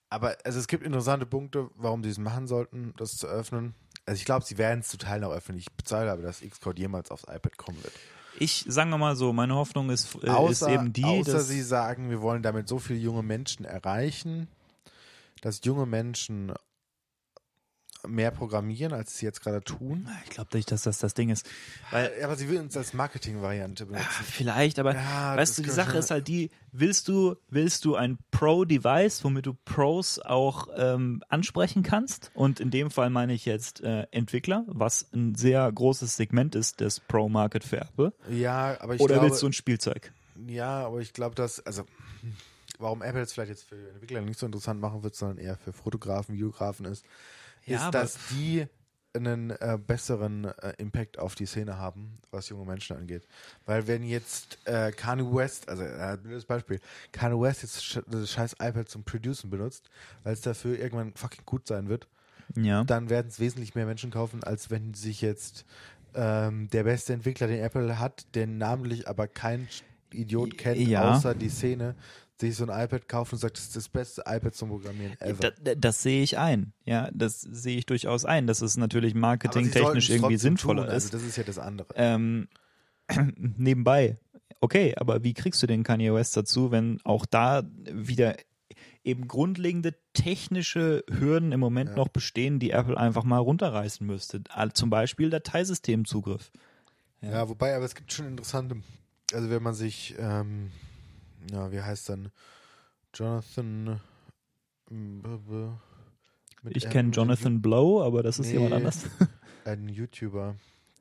aber 0.10 0.38
also 0.44 0.60
es 0.60 0.68
gibt 0.68 0.84
interessante 0.84 1.26
Punkte, 1.26 1.70
warum 1.76 2.04
sie 2.04 2.10
es 2.10 2.18
machen 2.18 2.48
sollten, 2.48 2.94
das 2.98 3.18
zu 3.18 3.28
öffnen. 3.28 3.76
Also 4.06 4.20
ich 4.20 4.26
glaube, 4.26 4.46
sie 4.46 4.58
werden 4.58 4.80
es 4.80 4.88
zu 4.88 4.98
Teilen 4.98 5.24
auch 5.24 5.32
öffnen. 5.32 5.58
Ich 5.58 5.72
bezahle 5.72 6.12
aber, 6.12 6.22
dass 6.22 6.42
Xcode 6.42 6.80
jemals 6.80 7.12
aufs 7.12 7.24
iPad 7.24 7.58
kommen 7.58 7.84
wird. 7.84 7.94
Ich 8.40 8.66
sage 8.68 8.96
mal 8.98 9.16
so, 9.16 9.34
meine 9.34 9.56
Hoffnung 9.56 9.90
ist, 9.90 10.16
äh, 10.24 10.30
außer, 10.30 10.68
ist 10.68 10.74
eben 10.74 10.94
die, 10.94 11.04
außer 11.04 11.34
dass 11.34 11.48
sie 11.48 11.62
sagen, 11.62 12.10
wir 12.10 12.22
wollen 12.22 12.44
damit 12.44 12.68
so 12.68 12.80
viele 12.80 13.00
junge 13.00 13.24
Menschen 13.24 13.66
erreichen, 13.66 14.48
dass 15.42 15.64
junge 15.64 15.86
Menschen 15.86 16.54
mehr 18.08 18.32
programmieren, 18.32 18.94
als 18.94 19.18
sie 19.18 19.26
jetzt 19.26 19.42
gerade 19.42 19.62
tun. 19.62 20.08
Ich 20.26 20.32
glaube 20.32 20.56
nicht, 20.56 20.72
dass 20.72 20.84
das 20.84 21.00
das 21.00 21.14
Ding 21.14 21.30
ist. 21.30 21.46
Weil, 21.92 22.12
aber 22.24 22.36
sie 22.36 22.50
will 22.50 22.60
uns 22.60 22.76
als 22.76 22.94
Marketing-Variante 22.94 23.86
benutzen. 23.86 24.24
vielleicht, 24.24 24.80
aber 24.80 24.96
ja, 24.96 25.36
weißt 25.36 25.58
du, 25.58 25.64
die 25.64 25.70
Sache 25.70 25.98
ist 25.98 26.12
halt 26.12 26.28
die, 26.28 26.52
willst 26.72 27.08
du, 27.08 27.36
willst 27.50 27.86
du 27.86 27.96
ein 27.96 28.18
Pro-Device, 28.32 29.24
womit 29.24 29.46
du 29.46 29.54
Pros 29.54 30.20
auch 30.20 30.68
ähm, 30.76 31.24
ansprechen 31.30 31.84
kannst? 31.84 32.32
Und 32.34 32.60
in 32.60 32.72
dem 32.72 32.92
Fall 32.92 33.10
meine 33.10 33.34
ich 33.34 33.46
jetzt 33.46 33.82
äh, 33.82 34.08
Entwickler, 34.12 34.64
was 34.68 35.08
ein 35.14 35.36
sehr 35.36 35.72
großes 35.72 36.16
Segment 36.16 36.56
ist 36.56 36.80
des 36.80 37.00
Pro-Market 37.00 37.64
für 37.64 37.82
Apple. 37.82 38.14
Ja, 38.30 38.80
aber 38.80 38.96
ich 38.96 39.02
Oder 39.02 39.16
glaube, 39.16 39.30
willst 39.30 39.42
du 39.42 39.48
ein 39.48 39.54
Spielzeug? 39.54 40.12
Ja, 40.48 40.86
aber 40.86 41.00
ich 41.00 41.14
glaube, 41.14 41.36
dass, 41.36 41.66
also 41.66 41.84
warum 42.80 43.02
Apple 43.02 43.22
es 43.22 43.34
vielleicht 43.34 43.50
jetzt 43.50 43.64
für 43.64 43.90
Entwickler 43.90 44.22
nicht 44.22 44.40
so 44.40 44.46
interessant 44.46 44.80
machen 44.80 45.04
wird, 45.04 45.16
sondern 45.16 45.38
eher 45.38 45.58
für 45.58 45.74
Fotografen, 45.74 46.36
Videografen 46.36 46.86
ist, 46.86 47.06
ja, 47.68 47.86
ist, 47.86 47.94
dass 47.94 48.18
die 48.32 48.66
einen 49.14 49.52
äh, 49.52 49.78
besseren 49.86 50.46
äh, 50.46 50.74
Impact 50.78 51.20
auf 51.20 51.36
die 51.36 51.46
Szene 51.46 51.78
haben, 51.78 52.20
was 52.32 52.50
junge 52.50 52.66
Menschen 52.66 52.98
angeht. 52.98 53.28
Weil 53.66 53.88
wenn 53.88 54.04
jetzt 54.04 54.60
äh, 54.66 54.92
Kanye 54.92 55.24
West, 55.34 55.70
also 55.70 55.84
äh, 55.84 56.18
blödes 56.22 56.46
Beispiel, 56.46 56.80
Kanye 57.12 57.40
West 57.40 57.64
jetzt 57.64 58.02
das 58.08 58.32
scheiß 58.32 58.54
iPad 58.62 58.88
zum 58.88 59.04
Producen 59.04 59.50
benutzt, 59.50 59.90
weil 60.24 60.34
es 60.34 60.42
dafür 60.42 60.78
irgendwann 60.78 61.14
fucking 61.16 61.46
gut 61.46 61.68
sein 61.68 61.90
wird, 61.90 62.08
ja. 62.56 62.84
dann 62.84 63.10
werden 63.10 63.28
es 63.28 63.40
wesentlich 63.40 63.76
mehr 63.76 63.86
Menschen 63.86 64.12
kaufen, 64.12 64.44
als 64.44 64.70
wenn 64.70 64.94
sich 64.94 65.22
jetzt 65.22 65.66
ähm, 66.14 66.70
der 66.70 66.84
beste 66.84 67.14
Entwickler, 67.14 67.48
den 67.48 67.62
Apple 67.62 68.00
hat, 68.00 68.26
den 68.36 68.58
namentlich 68.58 69.08
aber 69.08 69.28
kein 69.28 69.68
Idiot 70.12 70.58
kennt, 70.58 70.80
ja. 70.80 71.12
außer 71.12 71.36
die 71.36 71.50
Szene, 71.50 71.96
sich 72.40 72.56
so 72.56 72.66
ein 72.66 72.86
iPad 72.86 73.08
kaufen 73.08 73.36
und 73.36 73.40
sagt, 73.40 73.58
das 73.58 73.66
ist 73.66 73.76
das 73.76 73.90
beste 73.90 74.24
iPad 74.26 74.54
zum 74.54 74.70
Programmieren 74.70 75.20
ever. 75.20 75.52
Das, 75.52 75.76
das 75.78 76.04
sehe 76.04 76.24
ich 76.24 76.38
ein. 76.38 76.74
Ja, 76.86 77.10
das 77.14 77.42
sehe 77.42 77.78
ich 77.78 77.86
durchaus 77.86 78.26
ein, 78.26 78.48
dass 78.48 78.62
es 78.62 78.78
natürlich 78.78 79.16
marketingtechnisch 79.16 80.10
irgendwie 80.10 80.38
sinnvoller 80.38 80.84
tun. 80.84 80.96
ist. 80.96 81.06
Also 81.06 81.18
das 81.18 81.28
ist 81.28 81.38
ja 81.38 81.44
das 81.44 81.58
andere. 81.58 81.88
Ähm, 81.96 82.48
nebenbei. 83.36 84.18
Okay, 84.60 84.96
aber 84.98 85.24
wie 85.24 85.34
kriegst 85.34 85.62
du 85.62 85.68
den 85.68 85.84
Kanye 85.84 86.14
West 86.14 86.36
dazu, 86.38 86.72
wenn 86.72 87.00
auch 87.04 87.26
da 87.26 87.64
wieder 87.92 88.36
eben 89.04 89.28
grundlegende 89.28 89.96
technische 90.14 91.04
Hürden 91.10 91.52
im 91.54 91.60
Moment 91.60 91.92
ja. 91.92 91.96
noch 91.96 92.10
bestehen, 92.10 92.60
die 92.60 92.72
Apple 92.72 92.98
einfach 92.98 93.24
mal 93.24 93.38
runterreißen 93.38 94.06
müsste. 94.06 94.44
Zum 94.74 94.90
Beispiel 94.90 95.30
Dateisystemzugriff. 95.30 96.52
Ja. 97.22 97.32
ja, 97.32 97.50
wobei, 97.50 97.76
aber 97.76 97.86
es 97.86 97.96
gibt 97.96 98.12
schon 98.12 98.28
interessante, 98.28 98.78
also 99.34 99.50
wenn 99.50 99.64
man 99.64 99.74
sich 99.74 100.16
ähm, 100.20 100.72
ja, 101.52 101.72
wie 101.72 101.82
heißt 101.82 102.10
dann 102.10 102.32
Jonathan 103.14 104.00
ähm, 104.92 105.22
ich 106.70 106.90
kenne 106.90 107.12
Jonathan 107.12 107.62
Blow, 107.62 108.04
aber 108.04 108.24
das 108.24 108.40
ist 108.40 108.48
nee, 108.48 108.54
jemand 108.54 108.74
anders. 108.74 109.06
ein 109.66 109.88
YouTuber, 109.88 110.56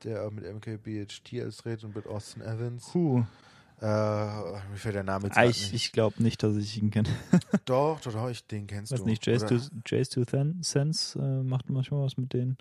der 0.05 0.31
mit 0.31 0.45
MKBHD 0.45 1.43
als 1.43 1.65
redet 1.65 1.85
und 1.85 1.97
mit 1.97 2.07
Austin 2.07 2.43
Evans. 2.43 2.91
Puh. 2.91 3.25
Äh, 3.81 3.85
mir 3.85 4.77
fällt 4.77 4.95
der 4.95 5.03
Name 5.03 5.27
jetzt 5.27 5.37
ah, 5.37 5.45
Ich, 5.45 5.75
ich 5.75 5.93
glaube 5.93 6.23
nicht, 6.23 6.43
dass 6.43 6.57
ich 6.57 6.81
ihn 6.81 6.91
kenne. 6.91 7.09
doch, 7.67 8.01
doch, 8.01 8.13
doch, 8.13 8.31
ich, 8.31 8.47
den 8.47 8.67
kennst 8.67 8.93
Weiß 8.93 9.01
du. 9.01 9.07
nicht, 9.07 9.27
Jace 9.27 9.45
to, 9.45 9.59
Jace 9.87 10.19
Sense 10.63 11.19
äh, 11.19 11.43
macht 11.43 11.69
manchmal 11.69 12.03
was 12.03 12.17
mit 12.17 12.33
denen. 12.33 12.57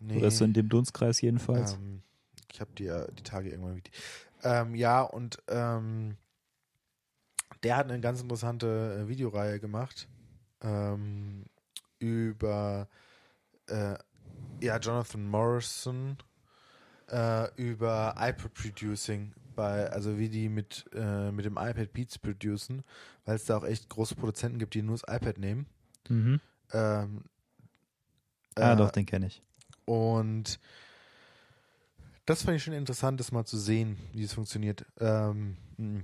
Nee. 0.00 0.16
Oder 0.16 0.30
so 0.30 0.44
in 0.44 0.54
dem 0.54 0.68
Dunstkreis 0.68 1.20
jedenfalls. 1.20 1.74
Ähm, 1.74 2.02
ich 2.50 2.60
habe 2.60 2.70
die, 2.78 2.90
die 3.18 3.22
Tage 3.22 3.50
irgendwann 3.50 3.74
mit. 3.74 3.90
Ähm, 4.42 4.74
ja, 4.74 5.02
und 5.02 5.38
ähm, 5.48 6.16
der 7.64 7.76
hat 7.76 7.90
eine 7.90 8.00
ganz 8.00 8.20
interessante 8.20 9.00
äh, 9.00 9.08
Videoreihe 9.08 9.58
gemacht 9.58 10.08
ähm, 10.60 11.46
über 11.98 12.88
äh, 13.68 13.96
ja, 14.60 14.78
Jonathan 14.78 15.26
Morrison 15.26 16.16
äh, 17.10 17.52
über 17.56 18.14
iPad 18.18 18.52
Producing 18.54 19.32
bei, 19.56 19.90
also 19.90 20.18
wie 20.18 20.28
die 20.28 20.48
mit, 20.48 20.84
äh, 20.94 21.30
mit 21.30 21.44
dem 21.44 21.56
iPad 21.56 21.92
Beats 21.92 22.18
producen, 22.18 22.82
weil 23.24 23.36
es 23.36 23.44
da 23.44 23.56
auch 23.56 23.64
echt 23.64 23.88
große 23.88 24.16
Produzenten 24.16 24.58
gibt, 24.58 24.74
die 24.74 24.82
nur 24.82 24.96
das 24.96 25.14
iPad 25.14 25.38
nehmen. 25.38 25.66
Mhm. 26.08 26.40
Ähm, 26.72 27.24
ah, 28.56 28.72
äh, 28.72 28.76
doch, 28.76 28.90
den 28.90 29.06
kenne 29.06 29.26
ich. 29.26 29.42
Und 29.84 30.58
das 32.26 32.42
fand 32.42 32.56
ich 32.56 32.64
schon 32.64 32.74
interessant, 32.74 33.20
das 33.20 33.32
mal 33.32 33.44
zu 33.44 33.58
sehen, 33.58 33.98
wie 34.12 34.24
es 34.24 34.32
funktioniert. 34.32 34.84
Ähm, 34.98 35.56
mh. 35.76 36.02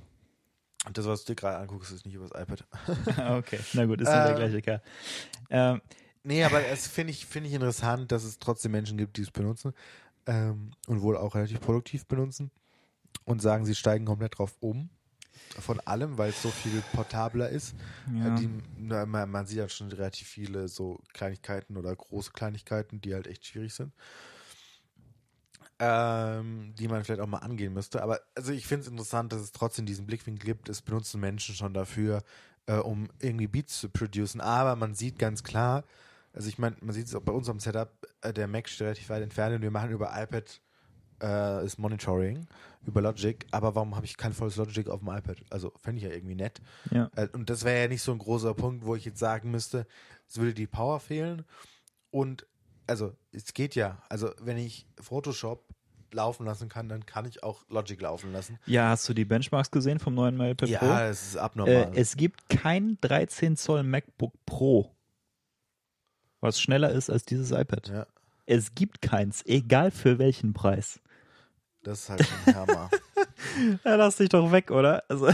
Das, 0.93 1.07
was 1.07 1.25
du 1.25 1.33
dir 1.33 1.37
gerade 1.37 1.59
anguckst, 1.59 1.93
ist 1.93 2.07
nicht 2.07 2.15
über 2.15 2.27
das 2.29 2.41
iPad. 2.41 2.65
okay, 3.39 3.61
na 3.75 3.85
gut, 3.85 4.01
ist 4.01 4.09
ja 4.09 4.23
der 4.23 4.31
Ähm, 4.31 4.37
gleiche 4.37 4.63
Kerl. 4.63 4.83
Ähm, 5.51 5.81
Nee, 6.23 6.45
aber 6.45 6.67
es 6.67 6.87
finde 6.87 7.13
ich, 7.13 7.27
finde 7.27 7.49
ich 7.49 7.55
interessant, 7.55 8.13
dass 8.13 8.25
es 8.25 8.39
trotzdem 8.39 8.73
Menschen 8.73 8.99
gibt, 8.99 9.17
die 9.17 9.23
es 9.23 9.31
benutzen 9.31 9.73
ähm, 10.27 10.73
und 10.87 11.01
wohl 11.01 11.17
auch 11.17 11.35
relativ 11.35 11.61
produktiv 11.61 12.07
benutzen 12.07 12.51
und 13.25 13.41
sagen, 13.41 13.65
sie 13.65 13.75
steigen 13.75 14.05
komplett 14.05 14.39
drauf 14.39 14.57
um. 14.61 14.91
Von 15.59 15.81
allem, 15.81 16.19
weil 16.19 16.31
es 16.31 16.43
so 16.43 16.51
viel 16.51 16.83
portabler 16.93 17.49
ist. 17.49 17.75
ja. 18.13 18.37
Die, 18.37 18.49
na, 18.77 19.07
man, 19.07 19.31
man 19.31 19.47
sieht 19.47 19.59
ja 19.59 19.69
schon 19.69 19.91
relativ 19.91 20.29
viele 20.29 20.69
so 20.69 21.01
Kleinigkeiten 21.13 21.77
oder 21.77 21.95
große 21.97 22.31
Kleinigkeiten, 22.33 23.01
die 23.01 23.15
halt 23.15 23.27
echt 23.27 23.47
schwierig 23.47 23.75
sind. 23.75 23.93
Ähm, 25.83 26.75
die 26.79 26.89
man 26.89 27.03
vielleicht 27.05 27.23
auch 27.23 27.27
mal 27.27 27.39
angehen 27.39 27.73
müsste. 27.73 28.03
Aber 28.03 28.21
also 28.35 28.53
ich 28.53 28.67
finde 28.67 28.83
es 28.83 28.89
interessant, 28.91 29.33
dass 29.33 29.41
es 29.41 29.53
trotzdem 29.53 29.87
diesen 29.87 30.05
Blickwinkel 30.07 30.45
gibt. 30.45 30.69
Es 30.69 30.83
benutzen 30.83 31.21
Menschen 31.21 31.55
schon 31.55 31.73
dafür, 31.73 32.23
äh, 32.67 32.75
um 32.75 33.09
irgendwie 33.19 33.47
Beats 33.47 33.81
zu 33.81 33.89
producen. 33.89 34.43
Aber 34.43 34.77
man 34.77 34.95
sieht 34.95 35.19
ganz 35.19 35.43
klar, 35.43 35.85
also 36.35 36.49
ich 36.51 36.59
meine, 36.59 36.77
man 36.83 36.95
sieht 36.95 37.07
es 37.07 37.15
auch 37.15 37.23
bei 37.23 37.33
unserem 37.33 37.61
Setup, 37.61 37.91
äh, 38.21 38.35
der 38.35 38.47
Mac 38.47 38.69
steht 38.69 38.83
relativ 38.89 39.09
weit 39.09 39.23
entfernt 39.23 39.57
und 39.57 39.63
wir 39.63 39.71
machen 39.71 39.91
über 39.91 40.13
iPad 40.15 40.61
äh, 41.23 41.65
ist 41.65 41.79
Monitoring, 41.79 42.47
über 42.87 43.01
Logic. 43.01 43.47
Aber 43.51 43.75
warum 43.75 43.97
habe 43.97 44.07
ich 44.07 44.17
kein 44.17 44.33
volles 44.33 44.57
Logic 44.57 44.89
auf 44.89 45.01
dem 45.01 45.09
iPad? 45.09 45.39
Also 45.51 45.73
fände 45.81 45.99
ich 45.99 46.05
ja 46.05 46.15
irgendwie 46.15 46.35
nett. 46.35 46.61
ja. 46.91 47.11
Äh, 47.17 47.29
Und 47.33 47.51
das 47.51 47.65
wäre 47.65 47.83
ja 47.83 47.89
nicht 47.89 48.03
so 48.03 48.13
ein 48.13 48.19
großer 48.19 48.55
Punkt, 48.55 48.85
wo 48.85 48.95
ich 48.97 49.05
jetzt 49.05 49.19
sagen 49.19 49.51
müsste, 49.51 49.87
es 50.29 50.37
würde 50.37 50.55
die 50.55 50.67
Power 50.67 51.01
fehlen. 51.01 51.45
Und 52.11 52.47
also 52.87 53.15
es 53.33 53.53
geht 53.55 53.75
ja. 53.75 54.03
Also 54.09 54.31
wenn 54.41 54.57
ich 54.59 54.87
Photoshop 55.01 55.65
laufen 56.13 56.45
lassen 56.45 56.69
kann, 56.69 56.89
dann 56.89 57.07
kann 57.07 57.25
ich 57.25 57.43
auch 57.45 57.65
Logic 57.69 58.01
laufen 58.01 58.33
lassen. 58.33 58.59
ja, 58.67 58.89
hast 58.89 59.09
du 59.09 59.15
die 59.15 59.25
Benchmarks 59.25 59.71
gesehen 59.71 59.99
vom 60.01 60.15
neuen 60.15 60.41
iPad 60.41 60.69
Pro? 60.79 60.87
Ja, 60.87 61.09
es 61.09 61.23
ist 61.29 61.35
Äh, 61.37 61.39
abnormal. 61.39 61.93
es 61.95 62.17
gibt 62.17 62.49
kein 62.49 62.99
13 63.01 63.57
Zoll 63.57 63.85
MacBook 63.85 64.33
Pro, 64.45 64.93
was 66.41 66.61
schneller 66.61 66.91
ist 66.91 67.11
als 67.11 67.25
dieses 67.25 67.51
iPad. 67.53 67.89
ja, 67.89 68.07
Es 68.47 68.75
gibt 68.75 69.03
keins, 69.03 69.45
egal 69.47 69.91
für 69.93 70.19
welchen 70.19 70.53
Preis. 70.53 71.01
das 71.83 72.01
ist 72.01 72.11
halt 72.11 72.27
ein 72.47 72.55
Hammer. 72.55 72.91
Ja, 73.85 73.95
lass 73.97 74.17
dich 74.17 74.29
doch 74.29 74.51
weg, 74.53 74.71
oder? 74.71 75.03
Also, 75.09 75.31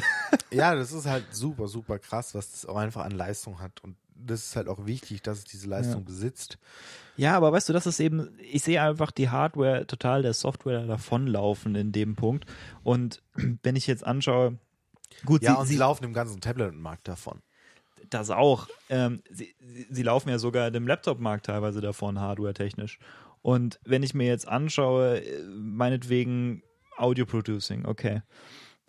ja, 0.52 0.74
das 0.74 0.92
ist 0.92 1.06
halt 1.06 1.24
super, 1.34 1.66
super 1.68 1.98
krass, 1.98 2.34
was 2.34 2.50
das 2.52 2.66
auch 2.66 2.76
einfach 2.76 3.04
an 3.04 3.10
Leistung 3.12 3.58
hat. 3.60 3.82
Und 3.82 3.96
das 4.24 4.46
ist 4.46 4.56
halt 4.56 4.68
auch 4.68 4.86
wichtig, 4.86 5.22
dass 5.22 5.38
es 5.38 5.44
diese 5.44 5.68
Leistung 5.68 6.04
besitzt. 6.04 6.58
ja, 7.16 7.36
aber 7.36 7.52
weißt 7.52 7.68
du, 7.68 7.72
das 7.72 7.86
ist 7.86 8.00
eben, 8.00 8.30
ich 8.40 8.62
sehe 8.62 8.82
einfach 8.82 9.10
die 9.10 9.30
Hardware 9.30 9.86
total 9.86 10.22
der 10.22 10.34
Software 10.34 10.86
davonlaufen 10.86 11.74
in 11.74 11.92
dem 11.92 12.14
Punkt. 12.16 12.46
Und 12.82 13.22
wenn 13.62 13.76
ich 13.76 13.86
jetzt 13.86 14.06
anschaue, 14.06 14.58
gut, 15.24 15.42
Ja, 15.42 15.52
sie, 15.52 15.60
und 15.60 15.66
sie, 15.66 15.72
sie, 15.74 15.78
laufen 15.78 16.04
im 16.04 16.12
ganzen 16.12 16.40
Tablet-Markt 16.40 17.08
davon. 17.08 17.40
das 18.10 18.30
auch. 18.30 18.68
Ähm, 18.88 19.22
sie, 19.30 19.54
sie, 19.60 19.86
sie 19.90 20.02
laufen 20.02 20.28
ja 20.28 20.38
sogar 20.38 20.70
dem 20.70 20.86
Laptop-Markt 20.86 21.46
teilweise 21.46 21.80
davon, 21.80 22.20
hardware-technisch. 22.20 22.98
Und 23.42 23.78
wenn 23.84 24.02
ich 24.02 24.14
mir 24.14 24.26
jetzt 24.26 24.48
anschaue, 24.48 25.20
äh, 25.20 25.42
meinetwegen 25.44 26.62
Audio 26.96 27.26
Producing, 27.26 27.84
okay. 27.84 28.22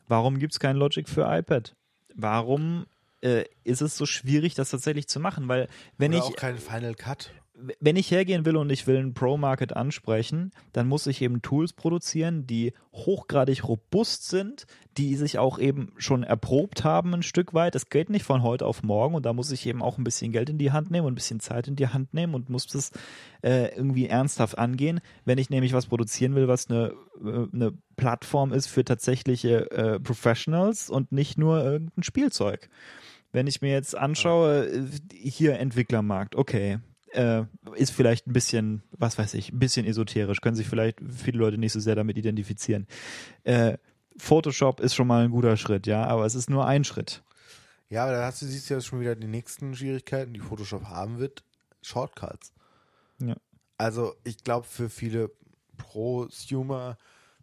Warum 0.08 0.40
gibt 0.40 0.54
es 0.54 0.60
kein 0.60 0.78
Logic 0.78 1.08
für 1.08 1.24
iPad? 1.24 1.76
Warum 2.16 2.86
äh, 3.22 3.46
ist 3.64 3.82
es 3.82 3.98
so 3.98 4.06
schwierig, 4.06 4.56
das 4.56 4.70
tatsächlich 4.72 5.08
zu 5.08 5.20
machen? 5.20 5.48
Weil 5.48 5.68
wenn 5.98 6.14
Oder 6.14 6.20
ich 6.20 6.34
auch 6.34 6.36
kein 6.36 6.58
Final 6.58 6.96
Cut. 6.96 7.32
wenn 7.80 7.96
ich 7.96 8.12
hergehen 8.12 8.46
will 8.46 8.56
und 8.56 8.70
ich 8.70 8.86
will 8.86 8.98
einen 8.98 9.16
Pro-Market 9.16 9.76
ansprechen, 9.76 10.52
dann 10.74 10.88
muss 10.88 11.08
ich 11.08 11.22
eben 11.22 11.42
Tools 11.42 11.74
produzieren, 11.74 12.46
die 12.46 12.74
hochgradig 12.94 13.68
robust 13.68 14.30
sind, 14.30 14.68
die 14.98 15.16
sich 15.16 15.40
auch 15.40 15.58
eben 15.58 15.92
schon 15.98 16.24
erprobt 16.24 16.84
haben 16.84 17.14
ein 17.14 17.24
Stück 17.24 17.54
weit. 17.54 17.74
Das 17.74 17.90
geht 17.90 18.10
nicht 18.10 18.24
von 18.24 18.44
heute 18.44 18.66
auf 18.66 18.84
morgen 18.84 19.16
und 19.16 19.26
da 19.26 19.34
muss 19.34 19.52
ich 19.52 19.66
eben 19.66 19.82
auch 19.82 19.98
ein 19.98 20.04
bisschen 20.04 20.32
Geld 20.32 20.50
in 20.50 20.58
die 20.58 20.72
Hand 20.72 20.92
nehmen 20.92 21.08
und 21.08 21.14
ein 21.14 21.16
bisschen 21.16 21.40
Zeit 21.40 21.68
in 21.68 21.76
die 21.76 21.88
Hand 21.88 22.14
nehmen 22.14 22.36
und 22.36 22.50
muss 22.50 22.68
das 22.68 22.92
äh, 23.44 23.76
irgendwie 23.76 24.08
ernsthaft 24.08 24.58
angehen. 24.58 25.00
Wenn 25.26 25.40
ich 25.40 25.50
nämlich 25.50 25.74
was 25.74 25.88
produzieren 25.88 26.36
will, 26.36 26.48
was 26.48 26.70
eine, 26.70 26.94
äh, 27.24 27.48
eine 27.54 27.74
Plattform 27.96 28.54
ist 28.54 28.68
für 28.68 28.84
tatsächliche 28.84 29.72
äh, 29.72 30.00
Professionals 30.00 30.90
und 30.90 31.12
nicht 31.12 31.38
nur 31.38 31.64
irgendein 31.64 32.04
Spielzeug. 32.04 32.70
Wenn 33.32 33.48
ich 33.48 33.62
mir 33.62 33.72
jetzt 33.72 33.96
anschaue, 33.96 34.68
äh, 34.68 34.88
hier 35.12 35.60
Entwicklermarkt, 35.60 36.36
okay, 36.36 36.80
äh, 37.12 37.44
ist 37.76 37.92
vielleicht 37.92 38.28
ein 38.28 38.34
bisschen, 38.34 38.84
was 38.92 39.18
weiß 39.18 39.34
ich, 39.34 39.52
ein 39.52 39.60
bisschen 39.60 39.86
esoterisch, 39.86 40.42
können 40.42 40.56
sich 40.56 40.68
vielleicht 40.68 41.00
viele 41.10 41.40
Leute 41.40 41.58
nicht 41.58 41.74
so 41.74 41.80
sehr 41.80 41.96
damit 41.96 42.18
identifizieren. 42.18 42.88
Äh, 43.44 43.78
Photoshop 44.18 44.80
ist 44.80 44.96
schon 44.96 45.08
mal 45.08 45.24
ein 45.24 45.32
guter 45.32 45.58
Schritt, 45.58 45.88
ja, 45.88 46.06
aber 46.06 46.26
es 46.26 46.36
ist 46.36 46.50
nur 46.50 46.66
ein 46.66 46.84
Schritt. 46.84 47.24
Ja, 47.90 48.04
aber 48.04 48.14
da 48.14 48.26
hast 48.26 48.42
du 48.42 48.46
siehst 48.46 48.70
ja 48.70 48.82
schon 48.82 49.00
wieder 49.00 49.16
die 49.16 49.28
nächsten 49.28 49.76
Schwierigkeiten, 49.76 50.34
die 50.34 50.40
Photoshop 50.40 50.86
haben 50.86 51.20
wird. 51.20 51.44
Shortcuts. 51.82 52.52
Ja. 53.20 53.36
Also 53.78 54.16
ich 54.24 54.44
glaube, 54.44 54.66
für 54.66 54.90
viele 54.90 55.32
Prosumer 55.78 56.98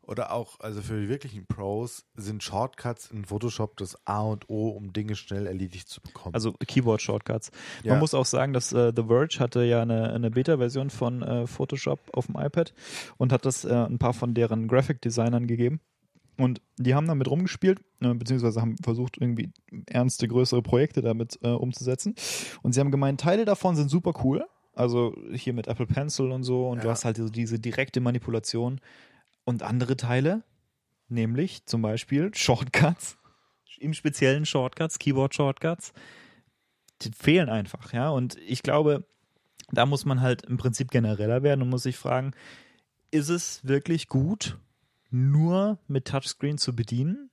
oder 0.07 0.33
auch, 0.33 0.61
also 0.61 0.83
für 0.83 1.01
die 1.01 1.09
wirklichen 1.09 1.47
Pros 1.47 2.05
sind 2.17 2.43
Shortcuts 2.43 3.11
in 3.11 3.25
Photoshop 3.25 3.77
das 3.77 3.97
A 4.07 4.23
und 4.23 4.49
O, 4.49 4.69
um 4.69 4.93
Dinge 4.93 5.17
schnell 5.17 5.47
erledigt 5.47 5.89
zu 5.89 6.01
bekommen. 6.01 6.35
Also 6.35 6.53
Keyboard-Shortcuts. 6.53 7.51
Ja. 7.83 7.93
Man 7.93 8.01
muss 8.01 8.15
auch 8.15 8.27
sagen, 8.27 8.53
dass 8.53 8.73
äh, 8.73 8.93
The 8.95 9.05
Verge 9.05 9.39
hatte 9.41 9.65
ja 9.65 9.83
eine, 9.83 10.13
eine 10.13 10.31
Beta-Version 10.31 10.91
von 10.91 11.23
äh, 11.23 11.47
Photoshop 11.47 12.01
auf 12.13 12.27
dem 12.27 12.37
iPad 12.37 12.75
und 13.17 13.33
hat 13.33 13.45
das 13.47 13.65
äh, 13.65 13.73
ein 13.73 13.99
paar 13.99 14.15
von 14.15 14.35
deren 14.35 14.69
Graphic-Designern 14.69 15.47
gegeben. 15.47 15.81
Und 16.37 16.61
die 16.79 16.95
haben 16.95 17.07
damit 17.07 17.31
rumgespielt, 17.31 17.81
äh, 18.01 18.13
beziehungsweise 18.13 18.61
haben 18.61 18.77
versucht, 18.83 19.19
irgendwie 19.21 19.53
ernste, 19.87 20.27
größere 20.27 20.63
Projekte 20.63 21.01
damit 21.01 21.39
äh, 21.43 21.49
umzusetzen. 21.51 22.15
Und 22.63 22.73
sie 22.73 22.81
haben 22.81 22.91
gemeint, 22.91 23.21
Teile 23.21 23.45
davon 23.45 23.77
sind 23.77 23.89
super 23.89 24.13
cool. 24.25 24.45
Also 24.77 25.15
hier 25.33 25.53
mit 25.53 25.69
Apple 25.69 25.87
Pencil 25.87 26.33
und 26.33 26.43
so. 26.43 26.69
Und 26.69 26.83
du 26.83 26.89
Ja. 26.89 26.93
hast 26.93 27.05
halt 27.05 27.17
so 27.19 27.29
diese 27.29 27.61
direkte 27.61 28.01
Manipulation. 28.01 28.81
Und 29.45 29.63
andere 29.63 29.97
Teile, 29.97 30.43
nämlich 31.09 31.67
zum 31.67 31.83
Beispiel 31.83 32.35
Shortcuts, 32.35 33.19
im 33.79 33.93
speziellen 33.93 34.47
Shortcuts, 34.47 34.99
Keyboard-Shortcuts, 34.99 35.93
die 37.03 37.11
fehlen 37.13 37.49
einfach, 37.49 37.93
ja. 37.93 38.09
Und 38.09 38.37
ich 38.47 38.63
glaube, 38.63 39.05
da 39.71 39.87
muss 39.87 40.05
man 40.05 40.21
halt 40.21 40.43
im 40.43 40.57
Prinzip 40.57 40.91
genereller 40.91 41.43
werden 41.43 41.63
und 41.63 41.69
muss 41.69 41.83
sich 41.83 41.97
fragen, 41.97 42.33
ist 43.11 43.29
es 43.29 43.65
wirklich 43.65 44.09
gut, 44.09 44.59
nur 45.11 45.79
mit 45.87 46.07
Touchscreen 46.07 46.59
zu 46.59 46.75
bedienen? 46.75 47.31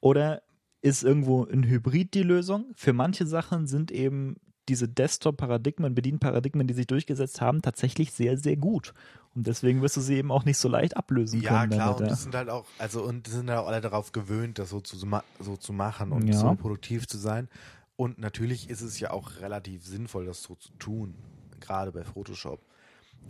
Oder 0.00 0.42
ist 0.80 1.02
irgendwo 1.02 1.44
ein 1.44 1.64
Hybrid 1.64 2.14
die 2.14 2.22
Lösung? 2.22 2.72
Für 2.74 2.92
manche 2.92 3.26
Sachen 3.26 3.66
sind 3.66 3.90
eben 3.90 4.36
diese 4.68 4.88
Desktop-Paradigmen, 4.88 5.94
Bedienparadigmen, 5.94 6.66
die 6.66 6.74
sich 6.74 6.86
durchgesetzt 6.86 7.40
haben, 7.40 7.62
tatsächlich 7.62 8.12
sehr, 8.12 8.36
sehr 8.36 8.56
gut. 8.56 8.94
Und 9.38 9.46
deswegen 9.46 9.82
wirst 9.82 9.96
du 9.96 10.00
sie 10.00 10.16
eben 10.16 10.32
auch 10.32 10.44
nicht 10.44 10.58
so 10.58 10.68
leicht 10.68 10.96
ablösen 10.96 11.40
ja, 11.42 11.60
können. 11.60 11.70
klar, 11.70 11.90
damit, 11.94 12.00
und 12.00 12.08
ja. 12.10 12.16
die 12.16 12.20
sind 12.20 12.34
halt 12.34 12.50
auch, 12.50 12.66
also 12.78 13.04
und 13.04 13.28
die 13.28 13.30
sind 13.30 13.48
halt 13.48 13.60
auch 13.60 13.68
alle 13.68 13.80
darauf 13.80 14.10
gewöhnt, 14.10 14.58
das 14.58 14.70
so 14.70 14.80
zu, 14.80 14.96
so 15.38 15.56
zu 15.56 15.72
machen 15.72 16.10
und 16.10 16.34
Ja. 16.34 16.40
so 16.40 16.56
produktiv 16.56 17.06
zu 17.06 17.18
sein. 17.18 17.48
Und 17.94 18.18
natürlich 18.18 18.68
ist 18.68 18.80
es 18.80 18.98
ja 18.98 19.12
auch 19.12 19.36
relativ 19.36 19.86
sinnvoll, 19.86 20.26
das 20.26 20.42
so 20.42 20.56
zu 20.56 20.70
tun, 20.80 21.16
gerade 21.60 21.92
bei 21.92 22.02
Photoshop. 22.02 22.66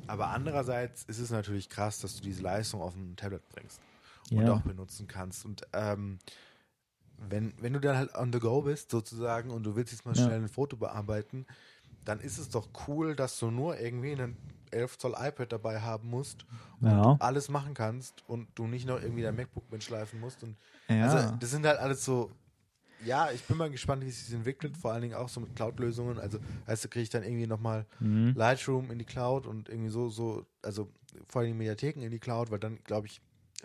Aber 0.07 0.31
andererseits 0.31 1.05
ist 1.05 1.19
es 1.19 1.29
natürlich 1.31 1.69
krass, 1.69 2.01
dass 2.01 2.17
du 2.17 2.23
diese 2.23 2.41
Leistung 2.43 2.81
auf 2.81 2.95
ein 2.97 3.17
Tablet 3.17 3.47
bringst 3.51 3.83
und 4.33 4.47
Ja. 4.47 4.55
auch 4.55 4.63
benutzen 4.63 5.09
kannst. 5.09 5.45
Und 5.45 5.67
ähm, 5.75 6.21
wenn, 7.19 7.53
wenn 7.59 7.75
du 7.75 7.81
dann 7.81 7.99
halt 7.99 8.15
on 8.15 8.33
the 8.33 8.39
go 8.39 8.63
bist, 8.63 8.91
sozusagen, 8.91 9.51
und 9.51 9.65
du 9.65 9.77
willst 9.77 9.93
jetzt 9.93 10.07
mal 10.07 10.15
Ja. 10.15 10.25
schnell 10.25 10.41
ein 10.41 10.49
Foto 10.49 10.79
bearbeiten, 10.79 11.45
dann 12.07 12.19
ist 12.21 12.39
es 12.39 12.49
doch 12.49 12.71
cool, 12.89 13.15
dass 13.15 13.39
du 13.39 13.51
nur 13.51 13.79
irgendwie 13.79 14.13
einen 14.13 14.39
11 14.73 14.99
Zoll 14.99 15.15
iPad 15.19 15.53
dabei 15.53 15.81
haben 15.81 16.09
musst 16.09 16.47
und 16.81 16.91
Ja. 16.91 17.17
alles 17.21 17.49
machen 17.49 17.75
kannst 17.75 18.23
und 18.29 18.49
du 18.55 18.67
nicht 18.67 18.87
noch 18.87 19.01
irgendwie 19.01 19.23
dein 19.23 19.37
MacBook 19.37 19.71
mitschleifen 19.71 20.21
musst. 20.21 20.43
Und 20.43 20.57
Ja. 20.89 21.05
Also 21.07 21.37
das 21.39 21.51
sind 21.51 21.67
halt 21.67 21.79
alles 21.79 22.05
so, 22.05 22.31
ja, 23.05 23.31
ich 23.31 23.43
bin 23.45 23.57
mal 23.57 23.71
gespannt, 23.71 24.05
wie 24.05 24.09
es 24.09 24.27
sich 24.27 24.35
entwickelt, 24.35 24.77
vor 24.77 24.93
allen 24.93 25.03
Dingen 25.03 25.15
auch 25.15 25.29
so 25.29 25.41
mit 25.41 25.55
Cloud-Lösungen. 25.55 26.19
Also, 26.19 26.39
weißt 26.67 26.85
du, 26.85 26.89
kriege 26.89 27.03
ich 27.05 27.11
dann 27.11 27.23
irgendwie 27.23 27.47
nochmal 27.47 27.87
Mhm. 28.01 28.35
Lightroom 28.35 28.91
in 28.91 28.99
die 28.99 29.05
Cloud 29.05 29.47
und 29.47 29.69
irgendwie 29.69 29.91
so, 29.91 30.09
so, 30.09 30.45
also 30.63 30.89
vor 31.29 31.43
allem 31.43 31.57
Mediatheken 31.57 32.03
in 32.03 32.11
die 32.11 32.19
Cloud, 32.19 32.51
weil 32.51 32.59
dann, 32.59 32.83
glaube 32.85 33.07
ich, 33.07 33.21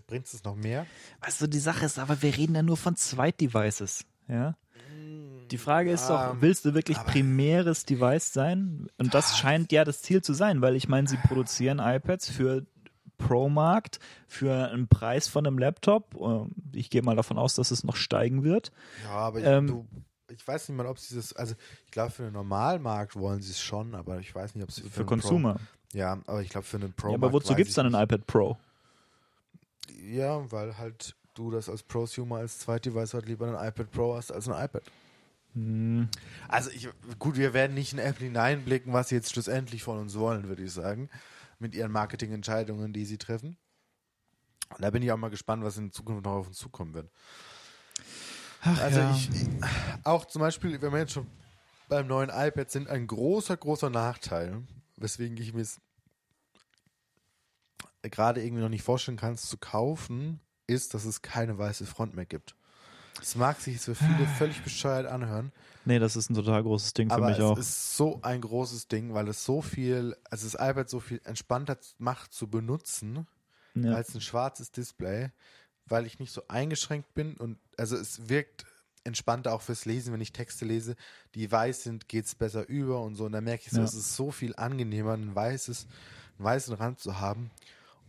bringt 0.08 0.26
es 0.32 0.44
noch 0.44 0.56
mehr. 0.56 0.86
Weißt 1.22 1.42
du, 1.42 1.48
die 1.48 1.60
Sache 1.60 1.86
ist 1.86 1.98
aber, 2.00 2.22
wir 2.22 2.36
reden 2.38 2.56
ja 2.56 2.62
nur 2.64 2.78
von 2.78 2.96
Zweitdevices. 2.96 4.06
Ja. 4.28 4.56
Die 5.52 5.58
Frage 5.58 5.92
ist 5.92 6.10
doch, 6.10 6.38
willst 6.40 6.66
du 6.66 6.74
wirklich 6.74 6.98
primäres 6.98 7.86
Device 7.86 8.34
sein? 8.34 8.88
Und 8.98 9.14
das 9.14 9.38
scheint 9.38 9.72
ja 9.72 9.84
das 9.84 10.02
Ziel 10.02 10.22
zu 10.22 10.34
sein, 10.34 10.62
weil 10.62 10.76
ich 10.76 10.88
meine, 10.88 11.08
sie 11.08 11.18
produzieren 11.18 11.80
iPads 11.80 12.30
für 12.30 12.66
Pro-Markt 13.18 14.00
für 14.28 14.70
einen 14.70 14.88
Preis 14.88 15.28
von 15.28 15.46
einem 15.46 15.58
Laptop. 15.58 16.16
Ähm, 16.20 16.52
ich 16.74 16.90
gehe 16.90 17.02
mal 17.02 17.16
davon 17.16 17.38
aus, 17.38 17.56
dass 17.56 17.72
es 17.72 17.84
noch 17.84 17.96
steigen 17.96 18.44
wird. 18.44 18.72
Ja, 19.04 19.12
aber 19.12 19.40
ich, 19.40 19.46
ähm, 19.46 19.68
du, 19.68 19.88
ich 20.30 20.46
weiß 20.48 20.70
nicht 20.70 20.78
mal, 20.78 20.88
ob 20.88 21.00
sie 21.00 21.16
das, 21.16 21.34
also 21.34 21.56
ich 21.86 21.92
glaube, 21.92 22.12
für 22.12 22.24
den 22.24 22.34
Normalmarkt 22.34 23.16
wollen 23.16 23.42
sie 23.42 23.52
es 23.52 23.62
schon, 23.62 23.96
aber 23.96 24.20
ich 24.20 24.34
weiß 24.34 24.56
nicht, 24.56 24.64
ob 24.64 24.72
sie 24.72 24.82
für, 24.82 24.90
für 24.90 25.06
Consumer. 25.06 25.56
Pro, 25.56 25.98
ja, 25.98 26.20
aber 26.26 26.42
ich 26.42 26.50
glaube, 26.50 26.66
für 26.66 26.78
einen 26.78 26.94
Pro. 26.94 27.10
Ja, 27.10 27.16
aber 27.16 27.32
wozu 27.32 27.56
gibt 27.56 27.70
es 27.70 27.76
dann 27.76 27.94
ein 27.94 28.04
iPad 28.04 28.26
Pro? 28.26 28.58
Ja, 30.04 30.52
weil 30.52 30.78
halt 30.78 31.16
du 31.34 31.52
das 31.52 31.70
als 31.70 31.84
Prosumer 31.84 32.38
als 32.38 32.60
Zweitdevice 32.60 33.14
halt 33.14 33.28
lieber 33.28 33.48
ein 33.48 33.68
iPad 33.68 33.92
Pro 33.92 34.16
hast 34.16 34.32
als 34.32 34.48
ein 34.48 34.64
iPad. 34.64 34.84
Hm. 35.54 36.10
Also 36.48 36.70
ich, 36.72 36.90
gut, 37.20 37.38
wir 37.38 37.54
werden 37.54 37.74
nicht 37.74 37.94
in 37.94 38.00
Apple 38.00 38.26
hineinblicken, 38.26 38.94
was 38.94 39.10
sie 39.10 39.16
jetzt 39.16 39.32
schlussendlich 39.32 39.84
von 39.84 40.00
uns 40.00 40.18
wollen, 40.18 40.48
würde 40.48 40.64
ich 40.64 40.72
sagen, 40.72 41.10
mit 41.60 41.76
ihren 41.76 41.92
Marketingentscheidungen, 41.92 42.94
die 42.94 43.06
sie 43.06 43.18
treffen. 43.18 43.58
Und 44.70 44.82
da 44.82 44.90
bin 44.90 45.04
ich 45.04 45.12
auch 45.12 45.18
mal 45.18 45.30
gespannt, 45.30 45.64
was 45.64 45.78
in 45.78 45.92
Zukunft 45.92 46.26
noch 46.26 46.34
auf 46.34 46.48
uns 46.48 46.58
zukommen 46.58 46.94
wird. 46.94 47.12
Ach, 48.62 48.82
also 48.82 49.00
ja. 49.00 49.12
ich, 49.12 49.30
ich, 49.30 49.48
auch 50.04 50.26
zum 50.26 50.40
Beispiel, 50.40 50.82
wenn 50.82 50.92
wir 50.92 51.00
jetzt 51.00 51.14
schon 51.14 51.28
beim 51.90 52.08
neuen 52.08 52.30
iPad 52.30 52.72
sind, 52.72 52.88
ein 52.88 53.06
großer, 53.06 53.58
großer 53.58 53.90
Nachteil, 53.90 54.64
weswegen 54.98 55.38
ich 55.38 55.54
mir 55.54 55.62
es 55.62 55.80
gerade 58.02 58.44
irgendwie 58.44 58.64
noch 58.64 58.70
nicht 58.70 58.84
vorstellen 58.84 59.18
kann, 59.18 59.34
es 59.34 59.48
zu 59.48 59.58
kaufen, 59.58 60.40
ist, 60.66 60.94
dass 60.94 61.06
es 61.06 61.22
keine 61.22 61.58
weiße 61.58 61.86
Front 61.86 62.16
mehr 62.16 62.26
gibt. 62.26 62.56
Es 63.24 63.36
mag 63.36 63.60
sich 63.62 63.80
für 63.80 63.96
viele 63.96 64.28
völlig 64.38 64.62
bescheuert 64.62 65.06
anhören. 65.06 65.54
Nee, 65.86 65.98
das 65.98 66.16
ist 66.16 66.30
ein 66.30 66.36
total 66.36 66.62
großes 66.62 66.94
Ding 66.94 67.10
für 67.10 67.22
mich 67.22 67.40
auch. 67.42 67.58
Es 67.58 67.70
ist 67.70 67.98
so 67.98 68.20
ein 68.22 68.42
großes 68.42 68.90
Ding, 68.90 69.14
weil 69.14 69.30
es 69.30 69.46
so 69.46 69.62
viel, 69.62 70.16
also 70.30 70.46
das 70.46 70.56
iPad 70.56 70.90
so 70.90 71.00
viel 71.00 71.22
entspannter 71.24 71.78
macht 71.98 72.34
zu 72.34 72.48
benutzen 72.48 73.26
ja. 73.76 73.94
als 73.94 74.14
ein 74.14 74.22
schwarzes 74.22 74.72
Display, 74.72 75.32
weil 75.86 76.06
ich 76.06 76.20
nicht 76.20 76.34
so 76.34 76.44
eingeschränkt 76.50 77.14
bin 77.14 77.36
und 77.38 77.58
also 77.78 77.96
es 77.96 78.28
wirkt 78.28 78.66
entspannter 79.06 79.54
auch 79.54 79.62
fürs 79.62 79.86
Lesen, 79.86 80.14
wenn 80.14 80.22
ich 80.22 80.32
Texte 80.32 80.66
lese, 80.66 80.96
die 81.36 81.52
weiß 81.52 81.84
sind, 81.84 82.08
geht 82.08 82.26
es 82.26 82.36
besser 82.36 82.68
über 82.68 83.02
und 83.02 83.16
so. 83.16 83.26
Und 83.26 83.32
dann 83.32 83.44
merke 83.44 83.64
ich 83.66 83.72
so, 83.72 83.80
ja. 83.80 83.84
es 83.84 83.94
ist 83.94 84.16
so 84.16 84.32
viel 84.32 84.54
angenehmer, 84.56 85.14
ein 85.14 85.34
weißes, 85.36 85.88
einen 86.38 86.46
weißen 86.46 86.74
Rand 86.76 87.00
zu 87.00 87.20
haben. 87.20 87.52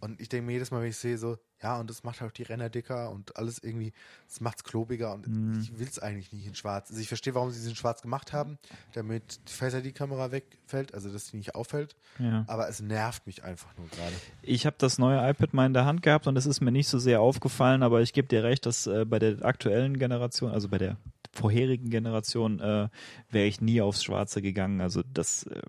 Und 0.04 0.20
ich 0.20 0.28
denke 0.28 0.44
mir 0.44 0.52
jedes 0.52 0.70
Mal, 0.70 0.82
wenn 0.82 0.90
ich 0.90 0.98
sehe, 0.98 1.16
so, 1.16 1.38
ja, 1.62 1.80
und 1.80 1.88
das 1.88 2.04
macht 2.04 2.20
halt 2.20 2.30
auch 2.30 2.34
die 2.34 2.42
Ränder 2.42 2.68
dicker 2.68 3.10
und 3.10 3.38
alles 3.38 3.58
irgendwie, 3.58 3.94
das 4.28 4.42
macht 4.42 4.58
es 4.58 4.64
klobiger 4.64 5.14
und 5.14 5.26
mm. 5.26 5.60
ich 5.60 5.78
will 5.78 5.88
es 5.88 5.98
eigentlich 5.98 6.30
nicht 6.30 6.46
in 6.46 6.54
schwarz. 6.54 6.90
Also 6.90 7.00
ich 7.00 7.08
verstehe, 7.08 7.34
warum 7.34 7.50
sie 7.50 7.58
es 7.58 7.66
in 7.66 7.74
schwarz 7.74 8.02
gemacht 8.02 8.34
haben, 8.34 8.58
damit 8.92 9.40
die 9.48 9.52
Face 9.52 9.72
ID-Kamera 9.72 10.30
wegfällt, 10.30 10.92
also 10.92 11.08
dass 11.08 11.28
sie 11.28 11.38
nicht 11.38 11.54
auffällt. 11.54 11.96
Ja. 12.18 12.44
Aber 12.48 12.68
es 12.68 12.80
nervt 12.80 13.26
mich 13.26 13.44
einfach 13.44 13.74
nur 13.78 13.88
gerade. 13.88 14.12
Ich 14.42 14.66
habe 14.66 14.76
das 14.78 14.98
neue 14.98 15.26
iPad 15.26 15.54
mal 15.54 15.64
in 15.64 15.72
der 15.72 15.86
Hand 15.86 16.02
gehabt 16.02 16.26
und 16.26 16.36
es 16.36 16.44
ist 16.44 16.60
mir 16.60 16.70
nicht 16.70 16.88
so 16.88 16.98
sehr 16.98 17.22
aufgefallen, 17.22 17.82
aber 17.82 18.02
ich 18.02 18.12
gebe 18.12 18.28
dir 18.28 18.44
recht, 18.44 18.66
dass 18.66 18.86
äh, 18.86 19.06
bei 19.06 19.18
der 19.18 19.42
aktuellen 19.42 19.98
Generation, 19.98 20.50
also 20.50 20.68
bei 20.68 20.76
der 20.76 20.98
vorherigen 21.34 21.90
Generation 21.90 22.60
äh, 22.60 22.88
wäre 23.30 23.46
ich 23.46 23.60
nie 23.60 23.80
aufs 23.80 24.04
Schwarze 24.04 24.42
gegangen. 24.42 24.80
Also 24.80 25.02
das 25.12 25.44
äh, 25.44 25.60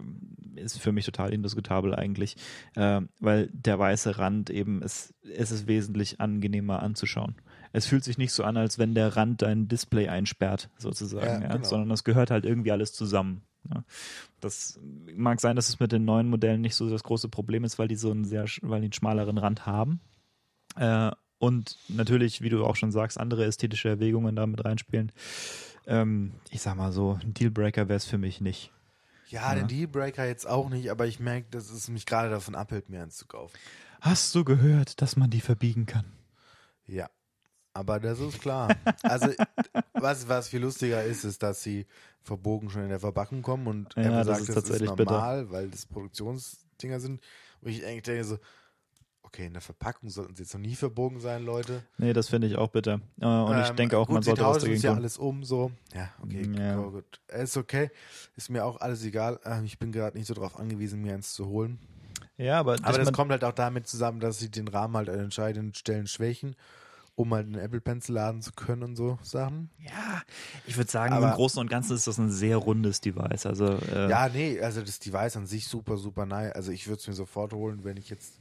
ist 0.59 0.80
für 0.80 0.91
mich 0.91 1.05
total 1.05 1.34
indiskutabel 1.34 1.95
eigentlich, 1.95 2.38
äh, 2.76 3.01
weil 3.20 3.49
der 3.51 3.80
weiße 3.80 4.18
Rand 4.18 4.49
eben, 4.49 4.82
ist, 4.82 5.13
es 5.24 5.51
ist 5.51 5.68
wesentlich 5.68 6.22
angenehmer 6.22 6.82
anzuschauen. 6.82 7.36
Es 7.74 7.88
fühlt 7.88 8.03
sich 8.03 8.18
nicht 8.18 8.32
so 8.32 8.43
an, 8.43 8.57
als 8.57 8.80
wenn 8.80 8.95
der 8.95 9.18
Rand 9.18 9.41
dein 9.41 9.68
Display 9.68 10.07
einsperrt, 10.07 10.70
sozusagen, 10.78 11.26
ja, 11.26 11.41
ja, 11.41 11.53
genau. 11.53 11.68
sondern 11.68 11.89
das 11.89 12.03
gehört 12.03 12.32
halt 12.32 12.45
irgendwie 12.45 12.72
alles 12.72 12.93
zusammen. 12.93 13.41
Ja. 13.74 13.84
Das 14.39 14.80
mag 15.16 15.41
sein, 15.41 15.55
dass 15.55 15.70
es 15.70 15.80
mit 15.80 15.91
den 15.91 16.05
neuen 16.05 16.30
Modellen 16.30 16.61
nicht 16.61 16.76
so 16.76 16.89
das 16.89 17.03
große 17.03 17.30
Problem 17.30 17.63
ist, 17.63 17.80
weil 17.80 17.88
die 17.88 17.95
so 17.95 18.11
einen 18.11 18.26
sehr, 18.26 18.45
weil 18.61 18.82
die 18.82 18.86
einen 18.86 18.93
schmaleren 18.93 19.38
Rand 19.38 19.66
haben. 19.66 19.99
Äh, 20.78 21.11
und 21.40 21.78
natürlich, 21.88 22.42
wie 22.42 22.50
du 22.50 22.66
auch 22.66 22.76
schon 22.76 22.92
sagst, 22.92 23.20
andere 23.20 23.46
ästhetische 23.46 23.90
Erwägungen 23.90 24.36
damit 24.36 24.64
reinspielen. 24.64 25.12
Ähm, 25.88 26.34
ich 26.50 26.62
sag 26.62 26.76
mal 26.76 26.92
so, 26.92 27.20
ein 27.22 27.34
Dealbreaker 27.34 27.88
wäre 27.88 27.98
es 27.98 28.06
für 28.06 28.18
mich 28.18 28.42
nicht. 28.42 28.72
Ja, 29.28 29.54
ja, 29.54 29.56
den 29.56 29.68
Dealbreaker 29.68 30.26
jetzt 30.26 30.48
auch 30.48 30.70
nicht, 30.70 30.90
aber 30.90 31.08
ich 31.08 31.20
merke, 31.20 31.48
dass 31.52 31.70
es 31.70 31.90
mich 31.90 32.06
gerade 32.06 32.30
davon 32.30 32.56
abhält, 32.56 32.90
mir 32.90 33.02
eins 33.02 33.18
zu 33.18 33.26
kaufen. 33.26 33.58
Hast 34.02 34.34
du 34.36 34.44
gehört, 34.44 35.02
dass 35.02 35.16
man 35.16 35.30
die 35.30 35.42
verbiegen 35.42 35.86
kann? 35.86 36.06
Ja, 36.86 37.10
aber 37.74 38.00
das 38.00 38.20
ist 38.20 38.40
klar. 38.40 38.76
also, 39.04 39.30
was, 39.94 40.28
was 40.28 40.48
viel 40.48 40.62
lustiger 40.62 41.04
ist, 41.04 41.24
ist, 41.24 41.44
dass 41.44 41.64
sie 41.64 41.88
verbogen 42.22 42.70
schon 42.70 42.84
in 42.84 42.90
der 42.90 43.00
Verpackung 43.00 43.42
kommen 43.42 43.68
und 43.68 43.96
ja, 43.96 44.24
sagt, 44.24 44.42
das 44.42 44.50
ist, 44.50 44.56
das 44.56 44.70
ist 44.70 44.82
normal, 44.86 45.42
bitter. 45.42 45.52
weil 45.52 45.70
das 45.70 45.86
Produktionsdinger 45.86 47.00
sind. 47.00 47.22
Und 47.62 47.70
ich 47.70 47.86
eigentlich 47.86 48.04
denke 48.04 48.24
so, 48.24 48.40
okay, 49.26 49.48
in 49.48 49.54
der 49.54 49.62
Verpackung 49.62 50.10
sollten 50.10 50.36
sie 50.36 50.44
jetzt 50.44 50.54
noch 50.54 50.62
nie 50.62 50.76
verbogen 50.76 51.20
sein, 51.20 51.44
Leute. 51.44 51.84
Nee, 51.98 52.14
das 52.14 52.30
finde 52.30 52.48
ich 52.48 52.56
auch 52.56 52.70
bitter. 52.70 53.02
Äh, 53.20 53.26
und 53.26 53.60
ich 53.60 53.70
ähm, 53.70 53.76
denke 53.76 53.98
auch, 53.98 54.08
gut, 54.08 54.14
man 54.14 54.24
sollte 54.24 54.44
was 54.44 54.64
dagegen 54.64 54.82
ja 54.82 54.94
alles 54.94 55.18
um, 55.18 55.44
so. 55.44 55.72
Ja, 55.94 56.10
okay, 56.22 56.50
ja. 56.58 56.80
Oh, 56.80 56.92
gut. 56.92 57.20
Ist 57.28 57.58
okay. 57.58 57.90
Ist 58.36 58.50
mir 58.50 58.66
auch 58.66 58.80
alles 58.80 59.04
egal. 59.04 59.40
Ähm, 59.46 59.66
ich 59.66 59.80
bin 59.80 59.92
gerade 59.92 60.18
nicht 60.18 60.28
so 60.28 60.34
darauf 60.34 60.60
angewiesen, 60.60 61.02
mir 61.02 61.14
eins 61.14 61.34
zu 61.34 61.48
holen. 61.48 61.80
Ja, 62.38 62.60
aber, 62.60 62.76
aber 62.84 62.98
das 62.98 63.14
kommt 63.14 63.32
halt 63.32 63.44
auch 63.44 63.54
damit 63.54 63.88
zusammen, 63.88 64.20
dass 64.20 64.40
sie 64.40 64.50
den 64.50 64.68
Rahmen 64.68 64.96
halt 64.96 65.10
an 65.10 65.20
entscheidenden 65.20 65.74
Stellen 65.74 66.08
schwächen 66.08 66.56
um 67.16 67.34
halt 67.34 67.48
einen 67.48 67.56
Apple 67.56 67.80
Pencil 67.80 68.16
laden 68.16 68.42
zu 68.42 68.52
können 68.52 68.84
und 68.84 68.96
so 68.98 69.18
Sachen. 69.24 69.70
Ja, 69.80 70.22
ich 70.68 70.76
würde 70.76 70.92
sagen, 70.92 71.14
aber, 71.14 71.30
im 71.30 71.34
Großen 71.34 71.60
und 71.60 71.70
Ganzen 71.70 71.96
ist 71.96 72.08
das 72.08 72.18
ein 72.18 72.30
sehr 72.30 72.58
rundes 72.58 73.00
Device. 73.00 73.46
Also 73.46 73.68
äh, 73.68 74.10
ja, 74.10 74.28
nee, 74.28 74.60
also 74.60 74.82
das 74.82 75.00
Device 75.00 75.38
an 75.38 75.48
sich 75.48 75.68
super, 75.68 75.98
super 75.98 76.26
nice. 76.26 76.52
Also 76.54 76.72
ich 76.72 76.88
würde 76.88 77.00
es 77.00 77.08
mir 77.08 77.14
sofort 77.14 77.54
holen, 77.54 77.84
wenn 77.84 77.96
ich 77.98 78.10
jetzt 78.10 78.38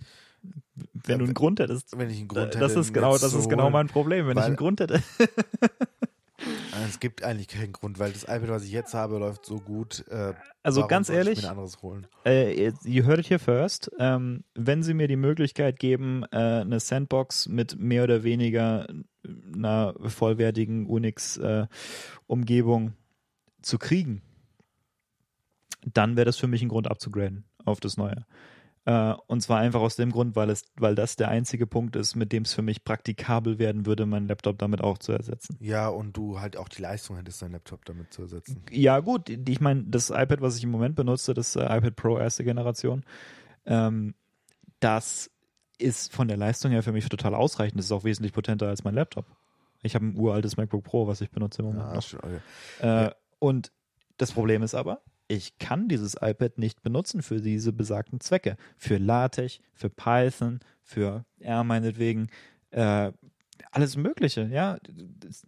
wenn 0.93 1.19
du 1.19 1.25
einen 1.25 1.35
Grund 1.35 1.61
hättest. 1.61 1.97
Wenn 1.97 2.11
ich 2.11 2.19
einen 2.19 2.29
Grund 2.29 2.47
hätte. 2.47 2.59
Das 2.59 2.77
ist 2.77 2.93
genau, 2.93 3.17
das 3.17 3.35
ist 3.35 3.49
genau 3.49 3.71
mein 3.71 3.89
Problem, 3.89 4.27
wenn 4.27 4.37
ich 4.37 4.45
einen 4.45 4.57
Grund 4.57 4.81
hätte. 4.81 5.03
es 6.89 7.01
gibt 7.01 7.25
eigentlich 7.25 7.49
keinen 7.49 7.73
Grund, 7.73 7.99
weil 7.99 8.13
das 8.13 8.25
iPad, 8.25 8.49
was 8.49 8.65
ich 8.65 8.73
jetzt 8.73 8.93
habe, 8.95 9.19
läuft 9.19 9.47
so 9.47 9.59
gut. 9.59 10.05
Äh, 10.09 10.35
also 10.63 10.87
ganz 10.87 11.09
ehrlich, 11.09 11.39
ich 11.39 11.45
mir 11.45 11.51
ein 11.51 11.57
anderes 11.57 11.81
holen? 11.83 12.07
Äh, 12.25 12.73
ihr 12.85 13.05
hört 13.05 13.21
it 13.21 13.29
here 13.29 13.39
first. 13.39 13.91
Ähm, 13.99 14.45
wenn 14.55 14.83
sie 14.83 14.95
mir 14.95 15.09
die 15.09 15.17
Möglichkeit 15.17 15.79
geben, 15.79 16.25
äh, 16.33 16.37
eine 16.37 16.81
Sandbox 16.81 17.49
mit 17.49 17.79
mehr 17.79 18.05
oder 18.05 18.23
weniger 18.23 18.87
einer 19.55 19.95
vollwertigen 20.01 20.87
Unix-Umgebung 20.87 22.89
äh, 22.89 22.93
zu 23.63 23.79
kriegen, 23.79 24.23
dann 25.85 26.17
wäre 26.17 26.27
das 26.27 26.37
für 26.37 26.47
mich 26.47 26.63
ein 26.63 26.69
Grund 26.69 26.91
abzugraden 26.91 27.45
auf 27.65 27.81
das 27.81 27.97
Neue. 27.97 28.27
Äh, 28.87 29.15
und 29.27 29.41
zwar 29.41 29.61
einfach 29.61 29.81
aus 29.81 29.97
dem 29.97 30.11
Grund, 30.11 30.37
weil 30.37 30.51
es, 30.51 30.65
weil 30.77 30.95
das 30.95 31.17
der 31.17 31.29
einzige 31.29 31.67
Punkt 31.67 31.97
ist, 31.97 32.17
mit 32.17 32.33
dem 32.33 32.43
es 32.43 32.53
für 32.53 32.63
mich 32.63 32.85
praktikabel 32.85 33.59
werden 33.59 33.87
würde, 33.87 34.05
meinen 34.05 34.29
Laptop 34.29 34.59
damit 34.59 34.83
auch 34.83 34.99
zu 34.99 35.13
ersetzen. 35.13 35.57
Ja, 35.61 35.89
und 35.89 36.17
du 36.17 36.41
halt 36.41 36.57
auch 36.57 36.69
die 36.69 36.83
Leistung 36.83 37.17
hättest, 37.17 37.41
deinen 37.41 37.53
Laptop 37.53 37.85
damit 37.87 38.13
zu 38.13 38.23
ersetzen. 38.23 38.63
Ja, 38.71 39.01
gut. 39.01 39.31
Ich 39.31 39.61
meine, 39.61 39.85
das 39.85 40.11
iPad, 40.11 40.43
was 40.43 40.59
ich 40.59 40.65
im 40.65 40.71
Moment 40.71 40.97
benutze, 40.97 41.33
das 41.33 41.57
äh, 41.57 41.65
iPad 41.65 41.97
Pro 41.97 42.19
erste 42.19 42.45
Generation, 42.45 43.05
ähm, 43.65 44.15
das 44.81 45.31
ist 45.79 46.13
von 46.13 46.29
der 46.29 46.37
Leistung 46.37 46.71
her 46.71 46.83
für 46.83 46.93
mich 46.93 47.09
total 47.09 47.35
ausreichend. 47.35 47.79
Das 47.79 47.87
ist 47.87 47.93
auch 47.93 48.05
wesentlich 48.05 48.33
potenter 48.33 48.69
als 48.69 48.85
mein 48.85 48.95
Laptop. 48.95 49.27
Ich 49.83 49.95
habe 49.95 50.07
ein 50.07 50.17
uraltes 50.17 50.57
MacBook 50.57 50.85
Pro, 50.85 51.07
was 51.07 51.21
ich 51.21 51.31
benutze 51.31 51.63
im 51.63 51.69
Moment. 51.69 51.87
Ja, 51.89 51.95
noch. 51.95 52.03
Schon, 52.03 52.21
okay. 52.21 52.41
äh, 52.81 52.87
ja. 52.87 53.15
Und 53.39 53.73
das 54.17 54.33
Problem 54.33 54.63
ist 54.63 54.75
aber, 54.75 55.03
ich 55.29 55.59
kann 55.59 55.89
dieses 55.89 56.17
iPad 56.21 56.59
nicht 56.59 56.83
benutzen 56.83 57.23
für 57.23 57.41
diese 57.41 57.73
besagten 57.73 58.21
Zwecke. 58.21 58.57
Für 58.77 58.99
LaTeX, 58.99 59.61
für 59.73 59.89
Python, 59.89 60.61
für 60.83 61.25
R 61.41 61.65
meinetwegen, 61.65 62.29
äh, 62.71 63.13
alles 63.71 63.97
Mögliche, 63.97 64.43
ja. 64.47 64.79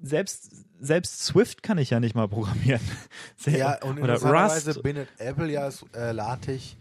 Selbst, 0.01 0.67
selbst 0.81 1.25
Swift 1.25 1.63
kann 1.63 1.79
ich 1.79 1.91
ja 1.91 2.01
nicht 2.01 2.15
mal 2.15 2.29
programmieren. 2.29 2.81
ja, 3.47 3.83
und 3.83 4.01
Oder 4.01 4.21
Rust. 4.21 4.83
bindet 4.83 5.09
Apple 5.19 5.51
ja 5.51 5.69
äh, 5.95 6.13
LaTeX 6.13 6.77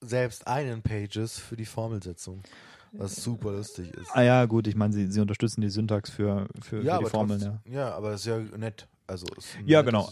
selbst 0.00 0.46
einen 0.46 0.82
Pages 0.82 1.38
für 1.38 1.56
die 1.56 1.66
Formelsetzung. 1.66 2.42
Was 2.92 3.16
super 3.16 3.52
lustig 3.52 3.92
ist. 3.94 4.10
Ah 4.14 4.22
ja, 4.22 4.44
gut, 4.46 4.66
ich 4.66 4.74
meine, 4.74 4.92
sie, 4.92 5.06
sie 5.06 5.20
unterstützen 5.20 5.60
die 5.60 5.70
Syntax 5.70 6.10
für, 6.10 6.48
für, 6.60 6.82
ja, 6.82 6.98
für 6.98 7.04
die 7.04 7.10
Formeln, 7.10 7.40
trotz, 7.40 7.52
ja. 7.66 7.72
Ja, 7.72 7.94
aber 7.94 8.10
das 8.10 8.22
ist 8.22 8.26
ja 8.26 8.38
nett. 8.56 8.88
Also 9.10 9.26
ja, 9.66 9.82
genau. 9.82 10.08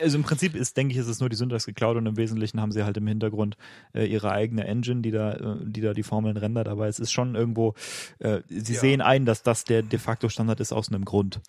Also 0.00 0.18
im 0.18 0.24
Prinzip 0.24 0.56
ist, 0.56 0.76
denke 0.76 0.92
ich, 0.92 0.98
ist 0.98 1.06
es 1.06 1.20
nur 1.20 1.28
die 1.28 1.36
Syntax 1.36 1.66
geklaut 1.66 1.96
und 1.96 2.06
im 2.06 2.16
Wesentlichen 2.16 2.60
haben 2.60 2.72
sie 2.72 2.82
halt 2.82 2.96
im 2.96 3.06
Hintergrund 3.06 3.56
äh, 3.94 4.04
ihre 4.04 4.32
eigene 4.32 4.66
Engine, 4.66 5.02
die 5.02 5.12
da, 5.12 5.34
äh, 5.34 5.56
die 5.62 5.80
da 5.80 5.94
die 5.94 6.02
Formeln 6.02 6.36
rendert. 6.36 6.66
Aber 6.66 6.88
es 6.88 6.98
ist 6.98 7.12
schon 7.12 7.36
irgendwo, 7.36 7.74
äh, 8.18 8.40
sie 8.48 8.74
ja. 8.74 8.80
sehen 8.80 9.02
ein, 9.02 9.24
dass 9.24 9.44
das 9.44 9.62
der 9.62 9.82
de 9.82 10.00
facto 10.00 10.28
Standard 10.28 10.58
ist 10.58 10.72
aus 10.72 10.88
einem 10.88 11.04
Grund. 11.04 11.40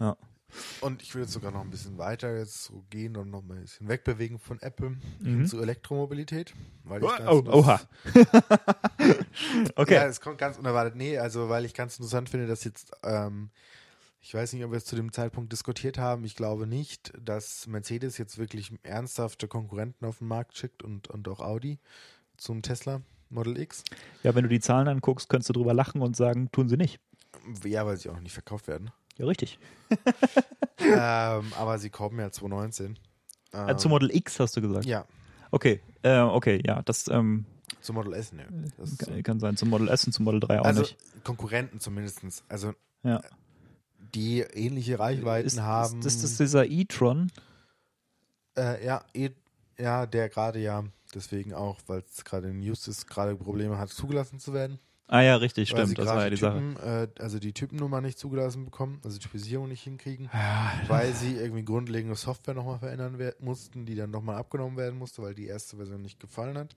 Ja. 0.00 0.16
Und 0.80 1.02
ich 1.02 1.14
würde 1.14 1.24
jetzt 1.24 1.34
sogar 1.34 1.50
noch 1.50 1.60
ein 1.60 1.68
bisschen 1.68 1.98
weiter 1.98 2.34
jetzt 2.34 2.64
so 2.64 2.82
gehen 2.88 3.16
und 3.18 3.30
noch 3.30 3.42
mal 3.42 3.56
ein 3.56 3.62
bisschen 3.62 3.88
wegbewegen 3.88 4.38
von 4.38 4.58
Apple 4.62 4.96
mhm. 5.20 5.44
zu 5.44 5.60
Elektromobilität. 5.60 6.54
Weil 6.84 7.02
ich 7.02 7.10
oh, 7.26 7.42
oh 7.46 7.58
oha. 7.58 7.80
okay. 9.74 9.94
Ja, 9.94 10.06
es 10.06 10.22
kommt 10.22 10.38
ganz 10.38 10.56
unerwartet. 10.56 10.96
Nee, 10.96 11.18
also 11.18 11.50
weil 11.50 11.66
ich 11.66 11.74
ganz 11.74 11.98
interessant 11.98 12.30
finde, 12.30 12.46
dass 12.46 12.64
jetzt 12.64 12.92
ähm, 13.02 13.50
ich 14.26 14.34
weiß 14.34 14.54
nicht, 14.54 14.64
ob 14.64 14.72
wir 14.72 14.78
es 14.78 14.84
zu 14.84 14.96
dem 14.96 15.12
Zeitpunkt 15.12 15.52
diskutiert 15.52 15.98
haben. 15.98 16.24
Ich 16.24 16.34
glaube 16.34 16.66
nicht, 16.66 17.12
dass 17.16 17.68
Mercedes 17.68 18.18
jetzt 18.18 18.38
wirklich 18.38 18.72
ernsthafte 18.82 19.46
Konkurrenten 19.46 20.04
auf 20.04 20.18
den 20.18 20.26
Markt 20.26 20.58
schickt 20.58 20.82
und, 20.82 21.06
und 21.06 21.28
auch 21.28 21.38
Audi 21.38 21.78
zum 22.36 22.60
Tesla. 22.60 23.02
Model 23.30 23.56
X. 23.56 23.84
Ja, 24.24 24.34
wenn 24.34 24.42
du 24.42 24.48
die 24.48 24.58
Zahlen 24.58 24.88
anguckst, 24.88 25.28
könntest 25.28 25.50
du 25.50 25.52
drüber 25.52 25.74
lachen 25.74 26.02
und 26.02 26.16
sagen, 26.16 26.50
tun 26.50 26.68
sie 26.68 26.76
nicht. 26.76 26.98
Ja, 27.64 27.86
weil 27.86 27.98
sie 27.98 28.08
auch 28.08 28.14
noch 28.14 28.20
nicht 28.20 28.32
verkauft 28.32 28.66
werden. 28.66 28.90
Ja, 29.16 29.26
richtig. 29.26 29.60
ähm, 30.80 31.52
aber 31.56 31.78
sie 31.78 31.90
kommen 31.90 32.18
ja 32.18 32.32
2019. 32.32 32.98
Ähm, 33.52 33.68
äh, 33.68 33.76
zu 33.76 33.88
Model 33.88 34.12
X 34.12 34.40
hast 34.40 34.56
du 34.56 34.60
gesagt? 34.60 34.86
Ja. 34.86 35.06
Okay, 35.52 35.80
äh, 36.02 36.18
okay, 36.18 36.60
ja, 36.66 36.82
das. 36.82 37.06
Ähm, 37.06 37.46
zum 37.80 37.94
Model 37.94 38.14
S, 38.14 38.32
ne. 38.32 38.44
Das 38.76 38.98
kann, 38.98 39.22
kann, 39.22 39.38
sein, 39.38 39.56
zum 39.56 39.70
Model 39.70 39.86
S 39.88 40.04
und 40.04 40.12
zum 40.12 40.24
Model 40.24 40.40
3 40.40 40.60
auch 40.60 40.64
also, 40.64 40.80
nicht. 40.80 40.96
Konkurrenten 41.22 41.78
zumindest. 41.78 42.22
Also, 42.48 42.74
ja. 43.04 43.22
Die 44.14 44.40
ähnliche 44.40 44.98
Reichweiten 44.98 45.46
ist, 45.46 45.60
haben. 45.60 46.00
Ist, 46.00 46.06
ist 46.06 46.22
das 46.22 46.36
dieser 46.38 46.66
e-tron? 46.66 47.30
Äh, 48.56 48.84
ja, 48.84 49.04
e 49.12 49.30
ja, 49.78 50.06
der 50.06 50.30
gerade 50.30 50.58
ja, 50.58 50.84
deswegen 51.14 51.52
auch, 51.52 51.78
weil 51.86 52.02
es 52.10 52.24
gerade 52.24 52.48
in 52.48 52.60
News 52.60 52.88
ist, 52.88 53.06
gerade 53.06 53.36
Probleme 53.36 53.78
hat, 53.78 53.90
zugelassen 53.90 54.38
zu 54.38 54.54
werden. 54.54 54.78
Ah 55.08 55.20
ja, 55.20 55.36
richtig, 55.36 55.68
stimmt. 55.68 55.96
Das 55.98 56.06
war 56.06 56.24
ja 56.24 56.30
die 56.30 56.36
Typen, 56.36 56.74
Sache. 56.76 57.10
Äh, 57.16 57.22
also 57.22 57.38
die 57.38 57.52
Typennummer 57.52 58.00
nicht 58.00 58.18
zugelassen 58.18 58.64
bekommen, 58.64 59.00
also 59.04 59.18
die 59.18 59.22
Typisierung 59.22 59.68
nicht 59.68 59.82
hinkriegen, 59.82 60.28
ja, 60.32 60.72
weil 60.88 61.12
sie 61.12 61.36
irgendwie 61.36 61.64
grundlegende 61.64 62.16
Software 62.16 62.54
nochmal 62.54 62.80
verändern 62.80 63.16
mussten, 63.38 63.86
die 63.86 63.94
dann 63.94 64.10
nochmal 64.10 64.36
abgenommen 64.36 64.76
werden 64.76 64.98
musste, 64.98 65.22
weil 65.22 65.34
die 65.34 65.46
erste 65.46 65.76
Version 65.76 66.02
nicht 66.02 66.18
gefallen 66.18 66.58
hat. 66.58 66.74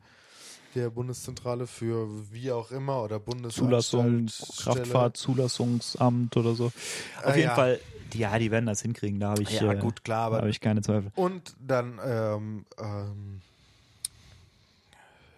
Der 0.75 0.89
Bundeszentrale 0.91 1.65
für 1.67 2.07
wie 2.31 2.51
auch 2.51 2.71
immer 2.71 3.01
oder 3.03 3.21
Zulassung, 3.49 4.27
Kraftfahrtzulassungsamt 4.57 6.37
oder 6.37 6.53
so. 6.55 6.65
Auf 6.67 7.25
Äh, 7.25 7.37
jeden 7.37 7.49
ja. 7.49 7.55
Fall, 7.55 7.79
die, 8.13 8.19
ja, 8.19 8.37
die 8.37 8.51
werden 8.51 8.65
das 8.67 8.81
hinkriegen, 8.81 9.19
da 9.19 9.29
habe 9.31 9.41
ich, 9.41 9.49
Ja, 9.49 9.73
äh, 9.73 9.77
gut, 9.79 10.03
klar, 10.03 10.21
da 10.21 10.25
aber 10.27 10.37
habe 10.37 10.49
ich 10.49 10.61
keine 10.61 10.81
Zweifel. 10.81 11.11
Und 11.15 11.55
dann, 11.59 11.99
ähm, 12.03 12.65
ähm, 12.77 13.41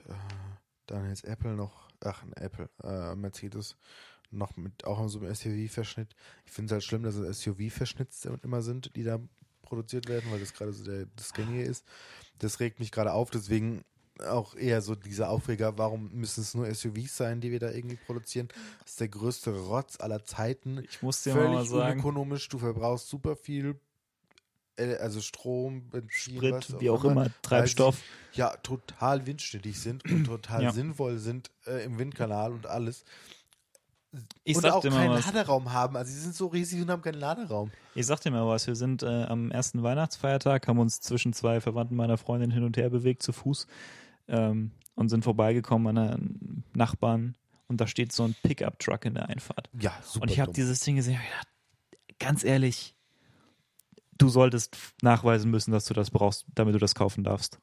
äh, 0.07 0.13
dann 0.87 1.07
jetzt 1.09 1.23
Apple 1.25 1.53
noch, 1.55 1.87
ach, 2.03 2.23
ein 2.23 2.33
Apple, 2.33 2.69
äh, 2.83 3.15
Mercedes 3.15 3.77
noch 4.31 4.55
mit 4.57 4.85
auch 4.85 5.01
in 5.01 5.09
so 5.09 5.19
einem 5.19 5.33
SUV-Verschnitt. 5.33 6.15
Ich 6.45 6.51
finde 6.51 6.67
es 6.67 6.71
halt 6.73 6.83
schlimm, 6.83 7.03
dass 7.03 7.15
es 7.15 7.41
SUV-Verschnitts 7.41 8.25
immer 8.43 8.61
sind, 8.61 8.95
die 8.95 9.03
da 9.03 9.19
produziert 9.61 10.07
werden, 10.07 10.31
weil 10.31 10.39
das 10.39 10.53
gerade 10.53 10.73
so 10.73 10.83
der, 10.83 11.05
das 11.15 11.33
Gängige 11.33 11.63
ist. 11.63 11.85
Das 12.39 12.59
regt 12.59 12.79
mich 12.79 12.91
gerade 12.91 13.13
auf, 13.13 13.29
deswegen 13.29 13.83
auch 14.23 14.55
eher 14.55 14.81
so 14.81 14.95
dieser 14.95 15.29
Aufreger, 15.29 15.77
warum 15.77 16.09
müssen 16.13 16.41
es 16.41 16.53
nur 16.53 16.73
SUVs 16.73 17.17
sein, 17.17 17.41
die 17.41 17.51
wir 17.51 17.59
da 17.59 17.71
irgendwie 17.71 17.97
produzieren? 17.97 18.47
Das 18.81 18.91
ist 18.91 18.99
der 18.99 19.09
größte 19.09 19.51
Rotz 19.51 19.99
aller 19.99 20.23
Zeiten. 20.25 20.83
Ich 20.89 21.01
muss 21.01 21.23
dir 21.23 21.33
Völlig 21.33 21.51
mal 21.51 21.65
sagen, 21.65 21.93
unökonomisch, 21.93 22.47
du 22.49 22.57
verbrauchst 22.59 23.09
super 23.09 23.35
viel, 23.35 23.79
äh, 24.77 24.95
also 24.97 25.21
Strom, 25.21 25.89
Benzin, 25.89 26.35
Sprit, 26.37 26.53
was 26.53 26.79
wie 26.79 26.89
auch 26.89 27.03
immer, 27.03 27.21
weil 27.25 27.31
Treibstoff. 27.41 27.97
sie 28.33 28.39
ja 28.39 28.55
total 28.57 29.25
windständig 29.25 29.79
sind 29.79 30.03
und 30.05 30.23
total 30.25 30.63
Ja. 30.63 30.71
sinnvoll 30.71 31.17
sind 31.17 31.51
äh, 31.65 31.83
im 31.85 31.97
Windkanal 31.97 32.51
und 32.53 32.67
alles. 32.67 33.03
Ich 34.43 34.57
und 34.57 34.65
auch 34.65 34.83
keinen 34.83 35.11
was. 35.11 35.25
Laderaum 35.25 35.71
haben. 35.71 35.95
Also 35.95 36.11
sie 36.11 36.19
sind 36.19 36.35
so 36.35 36.47
riesig 36.47 36.81
und 36.81 36.89
haben 36.89 37.01
keinen 37.01 37.19
Laderaum. 37.19 37.71
Ich 37.95 38.05
sag 38.05 38.19
dir 38.19 38.31
mal 38.31 38.45
was, 38.45 38.67
wir 38.67 38.75
sind 38.75 39.03
äh, 39.03 39.23
am 39.23 39.51
ersten 39.51 39.83
Weihnachtsfeiertag, 39.83 40.67
haben 40.67 40.79
uns 40.79 40.99
zwischen 40.99 41.31
zwei 41.31 41.61
Verwandten 41.61 41.95
meiner 41.95 42.17
Freundin 42.17 42.51
hin 42.51 42.63
und 42.63 42.75
her 42.75 42.89
bewegt 42.89 43.23
zu 43.23 43.31
Fuß 43.31 43.67
ähm, 44.27 44.71
und 44.95 45.09
sind 45.09 45.23
vorbeigekommen 45.23 45.97
an 45.97 46.09
einem 46.09 46.63
Nachbarn 46.73 47.35
und 47.67 47.79
da 47.81 47.87
steht 47.87 48.11
so 48.11 48.23
ein 48.23 48.35
Pickup-Truck 48.43 49.05
in 49.05 49.13
der 49.13 49.29
Einfahrt. 49.29 49.69
Ja, 49.79 49.93
super. 50.03 50.23
und 50.23 50.31
ich 50.31 50.39
habe 50.39 50.51
dieses 50.53 50.79
Ding 50.81 50.95
gesehen 50.97 51.15
gedacht, 51.15 51.47
ganz 52.19 52.43
ehrlich, 52.43 52.95
du 54.17 54.29
solltest 54.29 54.77
nachweisen 55.01 55.49
müssen, 55.49 55.71
dass 55.71 55.85
du 55.85 55.93
das 55.93 56.11
brauchst, 56.11 56.45
damit 56.53 56.75
du 56.75 56.79
das 56.79 56.95
kaufen 56.95 57.23
darfst. 57.23 57.59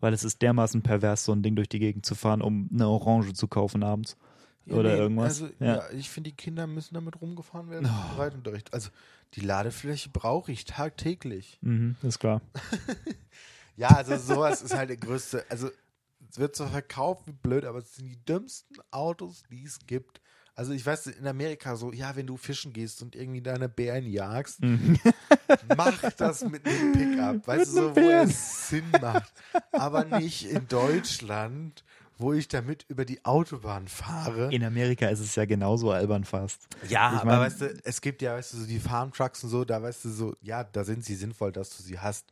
Weil 0.00 0.14
es 0.14 0.24
ist 0.24 0.40
dermaßen 0.40 0.80
pervers, 0.82 1.24
so 1.26 1.32
ein 1.32 1.42
Ding 1.42 1.56
durch 1.56 1.68
die 1.68 1.78
Gegend 1.78 2.06
zu 2.06 2.14
fahren, 2.14 2.40
um 2.40 2.70
eine 2.72 2.88
Orange 2.88 3.34
zu 3.34 3.46
kaufen 3.48 3.82
abends. 3.82 4.16
Ja, 4.64 4.76
oder 4.76 4.92
nee, 4.94 4.98
irgendwas. 4.98 5.42
Also, 5.42 5.54
Ja. 5.60 5.76
ja. 5.76 5.82
ich 5.92 6.08
finde, 6.08 6.30
die 6.30 6.36
Kinder 6.36 6.66
müssen 6.66 6.94
damit 6.94 7.20
rumgefahren 7.20 7.68
werden 7.70 7.86
Oh. 7.88 8.16
Reitunterricht. 8.18 8.72
Also 8.72 8.88
die 9.34 9.40
Ladefläche 9.40 10.08
brauche 10.08 10.50
ich 10.52 10.64
tagtäglich. 10.64 11.58
Mhm, 11.60 11.96
ist 12.02 12.18
klar. 12.18 12.40
Ja, 13.76 13.88
also 13.88 14.16
sowas 14.18 14.60
ist 14.62 14.74
halt 14.74 14.90
der 14.90 14.98
größte. 14.98 15.44
Also 15.48 15.70
es 16.30 16.38
wird 16.38 16.54
zwar 16.56 16.68
verkauft 16.68 17.26
wie 17.26 17.32
blöd, 17.32 17.64
aber 17.64 17.78
es 17.78 17.94
sind 17.96 18.06
die 18.06 18.24
dümmsten 18.24 18.76
Autos, 18.90 19.42
die 19.50 19.64
es 19.64 19.78
gibt. 19.86 20.20
Also 20.54 20.72
ich 20.72 20.84
weiß 20.84 21.06
in 21.08 21.26
Amerika 21.26 21.74
so, 21.76 21.92
ja, 21.92 22.14
wenn 22.16 22.26
du 22.26 22.36
fischen 22.36 22.72
gehst 22.72 23.02
und 23.02 23.16
irgendwie 23.16 23.40
deine 23.40 23.68
Bären 23.68 24.06
jagst, 24.06 24.60
Mhm. 24.60 24.98
mach 25.76 26.02
das 26.18 26.42
mit 26.42 26.66
einem 26.66 26.92
Pickup, 26.92 27.46
weißt 27.46 27.76
du, 27.76 27.82
Mit 27.88 27.94
so, 27.94 28.00
einem 28.00 28.06
wo 28.06 28.10
es 28.30 28.68
Sinn 28.68 28.90
macht. 29.00 29.32
Aber 29.72 30.04
nicht 30.04 30.48
in 30.50 30.66
Deutschland, 30.68 31.82
wo 32.18 32.32
ich 32.34 32.48
damit 32.48 32.84
über 32.88 33.04
die 33.06 33.24
Autobahn 33.24 33.88
fahre. 33.88 34.52
In 34.52 34.62
Amerika 34.62 35.08
ist 35.08 35.20
es 35.20 35.34
ja 35.36 35.46
genauso 35.46 35.90
albern 35.90 36.24
fast. 36.24 36.66
Ja, 36.88 37.14
Ich 37.14 37.20
aber 37.20 37.24
mein- 37.24 37.40
weißt 37.40 37.60
du, 37.62 37.80
es 37.84 38.00
gibt 38.00 38.20
ja, 38.20 38.34
weißt 38.34 38.52
du, 38.52 38.58
so 38.58 38.66
die 38.66 38.78
Farmtrucks 38.80 39.42
und 39.44 39.50
so, 39.50 39.64
da 39.64 39.80
weißt 39.82 40.04
du 40.04 40.10
so, 40.10 40.36
ja, 40.42 40.62
da 40.64 40.84
sind 40.84 41.04
sie 41.04 41.14
sinnvoll, 41.14 41.52
dass 41.52 41.74
du 41.76 41.82
sie 41.82 41.98
hast. 41.98 42.26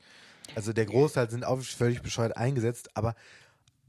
Also 0.54 0.72
der 0.72 0.86
Großteil 0.86 1.30
sind 1.30 1.44
auch 1.44 1.60
völlig 1.62 2.02
bescheuert 2.02 2.36
eingesetzt, 2.36 2.90
aber 2.94 3.14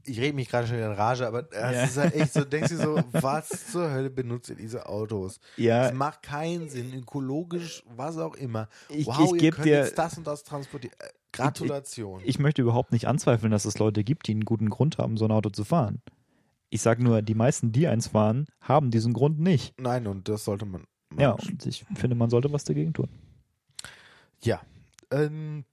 ich 0.06 0.18
rede 0.20 0.34
mich 0.34 0.48
gerade 0.48 0.66
schon 0.66 0.76
wieder 0.76 0.86
in 0.86 0.92
Rage, 0.96 1.26
aber 1.26 1.42
das 1.42 1.74
Ja. 1.74 1.84
ist 1.84 1.96
halt 1.96 2.14
echt 2.14 2.32
so, 2.32 2.44
denkst 2.44 2.70
du 2.70 2.76
so, 2.76 2.94
was 3.12 3.48
zur 3.72 3.90
Hölle 3.90 4.10
benutzt 4.10 4.48
ihr 4.50 4.56
diese 4.56 4.86
Autos? 4.86 5.40
Ja. 5.56 5.86
Es 5.88 5.92
macht 5.94 6.22
keinen 6.22 6.68
Sinn, 6.68 6.92
ökologisch, 6.94 7.82
was 7.96 8.16
auch 8.18 8.34
immer. 8.36 8.68
Ich- 8.88 9.06
wow, 9.06 9.32
ich 9.36 9.42
ihr 9.42 9.50
könnt 9.52 9.66
dir- 9.66 9.78
jetzt 9.78 9.98
das 9.98 10.16
und 10.18 10.26
das 10.26 10.44
transportieren. 10.44 10.94
Äh, 10.98 11.08
Gratulation. 11.32 12.20
Ich 12.24 12.38
möchte 12.40 12.60
überhaupt 12.62 12.90
nicht 12.92 13.06
anzweifeln, 13.06 13.52
dass 13.52 13.64
es 13.64 13.78
Leute 13.78 14.02
gibt, 14.02 14.26
die 14.26 14.32
einen 14.32 14.44
guten 14.44 14.68
Grund 14.68 14.98
haben, 14.98 15.16
so 15.16 15.24
ein 15.26 15.30
Auto 15.30 15.50
zu 15.50 15.64
fahren. 15.64 16.02
Ich 16.70 16.82
sage 16.82 17.02
nur, 17.04 17.22
die 17.22 17.34
meisten, 17.34 17.70
die 17.72 17.86
eins 17.88 18.08
fahren, 18.08 18.46
haben 18.60 18.90
diesen 18.90 19.12
Grund 19.12 19.38
nicht. 19.38 19.74
Nein, 19.80 20.06
und 20.06 20.28
das 20.28 20.44
sollte 20.44 20.66
man. 20.66 20.84
Ja, 21.18 21.30
machen. 21.32 21.50
und 21.52 21.66
ich 21.66 21.84
finde, 21.94 22.16
man 22.16 22.30
sollte 22.30 22.52
was 22.52 22.64
dagegen 22.64 22.92
tun. 22.92 23.08
Ja. 24.42 24.60
Ähm, 25.10 25.64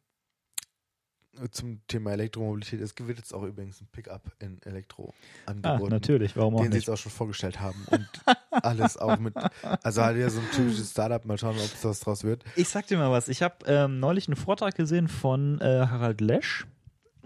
zum 1.52 1.82
Thema 1.88 2.12
Elektromobilität. 2.14 2.82
Es 2.82 2.94
wird 3.00 3.18
jetzt 3.18 3.34
auch 3.34 3.44
übrigens 3.44 3.82
ein 3.82 3.88
Pickup 3.92 4.22
in 4.40 4.62
Elektro 4.64 5.14
Ah, 5.46 5.52
angeboten. 5.52 5.92
natürlich, 5.92 6.36
warum 6.36 6.56
auch 6.56 6.62
Den 6.62 6.72
sie 6.72 6.78
nicht? 6.78 6.88
jetzt 6.88 6.94
auch 6.94 6.98
schon 7.02 7.12
vorgestellt 7.12 7.60
haben. 7.60 7.86
Und 7.92 8.08
alles 8.52 8.98
auch 8.98 9.18
mit. 9.20 9.34
Also 9.84 10.02
halt 10.02 10.18
ja 10.18 10.30
so 10.30 10.40
ein 10.40 10.52
typisches 10.52 10.92
Startup. 10.92 11.24
Mal 11.26 11.38
schauen, 11.38 11.56
ob 11.58 11.64
es 11.64 11.84
was 11.84 12.00
draus 12.00 12.24
wird. 12.24 12.44
Ich 12.56 12.70
sag 12.70 12.88
dir 12.88 12.98
mal 12.98 13.12
was. 13.12 13.28
Ich 13.30 13.42
habe 13.42 13.56
ähm, 13.66 14.00
neulich 14.00 14.28
einen 14.28 14.36
Vortrag 14.38 14.76
gesehen 14.76 15.08
von 15.08 15.60
äh, 15.62 15.88
Harald 15.90 16.22
Lesch. 16.22 16.66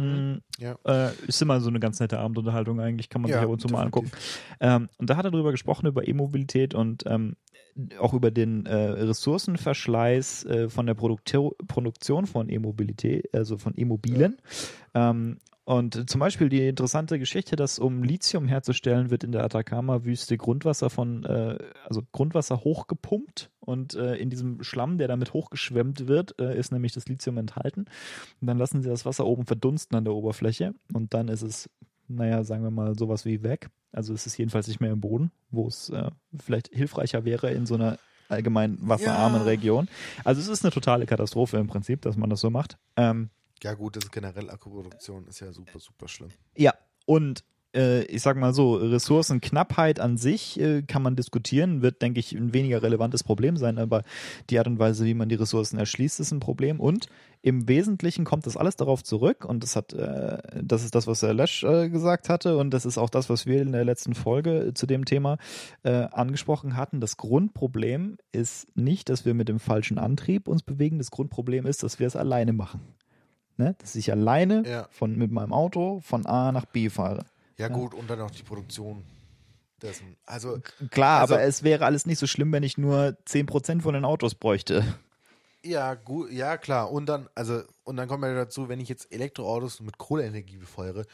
Mm, 0.02 0.42
Ja. 0.58 0.78
Äh, 0.86 1.12
ist 1.28 1.42
immer 1.42 1.62
so 1.62 1.70
eine 1.70 1.80
ganz 1.80 2.00
nette 2.00 2.20
Abendunterhaltung 2.20 2.80
eigentlich, 2.80 3.10
kann 3.10 3.22
man 3.22 3.32
Ja, 3.32 3.38
sich 3.38 3.46
ab 3.46 3.52
und 3.52 3.60
zu 3.62 3.68
mal 3.68 3.84
angucken. 3.84 4.12
Ähm, 4.60 4.90
und 4.98 5.10
da 5.10 5.18
hat 5.18 5.26
er 5.26 5.32
darüber 5.32 5.52
gesprochen, 5.52 5.88
über 5.88 6.08
E-Mobilität 6.08 6.74
und 6.74 7.04
ähm, 7.06 7.36
auch 8.00 8.14
über 8.14 8.32
den 8.32 8.66
äh, 8.66 8.76
Ressourcenverschleiß 8.76 10.46
äh, 10.46 10.70
von 10.70 10.86
der 10.86 10.94
Produktio 10.94 11.56
Produktion 11.68 12.26
von 12.26 12.50
E-Mobilität, 12.50 13.34
also 13.34 13.58
von 13.58 13.74
E-Mobilen. 13.78 14.38
Ähm, 14.94 15.38
und 15.64 16.10
zum 16.10 16.20
Beispiel 16.20 16.50
die 16.50 16.68
interessante 16.68 17.20
Geschichte, 17.20 17.56
dass 17.56 17.80
um 17.80 18.04
Lithium 18.04 18.48
herzustellen, 18.48 19.10
wird 19.12 19.24
in 19.24 19.32
der 19.32 19.44
Atacama-Wüste 19.44 20.36
Grundwasser 20.36 20.90
von, 20.90 21.24
äh, 21.24 21.58
also 21.88 22.02
Grundwasser 22.12 22.62
hochgepumpt 22.64 23.51
und 23.62 23.94
äh, 23.96 24.16
in 24.16 24.30
diesem 24.30 24.62
Schlamm, 24.64 24.98
der 24.98 25.08
damit 25.08 25.34
hochgeschwemmt 25.34 26.08
wird, 26.08 26.38
äh, 26.40 26.58
ist 26.58 26.72
nämlich 26.72 26.92
das 26.94 27.08
Lithium 27.08 27.38
enthalten. 27.38 27.86
Und 28.42 28.48
dann 28.48 28.58
lassen 28.58 28.82
sie 28.82 28.90
das 28.90 29.06
Wasser 29.06 29.26
oben 29.26 29.46
verdunsten 29.46 29.96
an 29.98 30.04
der 30.04 30.14
Oberfläche 30.14 30.74
und 30.94 31.14
dann 31.14 31.28
ist 31.30 31.42
es, 31.44 31.70
naja, 32.08 32.44
sagen 32.44 32.64
wir 32.64 32.72
mal, 32.72 32.98
sowas 32.98 33.24
wie 33.26 33.42
weg. 33.44 33.70
Also 33.94 34.14
es 34.14 34.26
ist 34.26 34.38
jedenfalls 34.38 34.68
nicht 34.68 34.80
mehr 34.82 34.92
im 34.92 35.00
Boden, 35.02 35.32
wo 35.50 35.68
es 35.68 35.90
äh, 35.90 36.10
vielleicht 36.44 36.68
hilfreicher 36.74 37.24
wäre 37.26 37.52
in 37.52 37.66
so 37.66 37.76
einer 37.76 37.98
allgemein 38.30 38.78
wasserarmen 38.82 39.42
Ja. 39.42 39.46
Region. 39.48 39.88
Also 40.24 40.40
es 40.42 40.48
ist 40.48 40.64
eine 40.64 40.72
totale 40.72 41.06
Katastrophe 41.06 41.58
im 41.58 41.68
Prinzip, 41.68 42.02
dass 42.02 42.16
man 42.18 42.30
das 42.30 42.40
so 42.42 42.50
macht. 42.50 42.78
Ähm, 42.96 43.30
Ja, 43.62 43.74
gut, 43.74 43.96
das 43.98 44.06
ist 44.06 44.12
generell 44.12 44.50
Akkuproduktion 44.50 45.28
ist 45.28 45.40
ja 45.42 45.52
super, 45.52 45.80
super 45.80 46.08
schlimm. 46.08 46.30
ja, 46.56 46.74
und 47.06 47.44
äh, 47.76 48.04
ich 48.04 48.22
sag 48.22 48.38
mal 48.38 48.54
so, 48.54 48.76
Ressourcenknappheit 48.76 50.00
an 50.00 50.18
sich 50.18 50.60
äh, 50.60 50.82
kann 50.82 51.02
man 51.02 51.16
diskutieren, 51.16 51.82
wird, 51.82 52.02
denke 52.02 52.20
ich, 52.20 52.34
ein 52.34 52.54
weniger 52.54 52.82
relevantes 52.84 53.24
Problem 53.24 53.58
sein, 53.58 53.78
aber 53.78 54.04
die 54.50 54.58
Art 54.60 54.68
und 54.68 54.80
Weise, 54.80 55.06
wie 55.06 55.14
man 55.14 55.30
die 55.30 55.36
Ressourcen 55.36 55.78
erschließt, 55.78 56.20
ist 56.20 56.32
ein 56.32 56.40
Problem. 56.40 56.80
Und 56.80 57.08
im 57.42 57.68
Wesentlichen 57.68 58.24
kommt 58.26 58.46
das 58.46 58.58
alles 58.58 58.76
darauf 58.76 59.04
zurück, 59.04 59.46
und 59.46 59.64
das 59.64 59.76
hat, 59.76 59.94
äh, 59.94 60.38
das 60.62 60.84
ist 60.84 60.96
das, 60.96 61.08
was 61.08 61.22
Herr 61.22 61.34
Lesch 61.34 61.64
äh, 61.64 61.90
gesagt 61.90 62.30
hatte, 62.30 62.58
und 62.58 62.72
das 62.72 62.86
ist 62.86 62.98
auch 62.98 63.10
das, 63.10 63.30
was 63.30 63.46
wir 63.46 63.62
in 63.62 63.72
der 63.72 63.86
letzten 63.86 64.14
Folge 64.16 64.68
äh, 64.68 64.74
zu 64.74 64.86
dem 64.86 65.06
Thema 65.06 65.38
äh, 65.84 65.92
angesprochen 66.12 66.78
hatten. 66.78 67.00
Das 67.00 67.18
Grundproblem 67.18 68.18
ist 68.32 68.68
nicht, 68.76 69.10
dass 69.10 69.26
wir 69.26 69.34
mit 69.34 69.50
dem 69.50 69.60
falschen 69.60 69.98
Antrieb 69.98 70.48
uns 70.48 70.64
bewegen, 70.64 70.98
das 70.98 71.12
Grundproblem 71.12 71.66
ist, 71.66 71.84
dass 71.84 72.00
wir 72.00 72.08
es 72.08 72.16
alleine 72.16 72.54
machen. 72.54 72.82
Ne? 73.58 73.76
Dass 73.80 73.96
ich 73.96 74.12
alleine 74.12 74.64
Ja. 74.66 74.88
von, 74.92 75.18
mit 75.18 75.32
meinem 75.32 75.54
Auto 75.54 76.00
von 76.04 76.26
A 76.26 76.52
nach 76.52 76.66
B 76.66 76.90
fahre. 76.90 77.26
Ja, 77.62 77.68
gut, 77.68 77.94
und 77.94 78.10
dann 78.10 78.20
auch 78.22 78.32
die 78.32 78.44
Produktion 78.44 79.04
dessen. 79.82 80.16
Also, 80.26 80.60
Klar, 80.90 81.22
Also- 81.22 81.36
aber 81.36 81.44
es 81.44 81.64
wäre 81.64 81.86
alles 81.86 82.06
nicht 82.06 82.20
so 82.20 82.28
schlimm, 82.28 82.52
wenn 82.52 82.64
ich 82.64 82.78
nur 82.78 83.18
10% 83.26 83.82
von 83.84 83.94
den 83.94 84.06
Autos 84.06 84.36
bräuchte. 84.36 84.84
ja, 85.64 85.94
gut, 85.96 86.32
ja, 86.32 86.58
klar. 86.58 86.92
Und 86.92 87.08
dann, 87.08 87.30
also, 87.36 87.64
und 87.84 87.98
dann 87.98 88.08
kommt 88.08 88.24
ja 88.24 88.34
dazu, 88.34 88.70
wenn 88.70 88.80
ich 88.80 88.90
jetzt 88.90 89.12
Elektroautos 89.12 89.80
mit 89.80 89.98
Kohleenergie 89.98 90.58
befeuere, 90.58 91.06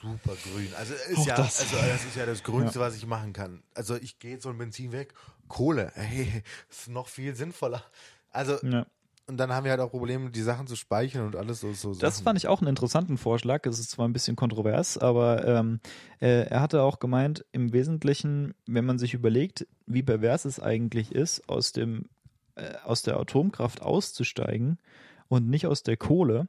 super 0.00 0.36
grün. 0.44 0.72
Also 0.76 0.94
ist 0.94 1.26
ja, 1.26 1.36
das. 1.36 1.60
also 1.60 1.76
das 1.76 2.04
ist 2.04 2.16
ja 2.16 2.26
das 2.26 2.42
Grünste, 2.42 2.78
ja. 2.78 2.84
was 2.84 2.96
ich 2.96 3.06
machen 3.06 3.32
kann. 3.32 3.62
Also 3.74 3.96
ich 3.96 4.18
gehe 4.18 4.32
jetzt 4.32 4.44
so 4.44 4.50
ein 4.50 4.58
Benzin 4.58 4.92
weg. 4.92 5.14
Kohle, 5.48 5.90
hey, 5.94 6.42
ist 6.70 6.88
noch 6.88 7.08
viel 7.08 7.34
sinnvoller. 7.34 7.82
Also 8.30 8.58
ja. 8.62 8.86
Und 9.28 9.36
dann 9.36 9.52
haben 9.52 9.64
wir 9.64 9.72
halt 9.72 9.80
auch 9.82 9.90
Probleme, 9.90 10.30
die 10.30 10.40
Sachen 10.40 10.66
zu 10.66 10.74
speichern 10.74 11.26
und 11.26 11.36
alles 11.36 11.60
so. 11.60 11.72
so 11.74 11.94
das 11.94 12.22
fand 12.22 12.38
ich 12.38 12.48
auch 12.48 12.62
einen 12.62 12.68
interessanten 12.68 13.18
Vorschlag. 13.18 13.66
Es 13.66 13.78
ist 13.78 13.90
zwar 13.90 14.08
ein 14.08 14.14
bisschen 14.14 14.36
kontrovers, 14.36 14.96
aber 14.96 15.46
ähm, 15.46 15.80
äh, 16.18 16.46
er 16.48 16.62
hatte 16.62 16.82
auch 16.82 16.98
gemeint, 16.98 17.44
im 17.52 17.74
Wesentlichen, 17.74 18.54
wenn 18.66 18.86
man 18.86 18.98
sich 18.98 19.12
überlegt, 19.12 19.66
wie 19.86 20.02
pervers 20.02 20.46
es 20.46 20.60
eigentlich 20.60 21.12
ist, 21.12 21.46
aus 21.46 21.72
dem 21.72 22.06
äh, 22.54 22.72
aus 22.84 23.02
der 23.02 23.20
Atomkraft 23.20 23.82
auszusteigen 23.82 24.78
und 25.28 25.48
nicht 25.50 25.66
aus 25.66 25.82
der 25.82 25.98
Kohle, 25.98 26.48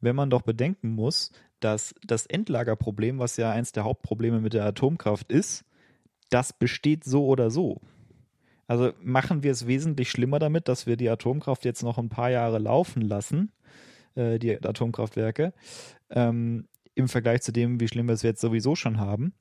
wenn 0.00 0.14
man 0.14 0.30
doch 0.30 0.42
bedenken 0.42 0.90
muss, 0.90 1.32
dass 1.58 1.92
das 2.06 2.26
Endlagerproblem, 2.26 3.18
was 3.18 3.36
ja 3.36 3.50
eins 3.50 3.72
der 3.72 3.82
Hauptprobleme 3.82 4.40
mit 4.40 4.52
der 4.52 4.64
Atomkraft 4.64 5.30
ist, 5.32 5.64
das 6.30 6.52
besteht 6.52 7.02
so 7.02 7.26
oder 7.26 7.50
so. 7.50 7.80
Also 8.66 8.92
machen 9.02 9.42
wir 9.42 9.52
es 9.52 9.66
wesentlich 9.66 10.10
schlimmer 10.10 10.38
damit, 10.38 10.68
dass 10.68 10.86
wir 10.86 10.96
die 10.96 11.08
Atomkraft 11.08 11.64
jetzt 11.64 11.82
noch 11.82 11.98
ein 11.98 12.08
paar 12.08 12.30
Jahre 12.30 12.58
laufen 12.58 13.02
lassen, 13.02 13.52
äh, 14.14 14.38
die 14.38 14.64
Atomkraftwerke, 14.64 15.52
ähm, 16.10 16.68
im 16.94 17.08
Vergleich 17.08 17.42
zu 17.42 17.52
dem, 17.52 17.80
wie 17.80 17.88
schlimm 17.88 18.06
wir 18.06 18.14
es 18.14 18.22
jetzt 18.22 18.40
sowieso 18.40 18.76
schon 18.76 18.98
haben, 18.98 19.34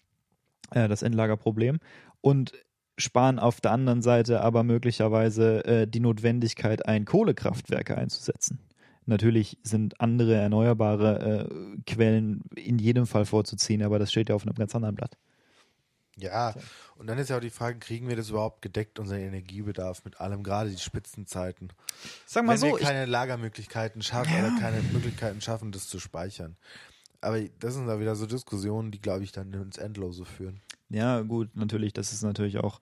äh, 0.72 0.88
das 0.88 1.02
Endlagerproblem, 1.02 1.80
und 2.22 2.54
sparen 2.98 3.40
auf 3.40 3.62
der 3.62 3.72
anderen 3.72 4.02
Seite 4.02 4.42
aber 4.42 4.64
möglicherweise 4.64 5.66
äh, 5.66 5.88
die 5.88 6.00
Notwendigkeit, 6.00 6.86
ein 6.86 7.06
Kohlekraftwerke 7.06 7.98
einzusetzen. 7.98 8.60
Natürlich 9.06 9.58
sind 9.64 10.00
andere 10.00 10.36
erneuerbare 10.36 11.50
äh, 11.50 11.82
Quellen 11.92 12.44
in 12.56 12.78
jedem 12.78 13.08
Fall 13.08 13.26
vorzuziehen, 13.26 13.82
aber 13.82 13.98
das 13.98 14.12
steht 14.12 14.30
ja 14.30 14.36
auf 14.36 14.46
einem 14.46 14.56
ganz 14.56 14.76
anderen 14.76 14.96
Blatt. 14.96 15.18
Ja, 16.22 16.54
und 16.98 17.08
dann 17.08 17.18
ist 17.18 17.30
ja 17.30 17.38
auch 17.38 17.42
die 17.42 17.50
Frage, 17.50 17.80
kriegen 17.80 18.08
wir 18.08 18.16
das 18.16 18.30
überhaupt 18.30 18.62
gedeckt, 18.62 19.00
unseren 19.00 19.20
Energiebedarf 19.20 20.06
mit 20.06 20.20
allem, 20.20 20.44
gerade 20.44 20.70
die 20.70 20.78
Spitzenzeiten? 20.78 21.74
Sag 22.26 22.46
mal 22.46 22.54
Wenn 22.54 22.60
so, 22.60 22.68
wir 22.68 22.78
keine 22.78 23.06
Lagermöglichkeiten 23.06 24.02
schaffen 24.02 24.34
ja. 24.34 24.48
oder 24.48 24.60
keine 24.60 24.82
Möglichkeiten 24.82 25.42
schaffen, 25.42 25.72
das 25.72 25.88
zu 25.88 26.00
speichern. 26.00 26.58
Aber 27.22 27.40
das 27.60 27.76
sind 27.76 27.88
da 27.88 28.00
wieder 28.00 28.16
so 28.16 28.26
Diskussionen, 28.26 28.92
die, 28.92 29.00
glaube 29.00 29.24
ich, 29.24 29.32
dann 29.32 29.54
ins 29.54 29.78
Endlose 29.78 30.26
führen. 30.26 30.60
Ja, 30.90 31.22
gut, 31.22 31.56
natürlich, 31.56 31.94
das 31.94 32.12
ist 32.12 32.22
natürlich 32.24 32.58
auch 32.58 32.82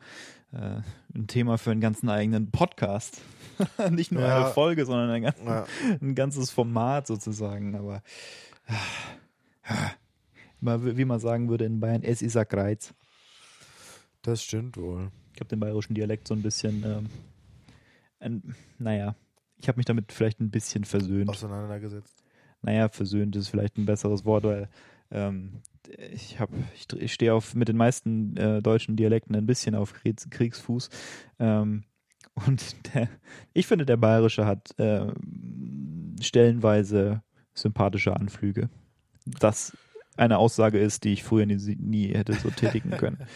äh, 0.52 0.82
ein 1.14 1.28
Thema 1.28 1.57
für 1.57 1.72
einen 1.72 1.82
ganzen 1.82 2.10
eigenen 2.10 2.49
Podcast. 2.49 3.22
Nicht 3.91 4.11
nur 4.11 4.24
ja. 4.24 4.38
eine 4.38 4.53
Folge, 4.53 4.86
sondern 4.86 5.10
ein, 5.11 5.22
ganz, 5.24 5.38
ja. 5.45 5.66
ein, 6.02 6.16
ganzes 6.16 6.49
Format 6.49 7.06
sozusagen. 7.06 7.76
Aber 7.76 8.02
äh, 8.66 9.76
wie 10.95 11.06
man 11.06 11.20
sagen 11.20 11.49
würde 11.49 11.66
in 11.66 11.80
Bayern, 11.80 12.03
es 12.03 12.22
ist 12.22 12.36
ein 12.36 12.48
Kreuz. 12.48 12.94
Das 14.22 14.44
stimmt 14.44 14.78
wohl. 14.78 15.12
Ich 15.34 15.40
habe 15.40 15.50
den 15.50 15.60
bayerischen 15.60 15.94
Dialekt 15.94 16.28
so 16.28 16.34
ein 16.34 16.41
bisschen, 16.41 16.84
ähm, 16.84 17.10
ein, 18.20 18.56
naja, 18.78 19.16
ich 19.58 19.68
habe 19.68 19.78
mich 19.78 19.86
damit 19.86 20.12
vielleicht 20.12 20.40
ein 20.40 20.52
bisschen 20.52 20.84
versöhnt. 20.84 21.30
Auseinandergesetzt. 21.30 22.24
Naja, 22.62 22.90
versöhnt 22.90 23.36
ist 23.36 23.48
vielleicht 23.48 23.78
ein 23.78 23.86
besseres 23.86 24.26
Wort, 24.26 24.44
weil 24.44 24.70
ähm, 25.12 25.62
ich 26.14 26.40
habe, 26.40 26.54
ich, 26.76 26.91
ich 26.94 27.14
stehe 27.14 27.34
auf 27.34 27.56
mit 27.56 27.68
den 27.68 27.78
meisten 27.78 28.36
äh, 28.38 28.62
deutschen 28.62 28.96
Dialekten 28.96 29.36
ein 29.36 29.46
bisschen 29.46 29.76
auf 29.76 29.94
Kriegs, 29.94 30.30
Kriegsfuß. 30.30 30.90
Ähm, 31.40 31.84
und 32.46 32.76
der, 32.94 33.10
ich 33.54 33.68
finde, 33.68 33.86
der 33.86 33.98
bayerische 33.98 34.46
hat 34.46 34.78
äh, 34.80 35.08
stellenweise 36.22 37.24
sympathische 37.54 38.16
Anflüge. 38.16 38.70
Das 39.26 39.76
eine 40.18 40.38
Aussage 40.38 40.80
ist, 40.80 41.04
die 41.04 41.14
ich 41.14 41.24
früher 41.24 41.46
nie, 41.46 41.56
nie 41.78 42.14
hätte 42.14 42.34
so 42.34 42.50
tätigen 42.50 42.91
können. 42.91 43.20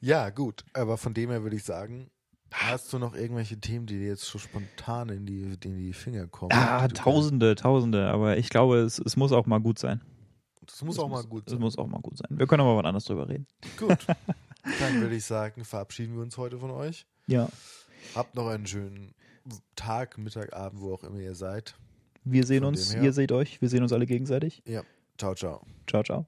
Ja, 0.00 0.30
gut. 0.30 0.64
Aber 0.72 0.96
von 0.96 1.14
dem 1.14 1.30
her 1.30 1.42
würde 1.42 1.56
ich 1.56 1.64
sagen, 1.64 2.10
hast 2.52 2.92
du 2.92 2.98
noch 2.98 3.14
irgendwelche 3.14 3.58
Themen, 3.58 3.86
die 3.86 3.98
dir 3.98 4.08
jetzt 4.08 4.24
so 4.24 4.38
spontan 4.38 5.08
in 5.10 5.26
die, 5.26 5.56
in 5.62 5.76
die 5.76 5.92
Finger 5.92 6.26
kommen? 6.26 6.52
Ah, 6.52 6.88
tausende, 6.88 7.54
tausende. 7.54 8.08
Aber 8.08 8.36
ich 8.36 8.48
glaube, 8.48 8.78
es, 8.78 8.98
es 8.98 9.16
muss 9.16 9.32
auch 9.32 9.46
mal 9.46 9.60
gut 9.60 9.78
sein. 9.78 10.00
Das 10.66 10.82
muss 10.82 10.96
es 10.96 11.02
auch 11.02 11.08
muss, 11.08 11.22
mal 11.22 11.28
gut 11.28 11.48
sein. 11.48 11.54
Es 11.56 11.60
muss 11.60 11.78
auch 11.78 11.86
mal 11.86 12.00
gut 12.00 12.16
sein. 12.18 12.38
Wir 12.38 12.46
können 12.46 12.62
aber 12.62 12.76
was 12.76 12.84
anderes 12.84 13.04
drüber 13.04 13.28
reden. 13.28 13.46
Gut. 13.76 13.98
Dann 14.80 15.00
würde 15.00 15.16
ich 15.16 15.24
sagen, 15.24 15.64
verabschieden 15.64 16.14
wir 16.14 16.22
uns 16.22 16.36
heute 16.36 16.58
von 16.58 16.70
euch. 16.70 17.06
Ja. 17.26 17.48
Habt 18.14 18.34
noch 18.34 18.48
einen 18.48 18.66
schönen 18.66 19.14
Tag, 19.74 20.18
Mittag, 20.18 20.52
Abend, 20.54 20.80
wo 20.80 20.94
auch 20.94 21.02
immer 21.02 21.18
ihr 21.18 21.34
seid. 21.34 21.74
Wir 22.24 22.44
sehen 22.44 22.60
von 22.60 22.68
uns, 22.68 22.94
ihr 22.94 23.12
seht 23.12 23.32
euch, 23.32 23.60
wir 23.60 23.68
sehen 23.68 23.82
uns 23.82 23.92
alle 23.92 24.06
gegenseitig. 24.06 24.62
Ja. 24.66 24.82
Ciao, 25.16 25.34
ciao. 25.34 25.64
Ciao, 25.86 26.02
ciao. 26.02 26.26